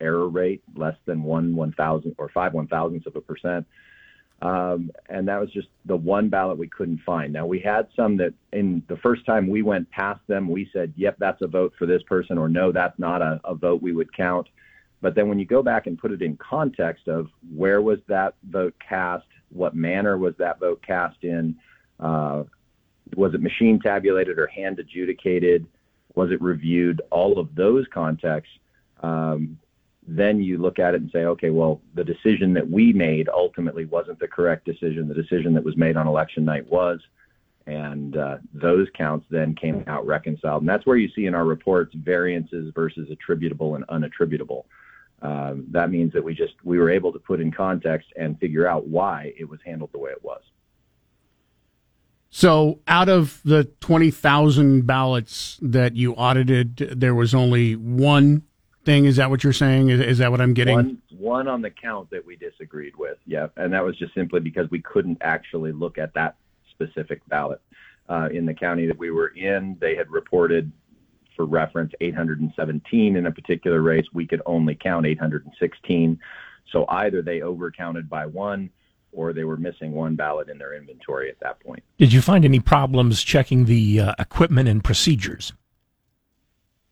error 0.00 0.28
rate, 0.28 0.62
less 0.76 0.96
than 1.04 1.22
one 1.22 1.54
one 1.56 1.72
thousand 1.72 2.14
or 2.18 2.28
five 2.28 2.54
one 2.54 2.68
thousandths 2.68 3.06
of 3.06 3.16
a 3.16 3.20
percent. 3.20 3.66
Um, 4.42 4.90
and 5.10 5.28
that 5.28 5.38
was 5.38 5.50
just 5.50 5.68
the 5.84 5.96
one 5.96 6.30
ballot 6.30 6.56
we 6.56 6.68
couldn't 6.68 7.00
find. 7.04 7.32
Now 7.32 7.46
we 7.46 7.60
had 7.60 7.88
some 7.94 8.16
that 8.18 8.32
in 8.52 8.82
the 8.88 8.96
first 8.96 9.26
time 9.26 9.48
we 9.48 9.60
went 9.62 9.90
past 9.90 10.20
them, 10.28 10.48
we 10.48 10.70
said, 10.72 10.94
"Yep, 10.96 11.16
that's 11.18 11.42
a 11.42 11.46
vote 11.46 11.74
for 11.78 11.84
this 11.84 12.02
person," 12.04 12.38
or 12.38 12.48
"No, 12.48 12.72
that's 12.72 12.98
not 12.98 13.20
a, 13.20 13.40
a 13.44 13.54
vote 13.54 13.82
we 13.82 13.92
would 13.92 14.14
count." 14.16 14.48
But 15.02 15.14
then 15.14 15.28
when 15.28 15.38
you 15.38 15.44
go 15.44 15.62
back 15.62 15.86
and 15.86 15.98
put 15.98 16.12
it 16.12 16.22
in 16.22 16.36
context 16.36 17.08
of 17.08 17.28
where 17.54 17.82
was 17.82 17.98
that 18.08 18.34
vote 18.50 18.74
cast, 18.86 19.26
what 19.50 19.74
manner 19.74 20.16
was 20.16 20.34
that 20.38 20.60
vote 20.60 20.82
cast 20.86 21.22
in, 21.22 21.56
uh, 21.98 22.44
was 23.16 23.34
it 23.34 23.42
machine 23.42 23.80
tabulated 23.80 24.38
or 24.38 24.46
hand 24.46 24.78
adjudicated, 24.78 25.66
was 26.14 26.30
it 26.30 26.40
reviewed, 26.40 27.00
all 27.10 27.38
of 27.38 27.54
those 27.54 27.86
contexts, 27.92 28.54
um, 29.02 29.58
then 30.16 30.42
you 30.42 30.58
look 30.58 30.80
at 30.80 30.94
it 30.94 31.02
and 31.02 31.10
say, 31.12 31.20
okay, 31.20 31.50
well, 31.50 31.80
the 31.94 32.02
decision 32.02 32.52
that 32.54 32.68
we 32.68 32.92
made 32.92 33.28
ultimately 33.28 33.84
wasn't 33.84 34.18
the 34.18 34.26
correct 34.26 34.64
decision. 34.64 35.06
The 35.06 35.14
decision 35.14 35.54
that 35.54 35.64
was 35.64 35.76
made 35.76 35.96
on 35.96 36.08
election 36.08 36.44
night 36.44 36.68
was. 36.68 37.00
And 37.66 38.16
uh, 38.16 38.38
those 38.52 38.88
counts 38.96 39.26
then 39.30 39.54
came 39.54 39.84
out 39.86 40.04
reconciled. 40.04 40.62
And 40.62 40.68
that's 40.68 40.84
where 40.84 40.96
you 40.96 41.08
see 41.14 41.26
in 41.26 41.34
our 41.34 41.44
reports 41.44 41.94
variances 41.94 42.72
versus 42.74 43.08
attributable 43.10 43.76
and 43.76 43.86
unattributable. 43.86 44.64
Um, 45.22 45.66
that 45.70 45.90
means 45.90 46.12
that 46.14 46.24
we 46.24 46.34
just 46.34 46.54
we 46.64 46.78
were 46.78 46.90
able 46.90 47.12
to 47.12 47.18
put 47.18 47.40
in 47.40 47.52
context 47.52 48.08
and 48.16 48.40
figure 48.40 48.66
out 48.66 48.88
why 48.88 49.32
it 49.38 49.48
was 49.48 49.60
handled 49.64 49.90
the 49.92 49.98
way 49.98 50.10
it 50.10 50.24
was. 50.24 50.40
So, 52.30 52.80
out 52.88 53.08
of 53.08 53.40
the 53.44 53.64
20,000 53.80 54.86
ballots 54.86 55.58
that 55.60 55.94
you 55.94 56.14
audited, 56.14 56.76
there 56.76 57.14
was 57.14 57.34
only 57.34 57.74
one 57.74 58.44
thing. 58.84 59.04
Is 59.04 59.16
that 59.16 59.30
what 59.30 59.44
you're 59.44 59.52
saying? 59.52 59.90
Is, 59.90 60.00
is 60.00 60.18
that 60.18 60.30
what 60.30 60.40
I'm 60.40 60.54
getting? 60.54 60.74
One, 60.74 61.02
one 61.10 61.48
on 61.48 61.62
the 61.62 61.70
count 61.70 62.10
that 62.10 62.24
we 62.24 62.36
disagreed 62.36 62.96
with, 62.96 63.18
yeah, 63.26 63.48
and 63.56 63.72
that 63.72 63.84
was 63.84 63.96
just 63.96 64.14
simply 64.14 64.40
because 64.40 64.70
we 64.70 64.80
couldn't 64.80 65.18
actually 65.20 65.72
look 65.72 65.98
at 65.98 66.14
that 66.14 66.36
specific 66.70 67.26
ballot. 67.28 67.60
Uh, 68.08 68.28
in 68.32 68.44
the 68.44 68.54
county 68.54 68.86
that 68.86 68.98
we 68.98 69.10
were 69.10 69.28
in, 69.28 69.76
they 69.80 69.94
had 69.94 70.10
reported, 70.10 70.72
for 71.36 71.44
reference, 71.44 71.92
817 72.00 73.16
in 73.16 73.26
a 73.26 73.30
particular 73.30 73.82
race. 73.82 74.04
We 74.12 74.26
could 74.26 74.42
only 74.46 74.74
count 74.74 75.06
816. 75.06 76.18
So 76.72 76.86
either 76.88 77.22
they 77.22 77.38
overcounted 77.38 78.08
by 78.08 78.26
one 78.26 78.70
or 79.12 79.32
they 79.32 79.44
were 79.44 79.56
missing 79.56 79.92
one 79.92 80.16
ballot 80.16 80.48
in 80.48 80.58
their 80.58 80.74
inventory 80.74 81.30
at 81.30 81.38
that 81.40 81.60
point. 81.60 81.82
Did 81.98 82.12
you 82.12 82.20
find 82.20 82.44
any 82.44 82.60
problems 82.60 83.22
checking 83.22 83.64
the 83.66 84.00
uh, 84.00 84.14
equipment 84.18 84.68
and 84.68 84.82
procedures? 84.82 85.52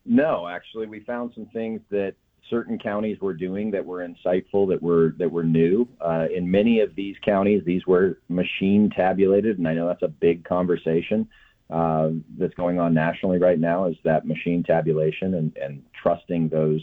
No, 0.09 0.48
actually, 0.48 0.86
we 0.86 1.01
found 1.01 1.32
some 1.35 1.47
things 1.52 1.82
that 1.90 2.14
certain 2.48 2.78
counties 2.78 3.20
were 3.20 3.35
doing 3.35 3.70
that 3.72 3.85
were 3.85 4.09
insightful, 4.09 4.66
that 4.70 4.82
were 4.82 5.14
that 5.18 5.30
were 5.30 5.44
new. 5.44 5.86
Uh, 6.01 6.26
in 6.35 6.51
many 6.51 6.80
of 6.80 6.94
these 6.94 7.14
counties, 7.22 7.62
these 7.66 7.86
were 7.86 8.18
machine 8.30 8.90
tabulated, 8.97 9.59
and 9.59 9.68
I 9.68 9.74
know 9.74 9.86
that's 9.86 10.02
a 10.02 10.09
big 10.09 10.44
conversation 10.44 11.28
uh, 11.68 12.09
that's 12.39 12.55
going 12.55 12.80
on 12.80 12.94
nationally 12.94 13.39
right 13.39 13.59
now. 13.59 13.85
Is 13.85 13.97
that 14.05 14.26
machine 14.26 14.62
tabulation 14.62 15.35
and, 15.35 15.55
and 15.59 15.82
trusting 16.02 16.48
those 16.48 16.82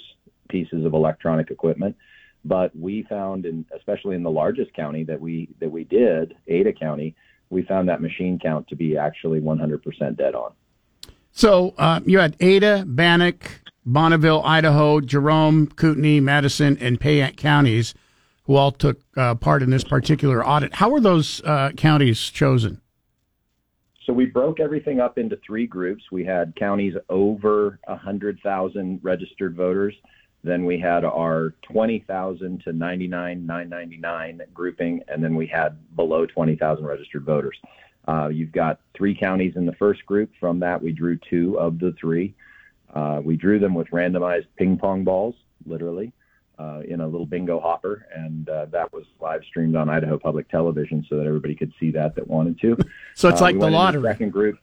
pieces 0.49 0.85
of 0.85 0.93
electronic 0.93 1.49
equipment? 1.49 1.95
But 2.43 2.75
we 2.77 3.07
found, 3.09 3.47
in, 3.47 3.65
especially 3.75 4.15
in 4.15 4.21
the 4.21 4.29
largest 4.29 4.71
county 4.75 5.03
that 5.05 5.19
we 5.19 5.49
that 5.59 5.71
we 5.71 5.83
did, 5.83 6.35
Ada 6.47 6.73
County, 6.73 7.15
we 7.49 7.63
found 7.63 7.89
that 7.89 8.03
machine 8.03 8.37
count 8.37 8.67
to 8.67 8.75
be 8.75 8.97
actually 8.97 9.41
100% 9.41 10.15
dead 10.15 10.35
on. 10.35 10.53
So 11.35 11.75
uh, 11.77 11.99
you 12.05 12.19
had 12.19 12.37
Ada, 12.39 12.85
Bannock, 12.87 13.51
Bonneville, 13.85 14.41
Idaho, 14.45 15.01
Jerome, 15.01 15.67
Kootenai, 15.67 16.21
Madison, 16.21 16.77
and 16.79 16.97
Payette 16.97 17.35
counties 17.35 17.93
who 18.43 18.55
all 18.55 18.71
took 18.71 19.01
uh, 19.17 19.35
part 19.35 19.61
in 19.61 19.69
this 19.69 19.83
particular 19.83 20.47
audit. 20.47 20.75
How 20.75 20.89
were 20.89 21.01
those 21.01 21.41
uh, 21.43 21.71
counties 21.75 22.21
chosen? 22.29 22.79
So 24.05 24.13
we 24.13 24.27
broke 24.27 24.61
everything 24.61 25.01
up 25.01 25.17
into 25.17 25.37
three 25.45 25.67
groups. 25.67 26.05
We 26.09 26.23
had 26.23 26.55
counties 26.55 26.93
over 27.09 27.79
100,000 27.87 28.99
registered 29.03 29.57
voters. 29.57 29.93
Then 30.41 30.63
we 30.63 30.79
had 30.79 31.03
our 31.03 31.53
20,000 31.63 32.61
to 32.63 32.71
99,999 32.71 34.41
grouping, 34.53 35.01
and 35.09 35.21
then 35.21 35.35
we 35.35 35.47
had 35.47 35.77
below 35.97 36.25
20,000 36.27 36.85
registered 36.85 37.25
voters. 37.25 37.57
Uh, 38.07 38.27
you've 38.27 38.51
got 38.51 38.79
three 38.95 39.15
counties 39.15 39.55
in 39.55 39.65
the 39.65 39.73
first 39.73 40.05
group. 40.05 40.31
From 40.39 40.59
that, 40.59 40.81
we 40.81 40.91
drew 40.91 41.17
two 41.29 41.57
of 41.59 41.79
the 41.79 41.93
three. 41.99 42.35
Uh, 42.93 43.21
we 43.23 43.35
drew 43.35 43.59
them 43.59 43.73
with 43.73 43.87
randomized 43.87 44.45
ping 44.57 44.77
pong 44.77 45.03
balls, 45.03 45.35
literally, 45.65 46.13
uh, 46.59 46.81
in 46.87 47.01
a 47.01 47.07
little 47.07 47.25
bingo 47.25 47.59
hopper, 47.59 48.05
and 48.15 48.47
uh, 48.47 48.65
that 48.65 48.93
was 48.93 49.05
live 49.19 49.41
streamed 49.43 49.75
on 49.75 49.89
Idaho 49.89 50.17
Public 50.17 50.47
Television 50.49 51.05
so 51.09 51.17
that 51.17 51.25
everybody 51.25 51.55
could 51.55 51.73
see 51.79 51.91
that 51.91 52.15
that 52.15 52.27
wanted 52.27 52.59
to. 52.61 52.77
So 53.15 53.29
it's 53.29 53.41
Uh, 53.41 53.45
like 53.45 53.55
we 53.55 53.61
the 53.61 53.69
lottery. 53.69 54.03
Second 54.03 54.31
group. 54.31 54.59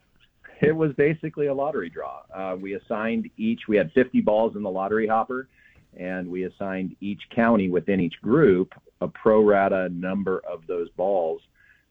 It 0.60 0.76
was 0.76 0.92
basically 0.92 1.46
a 1.48 1.54
lottery 1.54 1.90
draw. 1.90 2.22
Uh, 2.32 2.56
we 2.58 2.74
assigned 2.74 3.28
each. 3.36 3.62
We 3.66 3.76
had 3.76 3.90
50 3.92 4.20
balls 4.20 4.54
in 4.54 4.62
the 4.62 4.70
lottery 4.70 5.08
hopper, 5.08 5.48
and 5.96 6.28
we 6.28 6.44
assigned 6.44 6.94
each 7.00 7.22
county 7.34 7.68
within 7.68 7.98
each 7.98 8.20
group 8.22 8.72
a 9.00 9.08
pro 9.08 9.42
rata 9.42 9.88
number 9.88 10.40
of 10.48 10.64
those 10.68 10.88
balls 10.90 11.40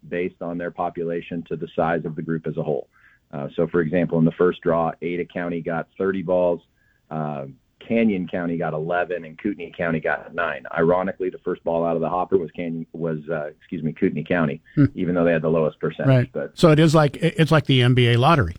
based 0.07 0.41
on 0.41 0.57
their 0.57 0.72
population 0.72 1.44
to 1.49 1.56
the 1.56 1.68
size 1.76 2.06
of 2.06 2.15
the 2.15 2.22
group 2.22 2.48
as 2.48 2.57
a 2.57 2.64
whole. 2.64 2.88
Uh, 3.32 3.48
so, 3.56 3.68
for 3.68 3.82
example, 3.82 4.18
in 4.19 4.26
the 4.26 4.32
first 4.34 4.61
draw, 4.61 4.91
Ada 5.02 5.26
County 5.26 5.61
got 5.61 5.88
30 5.98 6.22
balls, 6.23 6.61
uh, 7.10 7.45
Canyon 7.80 8.28
County 8.28 8.57
got 8.57 8.73
11, 8.73 9.26
and 9.26 9.38
Kootenai 9.41 9.72
County 9.72 9.99
got 9.99 10.36
nine. 10.36 10.65
Ironically, 10.78 11.30
the 11.30 11.40
first 11.40 11.64
ball 11.64 11.86
out 11.86 11.95
of 11.95 12.02
the 12.02 12.10
hopper 12.10 12.38
was 12.38 12.52
Canyon 12.52 12.86
was 12.94 13.19
uh, 13.30 13.45
excuse 13.57 13.82
me 13.84 13.91
Kootenai 13.94 14.23
County, 14.23 14.61
Hmm. 14.76 14.86
even 14.95 15.15
though 15.15 15.23
they 15.23 15.32
had 15.34 15.41
the 15.41 15.49
lowest 15.49 15.80
percentage. 15.80 16.07
Right. 16.07 16.30
But 16.32 16.57
So 16.57 16.69
it 16.72 16.80
is 16.80 16.94
like 16.94 17.15
it's 17.18 17.52
like 17.52 17.65
the 17.65 17.82
NBA 17.82 18.18
lottery. 18.18 18.56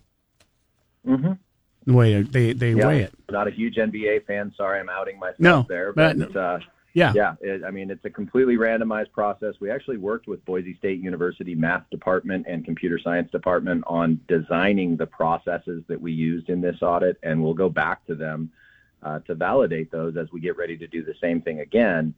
Mhm. 1.07 1.37
The 1.85 1.93
way 1.93 2.21
they 2.21 2.53
they 2.53 2.73
yeah, 2.73 2.87
weigh 2.87 3.01
it. 3.03 3.13
not 3.31 3.47
a 3.47 3.51
huge 3.51 3.75
NBA 3.75 4.25
fan. 4.25 4.51
Sorry, 4.57 4.79
I'm 4.79 4.89
outing 4.89 5.19
myself 5.19 5.39
No, 5.39 5.65
there. 5.69 5.93
but- 5.93 6.17
But 6.17 6.35
uh, 6.35 6.59
Yeah. 6.93 7.11
yeah. 7.15 7.35
It, 7.41 7.63
I 7.63 7.71
mean, 7.71 7.89
it's 7.89 8.05
a 8.05 8.09
completely 8.09 8.55
randomized 8.57 9.11
process. 9.11 9.55
We 9.59 9.71
actually 9.71 9.97
worked 9.97 10.27
with 10.27 10.45
Boise 10.45 10.75
State 10.77 11.01
University 11.01 11.55
Math 11.55 11.89
Department 11.89 12.45
and 12.47 12.63
Computer 12.63 12.99
Science 12.99 13.31
Department 13.31 13.83
on 13.87 14.19
designing 14.27 14.95
the 14.95 15.07
processes 15.07 15.83
that 15.87 15.99
we 15.99 16.11
used 16.11 16.49
in 16.49 16.61
this 16.61 16.81
audit, 16.81 17.17
and 17.23 17.43
we'll 17.43 17.55
go 17.55 17.69
back 17.69 18.05
to 18.07 18.15
them 18.15 18.51
uh, 19.01 19.19
to 19.19 19.35
validate 19.35 19.91
those 19.91 20.15
as 20.17 20.31
we 20.31 20.39
get 20.39 20.55
ready 20.57 20.77
to 20.77 20.87
do 20.87 21.03
the 21.03 21.15
same 21.19 21.41
thing 21.41 21.59
again 21.59 22.13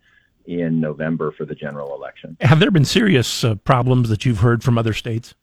in 0.46 0.80
November 0.80 1.32
for 1.32 1.46
the 1.46 1.56
general 1.56 1.96
election. 1.96 2.38
Have 2.42 2.60
there 2.60 2.70
been 2.70 2.86
serious 2.86 3.44
uh, 3.44 3.56
problems 3.56 4.10
that 4.10 4.26
you've 4.26 4.40
heard 4.40 4.64
from 4.64 4.78
other 4.78 4.94
states? 4.94 5.34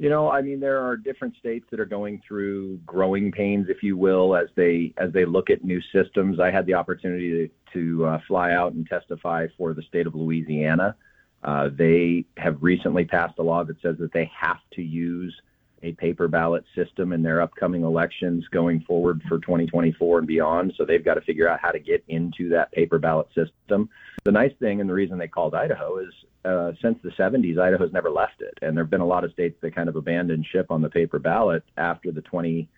You 0.00 0.08
know, 0.08 0.30
I 0.30 0.40
mean, 0.40 0.60
there 0.60 0.78
are 0.78 0.96
different 0.96 1.36
states 1.36 1.66
that 1.70 1.78
are 1.78 1.84
going 1.84 2.22
through 2.26 2.78
growing 2.86 3.30
pains, 3.30 3.66
if 3.68 3.82
you 3.82 3.98
will, 3.98 4.34
as 4.34 4.48
they 4.54 4.94
as 4.96 5.12
they 5.12 5.26
look 5.26 5.50
at 5.50 5.62
new 5.62 5.78
systems. 5.92 6.40
I 6.40 6.50
had 6.50 6.64
the 6.64 6.72
opportunity 6.72 7.30
to, 7.30 7.50
to 7.74 8.06
uh, 8.06 8.20
fly 8.26 8.52
out 8.52 8.72
and 8.72 8.88
testify 8.88 9.48
for 9.58 9.74
the 9.74 9.82
state 9.82 10.06
of 10.06 10.14
Louisiana. 10.14 10.96
Uh, 11.44 11.68
they 11.70 12.24
have 12.38 12.56
recently 12.62 13.04
passed 13.04 13.38
a 13.38 13.42
law 13.42 13.62
that 13.62 13.78
says 13.82 13.96
that 13.98 14.10
they 14.14 14.30
have 14.34 14.56
to 14.72 14.82
use 14.82 15.38
a 15.82 15.92
paper 15.92 16.28
ballot 16.28 16.64
system 16.74 17.12
in 17.12 17.22
their 17.22 17.40
upcoming 17.40 17.84
elections 17.84 18.46
going 18.48 18.80
forward 18.80 19.22
for 19.28 19.38
2024 19.38 20.18
and 20.18 20.26
beyond. 20.26 20.74
So 20.76 20.84
they've 20.84 21.04
got 21.04 21.14
to 21.14 21.20
figure 21.22 21.48
out 21.48 21.60
how 21.60 21.70
to 21.70 21.78
get 21.78 22.04
into 22.08 22.48
that 22.50 22.72
paper 22.72 22.98
ballot 22.98 23.28
system. 23.28 23.88
The 24.24 24.32
nice 24.32 24.52
thing 24.60 24.80
and 24.80 24.88
the 24.88 24.94
reason 24.94 25.18
they 25.18 25.28
called 25.28 25.54
Idaho 25.54 25.98
is 25.98 26.12
uh, 26.44 26.72
since 26.82 26.98
the 27.02 27.10
70s, 27.10 27.58
Idaho's 27.58 27.92
never 27.92 28.10
left 28.10 28.40
it, 28.40 28.58
and 28.62 28.76
there 28.76 28.84
have 28.84 28.90
been 28.90 29.00
a 29.00 29.06
lot 29.06 29.24
of 29.24 29.32
states 29.32 29.56
that 29.60 29.74
kind 29.74 29.88
of 29.88 29.96
abandoned 29.96 30.46
ship 30.50 30.70
on 30.70 30.82
the 30.82 30.88
paper 30.88 31.18
ballot 31.18 31.64
after 31.76 32.10
the 32.10 32.22
20 32.22 32.68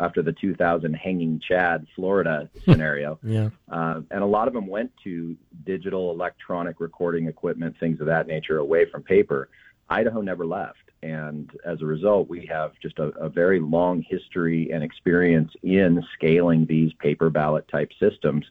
after 0.00 0.22
the 0.22 0.32
2000 0.32 0.94
hanging 0.94 1.38
Chad 1.46 1.86
Florida 1.94 2.48
scenario. 2.64 3.18
Yeah. 3.22 3.50
Uh, 3.70 4.00
and 4.10 4.22
a 4.22 4.26
lot 4.26 4.48
of 4.48 4.54
them 4.54 4.66
went 4.66 4.90
to 5.04 5.36
digital 5.64 6.10
electronic 6.10 6.80
recording 6.80 7.26
equipment, 7.28 7.76
things 7.78 8.00
of 8.00 8.06
that 8.06 8.26
nature, 8.26 8.58
away 8.58 8.86
from 8.90 9.02
paper. 9.02 9.50
Idaho 9.90 10.22
never 10.22 10.46
left. 10.46 10.78
And 11.02 11.50
as 11.64 11.82
a 11.82 11.86
result, 11.86 12.28
we 12.28 12.46
have 12.46 12.72
just 12.80 12.98
a, 12.98 13.08
a 13.18 13.28
very 13.28 13.58
long 13.60 14.02
history 14.02 14.70
and 14.72 14.84
experience 14.84 15.52
in 15.62 16.02
scaling 16.14 16.66
these 16.66 16.92
paper 16.94 17.28
ballot 17.28 17.66
type 17.68 17.90
systems 17.98 18.44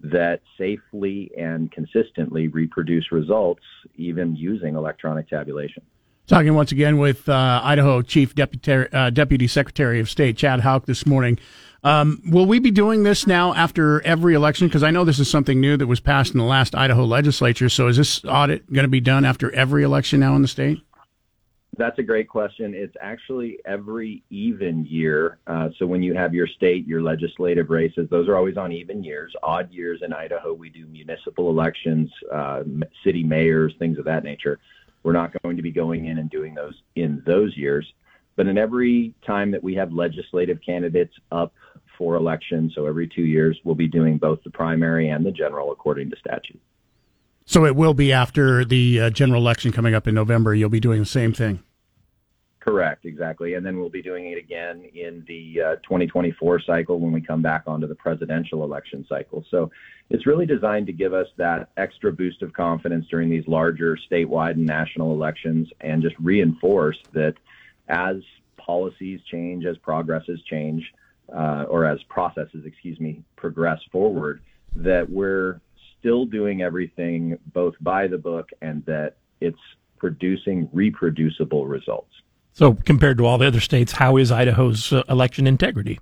that 0.00 0.42
safely 0.58 1.30
and 1.38 1.70
consistently 1.70 2.48
reproduce 2.48 3.12
results, 3.12 3.62
even 3.96 4.36
using 4.36 4.74
electronic 4.74 5.28
tabulation. 5.28 5.82
Talking 6.26 6.54
once 6.54 6.72
again 6.72 6.98
with 6.98 7.28
uh, 7.28 7.60
Idaho 7.62 8.02
Chief 8.02 8.34
Deputy, 8.34 8.88
uh, 8.92 9.10
Deputy 9.10 9.46
Secretary 9.46 10.00
of 10.00 10.10
State 10.10 10.36
Chad 10.36 10.60
Houck 10.60 10.86
this 10.86 11.06
morning. 11.06 11.38
Um, 11.84 12.22
will 12.26 12.46
we 12.46 12.58
be 12.58 12.70
doing 12.70 13.02
this 13.02 13.26
now 13.26 13.52
after 13.52 14.00
every 14.06 14.32
election? 14.34 14.66
Because 14.66 14.82
I 14.82 14.90
know 14.90 15.04
this 15.04 15.18
is 15.18 15.28
something 15.28 15.60
new 15.60 15.76
that 15.76 15.86
was 15.86 16.00
passed 16.00 16.32
in 16.32 16.38
the 16.38 16.44
last 16.44 16.74
Idaho 16.74 17.04
legislature. 17.04 17.68
So 17.68 17.88
is 17.88 17.98
this 17.98 18.24
audit 18.24 18.70
going 18.72 18.84
to 18.84 18.88
be 18.88 19.00
done 19.00 19.26
after 19.26 19.54
every 19.54 19.82
election 19.82 20.18
now 20.18 20.34
in 20.34 20.40
the 20.40 20.48
state? 20.48 20.80
That's 21.76 21.98
a 21.98 22.02
great 22.02 22.28
question. 22.28 22.74
It's 22.74 22.96
actually 23.00 23.58
every 23.64 24.22
even 24.30 24.84
year. 24.84 25.38
Uh, 25.46 25.70
so 25.78 25.86
when 25.86 26.02
you 26.02 26.14
have 26.14 26.34
your 26.34 26.46
state, 26.46 26.86
your 26.86 27.02
legislative 27.02 27.70
races, 27.70 28.08
those 28.10 28.28
are 28.28 28.36
always 28.36 28.56
on 28.56 28.72
even 28.72 29.02
years. 29.02 29.34
Odd 29.42 29.72
years 29.72 30.00
in 30.02 30.12
Idaho, 30.12 30.52
we 30.52 30.68
do 30.68 30.86
municipal 30.86 31.50
elections, 31.50 32.10
uh, 32.32 32.62
city 33.02 33.24
mayors, 33.24 33.74
things 33.78 33.98
of 33.98 34.04
that 34.04 34.24
nature. 34.24 34.58
We're 35.02 35.12
not 35.12 35.32
going 35.42 35.56
to 35.56 35.62
be 35.62 35.72
going 35.72 36.06
in 36.06 36.18
and 36.18 36.30
doing 36.30 36.54
those 36.54 36.74
in 36.94 37.22
those 37.26 37.56
years. 37.56 37.86
But 38.36 38.46
in 38.46 38.58
every 38.58 39.14
time 39.24 39.50
that 39.52 39.62
we 39.62 39.74
have 39.74 39.92
legislative 39.92 40.60
candidates 40.64 41.14
up 41.30 41.52
for 41.96 42.16
election, 42.16 42.70
So 42.74 42.86
every 42.86 43.06
two 43.06 43.22
years, 43.22 43.58
we'll 43.62 43.76
be 43.76 43.86
doing 43.86 44.18
both 44.18 44.42
the 44.42 44.50
primary 44.50 45.10
and 45.10 45.24
the 45.24 45.30
general 45.30 45.70
according 45.70 46.10
to 46.10 46.16
statute. 46.16 46.60
So 47.46 47.66
it 47.66 47.76
will 47.76 47.94
be 47.94 48.12
after 48.12 48.64
the 48.64 49.00
uh, 49.00 49.10
general 49.10 49.42
election 49.42 49.70
coming 49.70 49.94
up 49.94 50.08
in 50.08 50.14
November. 50.14 50.54
You'll 50.54 50.70
be 50.70 50.80
doing 50.80 51.00
the 51.00 51.06
same 51.06 51.32
thing. 51.32 51.62
Correct, 52.64 53.04
exactly. 53.04 53.54
And 53.54 53.66
then 53.66 53.78
we'll 53.78 53.90
be 53.90 54.00
doing 54.00 54.32
it 54.32 54.38
again 54.38 54.88
in 54.94 55.22
the 55.28 55.60
uh, 55.60 55.76
2024 55.82 56.60
cycle 56.60 56.98
when 56.98 57.12
we 57.12 57.20
come 57.20 57.42
back 57.42 57.64
onto 57.66 57.86
the 57.86 57.94
presidential 57.94 58.64
election 58.64 59.04
cycle. 59.06 59.44
So 59.50 59.70
it's 60.08 60.26
really 60.26 60.46
designed 60.46 60.86
to 60.86 60.94
give 60.94 61.12
us 61.12 61.26
that 61.36 61.68
extra 61.76 62.10
boost 62.10 62.40
of 62.40 62.54
confidence 62.54 63.06
during 63.10 63.28
these 63.28 63.46
larger 63.46 63.98
statewide 64.10 64.52
and 64.52 64.64
national 64.64 65.12
elections 65.12 65.68
and 65.82 66.02
just 66.02 66.16
reinforce 66.18 66.96
that 67.12 67.34
as 67.88 68.16
policies 68.56 69.20
change, 69.30 69.66
as 69.66 69.76
progresses 69.76 70.40
change, 70.48 70.90
uh, 71.36 71.66
or 71.68 71.84
as 71.84 72.02
processes, 72.04 72.64
excuse 72.64 72.98
me, 72.98 73.22
progress 73.36 73.80
forward, 73.92 74.40
that 74.74 75.08
we're 75.10 75.60
still 76.04 76.26
doing 76.26 76.60
everything 76.60 77.38
both 77.54 77.74
by 77.80 78.06
the 78.06 78.18
book 78.18 78.50
and 78.60 78.84
that 78.84 79.14
it's 79.40 79.58
producing 79.96 80.68
reproducible 80.70 81.66
results. 81.66 82.10
So, 82.52 82.74
compared 82.84 83.16
to 83.18 83.26
all 83.26 83.38
the 83.38 83.46
other 83.46 83.60
states, 83.60 83.92
how 83.92 84.18
is 84.18 84.30
Idaho's 84.30 84.92
uh, 84.92 85.02
election 85.08 85.46
integrity? 85.46 85.98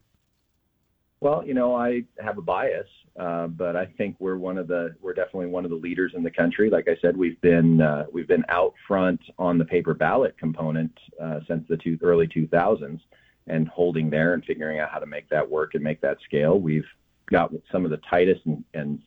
Well, 1.21 1.47
you 1.47 1.55
know, 1.55 1.77
I 1.77 2.03
have 2.19 2.37
a 2.37 2.43
bias, 2.43 2.89
uh, 3.17 3.47
but 3.47 3.77
I 3.77 3.87
think 3.87 4.17
we're 4.19 4.37
one 4.37 4.59
of 4.59 4.67
the 4.67 4.97
we're 5.01 5.15
definitely 5.15 5.47
one 5.47 5.65
of 5.65 5.71
the 5.71 5.77
leaders 5.77 6.13
in 6.17 6.25
the 6.25 6.31
country. 6.33 6.69
Like 6.69 6.89
I 6.89 6.97
said, 7.01 7.17
we've 7.17 7.41
been 7.41 7.81
uh, 7.81 8.07
we've 8.13 8.27
been 8.27 8.45
out 8.49 8.75
front 8.89 9.21
on 9.39 9.57
the 9.57 9.65
paper 9.65 9.95
ballot 9.95 10.37
component 10.37 10.93
uh, 11.23 11.39
since 11.47 11.65
the 11.69 11.77
two, 11.77 11.97
early 12.03 12.27
2000s, 12.27 13.01
and 13.47 13.69
holding 13.69 14.11
there 14.11 14.35
and 14.35 14.45
figuring 14.45 14.81
out 14.81 14.91
how 14.91 14.99
to 14.99 15.07
make 15.07 15.29
that 15.29 15.49
work 15.49 15.75
and 15.75 15.85
make 15.85 16.01
that 16.01 16.19
scale. 16.25 16.59
We've 16.59 16.89
got 17.31 17.53
some 17.71 17.85
of 17.85 17.93
the 17.93 18.01
tightest 18.11 18.45
and, 18.45 18.65
and 18.75 18.99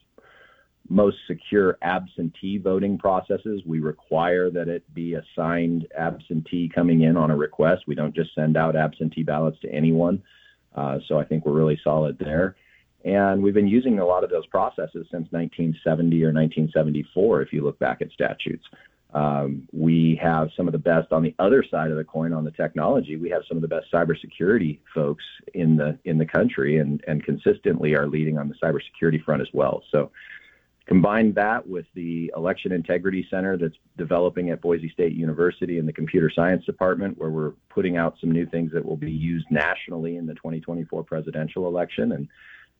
most 0.89 1.17
secure 1.27 1.77
absentee 1.81 2.57
voting 2.57 2.97
processes. 2.97 3.61
We 3.65 3.79
require 3.79 4.49
that 4.51 4.67
it 4.67 4.83
be 4.93 5.15
a 5.15 5.23
signed 5.35 5.87
absentee 5.97 6.69
coming 6.73 7.01
in 7.01 7.17
on 7.17 7.31
a 7.31 7.35
request. 7.35 7.83
We 7.87 7.95
don't 7.95 8.15
just 8.15 8.35
send 8.35 8.57
out 8.57 8.75
absentee 8.75 9.23
ballots 9.23 9.59
to 9.61 9.69
anyone. 9.69 10.21
Uh, 10.75 10.99
so 11.07 11.19
I 11.19 11.25
think 11.25 11.45
we're 11.45 11.53
really 11.53 11.79
solid 11.83 12.17
there. 12.19 12.55
And 13.03 13.41
we've 13.41 13.53
been 13.53 13.67
using 13.67 13.99
a 13.99 14.05
lot 14.05 14.23
of 14.23 14.29
those 14.29 14.47
processes 14.47 15.07
since 15.11 15.31
1970 15.31 16.23
or 16.23 16.33
1974, 16.33 17.41
if 17.41 17.53
you 17.53 17.63
look 17.63 17.77
back 17.79 18.01
at 18.01 18.11
statutes. 18.11 18.65
Um, 19.13 19.67
we 19.71 20.19
have 20.21 20.49
some 20.57 20.67
of 20.67 20.73
the 20.73 20.79
best 20.79 21.13
on 21.13 21.23
the 21.23 21.33
other 21.39 21.63
side 21.63 21.89
of 21.89 21.97
the 21.97 22.03
coin 22.03 22.33
on 22.33 22.43
the 22.43 22.51
technology. 22.51 23.15
We 23.15 23.29
have 23.29 23.43
some 23.47 23.57
of 23.57 23.61
the 23.61 23.67
best 23.67 23.85
cybersecurity 23.93 24.79
folks 24.93 25.23
in 25.53 25.77
the 25.77 25.97
in 26.03 26.17
the 26.17 26.25
country, 26.25 26.79
and 26.79 27.01
and 27.07 27.23
consistently 27.23 27.95
are 27.95 28.07
leading 28.07 28.37
on 28.37 28.49
the 28.49 28.55
cybersecurity 28.55 29.23
front 29.23 29.41
as 29.41 29.47
well. 29.53 29.83
So 29.89 30.11
Combine 30.85 31.33
that 31.33 31.67
with 31.67 31.85
the 31.95 32.31
Election 32.35 32.71
Integrity 32.71 33.25
Center 33.31 33.57
that's 33.57 33.75
developing 33.97 34.51
at 34.51 34.61
Boise 34.61 34.89
State 34.89 35.13
University 35.13 35.79
in 35.79 35.87
the 35.87 35.93
Computer 35.93 36.31
Science 36.33 36.63
Department, 36.65 37.17
where 37.17 37.31
we're 37.31 37.53
putting 37.69 37.97
out 37.97 38.15
some 38.21 38.31
new 38.31 38.45
things 38.45 38.71
that 38.71 38.85
will 38.85 38.97
be 38.97 39.11
used 39.11 39.47
nationally 39.49 40.17
in 40.17 40.27
the 40.27 40.35
2024 40.35 41.03
presidential 41.03 41.65
election. 41.67 42.11
And, 42.11 42.27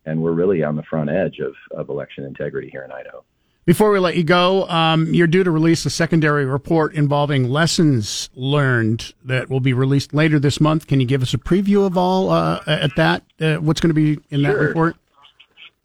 and 0.06 0.22
we're 0.22 0.34
really 0.34 0.64
on 0.64 0.76
the 0.76 0.84
front 0.84 1.10
edge 1.10 1.40
of, 1.40 1.56
of 1.76 1.90
election 1.90 2.26
integrity 2.26 2.70
here 2.70 2.84
in 2.84 2.92
Idaho. 2.92 3.24
Before 3.66 3.90
we 3.90 3.98
let 3.98 4.16
you 4.16 4.24
go, 4.24 4.68
um, 4.70 5.12
you're 5.12 5.26
due 5.26 5.44
to 5.44 5.50
release 5.50 5.84
a 5.88 5.90
secondary 5.90 6.46
report 6.46 6.94
involving 6.94 7.50
lessons 7.50 8.30
learned 8.36 9.16
that 9.24 9.50
will 9.50 9.60
be 9.60 9.74
released 9.74 10.14
later 10.14 10.38
this 10.38 10.62
month. 10.62 10.86
Can 10.86 11.00
you 11.00 11.08
give 11.08 11.24
us 11.24 11.34
a 11.34 11.40
preview 11.40 11.88
of 11.88 11.98
all 11.98 12.30
uh, 12.30 12.62
at 12.68 12.96
that? 12.98 13.24
Uh, 13.42 13.56
what's 13.56 13.82
going 13.82 13.90
to 13.90 13.96
be 13.96 14.22
in 14.30 14.44
sure. 14.44 14.54
that 14.54 14.60
report? 14.60 14.98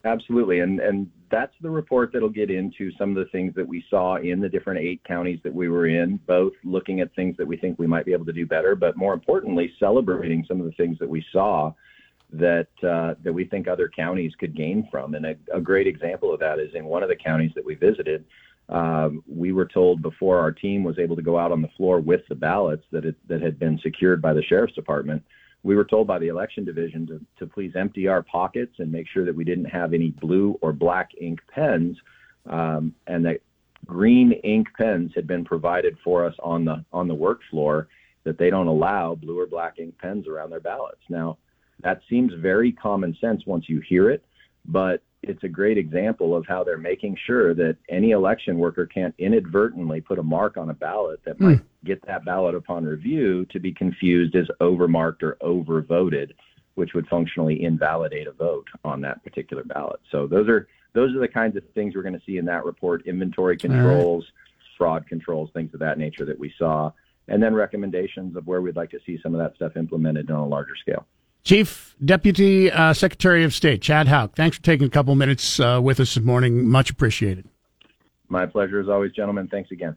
Absolutely, 0.05 0.60
and 0.60 0.78
and 0.80 1.10
that's 1.31 1.55
the 1.61 1.70
report 1.70 2.12
that'll 2.12 2.28
get 2.28 2.51
into 2.51 2.90
some 2.98 3.11
of 3.11 3.16
the 3.16 3.31
things 3.31 3.55
that 3.55 3.66
we 3.66 3.85
saw 3.89 4.16
in 4.16 4.40
the 4.40 4.48
different 4.48 4.81
eight 4.81 5.02
counties 5.05 5.39
that 5.44 5.55
we 5.55 5.69
were 5.69 5.86
in, 5.86 6.19
both 6.27 6.52
looking 6.65 7.01
at 7.01 7.15
things 7.15 7.36
that 7.36 7.47
we 7.47 7.57
think 7.57 7.78
we 7.78 7.86
might 7.86 8.05
be 8.05 8.12
able 8.12 8.27
to 8.27 8.32
do 8.32 8.47
better, 8.47 8.74
but 8.74 8.97
more 8.97 9.15
importantly, 9.15 9.73
celebrating 9.78 10.44
some 10.47 10.61
of 10.61 10.66
the 10.66 10.73
things 10.73 10.98
that 10.98 11.09
we 11.09 11.24
saw 11.32 11.73
that 12.32 12.69
uh, 12.82 13.15
that 13.23 13.32
we 13.32 13.44
think 13.44 13.66
other 13.66 13.89
counties 13.89 14.32
could 14.39 14.57
gain 14.57 14.86
from. 14.90 15.15
And 15.15 15.27
a, 15.27 15.35
a, 15.52 15.61
great 15.61 15.89
example 15.89 16.32
of 16.32 16.39
that 16.40 16.61
is 16.61 16.74
in 16.74 16.85
one 16.85 17.02
of 17.02 17.09
the 17.09 17.16
counties 17.16 17.51
that 17.57 17.65
we 17.65 17.74
visited. 17.74 18.24
Um, 18.69 19.24
we 19.28 19.51
were 19.51 19.66
told 19.66 20.01
before 20.01 20.39
our 20.39 20.52
team 20.52 20.85
was 20.85 20.98
able 21.01 21.16
to 21.16 21.23
go 21.23 21.36
out 21.36 21.51
on 21.51 21.61
the 21.61 21.70
floor 21.77 21.98
with 21.98 22.20
the 22.28 22.36
ballots 22.36 22.85
that 22.93 23.05
it, 23.05 23.16
that 23.27 23.43
had 23.43 23.59
been 23.59 23.81
secured 23.82 24.23
by 24.23 24.32
the 24.32 24.44
sheriff's 24.44 24.74
department 24.74 25.24
we 25.62 25.77
were 25.77 25.85
told 25.85 26.07
by 26.07 26.19
the 26.19 26.28
election 26.28 26.65
division 26.65 27.07
to, 27.07 27.20
to 27.39 27.47
please 27.47 27.73
empty 27.77 28.09
our 28.09 28.23
pockets 28.23 28.74
and 28.78 28.91
make 28.91 29.07
sure 29.09 29.24
that 29.24 29.35
we 29.35 29.45
didn't 29.45 29.66
have 29.66 29.93
any 29.93 30.11
blue 30.11 30.59
or 30.62 30.73
black 30.73 31.11
ink 31.20 31.41
pens, 31.53 31.97
um, 32.49 32.95
and 33.07 33.24
that 33.27 33.41
green 33.87 34.32
ink 34.45 34.69
pens 34.77 35.12
had 35.15 35.27
been 35.27 35.45
provided 35.45 35.97
for 36.03 36.24
us 36.24 36.35
on 36.43 36.65
the 36.65 36.85
on 36.93 37.09
the 37.09 37.15
work 37.15 37.41
floor. 37.51 37.89
That 38.24 38.37
they 38.37 38.51
don't 38.51 38.66
allow 38.66 39.15
blue 39.15 39.39
or 39.41 39.47
black 39.47 39.78
ink 39.78 39.95
pens 39.99 40.28
around 40.28 40.51
their 40.51 40.61
ballots. 40.61 41.01
Now, 41.09 41.39
that 41.82 42.03
seems 42.09 42.35
very 42.35 42.70
common 42.70 43.16
sense 43.19 43.47
once 43.47 43.66
you 43.66 43.81
hear 43.81 44.11
it, 44.11 44.23
but 44.66 45.03
it's 45.22 45.44
a 45.44 45.48
great 45.48 45.76
example 45.76 46.34
of 46.34 46.47
how 46.47 46.64
they're 46.64 46.78
making 46.78 47.16
sure 47.26 47.55
that 47.55 47.76
any 47.88 48.12
election 48.12 48.59
worker 48.59 48.86
can't 48.86 49.14
inadvertently 49.18 50.01
put 50.01 50.18
a 50.18 50.22
mark 50.22 50.56
on 50.56 50.70
a 50.70 50.74
ballot 50.74 51.20
that 51.24 51.36
hmm. 51.36 51.44
might 51.44 51.60
get 51.84 52.05
that 52.06 52.24
ballot 52.24 52.55
upon 52.55 52.84
review 52.84 53.44
to 53.47 53.60
be 53.60 53.72
confused 53.72 54.34
as 54.34 54.47
overmarked 54.60 55.22
or 55.22 55.36
overvoted, 55.42 56.32
which 56.74 56.94
would 56.94 57.06
functionally 57.09 57.62
invalidate 57.62 58.26
a 58.26 58.32
vote 58.32 58.66
on 58.84 59.01
that 59.02 59.22
particular 59.22 59.64
ballot. 59.64 60.01
So 60.10 60.26
those 60.26 60.48
are 60.48 60.68
those 60.92 61.14
are 61.14 61.20
the 61.20 61.28
kinds 61.28 61.56
of 61.56 61.62
things 61.74 61.94
we're 61.94 62.02
going 62.02 62.18
to 62.18 62.24
see 62.26 62.38
in 62.38 62.47
that 62.47 62.64
report: 62.64 63.06
inventory 63.06 63.59
controls, 63.59 64.24
right. 64.24 64.76
fraud 64.78 65.06
controls, 65.06 65.51
things 65.52 65.72
of 65.74 65.80
that 65.80 65.98
nature 65.98 66.24
that 66.24 66.38
we 66.38 66.52
saw, 66.59 66.90
and 67.28 67.42
then 67.42 67.55
recommendations 67.55 68.36
of 68.36 68.47
where 68.47 68.62
we'd 68.62 68.76
like 68.76 68.90
to 68.90 69.01
see 69.05 69.18
some 69.22 69.34
of 69.34 69.40
that 69.40 69.55
stuff 69.55 69.76
implemented 69.76 70.30
on 70.30 70.40
a 70.40 70.47
larger 70.47 70.76
scale. 70.76 71.06
Chief 71.45 71.97
Deputy 72.05 72.71
uh, 72.71 72.93
Secretary 72.93 73.45
of 73.45 73.55
State 73.55 73.83
Chad 73.83 74.09
Houck, 74.09 74.37
thanks 74.37 74.57
for 74.57 74.62
taking 74.62 74.87
a 74.87 74.91
couple 74.91 75.15
minutes 75.15 75.59
uh, 75.61 75.81
with 75.83 76.01
us 76.01 76.15
this 76.15 76.25
morning. 76.25 76.69
Much 76.69 76.91
appreciated. 76.91 77.49
My 78.29 78.47
pleasure 78.47 78.81
as 78.81 78.89
always, 78.89 79.12
gentlemen. 79.12 79.49
Thanks 79.49 79.71
again. 79.71 79.97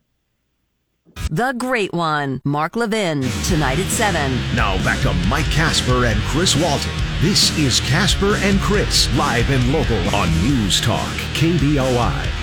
The 1.30 1.54
Great 1.54 1.94
One, 1.94 2.42
Mark 2.44 2.76
Levin, 2.76 3.22
tonight 3.46 3.78
at 3.78 3.88
7. 3.88 4.32
Now 4.56 4.78
back 4.84 5.02
to 5.02 5.14
Mike 5.28 5.46
Casper 5.46 6.06
and 6.06 6.20
Chris 6.22 6.56
Walton. 6.56 6.92
This 7.22 7.56
is 7.58 7.80
Casper 7.82 8.36
and 8.38 8.60
Chris, 8.60 9.14
live 9.16 9.50
and 9.50 9.72
local 9.72 10.16
on 10.16 10.32
News 10.42 10.82
Talk, 10.82 11.14
KBOI. 11.36 12.43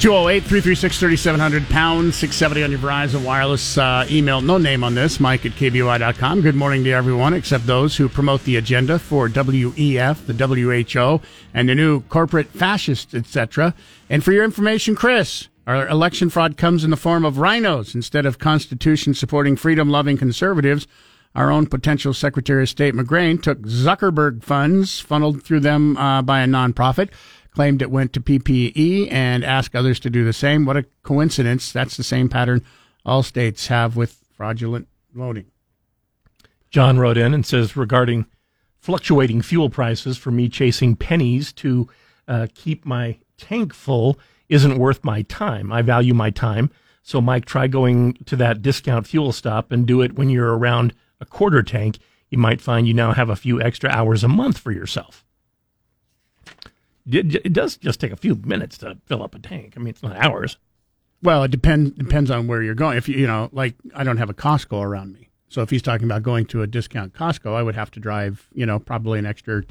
208 0.00 0.44
336 0.44 1.00
3700 1.00 1.68
pound 1.70 2.14
670 2.14 2.62
on 2.62 2.70
your 2.70 2.78
Verizon 2.78 3.24
Wireless 3.24 3.76
uh, 3.76 4.06
email. 4.08 4.40
No 4.40 4.56
name 4.56 4.84
on 4.84 4.94
this, 4.94 5.18
Mike 5.18 5.44
at 5.44 5.52
KBOI.com. 5.52 6.40
Good 6.40 6.54
morning 6.54 6.84
to 6.84 6.92
everyone 6.92 7.34
except 7.34 7.66
those 7.66 7.96
who 7.96 8.08
promote 8.08 8.44
the 8.44 8.54
agenda 8.54 9.00
for 9.00 9.28
WEF, 9.28 10.24
the 10.26 10.34
WHO, 10.34 11.20
and 11.52 11.68
the 11.68 11.74
new 11.74 12.02
corporate 12.02 12.46
fascist, 12.46 13.12
etc. 13.12 13.74
And 14.08 14.22
for 14.22 14.30
your 14.30 14.44
information, 14.44 14.94
Chris, 14.94 15.48
our 15.66 15.88
election 15.88 16.30
fraud 16.30 16.56
comes 16.56 16.84
in 16.84 16.90
the 16.90 16.96
form 16.96 17.24
of 17.24 17.34
RINOs 17.34 17.96
instead 17.96 18.24
of 18.24 18.38
Constitution 18.38 19.14
supporting 19.14 19.56
freedom 19.56 19.90
loving 19.90 20.16
conservatives. 20.16 20.86
Our 21.34 21.50
own 21.50 21.66
potential 21.66 22.14
Secretary 22.14 22.62
of 22.62 22.68
State 22.68 22.94
McGrane 22.94 23.42
took 23.42 23.62
Zuckerberg 23.62 24.44
funds 24.44 25.00
funneled 25.00 25.42
through 25.42 25.60
them 25.60 25.96
uh, 25.96 26.22
by 26.22 26.40
a 26.40 26.46
nonprofit 26.46 27.10
claimed 27.58 27.82
it 27.82 27.90
went 27.90 28.12
to 28.12 28.20
PPE 28.20 29.10
and 29.10 29.42
asked 29.42 29.74
others 29.74 29.98
to 29.98 30.08
do 30.08 30.24
the 30.24 30.32
same. 30.32 30.64
What 30.64 30.76
a 30.76 30.86
coincidence. 31.02 31.72
That's 31.72 31.96
the 31.96 32.04
same 32.04 32.28
pattern 32.28 32.64
all 33.04 33.24
states 33.24 33.66
have 33.66 33.96
with 33.96 34.22
fraudulent 34.30 34.86
voting. 35.12 35.46
John 36.70 37.00
wrote 37.00 37.18
in 37.18 37.34
and 37.34 37.44
says 37.44 37.76
regarding 37.76 38.26
fluctuating 38.76 39.42
fuel 39.42 39.70
prices 39.70 40.16
for 40.16 40.30
me 40.30 40.48
chasing 40.48 40.94
pennies 40.94 41.52
to 41.54 41.88
uh, 42.28 42.46
keep 42.54 42.86
my 42.86 43.18
tank 43.38 43.74
full 43.74 44.20
isn't 44.48 44.78
worth 44.78 45.02
my 45.02 45.22
time. 45.22 45.72
I 45.72 45.82
value 45.82 46.14
my 46.14 46.30
time. 46.30 46.70
So, 47.02 47.20
Mike, 47.20 47.44
try 47.44 47.66
going 47.66 48.14
to 48.26 48.36
that 48.36 48.62
discount 48.62 49.08
fuel 49.08 49.32
stop 49.32 49.72
and 49.72 49.84
do 49.84 50.00
it 50.00 50.14
when 50.14 50.30
you're 50.30 50.56
around 50.56 50.94
a 51.20 51.26
quarter 51.26 51.64
tank. 51.64 51.98
You 52.30 52.38
might 52.38 52.60
find 52.60 52.86
you 52.86 52.94
now 52.94 53.14
have 53.14 53.30
a 53.30 53.34
few 53.34 53.60
extra 53.60 53.90
hours 53.90 54.22
a 54.22 54.28
month 54.28 54.58
for 54.58 54.70
yourself 54.70 55.24
it, 57.10 57.34
it 57.46 57.52
does 57.52 57.76
just 57.76 58.00
take 58.00 58.12
a 58.12 58.16
few 58.16 58.34
minutes 58.36 58.78
to 58.78 58.98
fill 59.06 59.22
up 59.22 59.34
a 59.34 59.38
tank. 59.38 59.74
I 59.76 59.80
mean, 59.80 59.88
it's 59.88 60.02
not 60.02 60.16
hours. 60.16 60.56
Well, 61.22 61.42
it 61.44 61.50
depends 61.50 61.90
depends 61.92 62.30
on 62.30 62.46
where 62.46 62.62
you're 62.62 62.74
going. 62.74 62.96
If 62.96 63.08
you 63.08 63.16
you 63.16 63.26
know, 63.26 63.48
like 63.52 63.74
I 63.94 64.04
don't 64.04 64.18
have 64.18 64.30
a 64.30 64.34
Costco 64.34 64.80
around 64.82 65.12
me, 65.14 65.28
so 65.48 65.62
if 65.62 65.70
he's 65.70 65.82
talking 65.82 66.04
about 66.04 66.22
going 66.22 66.46
to 66.46 66.62
a 66.62 66.66
discount 66.66 67.12
Costco, 67.12 67.54
I 67.54 67.62
would 67.62 67.74
have 67.74 67.90
to 67.92 68.00
drive 68.00 68.48
you 68.52 68.64
know 68.66 68.78
probably 68.78 69.18
an 69.18 69.26
extra 69.26 69.64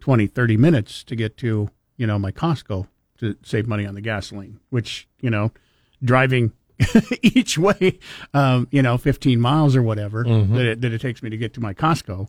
20, 0.00 0.26
30 0.26 0.56
minutes 0.56 1.02
to 1.04 1.16
get 1.16 1.36
to 1.38 1.70
you 1.96 2.06
know 2.06 2.18
my 2.18 2.30
Costco 2.32 2.86
to 3.18 3.36
save 3.42 3.66
money 3.66 3.86
on 3.86 3.94
the 3.94 4.00
gasoline. 4.02 4.60
Which 4.70 5.08
you 5.20 5.30
know, 5.30 5.52
driving 6.04 6.52
each 7.22 7.56
way, 7.56 7.98
um, 8.34 8.68
you 8.70 8.82
know, 8.82 8.98
fifteen 8.98 9.40
miles 9.40 9.74
or 9.76 9.82
whatever 9.82 10.24
Mhm. 10.24 10.54
that, 10.56 10.66
it, 10.66 10.80
that 10.82 10.92
it 10.92 11.00
takes 11.00 11.22
me 11.22 11.30
to 11.30 11.36
get 11.38 11.54
to 11.54 11.60
my 11.60 11.72
Costco 11.72 12.28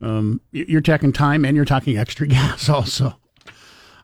Um, 0.00 0.40
you're 0.52 0.80
taking 0.80 1.12
time 1.12 1.44
and 1.44 1.54
you're 1.56 1.64
talking 1.64 1.98
extra 2.04 2.26
gas 2.26 2.68
also. 2.68 3.18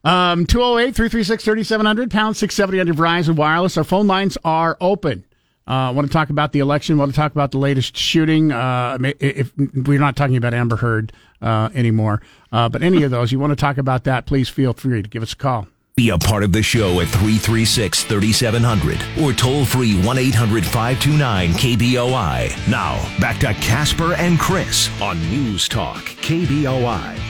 Um, 0.03 0.47
208 0.47 0.95
336 0.95 1.45
3700, 1.45 2.11
pound 2.11 2.37
670 2.37 2.81
under 2.81 2.95
Verizon 2.95 3.37
Wireless. 3.37 3.77
Our 3.77 3.85
phone 3.85 4.07
lines 4.07 4.39
are 4.45 4.77
open. 4.81 5.25
Uh, 5.67 5.93
want 5.95 6.07
to 6.07 6.13
talk 6.13 6.31
about 6.31 6.53
the 6.53 6.59
election? 6.59 6.97
Want 6.99 7.13
to 7.13 7.17
talk 7.17 7.33
about 7.33 7.53
the 7.53 7.59
latest 7.59 7.97
shooting? 7.97 8.51
Uh, 8.51 8.99
if 9.21 9.53
we're 9.57 10.01
not 10.01 10.17
talking 10.17 10.37
about 10.37 10.53
Amber 10.55 10.77
Heard 10.77 11.13
uh, 11.41 11.69
anymore, 11.75 12.23
uh, 12.51 12.69
but 12.69 12.83
any 12.83 13.03
of 13.03 13.11
those, 13.11 13.31
you 13.31 13.39
want 13.39 13.53
to 13.53 13.57
talk 13.57 13.79
about 13.79 14.05
that? 14.05 14.27
Please 14.27 14.49
feel 14.49 14.73
free 14.73 15.03
to 15.03 15.09
give 15.09 15.23
us 15.23 15.33
a 15.33 15.37
call. 15.37 15.69
Be 15.97 16.09
a 16.09 16.19
part 16.19 16.45
of 16.45 16.53
the 16.53 16.63
show 16.63 17.01
at 17.01 17.09
336 17.09 18.05
3700 18.05 18.99
or 19.23 19.33
toll 19.33 19.65
free 19.65 20.01
1 20.03 20.19
800 20.19 20.65
529 20.65 21.51
KBOI. 21.51 22.69
Now, 22.69 22.97
back 23.21 23.39
to 23.41 23.53
Casper 23.55 24.15
and 24.15 24.39
Chris 24.39 24.89
on 25.03 25.21
News 25.31 25.69
Talk 25.69 26.03
KBOI. 26.23 27.30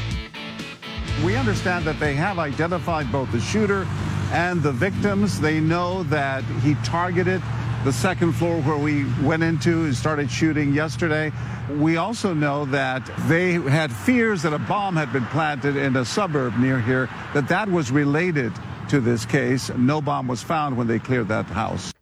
We 1.25 1.37
understand 1.37 1.85
that 1.85 2.01
they 2.01 2.15
have 2.15 2.39
identified 2.39 3.13
both 3.13 3.31
the 3.31 3.41
shooter 3.41 3.87
and 4.33 4.63
the 4.63 4.73
victims. 4.73 5.39
They 5.39 5.61
know 5.61 6.03
that 6.05 6.43
he 6.63 6.77
targeted 6.77 7.43
the 7.85 7.93
second 7.93 8.33
floor 8.33 8.61
where 8.63 8.79
we 8.79 9.05
went 9.23 9.43
into 9.43 9.85
and 9.85 9.95
started 9.95 10.31
shooting 10.31 10.73
yesterday. 10.73 11.31
We 11.77 11.99
also 11.99 12.33
know 12.33 12.65
that 12.67 13.11
they 13.29 13.53
had 13.53 13.93
fears 13.93 14.43
that 14.43 14.55
a 14.55 14.59
bomb 14.59 14.97
had 14.97 15.13
been 15.13 15.27
planted 15.27 15.77
in 15.77 15.95
a 15.97 16.05
suburb 16.05 16.57
near 16.59 16.81
here, 16.81 17.11
that 17.35 17.49
that 17.49 17.71
was 17.71 17.91
related 17.91 18.53
to 18.89 19.01
this 19.01 19.27
case. 19.27 19.71
No 19.77 20.01
bomb 20.01 20.27
was 20.27 20.43
found 20.43 20.77
when 20.77 20.87
they 20.87 20.99
cleared 20.99 21.29
that 21.29 21.47
house. 21.47 21.93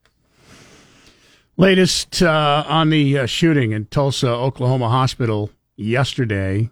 Latest 1.57 2.23
uh, 2.23 2.65
on 2.69 2.91
the 2.91 3.19
uh, 3.19 3.27
shooting 3.27 3.73
in 3.73 3.87
Tulsa, 3.87 4.29
Oklahoma 4.29 4.89
hospital 4.89 5.51
yesterday. 5.77 6.71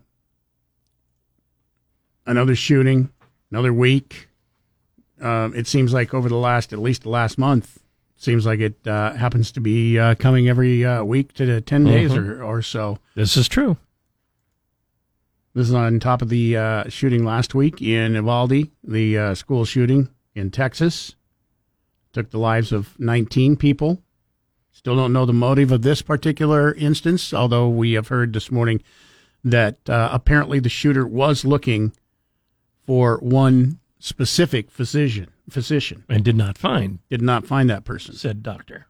Another 2.27 2.55
shooting, 2.57 3.11
another 3.51 3.73
week. 3.73 4.29
Um, 5.21 5.55
it 5.55 5.67
seems 5.67 5.93
like 5.93 6.13
over 6.13 6.29
the 6.29 6.37
last, 6.37 6.73
at 6.73 6.79
least 6.79 7.03
the 7.03 7.09
last 7.09 7.39
month, 7.39 7.79
seems 8.17 8.45
like 8.45 8.61
it 8.61 8.75
uh, 8.87 9.13
happens 9.15 9.53
to 9.53 9.61
be 9.61 9.99
uh, 9.99 10.15
coming 10.17 10.49
every 10.49 10.85
uh, 10.85 11.05
week 11.05 11.33
to 11.35 11.47
the 11.47 11.61
10 11.61 11.85
days 11.85 12.11
Mhm. 12.13 12.17
or, 12.19 12.43
or 12.43 12.63
so. 12.63 12.99
This 13.15 13.37
is 13.37 13.49
true. 13.49 13.77
This 15.55 15.69
is 15.69 15.75
on 15.75 16.01
top 16.01 16.21
of 16.21 16.29
the 16.29 16.57
uh, 16.57 16.89
shooting 16.89 17.25
last 17.25 17.55
week 17.55 17.81
in 17.81 18.15
Uvalde, 18.15 18.69
the 18.85 19.19
uh, 19.19 19.35
school 19.35 19.65
shooting 19.65 20.11
in 20.35 20.51
Texas. 20.51 21.15
Took 22.13 22.31
the 22.31 22.39
lives 22.39 22.73
of 22.73 22.99
19 22.99 23.57
people. 23.57 24.03
Still 24.73 24.97
don't 24.97 25.13
know 25.15 25.25
the 25.25 25.33
motive 25.33 25.73
of 25.73 25.81
this 25.81 26.03
particular 26.03 26.75
instance, 26.75 27.33
although 27.33 27.69
we 27.71 27.93
have 27.93 28.09
heard 28.09 28.35
this 28.35 28.51
morning 28.51 28.83
that 29.43 29.79
uh, 29.89 30.11
apparently 30.13 30.59
the 30.59 30.69
shooter 30.69 31.07
was 31.07 31.45
looking 31.47 31.93
for 32.87 33.19
one 33.19 33.81
specific 33.99 34.71
physician. 34.71 35.29
Physician 35.49 36.05
and 36.09 36.25
did 36.25 36.35
not 36.35 36.59
find 36.59 36.99
did 37.09 37.23
not 37.23 37.47
find 37.47 37.71
that 37.71 37.85
person. 37.85 38.15
Said 38.15 38.43
doctor. 38.43 38.87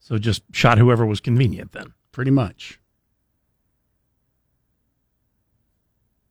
So 0.00 0.16
just 0.16 0.42
shot 0.52 0.78
whoever 0.78 1.04
was 1.04 1.20
convenient 1.20 1.72
then. 1.72 1.92
Pretty 2.12 2.30
much. 2.30 2.80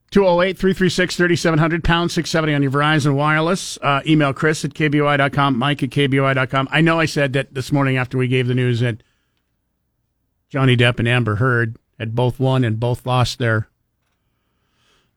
208 0.09 0.59
336 0.59 1.15
3700, 1.15 1.83
pound 1.83 2.11
670 2.11 2.53
on 2.53 2.61
your 2.61 2.71
Verizon 2.71 3.15
Wireless. 3.15 3.79
Uh, 3.81 4.01
email 4.05 4.31
Chris 4.31 4.63
at 4.63 4.75
KBOI.com, 4.75 5.57
Mike 5.57 5.81
at 5.81 5.89
KBOI.com. 5.89 6.67
I 6.71 6.81
know 6.81 6.99
I 6.99 7.05
said 7.05 7.33
that 7.33 7.55
this 7.55 7.71
morning 7.71 7.97
after 7.97 8.19
we 8.19 8.27
gave 8.27 8.47
the 8.47 8.53
news 8.53 8.81
that 8.81 9.01
Johnny 10.49 10.77
Depp 10.77 10.99
and 10.99 11.07
Amber 11.07 11.37
Heard 11.37 11.77
had 11.97 12.13
both 12.13 12.39
won 12.39 12.63
and 12.63 12.79
both 12.79 13.07
lost 13.07 13.39
their 13.39 13.69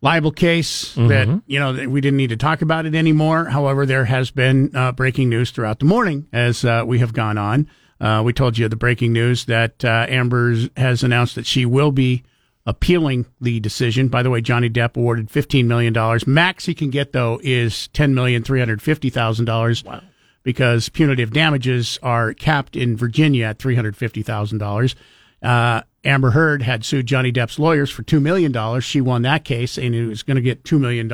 libel 0.02 0.30
case 0.30 0.94
that 0.94 1.26
Mhm. 1.26 1.42
you 1.46 1.58
know 1.58 1.72
that 1.72 1.90
we 1.90 2.00
didn't 2.00 2.18
need 2.18 2.30
to 2.30 2.36
talk 2.36 2.62
about 2.62 2.86
it 2.86 2.94
anymore. 2.94 3.46
However 3.46 3.86
there 3.86 4.04
has 4.04 4.30
been 4.30 4.70
uh, 4.74 4.92
breaking 4.92 5.28
news 5.28 5.50
throughout 5.50 5.78
the 5.78 5.84
morning 5.86 6.26
as 6.32 6.64
uh, 6.64 6.82
we 6.86 6.98
have 6.98 7.12
gone 7.12 7.38
on. 7.38 7.66
Uh, 8.00 8.22
we 8.24 8.32
told 8.34 8.58
you 8.58 8.68
the 8.68 8.76
breaking 8.76 9.12
news 9.12 9.46
that 9.46 9.82
uh, 9.84 10.06
amber 10.08 10.54
has 10.76 11.02
announced 11.02 11.34
that 11.34 11.46
she 11.46 11.64
will 11.64 11.92
be 11.92 12.22
appealing 12.66 13.24
the 13.40 13.58
decision. 13.60 14.08
By 14.08 14.22
the 14.22 14.28
way 14.30 14.40
johnny 14.42 14.68
depp 14.68 14.96
awarded 14.96 15.28
$15 15.30 15.64
million 15.66 15.94
max 16.26 16.66
he 16.66 16.74
can 16.74 16.90
get 16.90 17.12
though 17.12 17.40
is 17.42 17.88
$10,350,000 17.94 19.84
wow. 19.84 20.00
because 20.42 20.88
punitive 20.90 21.32
damages 21.32 21.98
are 22.02 22.34
capped 22.34 22.76
in 22.76 22.96
virginia 22.96 23.46
at 23.46 23.58
$350,000 23.58 24.94
uh, 25.42 25.82
Amber 26.04 26.30
Heard 26.30 26.62
had 26.62 26.84
sued 26.84 27.06
Johnny 27.06 27.32
Depp's 27.32 27.58
lawyers 27.58 27.90
for 27.90 28.02
$2 28.02 28.22
million. 28.22 28.80
She 28.80 29.00
won 29.00 29.22
that 29.22 29.44
case 29.44 29.76
and 29.76 29.94
it 29.94 30.06
was 30.06 30.22
going 30.22 30.36
to 30.36 30.42
get 30.42 30.62
$2 30.62 30.80
million. 30.80 31.12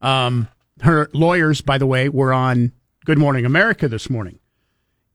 Um, 0.00 0.48
her 0.80 1.10
lawyers, 1.12 1.60
by 1.60 1.78
the 1.78 1.86
way, 1.86 2.08
were 2.08 2.32
on 2.32 2.72
Good 3.04 3.18
Morning 3.18 3.44
America 3.44 3.88
this 3.88 4.08
morning. 4.08 4.38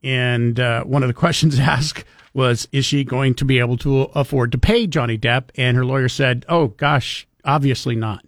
And 0.04 0.60
uh, 0.60 0.84
one 0.84 1.04
of 1.04 1.08
the 1.08 1.14
questions 1.16 1.60
asked 1.60 2.06
was, 2.34 2.68
is 2.72 2.86
she 2.86 3.04
going 3.04 3.34
to 3.36 3.46
be 3.46 3.60
able 3.60 3.78
to 3.78 4.04
afford 4.14 4.52
to 4.52 4.58
pay 4.58 4.88
Johnny 4.88 5.18
Depp? 5.18 5.50
And 5.56 5.76
her 5.76 5.86
lawyer 5.86 6.10
said, 6.10 6.46
oh, 6.48 6.68
gosh, 6.68 7.28
obviously 7.44 7.96
not. 7.96 8.24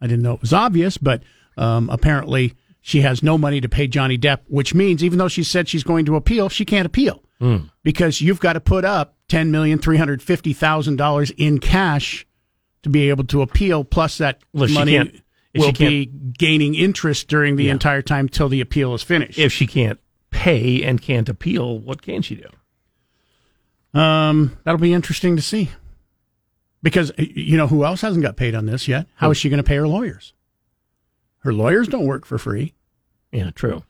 I 0.00 0.06
didn't 0.06 0.22
know 0.22 0.34
it 0.34 0.40
was 0.40 0.52
obvious, 0.52 0.96
but 0.96 1.24
um, 1.56 1.90
apparently 1.90 2.54
she 2.80 3.00
has 3.00 3.20
no 3.20 3.36
money 3.36 3.60
to 3.60 3.68
pay 3.68 3.88
Johnny 3.88 4.16
Depp, 4.16 4.40
which 4.46 4.74
means 4.74 5.02
even 5.02 5.18
though 5.18 5.28
she 5.28 5.42
said 5.42 5.68
she's 5.68 5.82
going 5.82 6.04
to 6.04 6.14
appeal, 6.14 6.48
she 6.48 6.64
can't 6.64 6.86
appeal 6.86 7.24
Hmm. 7.40 7.56
because 7.84 8.20
you've 8.20 8.40
got 8.40 8.54
to 8.54 8.60
put 8.60 8.84
up 8.84 9.14
ten 9.28 9.50
million 9.52 9.78
three 9.78 9.96
hundred 9.96 10.22
fifty 10.22 10.52
thousand 10.52 10.96
dollars 10.96 11.30
in 11.30 11.58
cash 11.60 12.26
to 12.82 12.88
be 12.88 13.08
able 13.10 13.24
to 13.24 13.42
appeal. 13.42 13.84
Plus 13.84 14.18
that 14.18 14.40
Well, 14.52 14.68
money 14.68 15.22
will 15.56 15.72
be 15.72 16.06
gaining 16.06 16.74
interest 16.74 17.28
during 17.28 17.56
the 17.56 17.64
Yeah. 17.64 17.72
entire 17.72 18.02
time 18.02 18.28
till 18.28 18.48
the 18.48 18.60
appeal 18.60 18.92
is 18.94 19.02
finished. 19.02 19.38
If 19.38 19.52
she 19.52 19.66
can't 19.66 20.00
pay 20.30 20.82
and 20.82 21.00
can't 21.00 21.28
appeal, 21.28 21.78
what 21.78 22.02
can 22.02 22.22
she 22.22 22.34
do? 22.36 23.98
Um, 23.98 24.58
that'll 24.64 24.80
be 24.80 24.92
interesting 24.92 25.36
to 25.36 25.42
see. 25.42 25.70
Because 26.82 27.10
you 27.18 27.56
know 27.56 27.66
who 27.66 27.84
else 27.84 28.02
hasn't 28.02 28.22
got 28.22 28.36
paid 28.36 28.54
on 28.54 28.66
this 28.66 28.86
yet? 28.86 29.06
How 29.16 29.30
is 29.30 29.36
she 29.36 29.48
going 29.48 29.58
to 29.58 29.64
pay 29.68 29.76
her 29.76 29.88
lawyers? 29.88 30.32
Her 31.40 31.52
lawyers 31.52 31.88
don't 31.88 32.06
work 32.06 32.24
for 32.24 32.38
free. 32.38 32.74
Yeah, 33.32 33.50
true. 33.50 33.82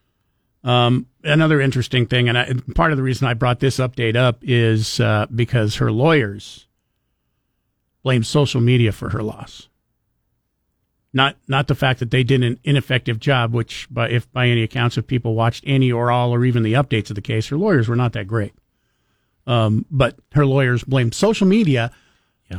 Um, 0.65 1.07
another 1.29 1.61
interesting 1.61 2.07
thing, 2.07 2.29
and 2.29 2.39
I, 2.39 2.53
part 2.75 2.91
of 2.91 2.97
the 2.97 3.03
reason 3.03 3.27
I 3.27 3.35
brought 3.35 3.61
this 3.61 3.79
update 3.79 4.17
up 4.17 4.39
is 4.43 5.01
uh, 5.01 5.27
because 5.35 5.77
her 5.77 5.93
lawyers 5.93 6.67
blame 8.03 8.25
social 8.25 8.61
media 8.61 8.93
for 8.93 9.11
her 9.11 9.23
loss. 9.23 9.69
Not 11.13 11.37
not 11.49 11.69
the 11.69 11.75
fact 11.75 12.01
that 12.01 12.11
they 12.11 12.23
did 12.23 12.43
an 12.43 12.61
ineffective 12.65 13.19
job, 13.19 13.55
which, 13.55 13.87
by, 13.91 14.11
if 14.11 14.31
by 14.33 14.47
any 14.49 14.63
accounts, 14.63 14.99
if 14.99 15.07
people 15.07 15.35
watched 15.35 15.65
any 15.67 15.91
or 15.91 16.11
all 16.11 16.35
or 16.35 16.45
even 16.45 16.63
the 16.63 16.75
updates 16.75 17.09
of 17.11 17.17
the 17.17 17.23
case, 17.23 17.49
her 17.49 17.57
lawyers 17.57 17.89
were 17.89 17.97
not 17.97 18.13
that 18.13 18.27
great. 18.27 18.53
Um, 19.47 19.87
but 19.91 20.19
her 20.33 20.45
lawyers 20.45 20.85
blamed 20.85 21.15
social 21.15 21.47
media 21.47 21.91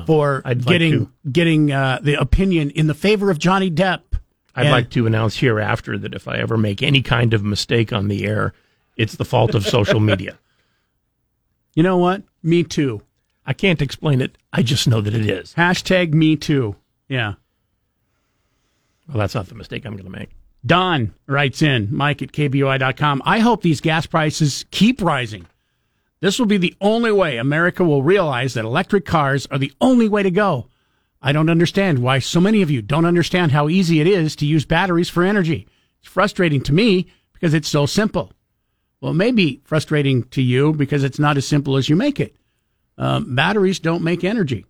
for 0.06 0.42
I'd 0.46 0.66
getting 0.66 1.06
to- 1.06 1.12
getting 1.32 1.72
uh, 1.72 2.00
the 2.02 2.20
opinion 2.20 2.72
in 2.72 2.88
the 2.88 2.96
favor 2.96 3.30
of 3.30 3.38
Johnny 3.38 3.70
Depp. 3.70 4.02
I'd 4.56 4.66
And- 4.66 4.72
like 4.72 4.90
to 4.92 5.06
announce 5.08 5.38
hereafter 5.38 5.98
that 5.98 6.14
if 6.14 6.28
I 6.28 6.38
ever 6.38 6.58
make 6.58 6.82
any 6.84 7.02
kind 7.02 7.34
of 7.34 7.44
mistake 7.44 7.94
on 7.94 8.08
the 8.08 8.26
air, 8.26 8.54
it's 8.98 9.16
the 9.16 9.26
fault 9.26 9.56
of 9.56 9.66
social 9.66 10.00
media. 10.00 10.38
You 11.76 11.84
know 11.84 11.98
what? 11.98 12.24
Me 12.44 12.64
too. 12.64 13.04
I 13.46 13.54
can't 13.54 13.82
explain 13.82 14.22
it. 14.22 14.38
I 14.52 14.64
just 14.64 14.88
know 14.88 15.02
that 15.02 15.14
it 15.14 15.30
is. 15.30 15.54
Hashtag 15.54 16.14
me 16.14 16.36
too. 16.36 16.76
Yeah. 17.08 17.36
Well, 19.08 19.18
that's 19.18 19.36
not 19.36 19.48
the 19.48 19.56
mistake 19.56 19.86
I'm 19.86 19.94
going 19.94 20.12
to 20.12 20.20
make. 20.20 20.30
Don 20.66 21.14
writes 21.28 21.62
in, 21.62 21.88
Mike 21.92 22.22
at 22.22 22.32
KBOI.com. 22.32 23.22
I 23.26 23.40
hope 23.40 23.62
these 23.62 23.82
gas 23.82 24.06
prices 24.06 24.66
keep 24.72 25.02
rising. 25.02 25.46
This 26.22 26.38
will 26.38 26.48
be 26.48 26.58
the 26.58 26.76
only 26.82 27.12
way 27.12 27.38
America 27.38 27.84
will 27.84 28.04
realize 28.04 28.56
that 28.56 28.66
electric 28.66 29.06
cars 29.06 29.48
are 29.52 29.58
the 29.58 29.72
only 29.80 30.10
way 30.10 30.22
to 30.24 30.32
go. 30.32 30.68
I 31.22 31.32
don't 31.34 31.50
understand 31.50 32.00
why 32.00 32.20
so 32.20 32.40
many 32.40 32.62
of 32.62 32.72
you 32.72 32.82
don't 32.82 33.06
understand 33.06 33.52
how 33.52 33.68
easy 33.70 34.00
it 34.00 34.08
is 34.08 34.36
to 34.38 34.46
use 34.46 34.66
batteries 34.66 35.10
for 35.10 35.24
energy. 35.24 35.68
It's 36.00 36.10
frustrating 36.12 36.62
to 36.62 36.74
me 36.74 37.08
because 37.34 37.54
it's 37.54 37.68
so 37.68 37.86
simple. 37.86 38.32
Well, 39.02 39.12
it 39.12 39.16
may 39.16 39.32
be 39.32 39.62
frustrating 39.66 40.24
to 40.30 40.42
you 40.42 40.74
because 40.74 41.04
it's 41.04 41.20
not 41.20 41.38
as 41.38 41.46
simple 41.48 41.76
as 41.78 41.90
you 41.90 41.96
make 41.96 42.20
it. 42.20 42.36
Um, 42.98 43.36
batteries 43.36 43.80
don't 43.80 44.04
make 44.04 44.24
energy. 44.24 44.66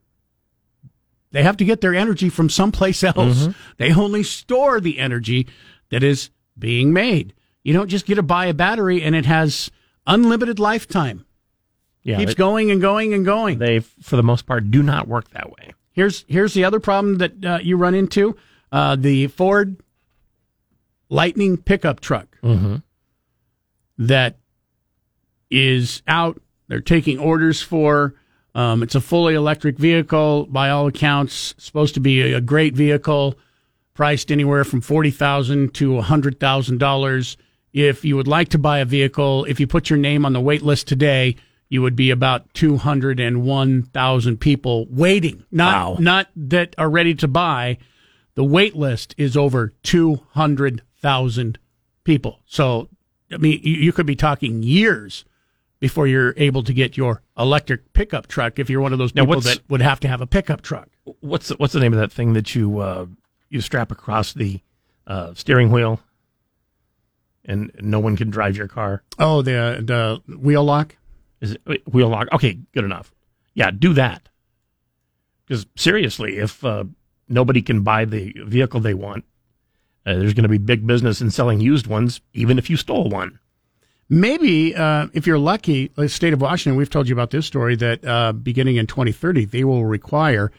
They 1.31 1.43
have 1.43 1.57
to 1.57 1.65
get 1.65 1.81
their 1.81 1.93
energy 1.95 2.29
from 2.29 2.49
someplace 2.49 3.03
else. 3.03 3.47
Mhm. 3.47 3.55
They 3.77 3.93
only 3.93 4.23
store 4.23 4.79
the 4.79 4.97
energy 4.99 5.47
that 5.89 6.03
is 6.03 6.29
being 6.57 6.93
made. 6.93 7.33
You 7.63 7.73
don't 7.73 7.89
just 7.89 8.05
get 8.05 8.15
to 8.15 8.23
buy 8.23 8.47
a 8.47 8.53
battery 8.53 9.01
and 9.03 9.15
it 9.15 9.25
has 9.25 9.69
unlimited 10.07 10.57
lifetime. 10.59 11.25
Yeah, 12.01 12.17
Keeps 12.17 12.31
it- 12.31 12.37
going 12.37 12.71
and 12.71 12.81
going 12.81 13.13
and 13.13 13.25
going. 13.25 13.59
They, 13.59 13.79
for 13.79 14.15
the 14.15 14.23
most 14.23 14.45
part, 14.47 14.71
do 14.71 14.81
not 14.81 15.07
work 15.07 15.29
that 15.31 15.49
way. 15.51 15.73
Here's 15.99 16.23
here's 16.29 16.53
the 16.53 16.63
other 16.63 16.79
problem 16.79 17.17
that 17.17 17.33
uh, 17.43 17.59
you 17.61 17.75
run 17.75 17.93
into: 17.93 18.37
uh, 18.71 18.95
the 18.95 19.27
Ford 19.27 19.75
Lightning 21.09 21.57
pickup 21.57 21.99
truck 21.99 22.37
Mm-hmm. 22.41 22.75
that 23.97 24.37
is 25.51 26.01
out. 26.07 26.41
They're 26.69 26.79
taking 26.79 27.19
orders 27.19 27.61
for 27.61 28.13
Um, 28.55 28.81
it's 28.81 28.95
a 28.95 29.01
fully 29.01 29.35
electric 29.35 29.77
vehicle, 29.77 30.45
by 30.45 30.69
all 30.69 30.87
accounts, 30.87 31.53
supposed 31.57 31.93
to 31.95 31.99
be 31.99 32.21
a, 32.21 32.37
a 32.37 32.41
great 32.41 32.75
vehicle, 32.75 33.37
priced 33.93 34.31
anywhere 34.31 34.63
from 34.63 34.79
forty 34.79 35.11
thousand 35.11 35.73
to 35.75 35.99
hundred 35.99 36.39
thousand 36.39 36.77
dollars. 36.77 37.35
If 37.73 38.05
you 38.05 38.15
would 38.15 38.27
like 38.27 38.49
to 38.49 38.57
buy 38.57 38.79
a 38.79 38.85
vehicle, 38.85 39.43
if 39.49 39.59
you 39.59 39.67
put 39.67 39.89
your 39.89 39.99
name 39.99 40.25
on 40.25 40.31
the 40.31 40.39
wait 40.41 40.61
list 40.61 40.87
today, 40.87 41.35
you 41.69 41.81
would 41.83 41.95
be 41.95 42.09
about 42.09 42.53
two 42.53 42.77
hundred 42.77 43.19
and 43.19 43.43
one 43.43 43.83
thousand 43.83 44.37
people 44.39 44.87
waiting. 44.89 45.45
Not 45.51 45.99
not 45.99 46.27
that 46.35 46.75
are 46.77 46.89
ready 46.89 47.13
to 47.15 47.27
buy. 47.27 47.77
The 48.35 48.43
wait 48.43 48.75
list 48.75 49.15
is 49.17 49.37
over 49.37 49.73
two 49.83 50.21
hundred 50.31 50.81
thousand 51.01 51.59
people. 52.03 52.39
So, 52.45 52.89
I 53.31 53.37
mean, 53.37 53.59
you, 53.63 53.75
you 53.75 53.93
could 53.93 54.05
be 54.05 54.15
talking 54.15 54.63
years 54.63 55.25
before 55.79 56.07
you're 56.07 56.33
able 56.37 56.63
to 56.63 56.73
get 56.73 56.97
your 56.97 57.21
electric 57.37 57.93
pickup 57.93 58.27
truck 58.27 58.59
if 58.59 58.69
you're 58.69 58.81
one 58.81 58.93
of 58.93 58.99
those 58.99 59.11
people 59.11 59.39
that 59.41 59.61
would 59.69 59.81
have 59.81 59.99
to 60.01 60.07
have 60.07 60.21
a 60.21 60.27
pickup 60.27 60.61
truck. 60.61 60.89
What's 61.21 61.49
the, 61.49 61.55
what's 61.55 61.73
the 61.73 61.79
name 61.79 61.93
of 61.93 61.99
that 61.99 62.11
thing 62.11 62.33
that 62.33 62.55
you 62.55 62.79
uh, 62.79 63.05
you 63.49 63.61
strap 63.61 63.91
across 63.91 64.33
the 64.33 64.61
uh, 65.07 65.33
steering 65.33 65.71
wheel, 65.71 65.99
and 67.45 67.71
no 67.79 67.99
one 67.99 68.15
can 68.15 68.29
drive 68.29 68.57
your 68.57 68.67
car? 68.67 69.03
Oh, 69.17 69.41
the 69.41 70.21
the 70.27 70.35
wheel 70.35 70.63
lock. 70.63 70.95
Is 71.41 71.51
it 71.51 71.61
wait, 71.65 71.83
wheel 71.91 72.09
lock? 72.09 72.27
Okay, 72.33 72.59
good 72.73 72.83
enough. 72.83 73.13
Yeah, 73.53 73.71
do 73.71 73.93
that. 73.93 74.29
Because 75.45 75.65
seriously, 75.75 76.37
if 76.37 76.63
uh, 76.63 76.83
nobody 77.27 77.61
can 77.61 77.81
buy 77.81 78.05
the 78.05 78.33
vehicle 78.45 78.79
they 78.79 78.93
want, 78.93 79.25
uh, 80.05 80.15
there's 80.15 80.33
going 80.33 80.43
to 80.43 80.49
be 80.49 80.57
big 80.57 80.85
business 80.85 81.21
in 81.21 81.31
selling 81.31 81.59
used 81.59 81.87
ones, 81.87 82.21
even 82.33 82.57
if 82.57 82.69
you 82.69 82.77
stole 82.77 83.09
one. 83.09 83.39
Maybe 84.09 84.75
uh, 84.75 85.07
if 85.13 85.27
you're 85.27 85.37
lucky, 85.37 85.91
the 85.95 86.09
state 86.09 86.33
of 86.33 86.41
Washington, 86.41 86.77
we've 86.77 86.89
told 86.89 87.07
you 87.07 87.13
about 87.13 87.29
this 87.29 87.45
story 87.45 87.75
that 87.75 88.05
uh, 88.05 88.31
beginning 88.33 88.77
in 88.77 88.87
2030, 88.87 89.45
they 89.45 89.63
will 89.63 89.85
require 89.85 90.51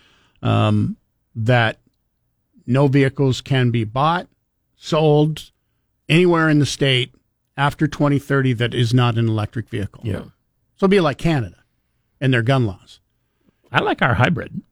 um, 0.43 0.97
that 1.35 1.81
no 2.67 2.87
vehicles 2.87 3.41
can 3.41 3.71
be 3.71 3.83
bought, 3.83 4.29
sold 4.77 5.51
anywhere 6.09 6.49
in 6.49 6.61
the 6.61 6.67
state 6.67 7.13
after 7.57 7.89
2030 7.89 8.53
that 8.55 8.73
is 8.73 8.95
not 8.95 9.19
an 9.19 9.29
electric 9.29 9.69
vehicle. 9.69 10.03
Yeah. 10.05 10.25
So 10.81 10.87
it'll 10.87 10.93
be 10.93 11.01
like 11.01 11.19
Canada 11.19 11.57
and 12.23 12.33
their 12.33 12.41
gun 12.41 12.65
laws. 12.65 13.01
I 13.71 13.81
like 13.81 14.01
our 14.01 14.15
hybrid. 14.15 14.63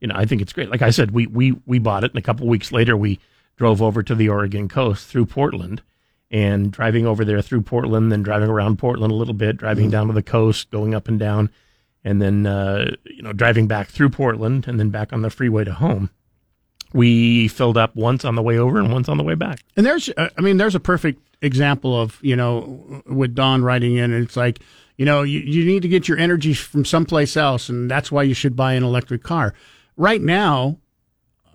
You 0.00 0.06
know, 0.06 0.14
I 0.16 0.26
think 0.26 0.42
it's 0.42 0.52
great. 0.52 0.70
Like 0.70 0.80
I 0.80 0.90
said, 0.90 1.10
we 1.10 1.26
we 1.26 1.56
we 1.66 1.80
bought 1.80 2.04
it, 2.04 2.12
and 2.12 2.18
a 2.18 2.22
couple 2.22 2.46
weeks 2.46 2.70
later, 2.70 2.96
we 2.96 3.18
drove 3.56 3.82
over 3.82 4.00
to 4.04 4.14
the 4.14 4.28
Oregon 4.28 4.68
coast 4.68 5.08
through 5.08 5.26
Portland, 5.26 5.82
and 6.30 6.70
driving 6.70 7.04
over 7.04 7.24
there 7.24 7.42
through 7.42 7.62
Portland, 7.62 8.12
then 8.12 8.22
driving 8.22 8.48
around 8.48 8.78
Portland 8.78 9.10
a 9.10 9.16
little 9.16 9.34
bit, 9.34 9.56
driving 9.56 9.90
down 9.90 10.06
to 10.06 10.12
the 10.12 10.22
coast, 10.22 10.70
going 10.70 10.94
up 10.94 11.08
and 11.08 11.18
down, 11.18 11.50
and 12.04 12.22
then 12.22 12.46
uh, 12.46 12.92
you 13.06 13.22
know 13.22 13.32
driving 13.32 13.66
back 13.66 13.88
through 13.88 14.10
Portland, 14.10 14.68
and 14.68 14.78
then 14.78 14.90
back 14.90 15.12
on 15.12 15.22
the 15.22 15.30
freeway 15.30 15.64
to 15.64 15.72
home. 15.72 16.10
We 16.92 17.48
filled 17.48 17.76
up 17.76 17.96
once 17.96 18.24
on 18.24 18.36
the 18.36 18.42
way 18.42 18.56
over 18.56 18.78
and 18.78 18.92
once 18.92 19.08
on 19.08 19.16
the 19.16 19.24
way 19.24 19.34
back. 19.34 19.64
And 19.76 19.84
there's, 19.84 20.10
uh, 20.16 20.28
I 20.38 20.40
mean, 20.42 20.58
there's 20.58 20.76
a 20.76 20.80
perfect 20.80 21.20
example 21.44 22.00
of, 22.00 22.18
you 22.22 22.34
know, 22.36 23.02
with 23.06 23.34
Don 23.34 23.62
writing 23.62 23.96
in, 23.96 24.12
and 24.12 24.24
it's 24.24 24.36
like, 24.36 24.60
you 24.96 25.04
know, 25.04 25.22
you, 25.22 25.40
you 25.40 25.64
need 25.64 25.82
to 25.82 25.88
get 25.88 26.08
your 26.08 26.18
energy 26.18 26.54
from 26.54 26.84
someplace 26.84 27.36
else, 27.36 27.68
and 27.68 27.90
that's 27.90 28.10
why 28.12 28.22
you 28.22 28.34
should 28.34 28.54
buy 28.56 28.74
an 28.74 28.82
electric 28.84 29.22
car. 29.22 29.54
Right 29.96 30.20
now, 30.22 30.78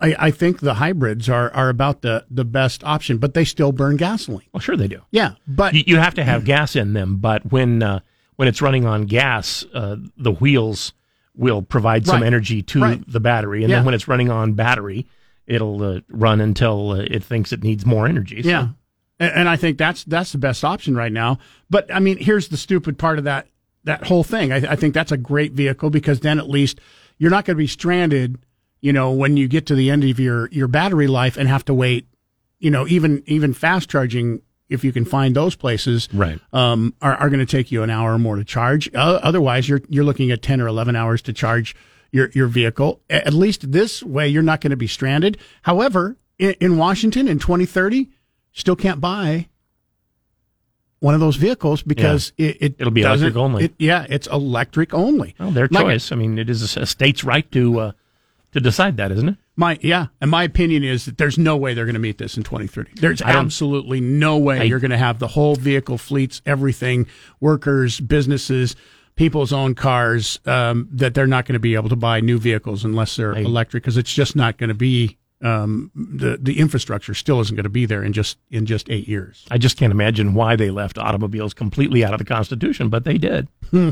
I, 0.02 0.16
I 0.18 0.32
think 0.32 0.60
the 0.60 0.76
hybrids 0.76 1.28
are, 1.30 1.52
are 1.53 1.70
about 1.70 2.02
the, 2.02 2.26
the 2.30 2.45
best 2.45 2.84
option, 2.84 3.18
but 3.18 3.34
they 3.34 3.44
still 3.45 3.72
burn 3.72 3.98
gasoline. 3.98 4.48
Well, 4.53 4.61
sure 4.61 4.78
they 4.78 4.88
do. 4.88 5.02
Yeah, 5.11 5.34
but 5.48 5.74
you, 5.74 5.84
you 5.88 5.98
have 5.98 6.14
to 6.16 6.24
have 6.24 6.45
gas 6.45 6.76
in 6.76 6.94
them. 6.94 7.18
But 7.18 7.52
when 7.52 7.84
uh, 7.84 7.99
when 8.38 8.48
it's 8.48 8.61
running 8.61 8.86
on 8.86 9.03
gas, 9.06 9.66
uh, 9.74 9.98
the 10.18 10.32
wheels 10.32 10.94
will 11.36 11.61
provide 11.61 12.06
some 12.06 12.22
Right. 12.22 12.28
energy 12.28 12.61
to 12.61 12.82
Right. 12.82 13.03
the 13.11 13.20
battery, 13.20 13.64
and 13.64 13.70
Yeah. 13.70 13.78
then 13.78 13.86
when 13.86 13.94
it's 13.94 14.07
running 14.07 14.30
on 14.32 14.53
battery, 14.53 15.07
it'll 15.48 15.82
uh, 15.84 15.99
run 16.10 16.40
until 16.41 16.91
uh, 16.91 16.95
it 16.99 17.24
thinks 17.24 17.52
it 17.52 17.64
needs 17.64 17.86
more 17.86 18.06
energy. 18.07 18.41
So- 18.44 18.49
Yeah, 18.49 18.68
and, 19.19 19.31
and 19.33 19.49
I 19.49 19.55
think 19.55 19.77
that's 19.77 20.03
that's 20.05 20.31
the 20.31 20.37
best 20.37 20.63
option 20.63 20.95
right 20.95 21.11
now. 21.11 21.39
But 21.69 21.93
I 21.93 21.99
mean, 21.99 22.17
here's 22.17 22.47
the 22.47 22.57
stupid 22.57 22.97
part 22.97 23.17
of 23.17 23.25
that 23.25 23.47
that 23.83 24.05
whole 24.05 24.23
thing. 24.23 24.51
I, 24.51 24.57
I 24.57 24.75
think 24.75 24.93
that's 24.93 25.11
a 25.11 25.17
great 25.17 25.53
vehicle 25.53 25.89
because 25.89 26.21
then 26.21 26.39
at 26.39 26.49
least 26.49 26.79
you're 27.17 27.31
not 27.31 27.45
going 27.45 27.55
to 27.55 27.61
be 27.61 27.67
stranded. 27.67 28.37
You 28.81 28.93
know, 28.93 29.11
when 29.11 29.35
you 29.35 29.47
get 29.47 29.65
to 29.67 29.75
the 29.75 29.89
end 29.89 30.03
of 30.03 30.19
your 30.19 30.49
your 30.49 30.67
battery 30.67 31.07
life 31.07 31.37
and 31.37 31.47
have 31.47 31.65
to 31.65 31.73
wait. 31.73 32.07
You 32.59 32.71
know, 32.71 32.87
even 32.87 33.23
even 33.25 33.53
fast 33.53 33.89
charging. 33.89 34.41
If 34.67 34.83
you 34.83 34.91
can 34.91 35.03
find 35.03 35.35
those 35.35 35.55
places, 35.55 36.07
right, 36.13 36.39
um, 36.53 36.93
are, 37.01 37.15
are 37.15 37.29
going 37.29 37.39
to 37.39 37.45
take 37.47 37.71
you 37.71 37.81
an 37.81 37.89
hour 37.89 38.13
or 38.13 38.19
more 38.19 38.35
to 38.35 38.43
charge. 38.43 38.87
Uh, 38.93 39.19
otherwise, 39.23 39.67
you're 39.67 39.81
you're 39.89 40.03
looking 40.03 40.29
at 40.29 40.43
ten 40.43 40.61
or 40.61 40.67
eleven 40.67 40.95
hours 40.95 41.23
to 41.23 41.33
charge 41.33 41.75
your 42.11 42.29
your 42.35 42.47
vehicle. 42.47 43.01
At 43.09 43.33
least 43.33 43.71
this 43.71 44.03
way, 44.03 44.27
you're 44.27 44.43
not 44.43 44.61
going 44.61 44.69
to 44.69 44.77
be 44.77 44.85
stranded. 44.85 45.39
However, 45.63 46.17
in, 46.37 46.51
in 46.59 46.77
Washington 46.77 47.27
in 47.27 47.39
2030, 47.39 48.09
still 48.51 48.76
can't 48.76 48.99
buy 49.01 49.47
one 50.99 51.13
of 51.13 51.19
those 51.21 51.38
vehicles 51.38 51.81
because 51.81 52.34
it, 52.38 52.57
it 52.59 52.76
It'll 52.80 52.91
be 52.91 53.01
electric 53.03 53.35
only. 53.38 53.65
it- 53.65 53.73
yeah, 53.80 54.05
it's 54.09 54.27
electric 54.27 54.93
only. 54.93 55.35
Well, 55.39 55.51
their 55.51 55.67
Like- 55.71 55.84
choice. 55.85 56.11
I 56.11 56.15
mean, 56.15 56.38
it 56.38 56.49
is 56.49 56.76
a 56.76 56.85
state's 56.85 57.23
right 57.23 57.49
to 57.51 57.80
uh, 57.80 57.91
to 58.51 58.59
decide 58.59 58.97
that, 58.97 59.11
isn't 59.11 59.30
it? 59.30 59.35
My 59.55 59.77
yeah, 59.81 60.07
and 60.21 60.30
my 60.31 60.43
opinion 60.43 60.84
is 60.84 61.05
that 61.05 61.17
there's 61.17 61.38
no 61.38 61.55
way 61.55 61.73
they're 61.73 61.85
going 61.85 61.93
to 61.93 61.99
meet 61.99 62.17
this 62.17 62.35
in 62.38 62.43
2030. 62.43 62.91
There's 62.95 63.21
absolutely 63.21 64.01
no 64.01 64.38
way 64.38 64.59
I- 64.59 64.63
you're 64.63 64.80
going 64.80 64.91
to 64.91 64.97
have 64.97 65.19
the 65.19 65.27
whole 65.27 65.55
vehicle 65.55 65.97
fleets, 65.97 66.41
everything, 66.45 67.07
workers, 67.39 67.99
businesses, 67.99 68.76
people's 69.15 69.51
own 69.53 69.76
cars 69.76 70.39
um, 70.45 70.88
that 70.93 71.13
they're 71.13 71.27
not 71.27 71.45
going 71.45 71.53
to 71.53 71.59
be 71.59 71.76
able 71.76 71.89
to 71.89 71.95
buy 71.97 72.19
new 72.21 72.39
vehicles 72.39 72.84
unless 72.85 73.15
they're 73.17 73.34
electric 73.34 73.84
because 73.84 73.97
it's 73.97 74.13
just 74.13 74.35
not 74.35 74.57
going 74.57 74.69
to 74.69 74.73
be 74.73 75.17
um, 75.41 75.91
the 75.95 76.38
the 76.41 76.60
infrastructure 76.60 77.14
still 77.14 77.40
isn't 77.40 77.56
going 77.56 77.64
to 77.64 77.70
be 77.70 77.86
there 77.86 78.03
in 78.03 78.14
just 78.14 78.38
in 78.52 78.66
just 78.66 78.90
eight 78.90 79.07
years. 79.07 79.45
I 79.49 79.57
just 79.57 79.78
can't 79.78 79.91
imagine 79.91 80.34
why 80.34 80.56
they 80.56 80.70
left 80.70 80.98
automobiles 80.98 81.53
completely 81.53 82.03
out 82.03 82.14
of 82.14 82.20
the 82.20 82.26
Constitution, 82.26 82.90
but 82.90 83.03
they 83.06 83.18
did. 83.18 83.48
Hmm. 83.72 83.90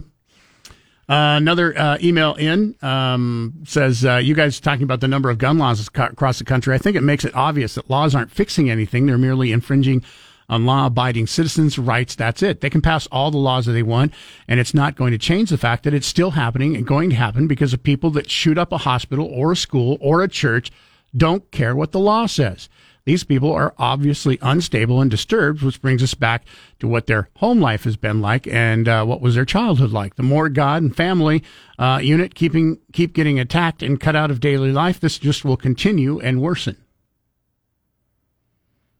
Uh, 1.10 1.38
another 1.38 1.78
uh, 1.78 1.98
email 2.02 2.34
in 2.36 2.76
um, 2.82 3.54
says, 3.66 4.04
uh, 4.04 4.18
You 4.18 4.34
guys 4.34 4.60
talking 4.60 4.84
about 4.84 5.00
the 5.00 5.08
number 5.08 5.30
of 5.30 5.38
gun 5.38 5.58
laws 5.58 5.80
ac- 5.80 5.90
across 6.12 6.38
the 6.38 6.44
country. 6.44 6.76
I 6.76 6.78
think 6.78 6.98
it 6.98 7.02
makes 7.02 7.24
it 7.24 7.34
obvious 7.34 7.76
that 7.76 7.90
laws 7.90 8.14
aren't 8.14 8.30
fixing 8.30 8.70
anything. 8.70 9.06
They're 9.06 9.18
merely 9.18 9.54
infringing 9.54 10.04
on 10.50 10.66
law 10.66 10.88
abiding 10.88 11.28
citizens' 11.28 11.80
rights. 11.80 12.14
That's 12.16 12.44
it. 12.44 12.60
They 12.60 12.70
can 12.70 12.82
pass 12.82 13.08
all 13.08 13.32
the 13.32 13.38
laws 13.38 13.68
that 13.68 13.72
they 13.72 13.84
want, 13.84 14.14
and 14.50 14.60
it's 14.60 14.74
not 14.74 14.96
going 14.98 15.12
to 15.12 15.18
change 15.18 15.50
the 15.50 15.58
fact 15.58 15.84
that 15.84 15.94
it's 15.94 16.08
still 16.08 16.32
happening 16.32 16.76
and 16.76 16.86
going 16.86 17.10
to 17.10 17.16
happen 17.16 17.48
because 17.48 17.72
of 17.74 17.84
people 17.84 18.10
that 18.12 18.30
shoot 18.30 18.58
up 18.58 18.74
a 18.74 18.80
hospital 18.80 19.26
or 19.26 19.54
a 19.54 19.58
school 19.58 19.98
or 20.02 20.24
a 20.24 20.28
church 20.28 20.72
don't 21.18 21.50
care 21.52 21.76
what 21.76 21.92
the 21.92 22.00
law 22.00 22.26
says. 22.26 22.70
These 23.08 23.24
people 23.24 23.54
are 23.54 23.74
obviously 23.78 24.38
unstable 24.42 25.00
and 25.00 25.10
disturbed, 25.10 25.62
which 25.62 25.82
brings 25.82 26.04
us 26.04 26.14
back 26.14 26.46
to 26.80 26.90
what 26.90 27.08
their 27.08 27.30
home 27.38 27.62
life 27.62 27.86
has 27.86 27.96
been 27.96 28.20
like 28.20 28.46
and 28.48 28.86
uh, 28.86 29.06
what 29.06 29.22
was 29.22 29.36
their 29.36 29.46
childhood 29.46 29.92
like. 29.92 30.16
The 30.16 30.24
more 30.24 30.50
God 30.50 30.84
and 30.84 30.94
family 30.94 31.42
uh, 31.80 32.02
unit 32.04 32.36
keeping 32.36 32.80
keep 32.92 33.14
getting 33.14 33.40
attacked 33.40 33.82
and 33.82 33.98
cut 33.98 34.18
out 34.18 34.30
of 34.30 34.42
daily 34.42 34.74
life, 34.74 35.00
this 35.00 35.18
just 35.18 35.46
will 35.46 35.56
continue 35.56 36.20
and 36.20 36.42
worsen. 36.42 36.76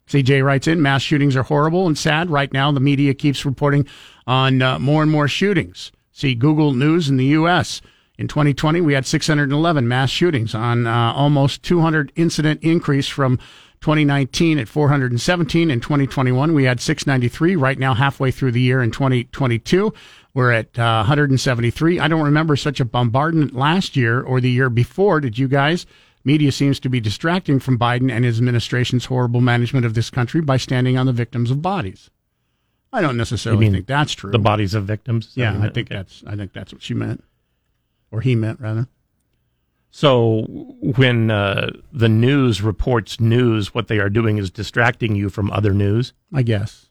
CJ 0.08 0.42
writes 0.42 0.68
in, 0.68 0.82
mass 0.82 1.02
shootings 1.02 1.36
are 1.36 1.44
horrible 1.44 1.86
and 1.86 1.98
sad. 1.98 2.30
Right 2.30 2.54
now, 2.54 2.72
the 2.72 2.80
media 2.80 3.14
keeps 3.14 3.46
reporting 3.46 3.86
on 4.26 4.62
uh, 4.62 4.80
more 4.80 5.04
and 5.04 5.12
more 5.12 5.28
shootings. 5.28 5.92
See 6.14 6.34
Google 6.34 6.74
News 6.74 7.10
in 7.10 7.18
the 7.18 7.26
U.S. 7.26 7.82
In 8.18 8.28
2020, 8.28 8.82
we 8.82 8.94
had 8.94 9.06
611 9.06 9.88
mass 9.88 10.10
shootings 10.10 10.56
on 10.56 10.88
uh, 10.88 11.14
almost 11.14 11.62
200 11.64 12.12
incident 12.16 12.62
increase 12.64 13.08
from 13.08 13.38
2019 13.82 14.58
at 14.58 14.68
417. 14.68 15.70
In 15.70 15.80
2021, 15.80 16.54
we 16.54 16.64
had 16.64 16.80
693. 16.80 17.56
Right 17.56 17.78
now, 17.78 17.94
halfway 17.94 18.32
through 18.32 18.54
the 18.54 18.62
year 18.62 18.82
in 18.82 18.90
2022, 18.90 19.94
we're 20.34 20.52
at 20.52 20.78
uh, 20.80 21.06
173. 21.06 22.00
I 22.00 22.08
don't 22.08 22.24
remember 22.24 22.56
such 22.56 22.80
a 22.80 22.86
bombardment 22.86 23.56
last 23.56 23.96
year 23.96 24.22
or 24.22 24.42
the 24.42 24.50
year 24.50 24.70
before. 24.70 25.22
Did 25.22 25.38
you 25.38 25.48
guys? 25.48 25.86
Media 26.24 26.52
seems 26.52 26.80
to 26.82 26.90
be 26.90 27.00
distracting 27.00 27.60
from 27.60 27.78
Biden 27.78 28.12
and 28.12 28.26
his 28.26 28.38
administration's 28.38 29.06
horrible 29.06 29.42
management 29.42 29.86
of 29.86 29.94
this 29.94 30.10
country 30.10 30.42
by 30.42 30.58
standing 30.58 30.98
on 30.98 31.06
the 31.06 31.14
victims 31.14 31.52
of 31.52 31.62
bodies. 31.62 32.10
I 32.92 33.02
don't 33.02 33.16
necessarily 33.16 33.62
mean 33.62 33.74
think 33.74 33.88
that's 33.88 34.14
true. 34.14 34.32
The 34.32 34.40
bodies 34.40 34.74
of 34.74 34.86
victims. 34.86 35.32
Yeah, 35.36 35.54
what 35.54 35.62
you 35.62 35.70
I 35.70 35.72
think 35.72 35.90
that's 35.90 36.24
I 36.26 36.36
think 36.36 36.54
that's 36.54 36.74
what 36.74 36.82
she 36.82 36.94
meant, 36.94 37.24
or 38.12 38.22
he 38.22 38.36
meant 38.36 38.60
rather. 38.60 38.88
So 39.90 40.46
when 40.48 41.32
uh, 41.32 41.72
the 41.92 42.10
news 42.10 42.62
reports 42.62 43.20
news, 43.20 43.74
what 43.74 43.88
they 43.88 44.00
are 44.00 44.10
doing 44.10 44.38
is 44.38 44.52
distracting 44.52 45.16
you 45.16 45.30
from 45.30 45.50
other 45.52 45.74
news. 45.74 46.14
I 46.34 46.44
guess. 46.44 46.88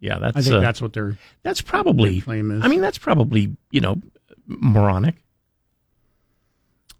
Yeah, 0.00 0.18
that's. 0.18 0.36
I 0.36 0.42
think 0.42 0.56
uh, 0.56 0.60
that's 0.60 0.82
what 0.82 0.92
their 0.92 1.16
That's 1.42 1.60
probably. 1.60 2.20
claim 2.20 2.50
is. 2.50 2.64
I 2.64 2.68
mean, 2.68 2.80
that's 2.80 2.98
probably 2.98 3.56
you 3.70 3.80
know 3.80 4.00
moronic. 4.46 5.16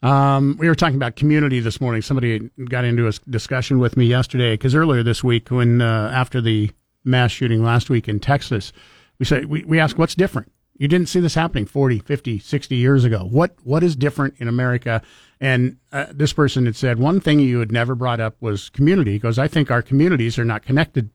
Um, 0.02 0.56
we 0.58 0.68
were 0.68 0.74
talking 0.74 0.96
about 0.96 1.16
community 1.16 1.60
this 1.60 1.80
morning. 1.80 2.02
Somebody 2.02 2.50
got 2.68 2.84
into 2.84 3.08
a 3.08 3.12
discussion 3.28 3.78
with 3.78 3.96
me 3.96 4.04
yesterday 4.04 4.52
because 4.52 4.74
earlier 4.74 5.02
this 5.02 5.24
week, 5.24 5.50
when 5.50 5.80
uh, 5.80 6.12
after 6.14 6.40
the 6.40 6.70
mass 7.04 7.30
shooting 7.30 7.62
last 7.64 7.88
week 7.88 8.08
in 8.08 8.20
Texas, 8.20 8.72
we 9.18 9.24
say 9.24 9.44
we, 9.46 9.64
we 9.64 9.80
asked 9.80 9.98
what's 9.98 10.14
different. 10.14 10.52
You 10.76 10.88
didn't 10.88 11.08
see 11.08 11.20
this 11.20 11.34
happening 11.34 11.66
40, 11.66 12.00
50, 12.00 12.38
60 12.40 12.74
years 12.74 13.04
ago. 13.04 13.20
What 13.30 13.56
what 13.62 13.84
is 13.84 13.94
different 13.94 14.34
in 14.38 14.48
America? 14.48 15.02
And 15.40 15.76
uh, 15.92 16.06
this 16.10 16.32
person 16.32 16.66
had 16.66 16.76
said 16.76 16.98
one 16.98 17.20
thing 17.20 17.38
you 17.38 17.60
had 17.60 17.70
never 17.70 17.94
brought 17.94 18.20
up 18.20 18.36
was 18.40 18.70
community 18.70 19.16
because 19.16 19.38
I 19.38 19.46
think 19.46 19.70
our 19.70 19.82
communities 19.82 20.38
are 20.38 20.44
not 20.44 20.64
connected 20.64 21.10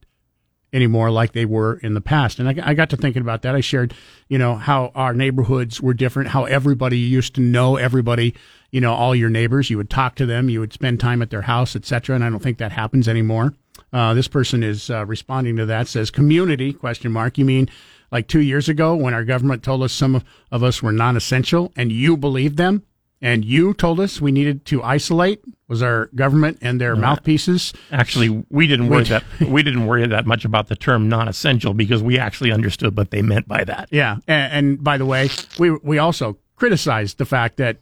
anymore 0.72 1.10
like 1.10 1.34
they 1.34 1.46
were 1.46 1.78
in 1.78 1.94
the 1.94 2.02
past. 2.02 2.40
And 2.40 2.48
I, 2.48 2.70
I 2.70 2.74
got 2.74 2.90
to 2.92 2.98
thinking 2.98 3.22
about 3.22 3.42
that. 3.42 3.56
I 3.56 3.60
shared, 3.62 3.94
you 4.28 4.38
know, 4.38 4.56
how 4.56 4.92
our 4.96 5.14
neighborhoods 5.14 5.82
were 5.82 5.94
different, 5.94 6.30
how 6.30 6.46
everybody 6.46 6.98
used 6.98 7.36
to 7.36 7.42
know 7.42 7.76
everybody, 7.76 8.36
you 8.72 8.82
know, 8.82 8.94
all 8.94 9.16
your 9.16 9.30
neighbors. 9.30 9.70
You 9.70 9.78
would 9.78 9.90
talk 9.90 10.16
to 10.16 10.26
them, 10.26 10.50
you 10.50 10.60
would 10.60 10.74
spend 10.74 11.00
time 11.00 11.22
at 11.22 11.32
their 11.32 11.42
house, 11.42 11.76
etc. 11.76 12.16
And 12.16 12.24
I 12.24 12.30
don't 12.30 12.42
think 12.42 12.60
that 12.60 12.72
happens 12.72 13.08
anymore. 13.08 13.54
Uh, 13.92 14.14
this 14.14 14.28
person 14.28 14.62
is 14.62 14.90
uh, 14.90 15.06
responding 15.06 15.56
to 15.56 15.66
that. 15.66 15.88
Says 15.88 16.12
community 16.12 16.74
question 16.74 17.12
mark. 17.12 17.38
You 17.38 17.46
mean 17.46 17.70
like 18.12 18.28
two 18.28 18.42
years 18.42 18.70
ago 18.70 18.96
when 18.96 19.14
our 19.14 19.24
government 19.24 19.64
told 19.64 19.84
us 19.84 19.94
some 19.94 20.24
of, 20.52 20.64
us 20.64 20.82
were 20.84 20.92
non-essential 20.92 21.72
and 21.76 21.92
you 21.92 22.18
believed 22.18 22.58
them? 22.58 22.84
and 23.22 23.44
you 23.44 23.74
told 23.74 24.00
us 24.00 24.22
we 24.22 24.32
needed 24.32 24.66
to 24.66 24.82
isolate 24.84 25.44
was 25.68 25.84
our 25.84 26.10
government 26.16 26.58
and 26.62 26.80
their 26.80 26.96
mouthpieces 26.96 27.74
actually 27.92 28.44
we 28.50 28.66
didn't 28.66 28.88
worry 28.88 29.04
that 29.04 29.24
we 29.48 29.62
didn't 29.62 29.86
worry 29.88 30.08
that 30.08 30.26
much 30.26 30.46
about 30.46 30.68
the 30.68 30.76
term 30.76 31.10
non-essential 31.10 31.74
because 31.74 32.02
we 32.02 32.18
actually 32.18 32.52
understood 32.52 32.96
what 32.96 33.12
they 33.12 33.22
meant 33.22 33.48
by 33.48 33.64
that 33.64 33.88
yeah 33.92 34.18
and, 34.28 34.54
and 34.54 34.84
by 34.84 34.98
the 34.98 35.06
way 35.06 35.30
we 35.58 35.72
we 35.84 35.98
also 35.98 36.38
criticized 36.56 37.18
the 37.18 37.26
fact 37.26 37.58
that 37.58 37.78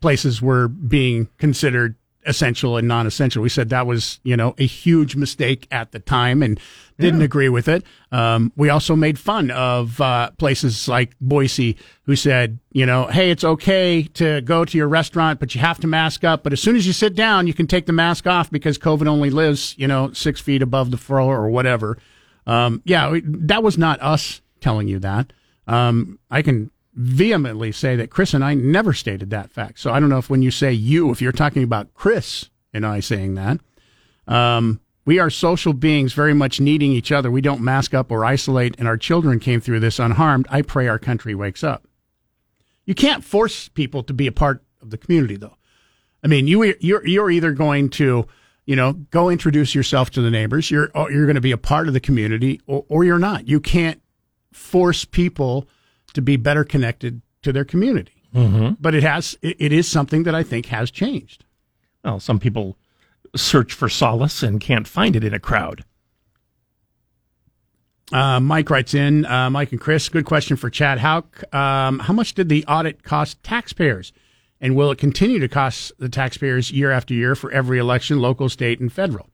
places 0.00 0.42
were 0.42 0.68
being 0.68 1.28
considered 1.38 1.96
essential 2.26 2.76
and 2.76 2.88
non-essential. 2.88 3.42
We 3.42 3.48
said 3.48 3.68
that 3.70 3.86
was, 3.86 4.20
you 4.24 4.36
know, 4.36 4.54
a 4.58 4.66
huge 4.66 5.16
mistake 5.16 5.66
at 5.70 5.92
the 5.92 5.98
time 5.98 6.42
and 6.42 6.58
didn't 6.98 7.20
Yeah. 7.20 7.24
agree 7.26 7.48
with 7.48 7.68
it. 7.68 7.84
Um, 8.12 8.52
we 8.56 8.68
also 8.68 8.94
made 8.96 9.18
fun 9.18 9.50
of 9.50 10.00
uh, 10.00 10.30
places 10.38 10.88
like 10.88 11.16
Boise 11.20 11.76
who 12.04 12.14
said, 12.16 12.58
you 12.72 12.86
know, 12.86 13.06
hey, 13.06 13.30
it's 13.30 13.44
okay 13.44 14.04
to 14.14 14.40
go 14.42 14.64
to 14.64 14.78
your 14.78 14.88
restaurant, 14.88 15.40
but 15.40 15.54
you 15.54 15.60
have 15.60 15.78
to 15.80 15.86
mask 15.86 16.24
up. 16.24 16.42
But 16.44 16.52
as 16.52 16.60
soon 16.60 16.76
as 16.76 16.86
you 16.86 16.92
sit 16.92 17.14
down, 17.14 17.46
you 17.46 17.54
can 17.54 17.66
take 17.66 17.86
the 17.86 17.92
mask 17.92 18.26
off 18.26 18.50
because 18.50 18.78
COVID 18.78 19.06
only 19.08 19.30
lives, 19.30 19.74
you 19.78 19.88
know, 19.88 20.12
six 20.12 20.40
feet 20.40 20.62
above 20.62 20.90
the 20.90 20.96
floor 20.96 21.36
or 21.36 21.50
whatever. 21.50 21.98
Um, 22.46 22.82
yeah, 22.84 23.18
that 23.24 23.62
was 23.62 23.76
not 23.78 24.00
us 24.02 24.40
telling 24.60 24.86
you 24.88 24.98
that. 25.00 25.32
Um, 25.66 26.18
I 26.30 26.42
can 26.42 26.70
vehemently 26.94 27.72
say 27.72 27.96
that 27.96 28.10
Chris 28.10 28.34
and 28.34 28.44
I 28.44 28.54
never 28.54 28.92
stated 28.92 29.30
that 29.30 29.50
fact. 29.50 29.80
So 29.80 29.92
I 29.92 30.00
don't 30.00 30.08
know 30.08 30.18
if 30.18 30.30
when 30.30 30.42
you 30.42 30.50
say 30.50 30.72
you, 30.72 31.10
if 31.10 31.20
you're 31.20 31.32
talking 31.32 31.62
about 31.62 31.92
Chris 31.94 32.50
and 32.72 32.86
I 32.86 33.00
saying 33.00 33.34
that, 33.34 33.60
um, 34.26 34.80
we 35.04 35.18
are 35.18 35.28
social 35.28 35.74
beings 35.74 36.14
very 36.14 36.32
much 36.32 36.60
needing 36.60 36.92
each 36.92 37.12
other. 37.12 37.30
We 37.30 37.42
don't 37.42 37.60
mask 37.60 37.92
up 37.92 38.10
or 38.10 38.24
isolate, 38.24 38.74
and 38.78 38.88
our 38.88 38.96
children 38.96 39.38
came 39.38 39.60
through 39.60 39.80
this 39.80 39.98
unharmed. 39.98 40.46
I 40.48 40.62
pray 40.62 40.88
our 40.88 40.98
country 40.98 41.34
wakes 41.34 41.62
up. 41.62 41.86
You 42.86 42.94
can't 42.94 43.24
force 43.24 43.68
people 43.68 44.02
to 44.04 44.14
be 44.14 44.26
a 44.26 44.32
part 44.32 44.62
of 44.80 44.90
the 44.90 44.98
community, 44.98 45.36
though. 45.36 45.56
I 46.22 46.26
mean, 46.26 46.46
you 46.46 46.74
you're 46.80 47.06
you're 47.06 47.30
either 47.30 47.52
going 47.52 47.90
to, 47.90 48.26
you 48.64 48.76
know, 48.76 48.94
go 48.94 49.28
introduce 49.28 49.74
yourself 49.74 50.10
to 50.12 50.22
the 50.22 50.30
neighbors. 50.30 50.70
You're 50.70 50.90
you're 50.94 51.26
going 51.26 51.34
to 51.34 51.42
be 51.42 51.52
a 51.52 51.58
part 51.58 51.86
of 51.86 51.92
the 51.92 52.00
community, 52.00 52.62
or, 52.66 52.84
or 52.88 53.04
you're 53.04 53.18
not. 53.18 53.46
You 53.46 53.60
can't 53.60 54.00
force 54.52 55.04
people 55.04 55.68
to 56.14 56.22
be 56.22 56.36
better 56.36 56.64
connected 56.64 57.20
to 57.42 57.52
their 57.52 57.64
community. 57.64 58.22
Mhm. 58.34 58.76
But 58.80 58.94
it 58.94 59.02
has 59.02 59.36
it, 59.42 59.56
it 59.58 59.72
is 59.72 59.86
something 59.86 60.22
that 60.24 60.34
I 60.34 60.42
think 60.42 60.66
has 60.66 60.90
changed. 60.90 61.44
well 62.02 62.18
some 62.20 62.38
people 62.38 62.76
search 63.36 63.72
for 63.72 63.88
solace 63.88 64.42
and 64.42 64.60
can't 64.60 64.86
find 64.88 65.14
it 65.16 65.24
in 65.24 65.34
a 65.34 65.38
crowd 65.40 65.84
Uh, 68.12 68.38
Mike 68.38 68.68
writes 68.70 68.92
in, 68.94 69.24
uh, 69.26 69.48
Mike 69.50 69.72
and 69.72 69.80
Chris, 69.80 70.08
good 70.10 70.26
question 70.26 70.56
for 70.56 70.68
Chad. 70.70 70.98
How 70.98 71.24
um, 71.52 71.98
how 72.00 72.12
much 72.12 72.34
did 72.34 72.48
the 72.50 72.64
audit 72.66 73.02
cost 73.02 73.42
taxpayers, 73.42 74.12
and 74.60 74.76
will 74.76 74.90
it 74.90 74.98
continue 74.98 75.38
to 75.38 75.48
cost 75.48 75.90
the 75.98 76.08
taxpayers 76.10 76.70
year 76.70 76.90
after 76.90 77.14
year 77.14 77.34
for 77.34 77.50
every 77.50 77.78
election, 77.78 78.20
local, 78.20 78.48
state, 78.50 78.78
and 78.78 78.92
federal? 78.92 79.30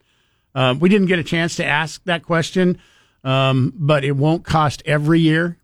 Um, 0.54 0.78
we 0.78 0.88
didn't 0.88 1.08
get 1.08 1.18
a 1.18 1.24
chance 1.24 1.56
to 1.56 1.64
ask 1.64 2.02
that 2.04 2.22
question, 2.22 2.78
um, 3.22 3.72
but 3.76 4.04
it 4.04 4.16
won't 4.16 4.44
cost 4.44 4.82
every 4.86 5.20
year. 5.20 5.58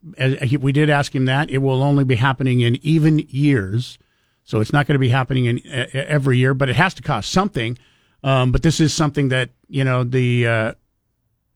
We 0.60 0.72
did 0.72 0.90
ask 0.90 1.14
him 1.14 1.24
that. 1.26 1.50
It 1.50 1.58
will 1.58 1.82
only 1.82 2.04
be 2.04 2.16
happening 2.16 2.60
in 2.60 2.78
even 2.82 3.20
years, 3.28 3.98
so 4.44 4.60
it's 4.60 4.72
not 4.72 4.86
going 4.86 4.94
to 4.94 5.00
be 5.00 5.08
happening 5.08 5.46
in 5.46 5.62
uh, 5.70 5.86
every 5.92 6.38
year. 6.38 6.54
But 6.54 6.68
it 6.68 6.76
has 6.76 6.94
to 6.94 7.02
cost 7.02 7.30
something. 7.30 7.78
Um, 8.22 8.52
but 8.52 8.62
this 8.62 8.80
is 8.80 8.92
something 8.92 9.28
that 9.28 9.50
you 9.68 9.84
know 9.84 10.04
the 10.04 10.46
uh, 10.46 10.72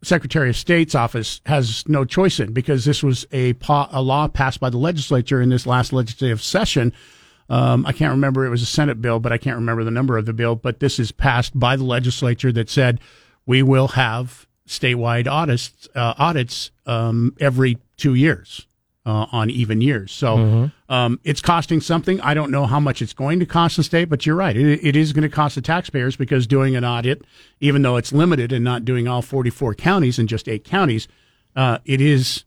Secretary 0.03 0.49
of 0.49 0.57
State's 0.57 0.95
office 0.95 1.41
has 1.47 1.87
no 1.89 2.05
choice 2.05 2.41
in 2.41 2.53
because 2.53 2.85
this 2.85 3.03
was 3.03 3.27
a, 3.33 3.53
pa- 3.55 3.89
a 3.93 4.01
law 4.01 4.29
passed 4.29 4.61
by 4.61 4.71
the 4.71 4.79
legislature 4.79 5.43
in 5.43 5.51
this 5.51 5.67
last 5.67 5.93
legislative 5.93 6.41
session. 6.41 6.93
Um, 7.51 7.85
I 7.85 7.93
can't 7.93 8.13
remember, 8.13 8.47
it 8.47 8.51
was 8.51 8.63
a 8.63 8.67
Senate 8.67 9.03
bill, 9.03 9.19
but 9.19 9.33
I 9.33 9.39
can't 9.39 9.57
remember 9.57 9.85
the 9.85 9.91
number 9.91 10.17
of 10.17 10.25
the 10.25 10.33
bill. 10.33 10.55
But 10.55 10.81
this 10.81 10.99
is 10.99 11.13
passed 11.13 11.59
by 11.59 11.77
the 11.77 11.85
legislature 11.85 12.53
that 12.53 12.71
said 12.71 13.01
we 13.45 13.63
will 13.63 13.89
have 13.89 14.47
statewide 14.71 15.27
audits, 15.27 15.89
uh, 15.97 16.15
audits 16.17 16.71
um, 16.87 17.35
every 17.41 17.77
two 17.97 18.15
years 18.15 18.67
uh, 19.05 19.27
on 19.33 19.51
even 19.51 19.81
years. 19.81 20.13
So 20.13 20.37
Mhm. 20.37 20.73
um, 20.89 21.19
it's 21.25 21.41
costing 21.41 21.81
something. 21.81 22.21
I 22.21 22.35
don't 22.35 22.53
know 22.53 22.67
how 22.67 22.79
much 22.79 23.03
it's 23.03 23.13
going 23.13 23.41
to 23.41 23.47
cost 23.47 23.77
the 23.79 23.83
state, 23.83 24.05
but 24.09 24.25
you're 24.27 24.37
right. 24.37 24.57
It, 24.57 24.79
it 24.85 24.95
is 24.95 25.13
going 25.13 25.23
to 25.29 25.35
cost 25.35 25.57
the 25.57 25.61
taxpayers 25.61 26.15
because 26.17 26.47
doing 26.47 26.77
an 26.77 26.85
audit, 26.85 27.25
even 27.61 27.83
though 27.83 27.97
it's 27.97 28.13
limited 28.13 28.53
and 28.53 28.65
not 28.65 28.85
doing 28.85 29.09
all 29.09 29.23
44 29.23 29.75
counties 29.75 30.19
and 30.21 30.29
just 30.29 30.49
eight 30.49 30.65
counties, 30.65 31.09
uh, 31.57 31.79
it 31.85 32.01
is 32.01 32.45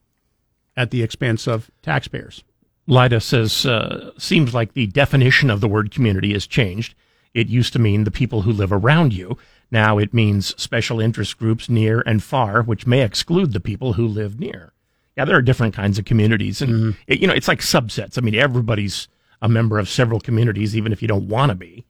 at 0.77 0.91
the 0.91 1.03
expense 1.03 1.45
of 1.45 1.69
taxpayers. 1.81 2.43
Lida 2.87 3.19
says, 3.19 3.65
uh, 3.65 4.11
seems 4.17 4.53
like 4.53 4.73
the 4.73 4.87
definition 4.87 5.49
of 5.49 5.59
the 5.59 5.67
word 5.67 5.91
community 5.91 6.31
has 6.33 6.47
changed. 6.47 6.95
It 7.33 7.47
used 7.47 7.73
to 7.73 7.79
mean 7.79 8.03
the 8.05 8.11
people 8.11 8.43
who 8.43 8.51
live 8.53 8.71
around 8.71 9.11
you. 9.13 9.37
Now 9.73 9.97
it 9.97 10.13
means 10.13 10.53
special 10.61 10.99
interest 11.01 11.37
groups 11.37 11.67
near 11.67 12.01
and 12.05 12.21
far, 12.23 12.61
which 12.61 12.85
may 12.87 13.01
exclude 13.01 13.51
the 13.53 13.59
people 13.59 13.93
who 13.93 14.07
live 14.07 14.39
near. 14.39 14.71
Yeah, 15.17 15.25
there 15.25 15.35
are 15.35 15.41
different 15.41 15.73
kinds 15.73 15.97
of 15.99 16.05
communities. 16.05 16.61
And, 16.61 16.95
it- 17.07 17.19
you 17.19 17.27
know, 17.27 17.33
it's 17.33 17.47
like 17.47 17.59
subsets. 17.59 18.17
I 18.17 18.21
mean, 18.21 18.35
everybody's 18.35 19.07
a 19.41 19.49
member 19.49 19.79
of 19.79 19.89
several 19.89 20.19
communities, 20.19 20.77
even 20.77 20.91
if 20.93 21.01
you 21.01 21.07
don't 21.07 21.27
want 21.27 21.49
to 21.49 21.55
be. 21.55 21.85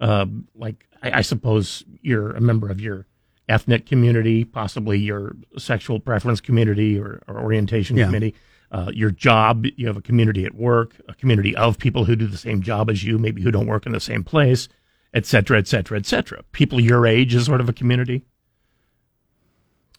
Uh, 0.00 0.26
like, 0.54 0.86
I, 1.02 1.18
I 1.18 1.20
suppose 1.20 1.84
you're 2.00 2.30
a 2.30 2.40
member 2.40 2.70
of 2.70 2.80
your 2.80 3.06
ethnic 3.48 3.86
community, 3.86 4.44
possibly 4.44 4.98
your 4.98 5.36
sexual 5.58 6.00
preference 6.00 6.40
community 6.40 6.98
or, 6.98 7.22
or 7.26 7.40
orientation 7.40 7.96
Yeah. 7.96 8.06
committee 8.06 8.34
uh, 8.72 8.90
your 8.92 9.10
job, 9.12 9.66
you 9.76 9.86
have 9.86 9.96
a 9.96 10.02
community 10.02 10.44
at 10.44 10.54
work, 10.54 10.96
a 11.08 11.14
community 11.14 11.54
of 11.54 11.78
people 11.78 12.04
who 12.06 12.16
do 12.16 12.26
the 12.26 12.36
same 12.36 12.60
job 12.60 12.90
as 12.90 13.04
you, 13.04 13.18
maybe 13.18 13.40
who 13.40 13.52
don't 13.52 13.66
work 13.68 13.86
in 13.86 13.92
the 13.92 14.00
same 14.00 14.24
place, 14.24 14.68
et 15.14 15.24
cetera, 15.24 15.58
et 15.58 15.66
cetera, 15.66 15.96
et 15.96 16.04
cetera. 16.04 16.42
People 16.52 16.80
your 16.80 17.06
age 17.06 17.34
is 17.34 17.46
sort 17.46 17.60
of 17.60 17.68
a 17.68 17.72
community. 17.72 18.24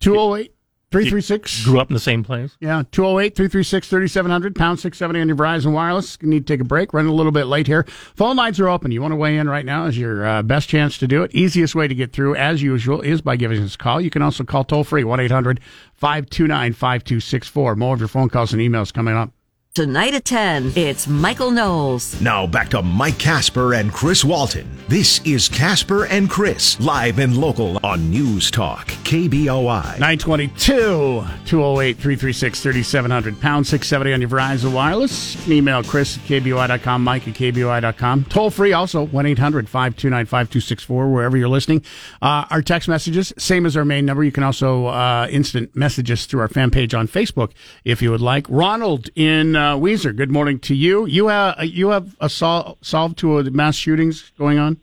208 0.02 0.52
336. 0.92 1.66
Grew 1.66 1.80
up 1.80 1.90
in 1.90 1.94
the 1.94 2.00
same 2.00 2.24
place. 2.24 2.56
Yeah, 2.60 2.84
208 2.92 3.36
336 3.36 3.88
3700, 3.88 4.56
pound 4.56 4.80
670 4.80 5.22
on 5.22 5.28
your 5.28 5.36
Verizon 5.36 5.74
Wireless. 5.74 6.18
You 6.22 6.30
need 6.30 6.46
to 6.46 6.54
take 6.54 6.62
a 6.62 6.66
break, 6.66 6.94
running 6.94 7.12
a 7.12 7.16
little 7.16 7.32
bit 7.32 7.46
late 7.46 7.68
here. 7.68 7.84
Phone 8.16 8.36
lines 8.36 8.60
are 8.60 8.70
open. 8.70 8.92
You 8.92 9.02
want 9.02 9.14
to 9.14 9.18
weigh 9.18 9.38
in 9.38 9.50
right 9.50 9.66
now 9.66 9.88
is 9.88 9.98
your 9.98 10.26
uh, 10.26 10.42
best 10.44 10.70
chance 10.70 10.98
to 11.00 11.08
do 11.08 11.24
it. 11.24 11.34
Easiest 11.34 11.76
way 11.76 11.88
to 11.88 11.96
get 11.96 12.14
through, 12.14 12.36
as 12.36 12.62
usual, 12.62 13.02
is 13.02 13.22
by 13.22 13.36
giving 13.36 13.62
us 13.62 13.76
a 13.76 13.78
call. 13.78 14.00
You 14.00 14.10
can 14.10 14.22
also 14.22 14.44
call 14.44 14.64
toll 14.64 14.84
free 14.84 15.04
1 15.04 15.20
800 15.20 15.60
529 15.96 16.74
5264. 16.74 17.76
More 17.76 17.94
of 17.94 18.00
your 18.00 18.08
phone 18.08 18.30
calls 18.30 18.54
and 18.54 18.62
emails 18.62 18.94
coming 18.94 19.16
up. 19.16 19.32
Tonight 19.76 20.14
at 20.14 20.24
10, 20.24 20.72
it's 20.78 21.06
Michael 21.06 21.52
Knowles. 21.52 22.22
Now 22.22 22.48
back 22.48 22.70
to 22.70 22.82
Mike 22.82 23.20
Casper 23.20 23.74
and 23.74 23.92
Chris 23.92 24.24
Walton. 24.24 24.66
This 24.88 25.20
is 25.26 25.50
Casper 25.50 26.06
and 26.06 26.30
Chris, 26.30 26.80
live 26.80 27.20
and 27.20 27.36
local 27.36 27.86
on 27.86 28.10
News 28.10 28.50
Talk, 28.50 28.88
KBOI. 29.04 30.00
922 30.00 30.56
208 30.56 31.98
336 31.98 32.62
3700, 32.62 33.42
pound 33.42 33.68
670 33.68 34.14
on 34.14 34.22
your 34.22 34.30
Verizon 34.30 34.72
Wireless. 34.72 35.46
You 35.46 35.56
email 35.56 35.84
Chris 35.84 36.20
at 36.20 36.24
KBOI.com, 36.24 37.04
Mike 37.04 37.28
at 37.28 37.34
KBOI.com. 37.34 38.24
Toll 38.26 38.52
free 38.52 38.72
also 38.72 39.06
1 39.08 39.26
800 39.26 39.68
529 39.68 40.26
5264, 40.26 41.12
wherever 41.12 41.36
you're 41.36 41.50
listening. 41.50 41.84
Uh, 42.22 42.46
our 42.50 42.62
text 42.62 42.88
messages, 42.88 43.34
same 43.38 43.66
as 43.66 43.76
our 43.76 43.84
main 43.84 44.06
number. 44.06 44.24
You 44.24 44.32
can 44.32 44.44
also 44.44 44.86
uh, 44.86 45.28
instant 45.30 45.76
message 45.76 46.10
us 46.12 46.26
through 46.26 46.40
our 46.40 46.48
fan 46.48 46.72
page 46.72 46.94
on 46.94 47.10
Facebook 47.10 47.52
if 47.84 48.02
you 48.02 48.12
would 48.12 48.22
like. 48.22 48.46
Ronald 48.50 49.10
in 49.16 49.58
uh, 49.58 49.65
Weiser, 49.74 50.16
good 50.16 50.32
morning 50.32 50.60
to 50.60 50.76
you. 50.76 51.06
You, 51.06 51.30
uh, 51.30 51.62
you 51.64 51.90
have 51.90 52.16
a 52.20 52.30
sol- 52.30 52.78
solved 52.82 53.18
to 53.20 53.42
the 53.44 53.52
mass 53.52 53.76
shootings 53.76 54.32
going 54.38 54.60
on? 54.60 54.78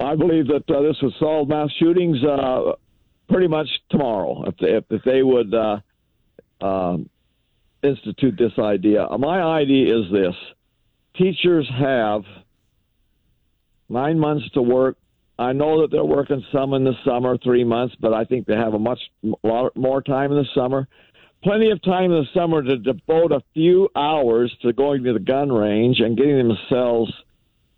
I 0.00 0.16
believe 0.16 0.48
that 0.48 0.68
uh, 0.68 0.82
this 0.82 0.96
would 1.02 1.12
solve 1.18 1.48
mass 1.48 1.70
shootings 1.78 2.18
uh, 2.24 2.72
pretty 3.28 3.48
much 3.48 3.68
tomorrow 3.90 4.44
if 4.46 4.54
if, 4.58 4.84
if 4.90 5.02
they 5.04 5.22
would 5.22 5.54
uh, 5.54 5.80
um, 6.64 7.08
institute 7.82 8.36
this 8.38 8.52
idea. 8.58 9.04
Uh, 9.04 9.18
My 9.18 9.40
idea 9.40 9.96
is 9.96 10.10
this: 10.10 10.34
teachers 11.16 11.70
have 11.78 12.22
nine 13.88 14.18
months 14.18 14.48
to 14.54 14.62
work. 14.62 14.96
I 15.38 15.52
know 15.52 15.80
that 15.82 15.90
they're 15.90 16.04
working 16.04 16.44
some 16.52 16.74
in 16.74 16.84
the 16.84 16.94
summer, 17.04 17.36
three 17.38 17.64
months, 17.64 17.94
but 18.00 18.12
I 18.12 18.24
think 18.24 18.46
they 18.46 18.54
have 18.54 18.74
a 18.74 18.78
much 18.78 19.00
lot 19.42 19.74
more 19.76 20.02
time 20.02 20.30
in 20.30 20.38
the 20.38 20.48
summer. 20.54 20.86
Plenty 21.42 21.70
of 21.70 21.82
time 21.82 22.12
in 22.12 22.24
the 22.24 22.26
summer 22.34 22.62
to 22.62 22.78
devote 22.78 23.32
a 23.32 23.42
few 23.54 23.88
hours 23.94 24.54
to 24.62 24.72
going 24.72 25.04
to 25.04 25.12
the 25.12 25.20
gun 25.20 25.50
range 25.50 26.00
and 26.00 26.16
getting 26.16 26.48
themselves 26.48 27.12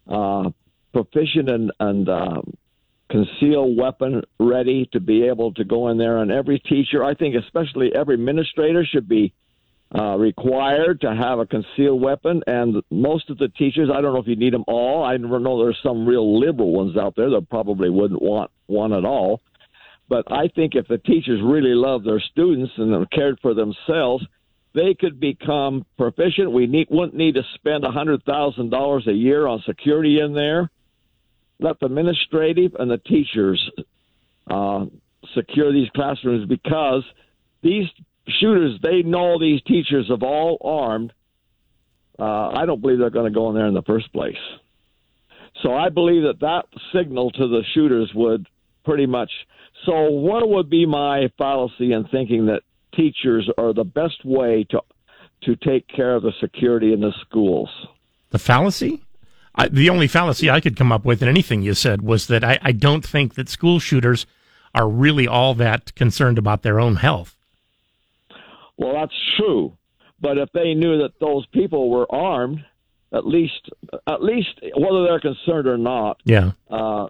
uh, 0.08 0.50
proficient 0.92 1.48
and, 1.48 1.72
and 1.80 2.08
uh, 2.08 2.42
concealed 3.10 3.76
weapon 3.76 4.22
ready 4.38 4.88
to 4.92 5.00
be 5.00 5.24
able 5.26 5.52
to 5.54 5.64
go 5.64 5.88
in 5.88 5.98
there. 5.98 6.18
And 6.18 6.30
every 6.30 6.58
teacher, 6.58 7.04
I 7.04 7.14
think, 7.14 7.34
especially 7.34 7.94
every 7.94 8.14
administrator, 8.14 8.84
should 8.84 9.08
be 9.08 9.32
uh, 9.94 10.16
required 10.16 11.00
to 11.02 11.14
have 11.14 11.38
a 11.38 11.46
concealed 11.46 12.00
weapon. 12.00 12.42
And 12.46 12.82
most 12.90 13.30
of 13.30 13.38
the 13.38 13.48
teachers, 13.48 13.90
I 13.92 14.00
don't 14.00 14.14
know 14.14 14.20
if 14.20 14.26
you 14.26 14.36
need 14.36 14.52
them 14.52 14.64
all. 14.66 15.04
I 15.04 15.16
know 15.16 15.64
there's 15.64 15.78
some 15.82 16.06
real 16.06 16.40
liberal 16.40 16.72
ones 16.72 16.96
out 16.96 17.14
there 17.16 17.30
that 17.30 17.48
probably 17.48 17.90
wouldn't 17.90 18.20
want 18.20 18.50
one 18.66 18.92
at 18.92 19.04
all. 19.04 19.40
But 20.08 20.30
I 20.30 20.48
think 20.48 20.74
if 20.74 20.86
the 20.86 20.98
teachers 20.98 21.40
really 21.42 21.74
love 21.74 22.04
their 22.04 22.20
students 22.20 22.72
and 22.76 23.10
cared 23.10 23.38
for 23.40 23.54
themselves, 23.54 24.24
they 24.74 24.94
could 24.94 25.18
become 25.18 25.86
proficient. 25.96 26.52
We 26.52 26.66
need, 26.66 26.88
wouldn't 26.90 27.14
need 27.14 27.36
to 27.36 27.42
spend 27.54 27.84
a 27.84 27.90
hundred 27.90 28.22
thousand 28.24 28.70
dollars 28.70 29.06
a 29.06 29.12
year 29.12 29.46
on 29.46 29.62
security 29.64 30.20
in 30.20 30.34
there. 30.34 30.70
Let 31.60 31.78
the 31.80 31.86
administrative 31.86 32.74
and 32.78 32.90
the 32.90 32.98
teachers 32.98 33.70
uh, 34.50 34.86
secure 35.34 35.72
these 35.72 35.88
classrooms 35.94 36.46
because 36.48 37.04
these 37.62 37.86
shooters 38.40 38.78
they 38.82 39.02
know 39.02 39.38
these 39.38 39.62
teachers 39.62 40.08
have 40.08 40.22
all 40.22 40.58
armed. 40.62 41.12
Uh, 42.18 42.50
I 42.50 42.66
don't 42.66 42.80
believe 42.80 42.98
they're 42.98 43.10
going 43.10 43.32
to 43.32 43.36
go 43.36 43.48
in 43.48 43.54
there 43.54 43.66
in 43.66 43.74
the 43.74 43.82
first 43.82 44.12
place. 44.12 44.36
So 45.62 45.72
I 45.72 45.88
believe 45.88 46.22
that 46.22 46.40
that 46.40 46.66
signal 46.92 47.30
to 47.30 47.48
the 47.48 47.62
shooters 47.74 48.10
would 48.14 48.46
pretty 48.84 49.06
much. 49.06 49.30
So 49.86 50.10
what 50.10 50.48
would 50.48 50.70
be 50.70 50.86
my 50.86 51.30
fallacy 51.36 51.92
in 51.92 52.04
thinking 52.04 52.46
that 52.46 52.62
teachers 52.94 53.48
are 53.58 53.72
the 53.74 53.84
best 53.84 54.24
way 54.24 54.64
to 54.70 54.80
to 55.42 55.56
take 55.56 55.86
care 55.88 56.14
of 56.14 56.22
the 56.22 56.32
security 56.40 56.92
in 56.92 57.00
the 57.00 57.12
schools? 57.20 57.68
The 58.30 58.38
fallacy? 58.38 59.02
I, 59.54 59.68
the 59.68 59.90
only 59.90 60.08
fallacy 60.08 60.50
I 60.50 60.60
could 60.60 60.76
come 60.76 60.90
up 60.90 61.04
with 61.04 61.22
in 61.22 61.28
anything 61.28 61.62
you 61.62 61.74
said 61.74 62.00
was 62.02 62.28
that 62.28 62.42
I, 62.42 62.58
I 62.62 62.72
don't 62.72 63.04
think 63.04 63.34
that 63.34 63.48
school 63.50 63.78
shooters 63.78 64.26
are 64.74 64.88
really 64.88 65.28
all 65.28 65.54
that 65.54 65.94
concerned 65.94 66.38
about 66.38 66.62
their 66.62 66.80
own 66.80 66.96
health. 66.96 67.36
Well, 68.76 68.94
that's 68.94 69.14
true, 69.36 69.76
but 70.20 70.38
if 70.38 70.50
they 70.52 70.74
knew 70.74 70.98
that 71.02 71.20
those 71.20 71.46
people 71.46 71.90
were 71.90 72.06
armed, 72.12 72.64
at 73.12 73.26
least, 73.26 73.68
at 74.06 74.22
least 74.22 74.48
whether 74.76 75.04
they're 75.04 75.20
concerned 75.20 75.68
or 75.68 75.78
not, 75.78 76.20
Yeah. 76.24 76.52
uh, 76.68 77.06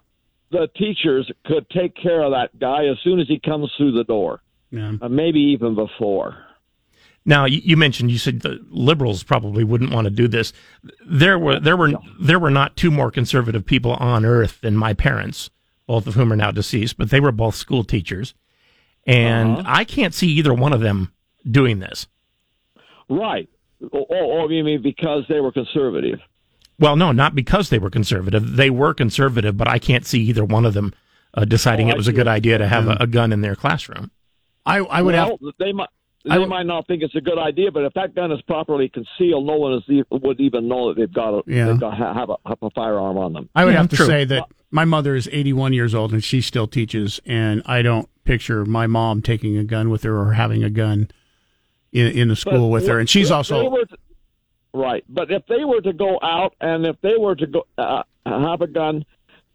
the 0.55 0.67
teachers 0.77 1.29
could 1.45 1.69
take 1.69 1.95
care 1.95 2.21
of 2.23 2.31
that 2.31 2.57
guy 2.59 2.85
as 2.85 2.97
soon 3.03 3.19
as 3.19 3.27
he 3.27 3.39
comes 3.39 3.69
through 3.77 3.91
the 3.91 4.03
door, 4.05 4.41
Yeah. 4.71 4.93
uh, 5.01 5.09
maybe 5.09 5.39
even 5.39 5.75
before. 5.75 6.37
Now 7.25 7.45
you, 7.45 7.59
you 7.63 7.75
mentioned 7.75 8.11
you 8.11 8.17
said 8.19 8.41
the 8.41 8.63
liberals 8.69 9.23
probably 9.23 9.63
wouldn't 9.63 9.91
want 9.91 10.05
to 10.05 10.11
do 10.11 10.27
this. 10.27 10.53
There 11.05 11.37
were 11.39 11.59
there 11.59 11.75
were 11.75 11.93
there 12.19 12.39
were 12.39 12.51
not 12.51 12.77
two 12.77 12.91
more 12.91 13.09
conservative 13.11 13.65
people 13.65 13.93
on 13.95 14.23
earth 14.25 14.61
than 14.61 14.77
my 14.77 14.93
parents, 14.93 15.49
both 15.87 16.05
of 16.07 16.13
whom 16.13 16.31
are 16.31 16.35
now 16.37 16.51
deceased, 16.51 16.97
but 16.97 17.09
they 17.09 17.19
were 17.19 17.31
both 17.31 17.55
school 17.55 17.83
teachers, 17.83 18.35
and 19.07 19.63
I 19.65 19.83
can't 19.85 20.13
see 20.13 20.27
either 20.33 20.53
one 20.53 20.71
of 20.71 20.81
them 20.81 21.11
doing 21.49 21.79
this. 21.79 22.07
Right. 23.09 23.49
Oh, 23.93 24.05
oh, 24.09 24.49
you 24.49 24.63
mean 24.63 24.81
because 24.81 25.23
they 25.27 25.39
were 25.39 25.51
conservative? 25.51 26.19
Well, 26.79 26.95
no, 26.95 27.11
not 27.11 27.35
because 27.35 27.69
they 27.69 27.79
were 27.79 27.89
conservative. 27.89 28.55
They 28.57 28.69
were 28.69 28.93
conservative, 28.93 29.55
but 29.57 29.67
I 29.67 29.79
can't 29.79 30.05
see 30.05 30.21
either 30.23 30.43
one 30.43 30.65
of 30.65 30.73
them 30.73 30.93
uh, 31.33 31.45
deciding 31.45 31.87
Oh, 31.89 31.91
it 31.91 31.97
was 31.97 32.07
a 32.07 32.13
good 32.13 32.27
idea 32.27 32.57
to 32.57 32.67
have 32.67 32.85
Yeah. 32.85 32.97
a, 32.99 33.03
a 33.03 33.07
gun 33.07 33.31
in 33.31 33.41
their 33.41 33.55
classroom. 33.55 34.11
I 34.65 34.77
I 34.79 35.01
would 35.01 35.13
well, 35.15 35.37
have 35.41 35.53
They 35.59 35.71
might. 35.71 35.89
I 36.27 36.33
They 36.35 36.39
would- 36.39 36.49
might 36.49 36.65
not 36.65 36.87
think 36.87 37.03
it's 37.03 37.13
a 37.15 37.21
good 37.21 37.37
idea, 37.37 37.71
but 37.71 37.83
if 37.85 37.93
that 37.93 38.15
gun 38.15 38.31
is 38.31 38.41
properly 38.41 38.89
concealed, 38.89 39.45
no 39.45 39.57
one 39.57 39.73
is, 39.73 39.83
e- 39.87 40.01
would 40.09 40.39
even 40.39 40.67
know 40.67 40.87
that 40.89 40.97
they've 40.99 41.13
got 41.13 41.35
a, 41.35 41.41
Yeah. 41.45 41.67
they've 41.67 41.79
got 41.79 41.95
have 41.97 42.29
a, 42.31 42.37
have 42.47 42.57
a 42.63 42.69
firearm 42.71 43.17
on 43.19 43.33
them. 43.33 43.47
I 43.53 43.63
would 43.63 43.73
Yeah, 43.75 43.81
have 43.81 43.89
to 43.89 43.95
true. 43.95 44.07
say 44.07 44.25
that 44.25 44.43
my 44.71 44.85
mother 44.85 45.15
is 45.15 45.29
81 45.31 45.73
years 45.73 45.93
old 45.93 46.13
and 46.13 46.23
she 46.23 46.41
still 46.41 46.65
teaches, 46.65 47.21
and 47.27 47.61
I 47.67 47.83
don't 47.83 48.09
picture 48.23 48.65
my 48.65 48.87
mom 48.87 49.21
taking 49.21 49.55
a 49.55 49.63
gun 49.63 49.91
with 49.91 50.01
her 50.01 50.17
or 50.19 50.33
having 50.33 50.63
a 50.63 50.69
gun 50.71 51.09
in, 51.93 52.07
in 52.07 52.27
the 52.29 52.35
school 52.35 52.69
But 52.69 52.73
with 52.73 52.87
her. 52.87 52.97
And 52.99 53.07
she's 53.07 53.27
if 53.27 53.29
they 53.29 53.35
also 53.35 53.69
were 53.69 53.85
to- 53.85 53.97
right. 54.75 55.03
But 55.09 55.31
if 55.31 55.45
they 55.47 55.65
were 55.65 55.81
to 55.81 55.93
go 55.93 56.19
out 56.21 56.53
and 56.61 56.85
if 56.85 56.99
they 57.01 57.17
were 57.17 57.35
to 57.35 57.47
go 57.47 57.65
uh, 57.77 58.03
have 58.25 58.61
a 58.61 58.67
gun 58.67 59.05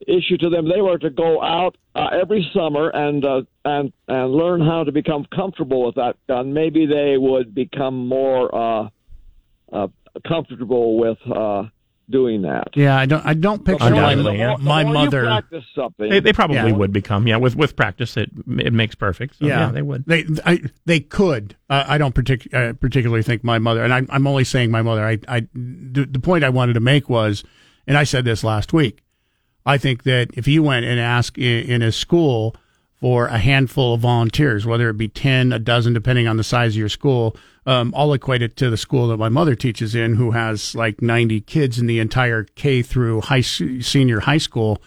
issued 0.06 0.40
to 0.40 0.48
them, 0.48 0.68
they 0.68 0.80
were 0.80 0.98
to 0.98 1.10
go 1.10 1.42
out 1.42 1.76
uh, 1.94 2.09
every 2.20 2.48
summer 2.55 2.88
and 2.90 3.24
uh, 3.24 3.42
and 3.64 3.92
and 4.09 4.32
learn 4.32 4.60
how 4.60 4.84
to 4.84 4.92
become 4.92 5.26
comfortable 5.34 5.84
with 5.84 5.94
that 5.97 6.16
gun. 6.28 6.52
Maybe 6.52 6.86
they 6.86 7.16
would 7.18 7.55
become 7.55 8.06
more 8.06 8.55
uh, 8.55 8.88
uh, 9.72 9.88
comfortable 10.26 10.98
with 10.98 11.18
uh, 11.26 11.64
doing 12.11 12.43
that. 12.43 12.69
yeah. 12.74 12.97
I 12.97 13.07
don't 13.07 13.24
I 13.24 13.35
don't 13.35 13.65
picture 13.65 13.91
my, 13.91 14.12
Undoubtedly, 14.12 14.39
yeah. 14.39 14.57
my 14.61 14.82
The 14.82 14.89
more 14.91 14.99
you 14.99 15.05
mother. 15.05 15.23
practice 15.24 15.65
something. 15.74 16.11
They, 16.11 16.20
they 16.20 16.32
probably 16.32 16.57
Yeah. 16.57 16.73
would 16.73 16.93
become, 16.93 17.27
yeah. 17.27 17.37
With 17.37 17.57
with 17.57 17.77
practice, 17.77 18.16
it 18.16 18.31
it 18.59 18.73
makes 18.73 18.95
perfect. 18.95 19.37
So, 19.39 19.47
yeah. 19.47 19.70
they 19.70 19.82
would. 19.82 20.05
They 20.07 20.27
I, 20.45 20.61
they 20.87 21.01
could. 21.01 21.57
Uh, 21.69 21.85
I 21.87 21.99
don't 21.99 22.15
partic- 22.15 22.53
uh, 22.53 22.73
particularly 22.74 23.23
think 23.23 23.45
my 23.45 23.59
mother, 23.59 23.82
and 23.85 23.95
I, 23.95 24.03
I'm 24.11 24.27
only 24.27 24.45
saying 24.45 24.70
my 24.70 24.82
mother. 24.82 25.05
I, 25.07 25.19
I 25.28 25.41
the, 25.55 26.07
the 26.11 26.20
point 26.20 26.43
I 26.45 26.49
wanted 26.51 26.73
to 26.74 26.81
make 26.81 27.09
was, 27.09 27.45
and 27.87 27.97
I 27.97 28.05
said 28.05 28.24
this 28.24 28.43
last 28.45 28.73
week. 28.73 29.03
I 29.66 29.77
think 29.78 30.03
that 30.05 30.31
if 30.35 30.49
you 30.49 30.62
went 30.62 30.87
and 30.87 30.99
asked 30.99 31.37
in, 31.39 31.70
in 31.70 31.82
a 31.82 31.93
school 31.93 32.57
for 33.01 33.27
a 33.27 33.39
handful 33.39 33.94
of 33.94 34.01
volunteers, 34.01 34.66
whether 34.66 34.90
it 34.90 34.98
be 34.98 35.09
ten, 35.09 35.52
a 35.52 35.59
dozen, 35.59 35.93
depending 35.94 36.28
on 36.28 36.36
the 36.36 36.44
size 36.44 36.72
of 36.74 36.78
your 36.78 36.89
school, 36.89 37.35
um, 37.66 37.94
I'll 37.97 38.12
equate 38.12 38.43
it 38.43 38.56
to 38.59 38.68
the 38.70 38.77
school 38.77 39.09
that 39.09 39.16
my 39.16 39.28
mother 39.31 39.55
teaches 39.55 39.94
in, 39.94 40.14
who 40.16 40.32
has 40.32 40.74
like 40.74 41.01
90 41.01 41.40
kids 41.43 41.78
in 41.78 41.86
the 41.86 41.98
entire 41.98 42.44
K 42.44 42.82
through 42.82 43.22
high 43.22 43.40
senior 43.40 44.20
high 44.20 44.39
school 44.39 44.82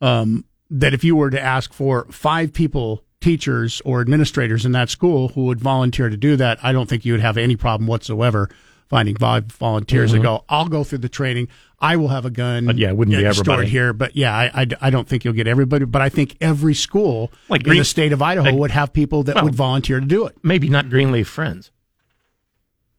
um, 0.00 0.44
that 0.70 0.94
if 0.94 1.02
you 1.02 1.16
were 1.16 1.30
to 1.30 1.40
ask 1.40 1.72
for 1.72 2.06
five 2.10 2.52
people, 2.52 3.02
teachers 3.20 3.82
or 3.84 4.00
administrators 4.00 4.64
in 4.64 4.70
that 4.70 4.88
school 4.88 5.28
who 5.30 5.44
would 5.46 5.58
volunteer 5.60 6.08
to 6.08 6.16
do 6.16 6.36
that, 6.36 6.56
I 6.62 6.70
don't 6.72 6.88
think 6.88 7.04
you 7.04 7.12
would 7.12 7.20
have 7.20 7.36
any 7.36 7.56
problem 7.56 7.88
whatsoever 7.88 8.48
finding 8.88 9.16
five 9.16 9.46
volunteers 9.46 10.10
Mhm. 10.10 10.14
that 10.14 10.22
go, 10.22 10.44
I'll 10.48 10.68
go 10.68 10.84
through 10.84 10.98
the 10.98 11.08
training. 11.08 11.48
I 11.80 11.96
will 11.96 12.08
have 12.08 12.24
a 12.24 12.30
gun. 12.30 12.66
But 12.66 12.76
yeah, 12.76 12.88
it 12.88 12.96
wouldn't 12.96 13.16
be 13.16 13.24
uh, 13.24 13.32
stored 13.32 13.48
everybody. 13.48 13.70
here. 13.70 13.92
But 13.92 14.16
yeah, 14.16 14.36
I, 14.36 14.62
I, 14.62 14.66
I 14.80 14.90
don't 14.90 15.06
think 15.08 15.24
you'll 15.24 15.34
get 15.34 15.46
everybody. 15.46 15.84
But 15.84 16.02
I 16.02 16.08
think 16.08 16.36
every 16.40 16.74
school 16.74 17.30
Like 17.48 17.66
in 17.66 17.76
the 17.76 17.84
state 17.84 18.12
of 18.12 18.20
Idaho 18.20 18.50
like- 18.50 18.58
would 18.58 18.70
have 18.72 18.92
people 18.92 19.22
that 19.24 19.36
well, 19.36 19.44
would 19.44 19.54
volunteer 19.54 20.00
to 20.00 20.06
do 20.06 20.26
it. 20.26 20.36
Maybe 20.42 20.68
not 20.68 20.90
Greenleaf 20.90 21.28
Friends. 21.28 21.70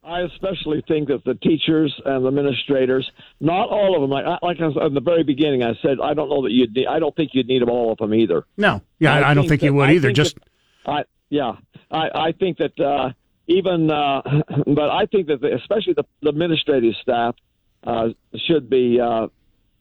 I 0.01 0.21
especially 0.21 0.83
think 0.87 1.09
that 1.09 1.23
the 1.23 1.35
teachers 1.35 1.93
and 2.03 2.23
the 2.23 2.29
administrators, 2.29 3.07
not 3.39 3.69
all 3.69 3.95
of 3.95 4.01
them, 4.01 4.09
like, 4.09 4.25
like 4.41 4.59
I 4.59 4.67
was, 4.67 4.77
in 4.87 4.95
the 4.95 5.01
very 5.01 5.23
beginning, 5.23 5.61
I 5.61 5.73
said 5.83 5.97
I 6.01 6.15
don't 6.15 6.29
know 6.29 6.41
that 6.43 6.51
you'd. 6.51 6.73
Need, 6.73 6.87
I 6.87 6.97
don't 6.97 7.15
think 7.15 7.31
you'd 7.33 7.47
need 7.47 7.61
them 7.61 7.69
all 7.69 7.91
of 7.91 7.99
them 7.99 8.13
either. 8.15 8.43
No, 8.57 8.81
yeah, 8.97 9.13
I, 9.13 9.31
I 9.31 9.33
don't 9.35 9.47
think 9.47 9.61
you 9.61 9.73
would 9.73 9.89
either. 9.91 10.07
think 10.07 10.15
Just 10.15 10.35
that- 10.35 10.91
I 10.91 11.03
yeah, 11.29 11.51
I 11.91 12.09
I 12.15 12.31
think 12.31 12.57
that 12.57 12.79
uh, 12.79 13.11
even, 13.45 13.91
uh, 13.91 14.21
but 14.65 14.89
I 14.89 15.05
think 15.05 15.27
that 15.27 15.41
the, 15.41 15.53
especially 15.55 15.93
the, 15.93 16.05
the 16.23 16.29
administrative 16.29 16.93
staff 17.03 17.35
uh, 17.83 18.09
should 18.47 18.69
be 18.69 18.99
uh, 18.99 19.27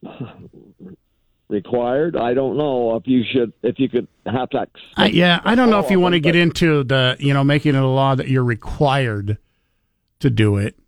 required. 1.49 2.17
I 2.17 2.35
don't 2.35 2.57
know 2.57 2.97
if 2.97 3.07
you 3.07 3.23
should 3.31 3.53
if 3.63 3.79
you 3.79 3.89
could 3.89 4.09
have 4.27 4.49
that. 4.53 4.71
I, 4.97 5.07
yeah, 5.07 5.41
I 5.45 5.55
don't 5.55 5.71
know 5.71 5.81
if 5.81 5.91
you 5.91 6.01
want 6.01 6.15
to 6.15 6.21
get 6.21 6.37
into 6.37 6.85
the, 6.85 7.17
you 7.19 7.35
know, 7.35 7.45
making 7.45 7.75
it 7.75 7.83
a 7.83 7.87
law 7.87 8.15
that 8.15 8.29
you're 8.29 8.45
required 8.45 9.39
to 10.21 10.31
do 10.31 10.57
it. 10.57 10.79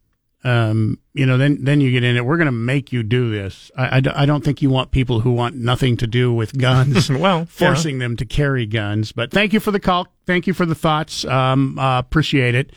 Um, 0.42 0.98
you 1.12 1.26
know, 1.26 1.36
then 1.36 1.64
then 1.64 1.82
you 1.82 1.90
get 1.90 2.02
in 2.02 2.16
it. 2.16 2.24
We're 2.24 2.38
going 2.38 2.46
to 2.46 2.52
make 2.52 2.92
you 2.92 3.02
do 3.02 3.30
this. 3.30 3.70
I 3.76 4.00
I 4.14 4.24
don't 4.24 4.42
think 4.42 4.62
you 4.62 4.70
want 4.70 4.90
people 4.90 5.20
who 5.20 5.32
want 5.32 5.54
nothing 5.54 5.98
to 5.98 6.06
do 6.06 6.32
with 6.32 6.56
guns. 6.56 7.10
well, 7.10 7.44
forcing 7.44 7.98
them 7.98 8.16
to 8.16 8.24
carry 8.24 8.64
guns. 8.64 9.12
But 9.12 9.32
thank 9.32 9.52
you 9.52 9.60
for 9.60 9.70
the 9.70 9.80
call. 9.80 10.08
Thank 10.24 10.46
you 10.46 10.54
for 10.54 10.64
the 10.64 10.74
thoughts. 10.74 11.26
Um, 11.26 11.78
uh, 11.78 11.98
appreciate 11.98 12.54
it. 12.54 12.72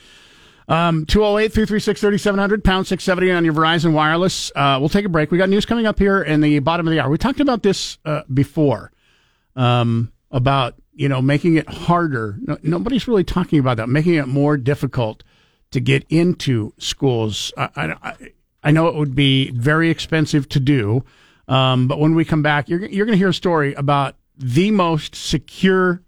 Um, 0.68 1.06
208 1.06 1.52
336 1.52 2.00
3700, 2.00 2.64
pound 2.64 2.88
670 2.88 3.32
on 3.32 3.46
your 3.46 3.54
Verizon 3.54 3.94
Wireless. 3.94 4.52
Uh, 4.56 4.78
we'll 4.80 4.90
take 4.90 5.06
a 5.06 5.10
break. 5.10 5.32
We 5.32 5.38
got 5.38 5.50
news 5.50 5.66
coming 5.66 5.86
up 5.86 6.00
here 6.00 6.22
in 6.22 6.42
the 6.42 6.60
bottom 6.60 6.88
of 6.88 6.92
the 6.92 7.00
hour. 7.00 7.10
We 7.10 7.18
talked 7.18 7.40
about 7.40 7.64
this 7.64 7.98
uh, 8.06 8.22
before 8.34 8.92
um, 9.56 10.12
about, 10.32 10.76
you 10.94 11.10
know, 11.10 11.22
making 11.22 11.58
it 11.58 11.68
harder. 11.70 12.38
No, 12.42 12.58
nobody's 12.64 13.08
really 13.08 13.24
talking 13.24 13.60
about 13.60 13.78
that, 13.78 13.90
making 13.90 14.16
it 14.16 14.28
more 14.28 14.58
difficult 14.58 15.24
to 15.72 15.80
get 15.80 16.06
into 16.10 16.74
schools. 16.78 17.52
I, 17.58 17.96
I, 18.02 18.14
I 18.64 18.72
know 18.72 18.88
it 18.88 18.96
would 18.96 19.16
be 19.16 19.52
very 19.52 19.90
expensive 19.90 20.48
to 20.50 20.60
do, 20.60 21.04
um, 21.48 21.88
but 21.88 22.00
when 22.00 22.16
we 22.16 22.24
come 22.24 22.42
back, 22.42 22.70
you're, 22.70 22.86
you're 22.86 23.06
going 23.06 23.16
to 23.16 23.20
hear 23.20 23.30
a 23.30 23.34
story 23.34 23.74
about 23.74 24.16
the 24.38 24.72
most 24.72 25.16
secure 25.16 26.02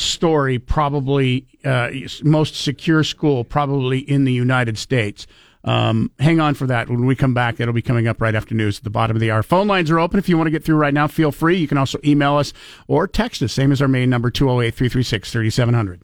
story, 0.00 0.58
probably 0.58 1.46
uh, 1.64 1.90
most 2.22 2.56
secure 2.56 3.04
school, 3.04 3.44
probably 3.44 3.98
in 3.98 4.24
the 4.24 4.32
United 4.32 4.78
States. 4.78 5.26
Um, 5.62 6.10
hang 6.18 6.40
on 6.40 6.54
for 6.54 6.66
that. 6.66 6.88
When 6.88 7.06
we 7.06 7.14
come 7.14 7.34
back, 7.34 7.60
it'll 7.60 7.74
be 7.74 7.82
coming 7.82 8.08
up 8.08 8.20
right 8.20 8.34
after 8.34 8.54
news 8.54 8.78
at 8.78 8.84
the 8.84 8.90
bottom 8.90 9.16
of 9.16 9.20
the 9.20 9.30
hour. 9.30 9.42
Phone 9.42 9.66
lines 9.66 9.90
are 9.90 9.98
open. 9.98 10.18
If 10.18 10.28
you 10.28 10.36
want 10.36 10.46
to 10.46 10.50
get 10.50 10.64
through 10.64 10.76
right 10.76 10.94
now, 10.94 11.06
feel 11.06 11.32
free. 11.32 11.56
You 11.56 11.68
can 11.68 11.78
also 11.78 11.98
email 12.04 12.36
us 12.36 12.52
or 12.88 13.06
text 13.06 13.42
us, 13.42 13.52
same 13.52 13.72
as 13.72 13.82
our 13.82 13.88
main 13.88 14.08
number, 14.08 14.30
208 14.30 14.74
336 14.74 15.30
3700. 15.30 16.02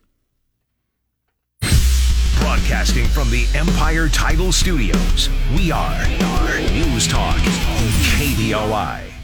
Broadcasting 2.40 3.06
from 3.06 3.30
the 3.30 3.46
Empire 3.54 4.08
Title 4.08 4.52
Studios, 4.52 5.30
we 5.56 5.70
are 5.70 6.06
News 6.72 7.08
Talk, 7.08 7.36
KBOI. 7.36 9.15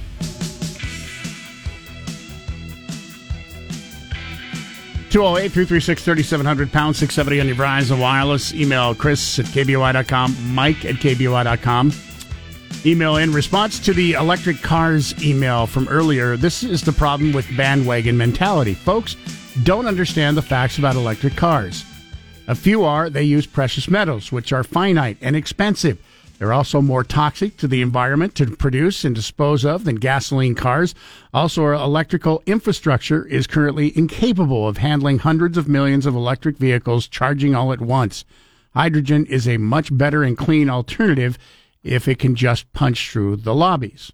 208 5.12 5.52
336 5.52 6.04
3700 6.04 6.72
pound 6.72 6.96
670 6.96 7.40
on 7.42 7.46
your 7.46 7.56
Verizon 7.56 8.00
Wireless. 8.00 8.54
Email 8.54 8.94
Chris 8.94 9.38
at 9.38 9.44
KBOI.com, 9.44 10.54
Mike 10.54 10.86
at 10.86 10.94
KBOI.com. 10.94 11.92
Email 12.86 13.18
in 13.18 13.30
response 13.30 13.78
to 13.80 13.92
the 13.92 14.14
electric 14.14 14.62
cars 14.62 15.12
email 15.22 15.66
from 15.66 15.86
earlier. 15.88 16.38
This 16.38 16.62
is 16.62 16.80
the 16.80 16.92
problem 16.92 17.34
with 17.34 17.46
bandwagon 17.58 18.16
mentality. 18.16 18.72
Folks 18.72 19.16
don't 19.64 19.84
understand 19.84 20.34
the 20.34 20.40
facts 20.40 20.78
about 20.78 20.96
electric 20.96 21.36
cars. 21.36 21.84
A 22.48 22.54
few 22.54 22.82
are 22.84 23.10
they 23.10 23.22
use 23.22 23.46
precious 23.46 23.88
metals, 23.88 24.32
which 24.32 24.50
are 24.50 24.64
finite 24.64 25.18
and 25.20 25.36
expensive. 25.36 25.98
They're 26.42 26.52
also 26.52 26.80
more 26.82 27.04
toxic 27.04 27.56
to 27.58 27.68
the 27.68 27.82
environment 27.82 28.34
to 28.34 28.46
produce 28.56 29.04
and 29.04 29.14
dispose 29.14 29.64
of 29.64 29.84
than 29.84 29.94
gasoline 29.94 30.56
cars. 30.56 30.92
Also, 31.32 31.62
our 31.62 31.74
electrical 31.74 32.42
infrastructure 32.46 33.24
is 33.28 33.46
currently 33.46 33.96
incapable 33.96 34.66
of 34.66 34.78
handling 34.78 35.20
hundreds 35.20 35.56
of 35.56 35.68
millions 35.68 36.04
of 36.04 36.16
electric 36.16 36.56
vehicles 36.58 37.06
charging 37.06 37.54
all 37.54 37.72
at 37.72 37.80
once. 37.80 38.24
Hydrogen 38.74 39.24
is 39.26 39.46
a 39.46 39.56
much 39.56 39.96
better 39.96 40.24
and 40.24 40.36
clean 40.36 40.68
alternative 40.68 41.38
if 41.84 42.08
it 42.08 42.18
can 42.18 42.34
just 42.34 42.72
punch 42.72 43.12
through 43.12 43.36
the 43.36 43.54
lobbies. 43.54 44.10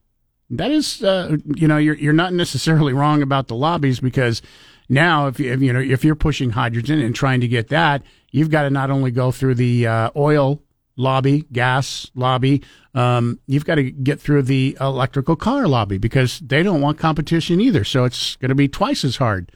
That 0.50 0.70
is, 0.70 1.02
uh, 1.02 1.38
you 1.56 1.66
know, 1.66 1.78
you're 1.78 1.96
you're 1.96 2.12
not 2.12 2.34
necessarily 2.34 2.92
wrong 2.92 3.22
about 3.22 3.48
the 3.48 3.56
lobbies 3.56 4.00
because 4.00 4.42
now, 4.90 5.28
if 5.28 5.40
you 5.40 5.50
if, 5.50 5.62
you 5.62 5.72
know 5.72 5.80
if 5.80 6.04
you're 6.04 6.14
pushing 6.14 6.50
hydrogen 6.50 7.00
and 7.00 7.14
trying 7.14 7.40
to 7.40 7.48
get 7.48 7.68
that, 7.68 8.02
you've 8.32 8.50
got 8.50 8.64
to 8.64 8.70
not 8.70 8.90
only 8.90 9.12
go 9.12 9.32
through 9.32 9.54
the 9.54 9.86
uh, 9.86 10.10
oil 10.14 10.60
lobby, 10.98 11.46
gas 11.52 12.10
lobby, 12.14 12.62
um, 12.94 13.38
you've 13.46 13.64
got 13.64 13.76
to 13.76 13.90
get 13.90 14.20
through 14.20 14.42
the 14.42 14.76
electrical 14.80 15.36
car 15.36 15.66
lobby 15.66 15.96
because 15.96 16.40
they 16.40 16.62
don't 16.62 16.82
want 16.82 16.98
competition 16.98 17.60
either. 17.60 17.84
So 17.84 18.04
it's 18.04 18.36
going 18.36 18.48
to 18.50 18.54
be 18.54 18.68
twice 18.68 19.04
as 19.04 19.16
hard 19.16 19.50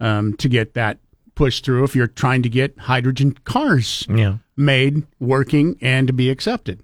um, 0.00 0.34
to 0.38 0.48
get 0.48 0.72
that 0.74 0.98
pushed 1.34 1.64
through 1.64 1.82
if 1.84 1.96
you're 1.96 2.06
trying 2.06 2.42
to 2.42 2.48
get 2.48 2.78
hydrogen 2.78 3.32
cars 3.44 4.06
Yeah. 4.08 4.36
made, 4.56 5.04
working, 5.18 5.76
and 5.82 6.06
to 6.06 6.12
be 6.12 6.30
accepted. 6.30 6.80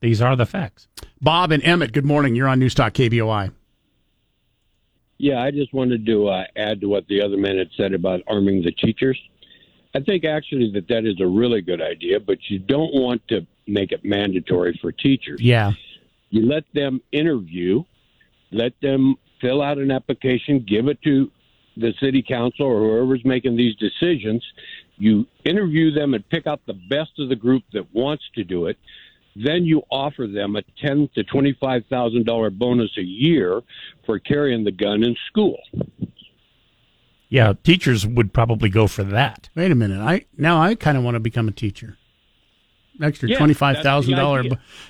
These 0.00 0.20
are 0.20 0.34
the 0.36 0.44
facts. 0.44 0.88
Bob 1.22 1.52
and 1.52 1.62
Emmett, 1.64 1.92
good 1.92 2.04
morning. 2.04 2.34
You're 2.34 2.48
on 2.48 2.58
News 2.58 2.74
Talk 2.74 2.92
KBOI. 2.94 3.52
Yeah, 5.18 5.40
I 5.40 5.52
just 5.52 5.72
wanted 5.72 6.04
to 6.06 6.26
uh, 6.28 6.44
add 6.56 6.80
to 6.80 6.88
what 6.88 7.06
the 7.06 7.22
other 7.22 7.36
man 7.36 7.56
had 7.56 7.70
said 7.76 7.94
about 7.94 8.20
arming 8.26 8.62
the 8.62 8.72
teachers. 8.72 9.18
I 9.94 10.00
think 10.00 10.24
actually 10.24 10.72
that 10.72 10.88
that 10.88 11.06
is 11.06 11.20
a 11.20 11.26
really 11.26 11.60
good 11.60 11.80
idea, 11.80 12.18
but 12.18 12.38
you 12.48 12.58
don't 12.58 12.92
want 12.94 13.26
to 13.28 13.46
make 13.66 13.92
it 13.92 14.04
mandatory 14.04 14.78
for 14.80 14.90
teachers. 14.92 15.40
Yeah. 15.40 15.72
You 16.30 16.46
let 16.46 16.64
them 16.74 17.00
interview, 17.12 17.84
let 18.50 18.72
them 18.82 19.16
fill 19.40 19.62
out 19.62 19.78
an 19.78 19.90
application, 19.90 20.64
give 20.66 20.88
it 20.88 21.00
to 21.02 21.30
the 21.76 21.92
city 22.00 22.22
council 22.22 22.66
or 22.66 22.80
whoever's 22.80 23.24
making 23.24 23.56
these 23.56 23.76
decisions. 23.76 24.44
You 24.96 25.26
interview 25.44 25.92
them 25.92 26.14
and 26.14 26.28
pick 26.28 26.46
out 26.46 26.60
the 26.66 26.74
best 26.74 27.12
of 27.18 27.28
the 27.28 27.36
group 27.36 27.62
that 27.72 27.92
wants 27.94 28.24
to 28.34 28.44
do 28.44 28.66
it. 28.66 28.78
Then 29.36 29.64
you 29.64 29.82
offer 29.90 30.28
them 30.28 30.54
a 30.54 30.62
ten 30.80 31.08
to 31.16 31.24
twenty-five 31.24 31.84
thousand 31.90 32.24
dollar 32.24 32.50
bonus 32.50 32.90
a 32.96 33.02
year 33.02 33.62
for 34.06 34.20
carrying 34.20 34.62
the 34.62 34.70
gun 34.70 35.02
in 35.02 35.16
school. 35.26 35.58
Yeah, 37.28 37.54
teachers 37.64 38.06
would 38.06 38.32
probably 38.32 38.68
go 38.68 38.86
for 38.86 39.02
that. 39.04 39.48
Wait 39.54 39.70
a 39.70 39.74
minute. 39.74 40.00
I 40.00 40.26
now 40.36 40.60
I 40.60 40.74
kind 40.74 40.96
of 40.96 41.04
want 41.04 41.14
to 41.16 41.20
become 41.20 41.48
a 41.48 41.52
teacher. 41.52 41.96
Extra 43.02 43.28
Yeah, 43.28 43.38
twenty 43.38 43.54
five 43.54 43.82
thousand 43.82 44.14
dollar, 44.14 44.44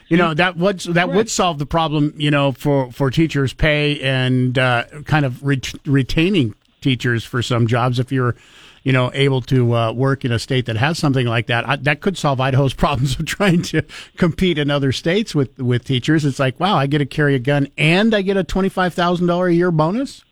You 0.08 0.16
know 0.16 0.34
that 0.34 0.56
would 0.56 0.80
that 0.80 1.08
would 1.08 1.30
solve 1.30 1.58
the 1.58 1.66
problem. 1.66 2.12
You 2.16 2.30
know 2.30 2.52
for 2.52 2.92
for 2.92 3.10
teachers' 3.10 3.54
pay 3.54 4.00
and 4.00 4.58
uh, 4.58 4.84
kind 5.06 5.24
of 5.24 5.42
ret- 5.42 5.72
retaining 5.86 6.54
teachers 6.82 7.24
for 7.24 7.40
some 7.40 7.66
jobs. 7.66 7.98
If 7.98 8.12
you're 8.12 8.36
you 8.82 8.92
know 8.92 9.10
able 9.14 9.40
to 9.42 9.74
uh, 9.74 9.92
work 9.92 10.26
in 10.26 10.32
a 10.32 10.38
state 10.38 10.66
that 10.66 10.76
has 10.76 10.98
something 10.98 11.26
like 11.26 11.46
that, 11.46 11.66
I, 11.66 11.76
that 11.76 12.02
could 12.02 12.18
solve 12.18 12.40
Idaho's 12.40 12.74
problems 12.84 13.18
of 13.18 13.24
trying 13.24 13.62
to 13.62 13.82
compete 14.18 14.58
in 14.58 14.70
other 14.70 14.92
states 14.92 15.34
with 15.34 15.58
with 15.58 15.84
teachers. 15.84 16.26
It's 16.26 16.38
like 16.38 16.60
wow, 16.60 16.76
I 16.76 16.86
get 16.86 16.98
to 16.98 17.06
carry 17.06 17.34
a 17.34 17.38
gun 17.38 17.68
and 17.78 18.14
I 18.14 18.20
get 18.20 18.36
a 18.36 18.44
twenty 18.44 18.68
five 18.68 18.92
thousand 18.92 19.28
dollar 19.28 19.46
a 19.46 19.54
year 19.54 19.70
bonus. 19.70 20.23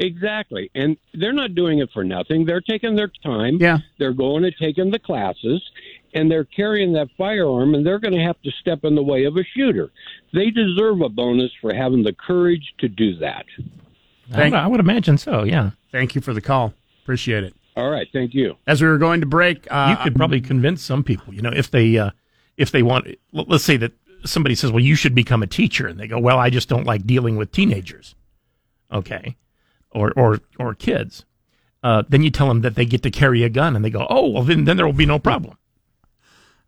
Exactly. 0.00 0.70
And 0.74 0.96
they're 1.12 1.34
not 1.34 1.54
doing 1.54 1.78
it 1.78 1.90
for 1.92 2.02
nothing. 2.02 2.46
They're 2.46 2.62
taking 2.62 2.96
their 2.96 3.12
time. 3.22 3.58
Yeah. 3.60 3.78
They're 3.98 4.14
going 4.14 4.44
and 4.44 4.54
taking 4.58 4.90
the 4.90 4.98
classes 4.98 5.62
and 6.14 6.30
they're 6.30 6.44
carrying 6.44 6.94
that 6.94 7.08
firearm 7.16 7.74
and 7.74 7.86
they're 7.86 7.98
going 7.98 8.14
to 8.14 8.22
have 8.22 8.40
to 8.42 8.50
step 8.50 8.84
in 8.84 8.94
the 8.94 9.02
way 9.02 9.24
of 9.24 9.36
a 9.36 9.44
shooter. 9.44 9.90
They 10.32 10.50
deserve 10.50 11.02
a 11.02 11.10
bonus 11.10 11.52
for 11.60 11.74
having 11.74 12.02
the 12.02 12.14
courage 12.14 12.74
to 12.78 12.88
do 12.88 13.16
that. 13.18 13.44
I 14.32 14.44
would, 14.44 14.54
I 14.54 14.66
would 14.66 14.80
imagine 14.80 15.18
so. 15.18 15.44
Yeah. 15.44 15.72
Thank 15.92 16.14
you 16.14 16.22
for 16.22 16.32
the 16.32 16.40
call. 16.40 16.72
Appreciate 17.02 17.44
it. 17.44 17.54
All 17.76 17.90
right. 17.90 18.08
Thank 18.12 18.32
you. 18.32 18.56
As 18.66 18.80
we 18.80 18.88
were 18.88 18.98
going 18.98 19.20
to 19.20 19.26
break, 19.26 19.66
uh, 19.70 19.96
you 19.96 20.02
could 20.02 20.16
probably 20.16 20.40
convince 20.40 20.82
some 20.82 21.04
people. 21.04 21.34
You 21.34 21.42
know, 21.42 21.52
if 21.54 21.70
they 21.70 21.98
uh, 21.98 22.10
if 22.56 22.70
they 22.70 22.82
want, 22.82 23.06
let's 23.32 23.64
say 23.64 23.76
that 23.78 23.92
somebody 24.24 24.54
says, 24.54 24.70
"Well, 24.70 24.82
you 24.82 24.94
should 24.94 25.14
become 25.14 25.42
a 25.42 25.46
teacher," 25.46 25.86
and 25.86 25.98
they 25.98 26.06
go, 26.06 26.18
"Well, 26.18 26.38
I 26.38 26.50
just 26.50 26.68
don't 26.68 26.84
like 26.84 27.06
dealing 27.06 27.36
with 27.36 27.52
teenagers." 27.52 28.14
Okay, 28.92 29.36
or 29.92 30.12
or 30.16 30.40
or 30.58 30.74
kids. 30.74 31.24
Uh, 31.82 32.02
then 32.08 32.22
you 32.22 32.30
tell 32.30 32.48
them 32.48 32.60
that 32.60 32.74
they 32.74 32.84
get 32.84 33.02
to 33.02 33.10
carry 33.10 33.42
a 33.42 33.48
gun, 33.48 33.74
and 33.74 33.84
they 33.84 33.90
go, 33.90 34.06
"Oh, 34.10 34.28
well, 34.28 34.42
then 34.42 34.64
then 34.64 34.76
there 34.76 34.86
will 34.86 34.92
be 34.92 35.06
no 35.06 35.18
problem." 35.18 35.56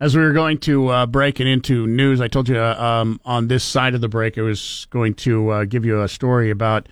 As 0.00 0.16
we 0.16 0.22
were 0.22 0.32
going 0.32 0.58
to 0.58 0.88
uh, 0.88 1.06
break 1.06 1.38
it 1.38 1.46
into 1.46 1.86
news, 1.86 2.20
I 2.20 2.26
told 2.26 2.48
you 2.48 2.58
uh, 2.58 2.74
um, 2.76 3.20
on 3.24 3.46
this 3.46 3.62
side 3.62 3.94
of 3.94 4.00
the 4.00 4.08
break, 4.08 4.36
I 4.36 4.42
was 4.42 4.86
going 4.90 5.14
to 5.14 5.50
uh, 5.50 5.64
give 5.64 5.84
you 5.84 6.02
a 6.02 6.08
story 6.08 6.50
about, 6.50 6.88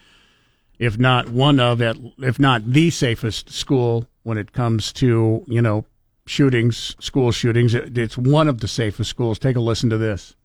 if 0.79 0.97
not 0.97 1.29
one 1.29 1.59
of 1.59 1.81
it, 1.81 1.97
if 2.19 2.39
not 2.39 2.71
the 2.71 2.89
safest 2.91 3.51
school 3.51 4.07
when 4.23 4.39
it 4.39 4.53
comes 4.53 4.93
to 4.93 5.45
you 5.49 5.61
know 5.61 5.85
shootings, 6.27 6.95
school 7.01 7.33
shootings. 7.33 7.75
It, 7.75 7.99
it's 7.99 8.17
one 8.17 8.47
of 8.49 8.61
the 8.61 8.69
safest 8.69 9.11
schools. 9.11 9.39
Take 9.39 9.57
a 9.57 9.61
listen 9.61 9.91
to 9.91 9.99
this. 9.99 10.37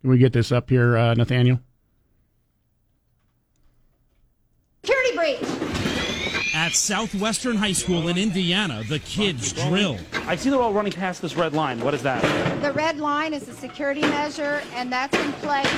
Can 0.00 0.10
we 0.10 0.18
get 0.18 0.32
this 0.32 0.52
up 0.52 0.70
here, 0.70 0.96
uh, 0.96 1.14
Nathaniel? 1.14 1.60
Security 4.82 5.16
breach. 5.16 5.48
At 6.66 6.74
Southwestern 6.74 7.56
High 7.56 7.74
School 7.74 8.08
in 8.08 8.18
Indiana, 8.18 8.82
the 8.88 8.98
kids 8.98 9.52
drill. 9.52 9.98
I 10.26 10.34
see 10.34 10.50
they're 10.50 10.60
all 10.60 10.72
running 10.72 10.90
past 10.90 11.22
this 11.22 11.36
red 11.36 11.52
line. 11.52 11.78
What 11.78 11.94
is 11.94 12.02
that? 12.02 12.20
The 12.60 12.72
red 12.72 12.98
line 12.98 13.34
is 13.34 13.46
a 13.46 13.52
security 13.52 14.00
measure, 14.00 14.60
and 14.74 14.92
that's 14.92 15.16
in 15.16 15.32
place 15.34 15.72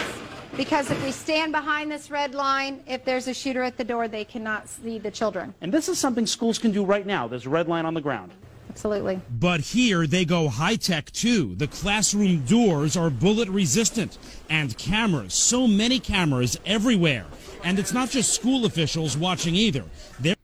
because 0.56 0.90
if 0.90 1.04
we 1.04 1.12
stand 1.12 1.52
behind 1.52 1.92
this 1.92 2.10
red 2.10 2.34
line, 2.34 2.82
if 2.86 3.04
there's 3.04 3.28
a 3.28 3.34
shooter 3.34 3.62
at 3.62 3.76
the 3.76 3.84
door, 3.84 4.08
they 4.08 4.24
cannot 4.24 4.66
see 4.66 4.98
the 4.98 5.10
children. 5.10 5.52
And 5.60 5.70
this 5.70 5.90
is 5.90 5.98
something 5.98 6.24
schools 6.24 6.56
can 6.56 6.72
do 6.72 6.86
right 6.86 7.04
now. 7.04 7.28
There's 7.28 7.44
a 7.44 7.50
red 7.50 7.68
line 7.68 7.84
on 7.84 7.92
the 7.92 8.00
ground. 8.00 8.32
Absolutely. 8.70 9.20
But 9.28 9.60
here 9.60 10.06
they 10.06 10.24
go 10.24 10.48
high 10.48 10.76
tech 10.76 11.10
too. 11.10 11.54
The 11.56 11.66
classroom 11.66 12.46
doors 12.46 12.96
are 12.96 13.10
bullet 13.10 13.50
resistant 13.50 14.16
and 14.48 14.74
cameras, 14.78 15.34
so 15.34 15.66
many 15.66 16.00
cameras 16.00 16.58
everywhere. 16.64 17.26
And 17.62 17.78
it's 17.78 17.92
not 17.92 18.08
just 18.08 18.32
school 18.32 18.64
officials 18.64 19.18
watching 19.18 19.54
either. 19.54 19.84
They're 20.18 20.37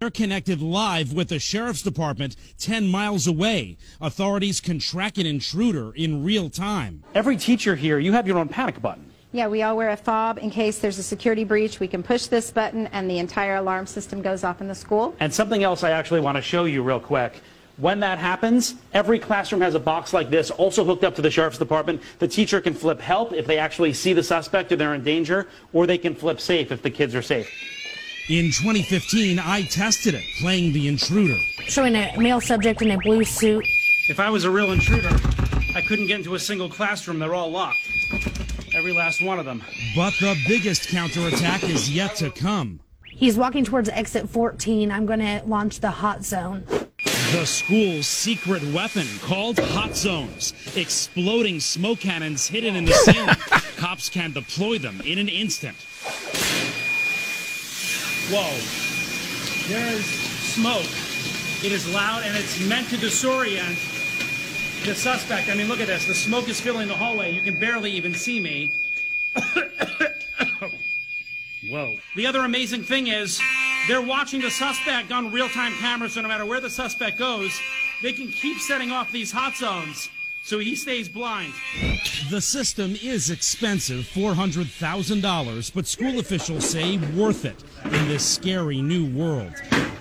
they're 0.00 0.10
connected 0.10 0.62
live 0.62 1.12
with 1.12 1.28
the 1.28 1.38
sheriff's 1.38 1.82
department 1.82 2.34
10 2.56 2.88
miles 2.88 3.26
away. 3.26 3.76
Authorities 4.00 4.58
can 4.58 4.78
track 4.78 5.18
an 5.18 5.26
intruder 5.26 5.92
in 5.94 6.24
real 6.24 6.48
time. 6.48 7.04
Every 7.14 7.36
teacher 7.36 7.76
here, 7.76 7.98
you 7.98 8.12
have 8.12 8.26
your 8.26 8.38
own 8.38 8.48
panic 8.48 8.80
button. 8.80 9.04
Yeah, 9.32 9.48
we 9.48 9.62
all 9.62 9.76
wear 9.76 9.90
a 9.90 9.98
fob 9.98 10.38
in 10.38 10.48
case 10.48 10.78
there's 10.78 10.98
a 10.98 11.02
security 11.02 11.44
breach. 11.44 11.80
We 11.80 11.86
can 11.86 12.02
push 12.02 12.28
this 12.28 12.50
button, 12.50 12.86
and 12.86 13.10
the 13.10 13.18
entire 13.18 13.56
alarm 13.56 13.86
system 13.86 14.22
goes 14.22 14.42
off 14.42 14.62
in 14.62 14.68
the 14.68 14.74
school. 14.74 15.14
And 15.20 15.34
something 15.34 15.62
else 15.64 15.84
I 15.84 15.90
actually 15.90 16.20
want 16.20 16.36
to 16.36 16.42
show 16.42 16.64
you 16.64 16.82
real 16.82 16.98
quick. 16.98 17.42
When 17.76 18.00
that 18.00 18.18
happens, 18.18 18.76
every 18.94 19.18
classroom 19.18 19.60
has 19.60 19.74
a 19.74 19.78
box 19.78 20.14
like 20.14 20.30
this, 20.30 20.50
also 20.50 20.82
hooked 20.82 21.04
up 21.04 21.14
to 21.16 21.22
the 21.22 21.30
sheriff's 21.30 21.58
department. 21.58 22.00
The 22.20 22.28
teacher 22.28 22.62
can 22.62 22.72
flip 22.72 23.02
help 23.02 23.34
if 23.34 23.46
they 23.46 23.58
actually 23.58 23.92
see 23.92 24.14
the 24.14 24.22
suspect 24.22 24.72
or 24.72 24.76
they're 24.76 24.94
in 24.94 25.04
danger, 25.04 25.46
or 25.74 25.86
they 25.86 25.98
can 25.98 26.14
flip 26.14 26.40
safe 26.40 26.72
if 26.72 26.80
the 26.80 26.90
kids 26.90 27.14
are 27.14 27.20
safe. 27.20 27.50
In 28.28 28.46
2015, 28.52 29.38
I 29.40 29.62
tested 29.62 30.14
it, 30.14 30.24
playing 30.38 30.72
the 30.72 30.86
intruder. 30.86 31.38
Showing 31.66 31.96
a 31.96 32.16
male 32.18 32.40
subject 32.40 32.80
in 32.80 32.92
a 32.92 32.98
blue 32.98 33.24
suit. 33.24 33.66
If 34.08 34.20
I 34.20 34.30
was 34.30 34.44
a 34.44 34.50
real 34.50 34.70
intruder, 34.70 35.10
I 35.74 35.82
couldn't 35.82 36.06
get 36.06 36.18
into 36.18 36.34
a 36.34 36.38
single 36.38 36.68
classroom. 36.68 37.18
They're 37.18 37.34
all 37.34 37.50
locked. 37.50 37.90
Every 38.72 38.92
last 38.92 39.22
one 39.22 39.38
of 39.38 39.44
them. 39.46 39.64
But 39.96 40.12
the 40.20 40.36
biggest 40.46 40.88
counterattack 40.88 41.64
is 41.64 41.90
yet 41.90 42.16
to 42.16 42.30
come. 42.30 42.80
He's 43.04 43.36
walking 43.36 43.64
towards 43.64 43.88
exit 43.88 44.28
14. 44.28 44.92
I'm 44.92 45.06
going 45.06 45.20
to 45.20 45.42
launch 45.46 45.80
the 45.80 45.90
hot 45.90 46.24
zone. 46.24 46.64
The 47.32 47.44
school's 47.44 48.06
secret 48.06 48.62
weapon 48.72 49.06
called 49.22 49.58
hot 49.58 49.96
zones. 49.96 50.54
Exploding 50.76 51.60
smoke 51.60 52.00
cannons 52.00 52.46
hidden 52.46 52.76
in 52.76 52.84
the 52.84 52.92
ceiling. 52.92 53.28
Cops 53.76 54.08
can 54.08 54.32
deploy 54.32 54.78
them 54.78 55.00
in 55.04 55.18
an 55.18 55.28
instant. 55.28 55.76
Whoa. 58.30 58.56
There 59.66 59.92
is 59.92 60.04
smoke 60.04 60.86
It 61.64 61.72
is 61.72 61.92
loud 61.92 62.22
and 62.24 62.36
it's 62.36 62.60
meant 62.64 62.88
to 62.90 62.96
disorient 62.96 63.74
the 64.84 64.94
suspect. 64.94 65.48
I 65.48 65.54
mean, 65.54 65.66
look 65.66 65.80
at 65.80 65.88
this. 65.88 66.06
The 66.06 66.14
smoke 66.14 66.48
is 66.48 66.60
filling 66.60 66.86
the 66.86 66.94
hallway. 66.94 67.32
You 67.32 67.40
can 67.40 67.58
barely 67.58 67.90
even 67.90 68.14
see 68.14 68.38
me. 68.38 68.70
Whoa. 71.70 71.96
The 72.14 72.26
other 72.26 72.44
amazing 72.44 72.84
thing 72.84 73.08
is 73.08 73.40
they're 73.88 74.00
watching 74.00 74.40
the 74.40 74.50
suspect 74.50 75.10
on 75.10 75.32
real 75.32 75.48
time 75.48 75.72
cameras, 75.74 76.12
so 76.12 76.20
no 76.20 76.28
matter 76.28 76.46
where 76.46 76.60
the 76.60 76.70
suspect 76.70 77.18
goes, 77.18 77.58
they 78.00 78.12
can 78.12 78.28
keep 78.28 78.58
setting 78.58 78.92
off 78.92 79.10
these 79.10 79.32
hot 79.32 79.56
zones 79.56 80.08
so 80.44 80.58
he 80.58 80.74
stays 80.74 81.08
blind. 81.08 81.52
The 82.30 82.40
system 82.40 82.96
is 83.02 83.30
expensive 83.30 84.04
$400,000, 84.04 85.74
but 85.74 85.86
school 85.86 86.18
officials 86.18 86.68
say 86.68 86.98
worth 87.16 87.44
it 87.44 87.62
in 87.84 88.08
this 88.08 88.24
scary 88.26 88.82
new 88.82 89.06
world. 89.06 89.52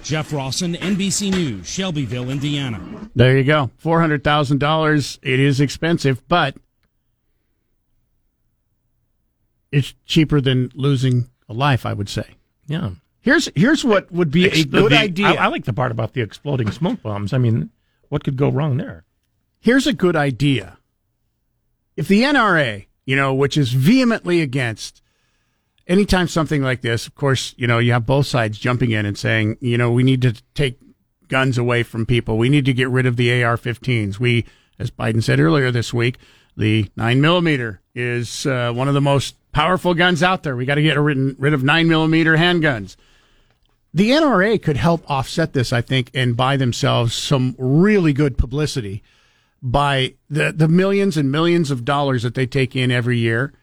Jeff 0.04 0.30
Rossen, 0.32 0.76
NBC 0.78 1.32
News, 1.32 1.68
Shelbyville, 1.68 2.30
Indiana. 2.30 3.10
There 3.16 3.38
you 3.38 3.44
go. 3.44 3.70
Four 3.78 4.00
hundred 4.00 4.24
thousand 4.24 4.60
dollars. 4.60 5.20
It 5.22 5.40
is 5.42 5.60
expensive, 5.60 6.26
but 6.30 6.56
it's 9.72 9.94
cheaper 10.06 10.40
than 10.42 10.72
losing 10.74 11.30
a 11.50 11.54
life. 11.54 11.86
I 11.86 11.94
would 11.94 12.08
say. 12.10 12.36
Yeah. 12.66 12.92
Here's 13.20 13.50
here's 13.56 13.84
what 13.84 14.10
would 14.12 14.32
be 14.32 14.46
a 14.46 14.64
good 14.64 14.92
the- 14.94 14.98
idea. 14.98 15.28
I, 15.28 15.34
I 15.34 15.48
like 15.48 15.66
the 15.66 15.74
part 15.74 15.92
about 15.92 16.14
the 16.14 16.22
exploding 16.22 16.72
smoke 16.72 17.02
bombs. 17.04 17.34
I 17.34 17.38
mean, 17.38 17.70
what 18.08 18.24
could 18.24 18.38
go 18.38 18.50
wrong 18.50 18.78
there? 18.78 19.04
Here's 19.60 19.88
a 19.88 19.94
good 19.94 20.16
idea. 20.16 20.78
If 21.96 22.08
the 22.08 22.24
NRA, 22.24 22.86
you 23.06 23.16
know, 23.16 23.34
which 23.34 23.58
is 23.58 23.74
vehemently 23.74 24.42
against 24.42 25.02
anytime 25.86 26.28
something 26.30 26.62
like 26.62 26.82
this, 26.82 27.08
of 27.08 27.16
course, 27.16 27.54
you 27.58 27.68
know, 27.68 27.80
you 27.80 27.92
have 27.92 28.06
both 28.06 28.28
sides 28.28 28.58
jumping 28.58 28.92
in 28.92 29.06
and 29.06 29.18
saying, 29.18 29.58
you 29.60 29.78
know, 29.78 29.92
we 29.92 30.04
need 30.04 30.22
to 30.22 30.34
take 30.54 30.80
guns 31.28 31.58
away 31.58 31.84
from 31.84 32.06
people. 32.06 32.38
We 32.38 32.48
need 32.48 32.66
to 32.66 32.74
get 32.74 32.90
rid 32.90 33.06
of 33.06 33.18
the 33.18 33.44
AR 33.44 33.58
15s. 33.58 34.20
We, 34.20 34.46
as 34.78 34.92
Biden 34.92 35.22
said 35.22 35.40
earlier 35.40 35.72
this 35.72 35.94
week, 35.94 36.18
the 36.56 36.90
9 36.96 37.20
millimeter 37.20 37.82
is 37.94 38.46
uh, 38.46 38.72
one 38.74 38.88
of 38.88 38.94
the 38.94 39.02
most 39.02 39.36
powerful 39.52 39.94
guns 39.94 40.24
out 40.24 40.44
there. 40.44 40.56
We 40.56 40.66
got 40.66 40.76
to 40.76 40.82
get 40.82 40.98
rid, 40.98 41.36
rid 41.38 41.54
of 41.54 41.64
9 41.64 41.88
millimeter 41.88 42.38
handguns. 42.38 42.96
The 43.94 44.12
NRA 44.12 44.62
could 44.62 44.78
help 44.78 45.10
offset 45.10 45.54
this, 45.54 45.74
I 45.74 45.82
think, 45.82 46.12
and 46.14 46.38
buy 46.38 46.58
themselves 46.58 47.14
some 47.14 47.56
really 47.58 48.14
good 48.14 48.38
publicity 48.38 49.04
by 49.62 50.14
the, 50.30 50.52
the 50.52 50.68
millions 50.68 51.18
and 51.18 51.32
millions 51.32 51.72
of 51.72 51.86
dollars 51.86 52.24
that 52.24 52.36
they 52.36 52.46
take 52.46 52.76
in 52.76 52.92
every 52.92 53.18
year. 53.18 53.54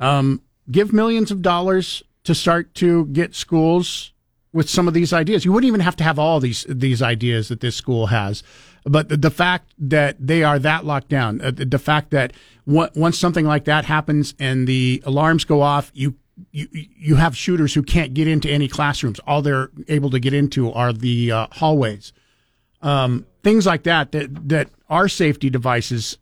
Um, 0.00 0.42
give 0.70 0.92
millions 0.92 1.30
of 1.30 1.42
dollars 1.42 2.02
to 2.24 2.34
start 2.34 2.74
to 2.74 3.06
get 3.06 3.34
schools 3.34 4.12
with 4.52 4.68
some 4.68 4.88
of 4.88 4.94
these 4.94 5.12
ideas. 5.12 5.44
You 5.44 5.52
wouldn't 5.52 5.68
even 5.68 5.80
have 5.80 5.96
to 5.96 6.04
have 6.04 6.18
all 6.18 6.40
these 6.40 6.64
these 6.68 7.02
ideas 7.02 7.48
that 7.48 7.60
this 7.60 7.76
school 7.76 8.06
has, 8.06 8.42
but 8.84 9.08
the, 9.08 9.16
the 9.16 9.30
fact 9.30 9.72
that 9.78 10.16
they 10.18 10.42
are 10.42 10.58
that 10.58 10.84
locked 10.84 11.08
down, 11.08 11.40
uh, 11.40 11.50
the, 11.50 11.64
the 11.64 11.78
fact 11.78 12.10
that 12.10 12.32
once 12.66 13.18
something 13.18 13.44
like 13.44 13.64
that 13.64 13.84
happens 13.84 14.34
and 14.38 14.66
the 14.66 15.02
alarms 15.04 15.44
go 15.44 15.60
off, 15.60 15.90
you. 15.94 16.16
You, 16.50 16.66
you 16.72 17.14
have 17.14 17.36
shooters 17.36 17.74
who 17.74 17.84
can't 17.84 18.12
get 18.12 18.26
into 18.26 18.50
any 18.50 18.66
classrooms. 18.66 19.20
All 19.20 19.40
they're 19.40 19.70
able 19.86 20.10
to 20.10 20.18
get 20.18 20.34
into 20.34 20.72
are 20.72 20.92
the 20.92 21.30
uh, 21.30 21.46
hallways. 21.52 22.12
Um, 22.82 23.24
things 23.44 23.66
like 23.66 23.84
that, 23.84 24.10
that, 24.10 24.48
that 24.48 24.68
are 24.94 25.08
safety 25.08 25.50
devices. 25.50 26.16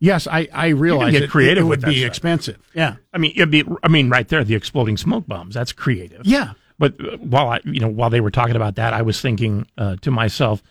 Yes, 0.00 0.26
I, 0.26 0.48
I 0.52 0.68
realize 0.68 1.12
get 1.12 1.22
it, 1.22 1.30
creative 1.30 1.64
it 1.64 1.66
would 1.66 1.82
be 1.82 1.98
stuff. 1.98 2.08
expensive. 2.08 2.58
Yeah. 2.72 2.96
I 3.12 3.18
mean, 3.18 3.32
it'd 3.36 3.50
be. 3.50 3.64
I 3.82 3.88
mean, 3.88 4.08
right 4.08 4.26
there, 4.26 4.42
the 4.44 4.54
exploding 4.54 4.96
smoke 4.96 5.26
bombs. 5.26 5.54
That's 5.54 5.72
creative. 5.72 6.24
Yeah. 6.24 6.52
But 6.78 6.94
uh, 7.00 7.18
while 7.18 7.48
I, 7.48 7.60
you 7.64 7.80
know, 7.80 7.88
while 7.88 8.08
they 8.08 8.20
were 8.20 8.30
talking 8.30 8.56
about 8.56 8.76
that, 8.76 8.94
I 8.94 9.02
was 9.02 9.20
thinking 9.20 9.66
uh, 9.76 9.96
to 10.02 10.10
myself, 10.10 10.62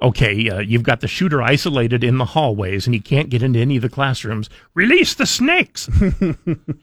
okay, 0.00 0.48
uh, 0.48 0.60
you've 0.60 0.84
got 0.84 1.00
the 1.00 1.08
shooter 1.08 1.42
isolated 1.42 2.02
in 2.04 2.18
the 2.18 2.24
hallways, 2.24 2.86
and 2.86 2.94
he 2.94 3.00
can't 3.00 3.28
get 3.28 3.42
into 3.42 3.58
any 3.58 3.76
of 3.76 3.82
the 3.82 3.88
classrooms. 3.88 4.48
Release 4.74 5.14
the 5.14 5.26
snakes. 5.26 5.90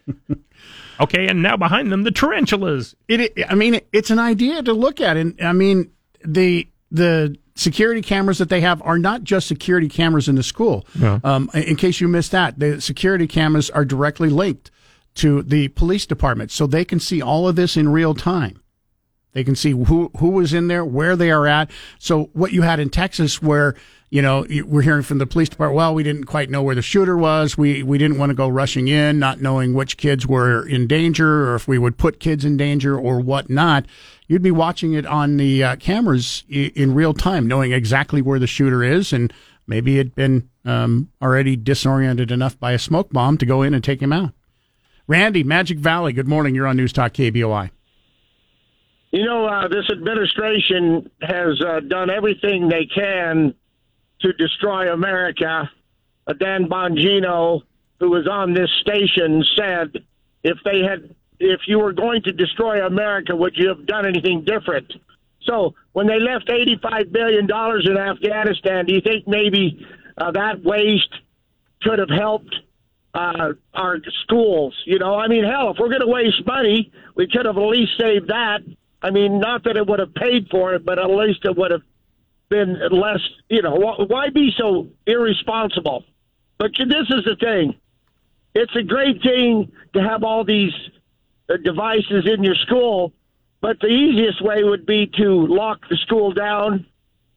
okay, 0.99 1.27
and 1.27 1.41
now 1.41 1.57
behind 1.57 1.91
them, 1.91 2.03
the 2.03 2.11
tarantulas. 2.11 2.95
It, 3.07 3.33
I 3.49 3.55
mean, 3.55 3.79
it's 3.93 4.11
an 4.11 4.19
idea 4.19 4.61
to 4.61 4.73
look 4.73 4.99
at, 5.01 5.17
and 5.17 5.39
I 5.41 5.53
mean, 5.53 5.91
the 6.23 6.67
the 6.91 7.37
security 7.55 8.01
cameras 8.01 8.37
that 8.37 8.49
they 8.49 8.61
have 8.61 8.81
are 8.83 8.99
not 8.99 9.23
just 9.23 9.47
security 9.47 9.89
cameras 9.89 10.27
in 10.27 10.35
the 10.35 10.43
school. 10.43 10.85
Yeah. 10.99 11.19
Um, 11.23 11.49
in 11.53 11.75
case 11.75 12.01
you 12.01 12.07
missed 12.07 12.31
that, 12.31 12.59
the 12.59 12.81
security 12.81 13.27
cameras 13.27 13.69
are 13.69 13.85
directly 13.85 14.29
linked 14.29 14.71
to 15.15 15.41
the 15.41 15.69
police 15.69 16.05
department, 16.05 16.51
so 16.51 16.67
they 16.67 16.83
can 16.83 16.99
see 16.99 17.21
all 17.21 17.47
of 17.47 17.55
this 17.55 17.77
in 17.77 17.89
real 17.89 18.13
time. 18.13 18.61
They 19.31 19.43
can 19.43 19.55
see 19.55 19.71
who 19.71 20.11
who 20.17 20.29
was 20.29 20.53
in 20.53 20.67
there, 20.67 20.85
where 20.85 21.15
they 21.15 21.29
are 21.29 21.45
at. 21.45 21.69
So 21.99 22.29
what 22.33 22.53
you 22.53 22.61
had 22.61 22.79
in 22.79 22.89
Texas, 22.89 23.41
where 23.41 23.75
you 24.09 24.21
know 24.21 24.45
we're 24.65 24.81
hearing 24.81 25.03
from 25.03 25.17
the 25.17 25.25
police 25.25 25.49
department, 25.49 25.75
well, 25.75 25.93
we 25.93 26.03
didn't 26.03 26.23
quite 26.23 26.49
know 26.49 26.63
where 26.63 26.75
the 26.75 26.81
shooter 26.81 27.17
was. 27.17 27.57
We 27.57 27.83
we 27.83 27.97
didn't 27.97 28.17
want 28.17 28.29
to 28.29 28.33
go 28.33 28.47
rushing 28.47 28.87
in, 28.87 29.19
not 29.19 29.41
knowing 29.41 29.73
which 29.73 29.97
kids 29.97 30.25
were 30.25 30.65
in 30.65 30.87
danger, 30.87 31.49
or 31.49 31.55
if 31.55 31.67
we 31.67 31.77
would 31.77 31.97
put 31.97 32.21
kids 32.21 32.45
in 32.45 32.55
danger, 32.55 32.97
or 32.97 33.19
whatnot. 33.19 33.85
You'd 34.27 34.41
be 34.41 34.51
watching 34.51 34.93
it 34.93 35.05
on 35.05 35.37
the 35.37 35.63
uh, 35.63 35.75
cameras 35.75 36.43
i- 36.49 36.71
in 36.75 36.93
real 36.95 37.13
time, 37.13 37.47
knowing 37.47 37.71
exactly 37.71 38.21
where 38.21 38.39
the 38.39 38.47
shooter 38.47 38.83
is, 38.83 39.13
and 39.13 39.31
maybe 39.67 39.99
it'd 39.99 40.15
been 40.15 40.49
um, 40.65 41.09
already 41.21 41.55
disoriented 41.55 42.31
enough 42.31 42.59
by 42.59 42.71
a 42.71 42.79
smoke 42.79 43.11
bomb 43.11 43.37
to 43.37 43.45
go 43.45 43.61
in 43.61 43.73
and 43.73 43.83
take 43.83 44.01
him 44.01 44.11
out. 44.11 44.31
Randy, 45.07 45.43
Magic 45.43 45.77
Valley. 45.77 46.13
Good 46.13 46.27
morning. 46.27 46.55
You're 46.55 46.65
on 46.65 46.77
News 46.77 46.91
Talk 46.91 47.13
KBOI. 47.13 47.69
You 49.11 49.23
know, 49.23 49.45
uh, 49.45 49.67
this 49.67 49.89
administration 49.91 51.09
has 51.21 51.61
uh, 51.61 51.79
done 51.81 52.09
everything 52.09 52.67
they 52.67 52.85
can 52.85 53.53
to 54.21 54.33
destroy 54.33 54.91
America. 54.91 55.69
Uh, 56.27 56.33
Dan 56.33 56.65
Bongino, 56.65 57.61
who 57.99 58.09
was 58.09 58.27
on 58.27 58.53
this 58.53 58.69
station, 58.81 59.43
said, 59.55 60.03
"If 60.43 60.57
they 60.65 60.79
had, 60.81 61.15
if 61.39 61.61
you 61.67 61.79
were 61.79 61.93
going 61.93 62.21
to 62.23 62.31
destroy 62.31 62.85
America, 62.85 63.35
would 63.35 63.55
you 63.55 63.69
have 63.69 63.85
done 63.85 64.05
anything 64.05 64.43
different?" 64.45 64.91
So, 65.43 65.75
when 65.93 66.07
they 66.07 66.19
left 66.19 66.49
eighty-five 66.49 67.11
billion 67.11 67.47
dollars 67.47 67.87
in 67.89 67.97
Afghanistan, 67.97 68.85
do 68.85 68.93
you 68.93 69.01
think 69.01 69.27
maybe 69.27 69.85
uh, 70.17 70.31
that 70.31 70.63
waste 70.63 71.13
could 71.81 71.99
have 71.99 72.09
helped 72.09 72.55
uh, 73.15 73.53
our 73.73 73.97
schools. 74.23 74.75
You 74.85 74.99
know, 74.99 75.15
I 75.15 75.27
mean, 75.27 75.43
hell, 75.43 75.71
if 75.71 75.77
we're 75.79 75.89
going 75.89 76.01
to 76.01 76.07
waste 76.07 76.45
money, 76.45 76.91
we 77.15 77.27
could 77.27 77.45
have 77.45 77.57
at 77.57 77.61
least 77.61 77.93
saved 77.97 78.27
that. 78.27 78.59
I 79.01 79.11
mean, 79.11 79.39
not 79.39 79.63
that 79.63 79.77
it 79.77 79.87
would 79.87 79.99
have 79.99 80.13
paid 80.13 80.47
for 80.49 80.73
it, 80.73 80.85
but 80.85 80.99
at 80.99 81.09
least 81.09 81.45
it 81.45 81.55
would 81.57 81.71
have 81.71 81.83
been 82.49 82.77
less. 82.91 83.19
You 83.49 83.61
know, 83.61 83.75
why 83.75 84.29
be 84.29 84.51
so 84.57 84.89
irresponsible? 85.07 86.03
But 86.57 86.71
this 86.77 87.07
is 87.09 87.23
the 87.25 87.35
thing. 87.39 87.75
It's 88.53 88.75
a 88.75 88.83
great 88.83 89.21
thing 89.21 89.71
to 89.93 90.01
have 90.01 90.23
all 90.23 90.43
these 90.43 90.73
devices 91.63 92.27
in 92.27 92.43
your 92.43 92.55
school, 92.55 93.13
but 93.61 93.79
the 93.79 93.87
easiest 93.87 94.41
way 94.43 94.63
would 94.63 94.85
be 94.85 95.07
to 95.17 95.47
lock 95.47 95.87
the 95.89 95.97
school 95.97 96.33
down. 96.33 96.85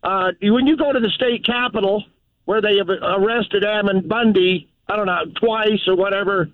Uh, 0.03 0.33
when 0.43 0.67
you 0.67 0.77
go 0.77 0.93
to 0.93 1.01
the 1.01 1.11
state 1.11 1.45
capitol, 1.45 2.05
where 2.45 2.63
they 2.63 2.77
have 2.79 2.89
arrested 2.89 3.65
Ammon 3.65 4.09
Bundy, 4.09 4.71
I 4.89 4.97
don't 4.97 5.07
know, 5.07 5.25
twice 5.39 5.87
or 5.87 5.97
whatever. 5.97 6.49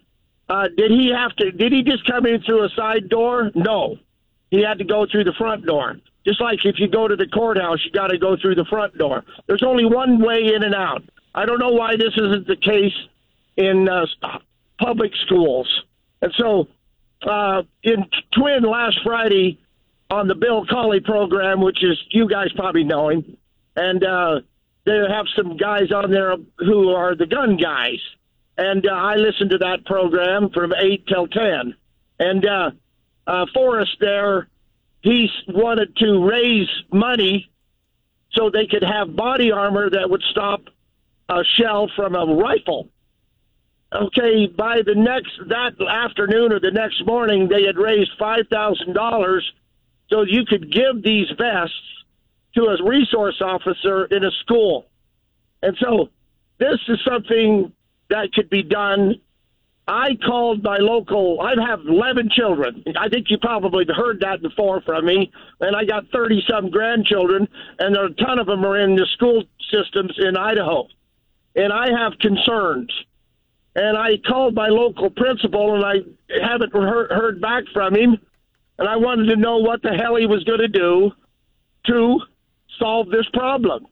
Uh, 0.48 0.68
did 0.76 0.90
he 0.90 1.10
have 1.10 1.34
to? 1.36 1.52
Did 1.52 1.72
he 1.72 1.82
just 1.82 2.04
come 2.06 2.26
in 2.26 2.42
through 2.42 2.64
a 2.64 2.68
side 2.70 3.08
door? 3.08 3.50
No, 3.54 3.96
he 4.50 4.62
had 4.62 4.78
to 4.78 4.84
go 4.84 5.06
through 5.10 5.24
the 5.24 5.32
front 5.38 5.64
door. 5.64 5.96
Just 6.26 6.40
like 6.40 6.64
if 6.64 6.78
you 6.78 6.88
go 6.88 7.06
to 7.06 7.16
the 7.16 7.26
courthouse, 7.26 7.78
you 7.84 7.90
got 7.92 8.08
to 8.08 8.18
go 8.18 8.36
through 8.36 8.54
the 8.54 8.64
front 8.64 8.96
door. 8.98 9.24
There's 9.46 9.62
only 9.62 9.84
one 9.84 10.20
way 10.20 10.54
in 10.54 10.62
and 10.62 10.74
out. 10.74 11.02
I 11.34 11.46
don't 11.46 11.58
know 11.58 11.72
why 11.72 11.96
this 11.96 12.14
isn't 12.16 12.46
the 12.46 12.56
case 12.56 12.94
in 13.56 13.88
uh, 13.88 14.06
public 14.78 15.12
schools. 15.26 15.68
And 16.22 16.32
so, 16.36 16.68
uh, 17.26 17.62
in 17.82 18.06
Twin 18.32 18.62
last 18.62 18.98
Friday 19.02 19.58
on 20.10 20.28
the 20.28 20.34
Bill 20.34 20.66
Colley 20.66 21.00
program, 21.00 21.60
which 21.60 21.82
is 21.82 21.98
you 22.10 22.28
guys 22.28 22.48
probably 22.54 22.84
know 22.84 23.08
him, 23.08 23.36
and 23.76 24.04
uh, 24.04 24.40
they 24.84 24.98
have 25.08 25.26
some 25.34 25.56
guys 25.56 25.90
on 25.92 26.10
there 26.10 26.36
who 26.58 26.90
are 26.90 27.14
the 27.14 27.26
gun 27.26 27.56
guys. 27.56 27.98
And 28.56 28.86
uh, 28.86 28.92
I 28.92 29.16
listened 29.16 29.50
to 29.50 29.58
that 29.58 29.84
program 29.84 30.50
from 30.50 30.72
8 30.72 31.06
till 31.06 31.26
10. 31.26 31.74
And 32.20 32.46
uh, 32.46 32.70
uh, 33.26 33.46
Forrest 33.52 33.96
there, 34.00 34.48
he 35.00 35.28
wanted 35.48 35.96
to 35.96 36.28
raise 36.28 36.68
money 36.92 37.50
so 38.32 38.50
they 38.50 38.66
could 38.66 38.84
have 38.84 39.16
body 39.16 39.50
armor 39.50 39.90
that 39.90 40.08
would 40.08 40.22
stop 40.30 40.62
a 41.28 41.42
shell 41.56 41.90
from 41.96 42.14
a 42.14 42.26
rifle. 42.26 42.88
Okay, 43.94 44.46
by 44.46 44.82
the 44.84 44.94
next 44.94 45.30
that 45.48 45.74
afternoon 45.80 46.52
or 46.52 46.58
the 46.58 46.72
next 46.72 47.06
morning, 47.06 47.48
they 47.48 47.64
had 47.64 47.76
raised 47.76 48.10
five 48.18 48.48
thousand 48.50 48.94
dollars 48.94 49.44
so 50.10 50.22
you 50.22 50.44
could 50.44 50.72
give 50.72 51.02
these 51.02 51.28
vests 51.38 51.76
to 52.56 52.64
a 52.64 52.84
resource 52.84 53.40
officer 53.40 54.06
in 54.06 54.24
a 54.24 54.30
school. 54.42 54.86
And 55.62 55.76
so 55.80 56.08
this 56.58 56.78
is 56.88 56.98
something 57.04 57.72
that 58.10 58.32
could 58.32 58.50
be 58.50 58.62
done 58.62 59.20
I 59.86 60.16
called 60.24 60.62
my 60.62 60.78
local. 60.78 61.40
I 61.42 61.54
have 61.68 61.80
11 61.86 62.30
children. 62.30 62.82
I 62.98 63.08
think 63.08 63.26
you 63.28 63.36
probably 63.38 63.84
heard 63.94 64.20
that 64.20 64.40
before 64.40 64.80
from 64.80 65.04
me. 65.04 65.30
And 65.60 65.76
I 65.76 65.84
got 65.84 66.08
30 66.10 66.42
some 66.48 66.70
grandchildren, 66.70 67.46
and 67.78 67.94
a 67.96 68.08
ton 68.14 68.38
of 68.38 68.46
them 68.46 68.64
are 68.64 68.78
in 68.78 68.96
the 68.96 69.06
school 69.12 69.44
systems 69.70 70.14
in 70.18 70.36
Idaho. 70.36 70.88
And 71.54 71.72
I 71.72 71.90
have 71.90 72.18
concerns. 72.18 72.90
And 73.76 73.96
I 73.96 74.18
called 74.18 74.54
my 74.54 74.68
local 74.68 75.10
principal, 75.10 75.74
and 75.74 75.84
I 75.84 75.94
haven't 76.46 76.72
heard, 76.72 77.10
heard 77.10 77.40
back 77.40 77.64
from 77.72 77.94
him. 77.96 78.18
And 78.78 78.88
I 78.88 78.96
wanted 78.96 79.26
to 79.26 79.36
know 79.36 79.58
what 79.58 79.82
the 79.82 79.92
hell 79.92 80.16
he 80.16 80.26
was 80.26 80.44
going 80.44 80.60
to 80.60 80.68
do 80.68 81.12
to 81.86 82.20
solve 82.78 83.08
this 83.10 83.26
problem. 83.32 83.86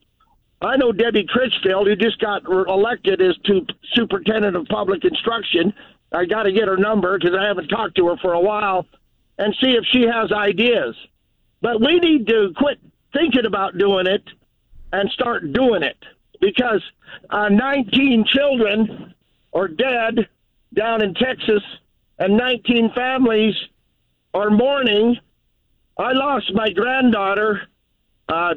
I 0.61 0.77
know 0.77 0.93
Debbie 0.93 1.25
Critchfield, 1.27 1.87
who 1.87 1.95
just 1.95 2.19
got 2.19 2.45
elected 2.45 3.21
as 3.21 3.35
to 3.45 3.65
superintendent 3.93 4.55
of 4.55 4.65
public 4.67 5.03
instruction. 5.03 5.73
I 6.11 6.25
got 6.25 6.43
to 6.43 6.53
get 6.53 6.67
her 6.67 6.77
number 6.77 7.17
because 7.17 7.35
I 7.37 7.45
haven't 7.45 7.67
talked 7.67 7.97
to 7.97 8.07
her 8.07 8.17
for 8.17 8.33
a 8.33 8.39
while 8.39 8.85
and 9.37 9.53
see 9.61 9.71
if 9.71 9.83
she 9.91 10.03
has 10.03 10.31
ideas. 10.31 10.95
But 11.61 11.81
we 11.81 11.99
need 11.99 12.27
to 12.27 12.53
quit 12.55 12.79
thinking 13.13 13.45
about 13.45 13.77
doing 13.77 14.07
it 14.07 14.23
and 14.91 15.09
start 15.11 15.51
doing 15.51 15.83
it 15.83 15.97
because 16.39 16.81
uh, 17.29 17.49
19 17.49 18.25
children 18.25 19.13
are 19.53 19.67
dead 19.67 20.27
down 20.73 21.03
in 21.03 21.13
Texas 21.13 21.61
and 22.19 22.37
19 22.37 22.91
families 22.93 23.55
are 24.33 24.49
mourning. 24.49 25.17
I 25.97 26.13
lost 26.13 26.51
my 26.53 26.69
granddaughter 26.69 27.61
uh, 28.27 28.55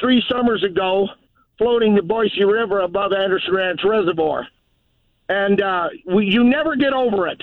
three 0.00 0.22
summers 0.28 0.62
ago 0.62 1.08
floating 1.58 1.94
the 1.94 2.02
Boise 2.02 2.44
River 2.44 2.80
above 2.80 3.12
Anderson 3.12 3.54
Ranch 3.54 3.80
Reservoir. 3.84 4.46
And 5.28 5.62
uh, 5.62 5.88
we, 6.06 6.26
you 6.26 6.44
never 6.44 6.76
get 6.76 6.92
over 6.92 7.28
it. 7.28 7.42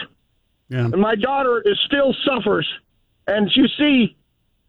Yeah. 0.70 0.86
And 0.86 0.98
my 0.98 1.16
daughter 1.16 1.61
is 1.66 1.80
still 1.86 2.14
suffers. 2.26 2.68
And 3.28 3.49
you 3.56 3.68
see, 3.78 4.16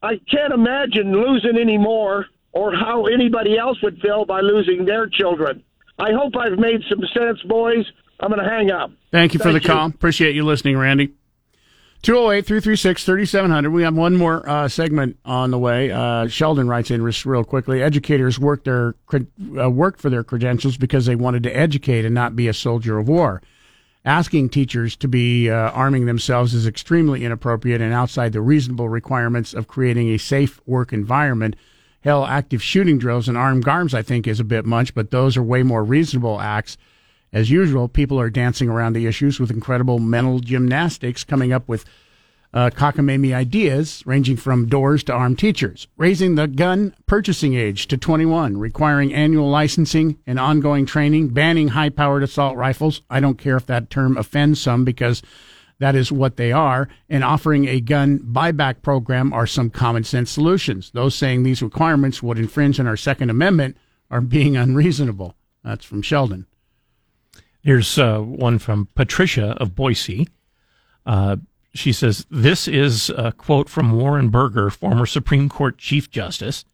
I 0.03 0.21
can't 0.31 0.53
imagine 0.53 1.13
losing 1.13 1.59
any 1.59 1.77
more 1.77 2.27
or 2.53 2.75
how 2.75 3.05
anybody 3.07 3.59
else 3.59 3.81
would 3.83 4.01
feel 4.01 4.25
by 4.25 4.41
losing 4.41 4.85
their 4.85 5.07
children. 5.07 5.63
I 6.01 6.13
hope 6.13 6.37
I've 6.37 6.59
made 6.59 6.83
some 6.89 7.01
sense, 7.15 7.41
boys. 7.43 7.85
I'm 8.21 8.31
going 8.31 8.43
to 8.43 8.49
hang 8.49 8.71
up. 8.71 8.91
Thank 9.11 9.35
you 9.35 9.39
for 9.39 9.53
Thank 9.53 9.63
the 9.63 9.69
call. 9.69 9.87
Appreciate 9.87 10.35
you 10.35 10.45
listening, 10.45 10.77
Randy. 10.77 11.15
208 12.03 12.47
336 12.47 13.05
3700. 13.05 13.71
We 13.71 13.83
have 13.83 13.95
one 13.95 14.17
more 14.17 14.49
uh, 14.49 14.69
segment 14.69 15.19
on 15.27 15.51
the 15.51 15.59
way. 15.59 15.91
Uh, 15.91 16.29
Sheldon 16.29 16.67
writes 16.67 16.91
in 16.91 17.03
real 17.03 17.45
quickly. 17.45 17.83
Educators 17.83 18.39
worked, 18.39 18.65
their, 18.65 18.95
uh, 19.13 19.69
worked 19.69 20.01
for 20.01 20.09
their 20.09 20.25
credentials 20.25 20.79
because 20.79 21.05
they 21.05 21.15
wanted 21.15 21.43
to 21.43 21.55
educate 21.55 22.07
and 22.07 22.15
not 22.15 22.35
be 22.35 22.49
a 22.49 22.55
soldier 22.55 22.99
of 22.99 23.07
war. 23.07 23.43
Asking 24.03 24.49
teachers 24.49 24.97
to 24.97 25.09
be 25.09 25.51
uh, 25.51 25.71
arming 25.73 26.07
themselves 26.07 26.55
is 26.55 26.67
extremely 26.67 27.23
inappropriate 27.23 27.83
and 27.83 27.93
outside 27.93 28.33
the 28.33 28.41
reasonable 28.41 28.89
requirements 28.89 29.53
of 29.53 29.69
creating 29.69 30.09
a 30.09 30.19
safe 30.19 30.59
work 30.67 30.95
environment. 30.95 31.55
Hell, 32.03 32.25
active 32.25 32.63
shooting 32.63 32.99
drills 32.99 33.29
and 33.29 33.37
armed 33.37 33.69
arms, 33.69 33.93
I 33.93 34.03
think, 34.03 34.27
is 34.27 34.41
a 34.41 34.45
bit 34.45 34.65
much, 34.65 34.95
but 34.95 35.11
those 35.11 35.37
are 35.37 35.43
way 35.43 35.63
more 35.63 35.85
reasonable 35.85 36.41
acts. 36.41 36.79
As 37.33 37.51
usual, 37.51 37.89
people 37.89 38.19
are 38.19 38.31
dancing 38.31 38.69
around 38.69 38.95
the 38.95 39.07
issues 39.07 39.39
with 39.39 39.51
incredible 39.51 39.99
mental 39.99 40.41
gymnastics, 40.41 41.25
coming 41.25 41.53
up 41.53 41.69
with 41.69 41.85
uh, 42.53 42.71
cockamamie 42.71 43.35
ideas 43.35 44.03
ranging 44.07 44.37
from 44.37 44.67
doors 44.67 45.05
to 45.05 45.13
armed 45.13 45.39
teachers, 45.39 45.87
raising 45.97 46.35
the 46.35 46.49
gun 46.49 46.95
purchasing 47.07 47.55
age 47.55 47.87
to 47.87 47.97
21, 47.97 48.57
requiring 48.59 49.15
annual 49.15 49.49
licensing 49.49 50.19
and 50.27 50.41
ongoing 50.41 50.87
training, 50.87 51.29
banning 51.29 51.69
high 51.69 51.91
powered 51.91 52.23
assault 52.23 52.57
rifles. 52.57 53.03
I 53.09 53.21
don't 53.21 53.39
care 53.39 53.57
if 53.57 53.67
that 53.67 53.91
term 53.91 54.17
offends 54.17 54.61
some 54.61 54.85
because 54.85 55.23
that 55.81 55.97
is 55.97 56.13
what 56.13 56.37
they 56.37 56.53
are, 56.53 56.89
and 57.09 57.25
offering 57.25 57.67
a 57.67 57.81
gun 57.81 58.19
buyback 58.19 58.83
program 58.83 59.33
are 59.33 59.47
some 59.47 59.71
common 59.71 60.05
sense 60.05 60.31
solutions. 60.31 60.91
Those 60.93 61.15
saying 61.15 61.43
these 61.43 61.63
requirements 61.63 62.23
would 62.23 62.39
infringe 62.39 62.79
on 62.79 62.87
our 62.87 62.99
Second 62.99 63.31
Amendment 63.31 63.77
are 64.11 64.21
being 64.21 64.57
unreasonable. 64.57 65.35
That's 65.65 65.85
from 65.85 66.03
Sheldon. 66.03 66.47
Here's 67.63 67.99
uh, 67.99 68.19
one 68.19 68.59
from 68.59 68.89
Patricia 68.95 69.57
of 69.59 69.75
Boise. 69.75 70.29
Uh, 71.07 71.37
she 71.73 71.93
says, 71.93 72.27
This 72.31 72.69
is 72.69 73.09
a 73.11 73.33
quote 73.33 73.71
from 73.71 73.93
Warren 73.93 74.29
Burger, 74.29 74.69
former 74.69 75.07
Supreme 75.07 75.49
Court 75.49 75.79
Chief 75.79 76.11
Justice. 76.11 76.65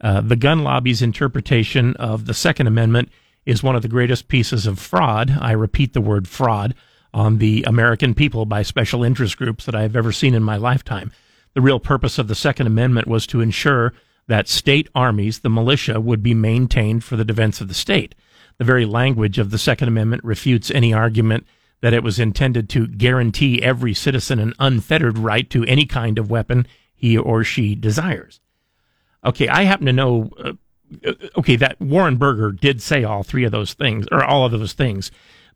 Uh, 0.00 0.20
the 0.20 0.36
gun 0.36 0.62
lobby's 0.62 1.02
interpretation 1.02 1.96
of 1.96 2.26
the 2.26 2.34
Second 2.34 2.68
Amendment 2.68 3.10
is 3.44 3.62
one 3.62 3.74
of 3.74 3.82
the 3.82 3.88
greatest 3.88 4.28
pieces 4.28 4.68
of 4.68 4.78
fraud. 4.78 5.36
I 5.40 5.52
repeat 5.52 5.94
the 5.94 6.00
word 6.00 6.28
fraud 6.28 6.74
on 7.12 7.38
the 7.38 7.64
American 7.66 8.14
people 8.14 8.44
by 8.46 8.62
special 8.62 9.02
interest 9.02 9.36
groups 9.36 9.66
that 9.66 9.74
I 9.74 9.82
have 9.82 9.96
ever 9.96 10.12
seen 10.12 10.34
in 10.34 10.42
my 10.42 10.56
lifetime. 10.56 11.12
The 11.54 11.60
real 11.60 11.80
purpose 11.80 12.18
of 12.18 12.28
the 12.28 12.34
Second 12.34 12.66
Amendment 12.66 13.08
was 13.08 13.26
to 13.28 13.40
ensure 13.40 13.92
that 14.28 14.48
state 14.48 14.88
armies, 14.94 15.40
the 15.40 15.50
militia, 15.50 16.00
would 16.00 16.22
be 16.22 16.34
maintained 16.34 17.02
for 17.02 17.16
the 17.16 17.24
defense 17.24 17.60
of 17.60 17.68
the 17.68 17.74
state. 17.74 18.14
The 18.58 18.64
very 18.64 18.84
language 18.84 19.38
of 19.38 19.50
the 19.50 19.58
Second 19.58 19.88
Amendment 19.88 20.22
refutes 20.22 20.70
any 20.70 20.92
argument 20.92 21.46
that 21.80 21.94
it 21.94 22.04
was 22.04 22.18
intended 22.18 22.68
to 22.70 22.86
guarantee 22.86 23.62
every 23.62 23.94
citizen 23.94 24.38
an 24.38 24.54
unfettered 24.58 25.18
right 25.18 25.48
to 25.50 25.64
any 25.64 25.86
kind 25.86 26.18
of 26.18 26.30
weapon 26.30 26.66
he 26.94 27.16
or 27.16 27.42
she 27.42 27.74
desires. 27.74 28.40
Okay, 29.24 29.48
I 29.48 29.64
happen 29.64 29.86
to 29.86 29.92
know. 29.92 30.30
Uh, 30.38 30.52
okay, 31.38 31.56
that 31.56 31.80
Warren 31.80 32.16
Burger 32.16 32.52
did 32.52 32.82
say 32.82 33.04
all 33.04 33.22
three 33.22 33.44
of 33.44 33.52
those 33.52 33.74
things, 33.74 34.06
or 34.12 34.22
all 34.22 34.44
of 34.44 34.52
those 34.52 34.72
things, 34.72 35.10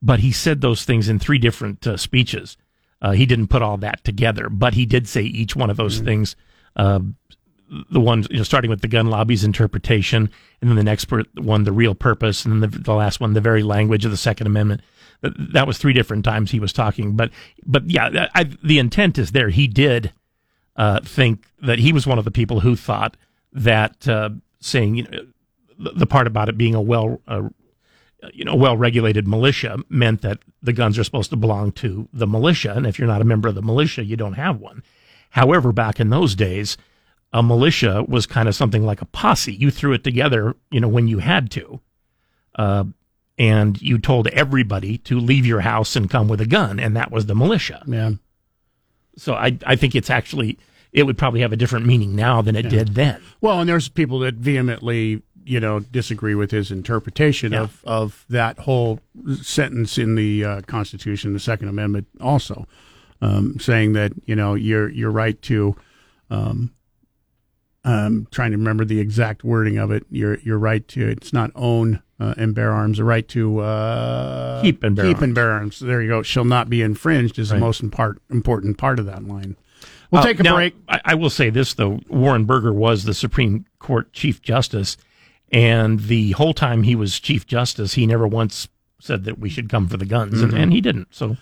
but 0.04 0.20
he 0.20 0.30
said 0.30 0.60
those 0.60 0.84
things 0.84 1.08
in 1.08 1.18
three 1.18 1.38
different 1.38 1.86
uh, 1.86 1.96
speeches. 1.96 2.58
Uh, 3.00 3.12
he 3.12 3.24
didn't 3.24 3.48
put 3.48 3.62
all 3.62 3.78
that 3.78 4.04
together, 4.04 4.50
but 4.50 4.74
he 4.74 4.84
did 4.84 5.08
say 5.08 5.22
each 5.22 5.56
one 5.56 5.70
of 5.70 5.78
those 5.78 6.00
things. 6.00 6.36
Uh, 6.76 7.00
the 7.90 8.00
one, 8.00 8.24
you 8.30 8.36
know, 8.36 8.42
starting 8.42 8.70
with 8.70 8.82
the 8.82 8.88
gun 8.88 9.06
lobby's 9.06 9.44
interpretation, 9.44 10.30
and 10.60 10.70
then 10.70 10.76
the 10.76 10.84
next 10.84 11.06
per- 11.06 11.24
one, 11.36 11.64
the 11.64 11.72
real 11.72 11.94
purpose, 11.94 12.44
and 12.44 12.52
then 12.62 12.70
the, 12.70 12.78
the 12.78 12.92
last 12.92 13.18
one, 13.18 13.32
the 13.32 13.40
very 13.40 13.62
language 13.62 14.04
of 14.04 14.10
the 14.10 14.16
Second 14.16 14.46
Amendment. 14.46 14.82
That, 15.22 15.32
that 15.54 15.66
was 15.66 15.78
three 15.78 15.94
different 15.94 16.24
times 16.24 16.50
he 16.50 16.60
was 16.60 16.72
talking, 16.72 17.16
but 17.16 17.30
but 17.64 17.88
yeah, 17.88 18.28
I, 18.34 18.44
the 18.62 18.78
intent 18.78 19.16
is 19.16 19.32
there. 19.32 19.48
He 19.48 19.66
did 19.66 20.12
uh, 20.76 21.00
think 21.00 21.46
that 21.62 21.78
he 21.78 21.94
was 21.94 22.06
one 22.06 22.18
of 22.18 22.26
the 22.26 22.30
people 22.30 22.60
who 22.60 22.76
thought 22.76 23.16
that 23.52 24.06
uh, 24.06 24.30
saying 24.60 24.96
you 24.96 25.02
know 25.04 25.26
the, 25.78 25.90
the 25.92 26.06
part 26.06 26.26
about 26.26 26.50
it 26.50 26.58
being 26.58 26.74
a 26.74 26.82
well 26.82 27.20
uh, 27.26 27.48
you 28.32 28.44
know 28.44 28.54
well 28.54 28.76
regulated 28.76 29.26
militia 29.28 29.78
meant 29.88 30.22
that 30.22 30.38
the 30.62 30.72
guns 30.72 30.98
are 30.98 31.04
supposed 31.04 31.30
to 31.30 31.36
belong 31.36 31.72
to 31.72 32.08
the 32.12 32.26
militia, 32.26 32.72
and 32.76 32.86
if 32.86 32.98
you're 32.98 33.08
not 33.08 33.20
a 33.20 33.24
member 33.24 33.48
of 33.48 33.54
the 33.54 33.62
militia, 33.62 34.04
you 34.04 34.16
don't 34.16 34.34
have 34.34 34.58
one. 34.60 34.82
However, 35.30 35.72
back 35.72 35.98
in 36.00 36.10
those 36.10 36.34
days, 36.34 36.76
a 37.32 37.42
militia 37.42 38.04
was 38.06 38.26
kind 38.26 38.48
of 38.48 38.54
something 38.54 38.84
like 38.86 39.02
a 39.02 39.06
posse. 39.06 39.52
You 39.52 39.70
threw 39.70 39.92
it 39.92 40.04
together, 40.04 40.54
you 40.70 40.80
know, 40.80 40.88
when 40.88 41.08
you 41.08 41.18
had 41.18 41.50
to. 41.52 41.80
Uh, 42.54 42.84
and 43.36 43.82
you 43.82 43.98
told 43.98 44.28
everybody 44.28 44.96
to 44.98 45.18
leave 45.18 45.44
your 45.44 45.62
house 45.62 45.96
and 45.96 46.08
come 46.08 46.28
with 46.28 46.40
a 46.40 46.46
gun, 46.46 46.78
and 46.78 46.94
that 46.96 47.10
was 47.10 47.26
the 47.26 47.34
militia. 47.34 47.82
Yeah. 47.86 48.12
So 49.16 49.34
I, 49.34 49.58
I 49.66 49.74
think 49.74 49.96
it's 49.96 50.08
actually, 50.10 50.56
it 50.92 51.02
would 51.02 51.18
probably 51.18 51.40
have 51.40 51.52
a 51.52 51.56
different 51.56 51.84
meaning 51.84 52.14
now 52.14 52.42
than 52.42 52.54
it 52.54 52.66
Yeah. 52.66 52.70
did 52.70 52.94
then. 52.94 53.20
Well, 53.40 53.58
and 53.58 53.68
there's 53.68 53.88
people 53.88 54.20
that 54.20 54.34
vehemently, 54.34 55.22
you 55.44 55.60
know, 55.60 55.80
disagree 55.80 56.34
with 56.34 56.50
his 56.50 56.70
interpretation 56.70 57.52
Yeah. 57.52 57.62
of, 57.62 57.80
of 57.84 58.24
that 58.30 58.58
whole 58.60 59.00
sentence 59.42 59.98
in 59.98 60.14
the 60.14 60.44
uh, 60.44 60.60
Constitution, 60.62 61.32
the 61.34 61.38
Second 61.40 61.68
Amendment, 61.68 62.06
also 62.20 62.66
um, 63.20 63.58
saying 63.60 63.92
that 63.94 64.12
you 64.26 64.34
know 64.36 64.54
you're 64.54 64.88
you're 64.90 65.10
right 65.10 65.40
to. 65.42 65.76
Um, 66.30 66.72
um, 67.86 68.26
trying 68.30 68.52
to 68.52 68.56
remember 68.56 68.84
the 68.86 68.98
exact 68.98 69.44
wording 69.44 69.76
of 69.76 69.90
it. 69.90 70.06
You're 70.10 70.38
you're 70.40 70.58
right 70.58 70.86
to. 70.88 71.06
It's 71.06 71.32
not 71.34 71.50
own 71.54 72.02
uh, 72.18 72.32
and 72.38 72.54
bear 72.54 72.72
arms. 72.72 72.96
The 72.96 73.04
right 73.04 73.28
to 73.28 73.58
uh, 73.60 74.62
Keep 74.62 74.82
and 74.84 74.96
bear 74.96 75.04
keep 75.04 75.16
arms. 75.16 75.22
and 75.24 75.34
bear 75.34 75.50
arms. 75.50 75.78
There 75.80 76.00
you 76.00 76.08
go. 76.08 76.22
Shall 76.22 76.46
not 76.46 76.70
be 76.70 76.80
infringed 76.80 77.38
is 77.38 77.50
Right. 77.50 77.58
the 77.58 77.60
most 77.64 77.82
impart, 77.82 78.22
important 78.30 78.78
part 78.78 78.98
of 78.98 79.04
that 79.06 79.24
line. 79.28 79.56
We'll 80.10 80.22
Uh, 80.22 80.24
take 80.24 80.40
a 80.40 80.42
now, 80.44 80.54
break. 80.56 80.74
I, 80.88 81.00
I 81.04 81.14
will 81.14 81.28
say 81.30 81.50
this 81.50 81.74
though: 81.74 82.00
Warren 82.08 82.44
Burger 82.46 82.72
was 82.72 83.04
the 83.04 83.12
Supreme 83.14 83.66
Court 83.80 84.10
Chief 84.14 84.40
Justice, 84.40 84.96
and 85.54 86.00
the 86.00 86.32
whole 86.32 86.52
time 86.52 86.82
he 86.82 86.94
was 86.94 87.18
Chief 87.20 87.46
Justice, 87.46 87.94
he 87.94 88.06
never 88.06 88.26
once 88.26 88.68
said 89.00 89.24
that 89.24 89.38
we 89.38 89.48
should 89.48 89.68
come 89.70 89.88
for 89.88 89.96
the 89.96 90.04
guns, 90.06 90.34
Mhm. 90.40 90.42
and, 90.44 90.54
and 90.54 90.72
he 90.72 90.80
didn't. 90.82 91.08
So 91.10 91.36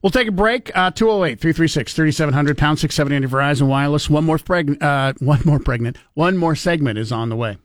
We'll 0.00 0.10
take 0.12 0.28
a 0.28 0.32
break. 0.32 0.70
Uh, 0.76 0.92
208 0.92 1.40
336 1.40 1.92
3700 1.92 2.56
pound 2.56 2.78
670 2.78 3.26
Verizon 3.26 3.66
Wireless. 3.66 4.08
One 4.08 4.22
more, 4.24 4.38
preg- 4.38 4.80
uh, 4.80 5.12
one 5.18 5.40
more 5.44 5.58
pregnant. 5.58 5.96
One 6.14 6.36
more 6.36 6.54
segment 6.54 6.98
is 7.00 7.10
on 7.10 7.30
the 7.30 7.36
way. 7.36 7.58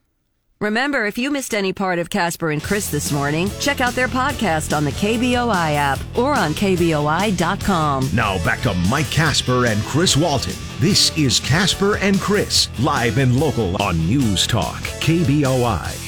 Remember, 0.64 1.06
if 1.06 1.18
you 1.18 1.30
missed 1.30 1.54
any 1.54 1.74
part 1.74 2.00
of 2.00 2.10
Casper 2.10 2.52
and 2.52 2.64
Chris 2.64 2.90
this 2.90 3.12
morning, 3.12 3.52
check 3.60 3.82
out 3.82 3.96
their 3.96 4.08
podcast 4.08 4.74
on 4.74 4.86
the 4.86 4.92
KBOI 4.92 5.76
app 5.76 6.00
or 6.18 6.34
on 6.34 6.54
KBOI.com. 6.54 8.10
Now 8.14 8.42
back 8.46 8.62
to 8.62 8.74
Mike 8.90 9.12
Casper 9.12 9.66
and 9.66 9.84
Chris 9.84 10.16
Walton. 10.16 10.54
This 10.80 11.12
is 11.18 11.42
Casper 11.42 11.98
and 11.98 12.18
Chris, 12.18 12.70
live 12.80 13.18
and 13.18 13.42
local 13.42 13.76
on 13.84 13.98
News 14.08 14.48
Talk, 14.48 14.82
KBOI. 15.02 16.00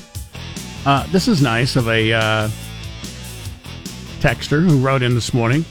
Uh, 0.86 1.06
this 1.08 1.28
is 1.28 1.42
nice 1.42 1.76
of 1.76 1.88
a 1.88 2.10
uh, 2.10 2.48
texter 4.20 4.66
who 4.66 4.78
wrote 4.78 5.02
in 5.02 5.14
this 5.14 5.34
morning, 5.34 5.62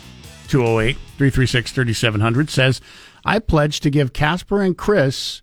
208 0.49 0.95
336 1.17 1.71
3700, 1.71 2.51
says, 2.51 2.79
I 3.25 3.39
pledge 3.39 3.79
to 3.79 3.89
give 3.89 4.13
Casper 4.13 4.61
and 4.61 4.77
Chris 4.77 5.41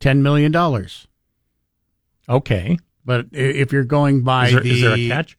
$10 0.00 0.18
million. 0.22 0.54
Okay. 2.28 2.78
But 3.04 3.26
if 3.32 3.72
you're 3.72 3.84
going 3.84 4.22
by 4.22 4.46
Is 4.48 4.52
there- 4.52 4.62
the. 4.62 4.70
is 4.70 4.80
there 4.82 4.94
a 4.94 5.08
catch? 5.08 5.36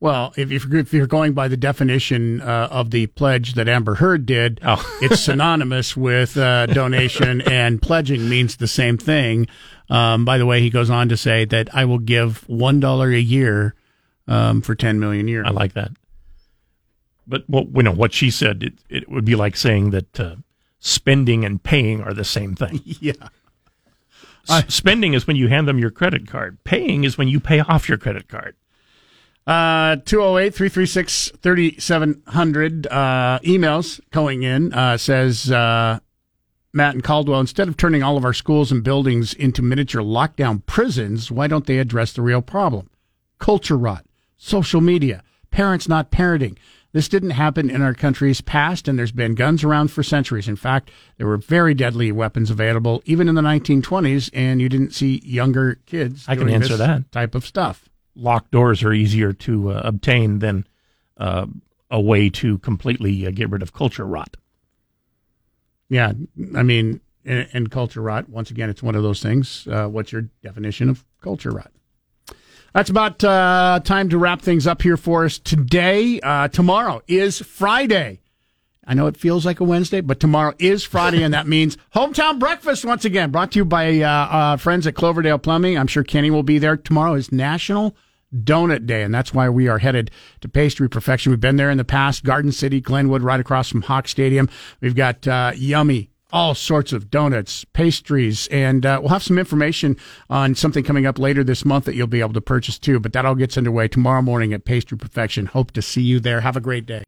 Well, 0.00 0.34
if, 0.36 0.50
if, 0.50 0.66
you're, 0.66 0.80
if 0.80 0.92
you're 0.92 1.06
going 1.06 1.32
by 1.32 1.48
the 1.48 1.56
definition 1.56 2.42
uh, 2.42 2.68
of 2.70 2.90
the 2.90 3.06
pledge 3.06 3.54
that 3.54 3.68
Amber 3.68 3.94
Heard 3.94 4.26
did, 4.26 4.60
Oh. 4.62 4.84
it's 5.02 5.20
synonymous 5.22 5.96
with 5.96 6.36
uh, 6.36 6.66
donation 6.66 7.40
and 7.50 7.80
pledging 7.80 8.28
means 8.28 8.56
the 8.56 8.66
same 8.66 8.98
thing. 8.98 9.46
Um, 9.88 10.26
by 10.26 10.36
the 10.36 10.44
way, 10.44 10.60
he 10.60 10.68
goes 10.68 10.90
on 10.90 11.08
to 11.08 11.16
say 11.16 11.46
that 11.46 11.74
I 11.74 11.86
will 11.86 12.00
give 12.00 12.44
$1 12.48 13.14
a 13.14 13.20
year 13.20 13.74
um, 14.28 14.60
for 14.60 14.74
10 14.74 15.00
million 15.00 15.26
years. 15.26 15.46
I 15.48 15.52
like 15.52 15.72
that. 15.72 15.92
But 17.26 17.48
what 17.48 17.68
you 17.74 17.82
know, 17.82 17.92
what 17.92 18.12
she 18.12 18.30
said, 18.30 18.62
it, 18.62 18.74
it 18.90 19.08
would 19.08 19.24
be 19.24 19.36
like 19.36 19.56
saying 19.56 19.90
that 19.90 20.20
uh, 20.20 20.36
spending 20.80 21.46
and 21.46 21.62
paying 21.62 22.02
are 22.02 22.12
the 22.12 22.24
same 22.24 22.54
thing. 22.54 22.80
yeah. 22.84 23.12
S- 24.48 24.74
spending 24.74 25.14
is 25.14 25.26
when 25.26 25.36
you 25.36 25.48
hand 25.48 25.68
them 25.68 25.78
your 25.78 25.90
credit 25.90 26.26
card. 26.26 26.62
Paying 26.64 27.04
is 27.04 27.16
when 27.18 27.28
you 27.28 27.40
pay 27.40 27.60
off 27.60 27.88
your 27.88 27.98
credit 27.98 28.28
card. 28.28 28.56
Uh, 29.46 29.96
208 30.04 30.54
336 30.54 31.32
3700. 31.40 32.86
Uh, 32.86 33.38
emails 33.44 34.00
going 34.10 34.42
in 34.42 34.72
uh, 34.72 34.96
says 34.96 35.50
uh, 35.50 35.98
Matt 36.72 36.94
and 36.94 37.04
Caldwell, 37.04 37.40
instead 37.40 37.68
of 37.68 37.76
turning 37.76 38.02
all 38.02 38.16
of 38.16 38.24
our 38.24 38.32
schools 38.32 38.72
and 38.72 38.82
buildings 38.82 39.34
into 39.34 39.62
miniature 39.62 40.02
lockdown 40.02 40.64
prisons, 40.66 41.30
why 41.30 41.46
don't 41.46 41.66
they 41.66 41.78
address 41.78 42.12
the 42.12 42.22
real 42.22 42.42
problem? 42.42 42.88
Culture 43.38 43.76
rot, 43.76 44.06
social 44.36 44.80
media, 44.80 45.22
parents 45.50 45.88
not 45.88 46.10
parenting. 46.10 46.56
This 46.94 47.08
didn't 47.08 47.30
happen 47.30 47.70
in 47.70 47.82
our 47.82 47.92
country's 47.92 48.40
past, 48.40 48.86
and 48.86 48.96
there's 48.96 49.10
been 49.10 49.34
guns 49.34 49.64
around 49.64 49.88
for 49.88 50.04
centuries. 50.04 50.46
In 50.46 50.54
fact, 50.54 50.92
there 51.16 51.26
were 51.26 51.38
very 51.38 51.74
deadly 51.74 52.12
weapons 52.12 52.50
available 52.52 53.02
even 53.04 53.28
in 53.28 53.34
the 53.34 53.42
1920s, 53.42 54.30
and 54.32 54.60
you 54.60 54.68
didn't 54.68 54.94
see 54.94 55.20
younger 55.24 55.80
kids. 55.86 56.24
I 56.28 56.36
can 56.36 56.48
answer 56.48 56.76
this 56.76 56.78
that. 56.78 57.10
type 57.10 57.34
of 57.34 57.44
stuff. 57.44 57.88
Locked 58.14 58.52
doors 58.52 58.84
are 58.84 58.92
easier 58.92 59.32
to 59.32 59.72
uh, 59.72 59.80
obtain 59.84 60.38
than 60.38 60.68
uh, 61.16 61.46
a 61.90 62.00
way 62.00 62.30
to 62.30 62.58
completely 62.58 63.26
uh, 63.26 63.32
get 63.32 63.50
rid 63.50 63.62
of 63.62 63.72
culture 63.72 64.06
rot. 64.06 64.36
Yeah, 65.88 66.12
I 66.54 66.62
mean, 66.62 67.00
and, 67.24 67.48
and 67.52 67.70
culture 67.72 68.02
rot. 68.02 68.28
Once 68.28 68.52
again, 68.52 68.70
it's 68.70 68.84
one 68.84 68.94
of 68.94 69.02
those 69.02 69.20
things. 69.20 69.66
Uh, 69.66 69.88
what's 69.88 70.12
your 70.12 70.28
definition 70.44 70.88
of 70.88 71.04
culture 71.20 71.50
rot? 71.50 71.72
That's 72.74 72.90
about 72.90 73.22
uh, 73.22 73.80
time 73.84 74.08
to 74.08 74.18
wrap 74.18 74.42
things 74.42 74.66
up 74.66 74.82
here 74.82 74.96
for 74.96 75.24
us 75.24 75.38
today. 75.38 76.18
Uh, 76.20 76.48
tomorrow 76.48 77.02
is 77.06 77.38
Friday. 77.38 78.20
I 78.84 78.94
know 78.94 79.06
it 79.06 79.16
feels 79.16 79.46
like 79.46 79.60
a 79.60 79.64
Wednesday, 79.64 80.00
but 80.00 80.18
tomorrow 80.18 80.54
is 80.58 80.82
Friday, 80.82 81.22
and 81.22 81.32
that 81.32 81.46
means 81.46 81.78
hometown 81.94 82.40
breakfast 82.40 82.84
once 82.84 83.04
again. 83.04 83.30
Brought 83.30 83.52
to 83.52 83.60
you 83.60 83.64
by 83.64 84.00
uh, 84.00 84.08
uh, 84.08 84.56
friends 84.56 84.88
at 84.88 84.96
Cloverdale 84.96 85.38
Plumbing. 85.38 85.78
I'm 85.78 85.86
sure 85.86 86.02
Kenny 86.02 86.32
will 86.32 86.42
be 86.42 86.58
there. 86.58 86.76
Tomorrow 86.76 87.14
is 87.14 87.30
National 87.30 87.94
Donut 88.34 88.86
Day, 88.86 89.04
and 89.04 89.14
that's 89.14 89.32
why 89.32 89.48
we 89.48 89.68
are 89.68 89.78
headed 89.78 90.10
to 90.40 90.48
Pastry 90.48 90.90
Perfection. 90.90 91.30
We've 91.30 91.38
been 91.38 91.56
there 91.56 91.70
in 91.70 91.78
the 91.78 91.84
past. 91.84 92.24
Garden 92.24 92.50
City, 92.50 92.80
Glenwood, 92.80 93.22
right 93.22 93.38
across 93.38 93.68
from 93.68 93.82
Hawk 93.82 94.08
Stadium. 94.08 94.50
We've 94.80 94.96
got 94.96 95.28
uh, 95.28 95.52
yummy 95.54 96.10
all 96.34 96.52
sorts 96.52 96.92
of 96.92 97.10
donuts, 97.10 97.64
pastries, 97.64 98.48
and 98.48 98.84
uh, 98.84 98.98
we'll 99.00 99.10
have 99.10 99.22
some 99.22 99.38
information 99.38 99.96
on 100.28 100.56
something 100.56 100.82
coming 100.82 101.06
up 101.06 101.16
later 101.16 101.44
this 101.44 101.64
month 101.64 101.84
that 101.84 101.94
you'll 101.94 102.08
be 102.08 102.20
able 102.20 102.32
to 102.32 102.40
purchase 102.40 102.76
too. 102.76 102.98
But 102.98 103.12
that 103.12 103.24
all 103.24 103.36
gets 103.36 103.56
underway 103.56 103.86
tomorrow 103.86 104.20
morning 104.20 104.52
at 104.52 104.64
Pastry 104.64 104.98
Perfection. 104.98 105.46
Hope 105.46 105.70
to 105.70 105.80
see 105.80 106.02
you 106.02 106.18
there. 106.18 106.40
Have 106.40 106.56
a 106.56 106.60
great 106.60 106.86
day. 106.86 107.02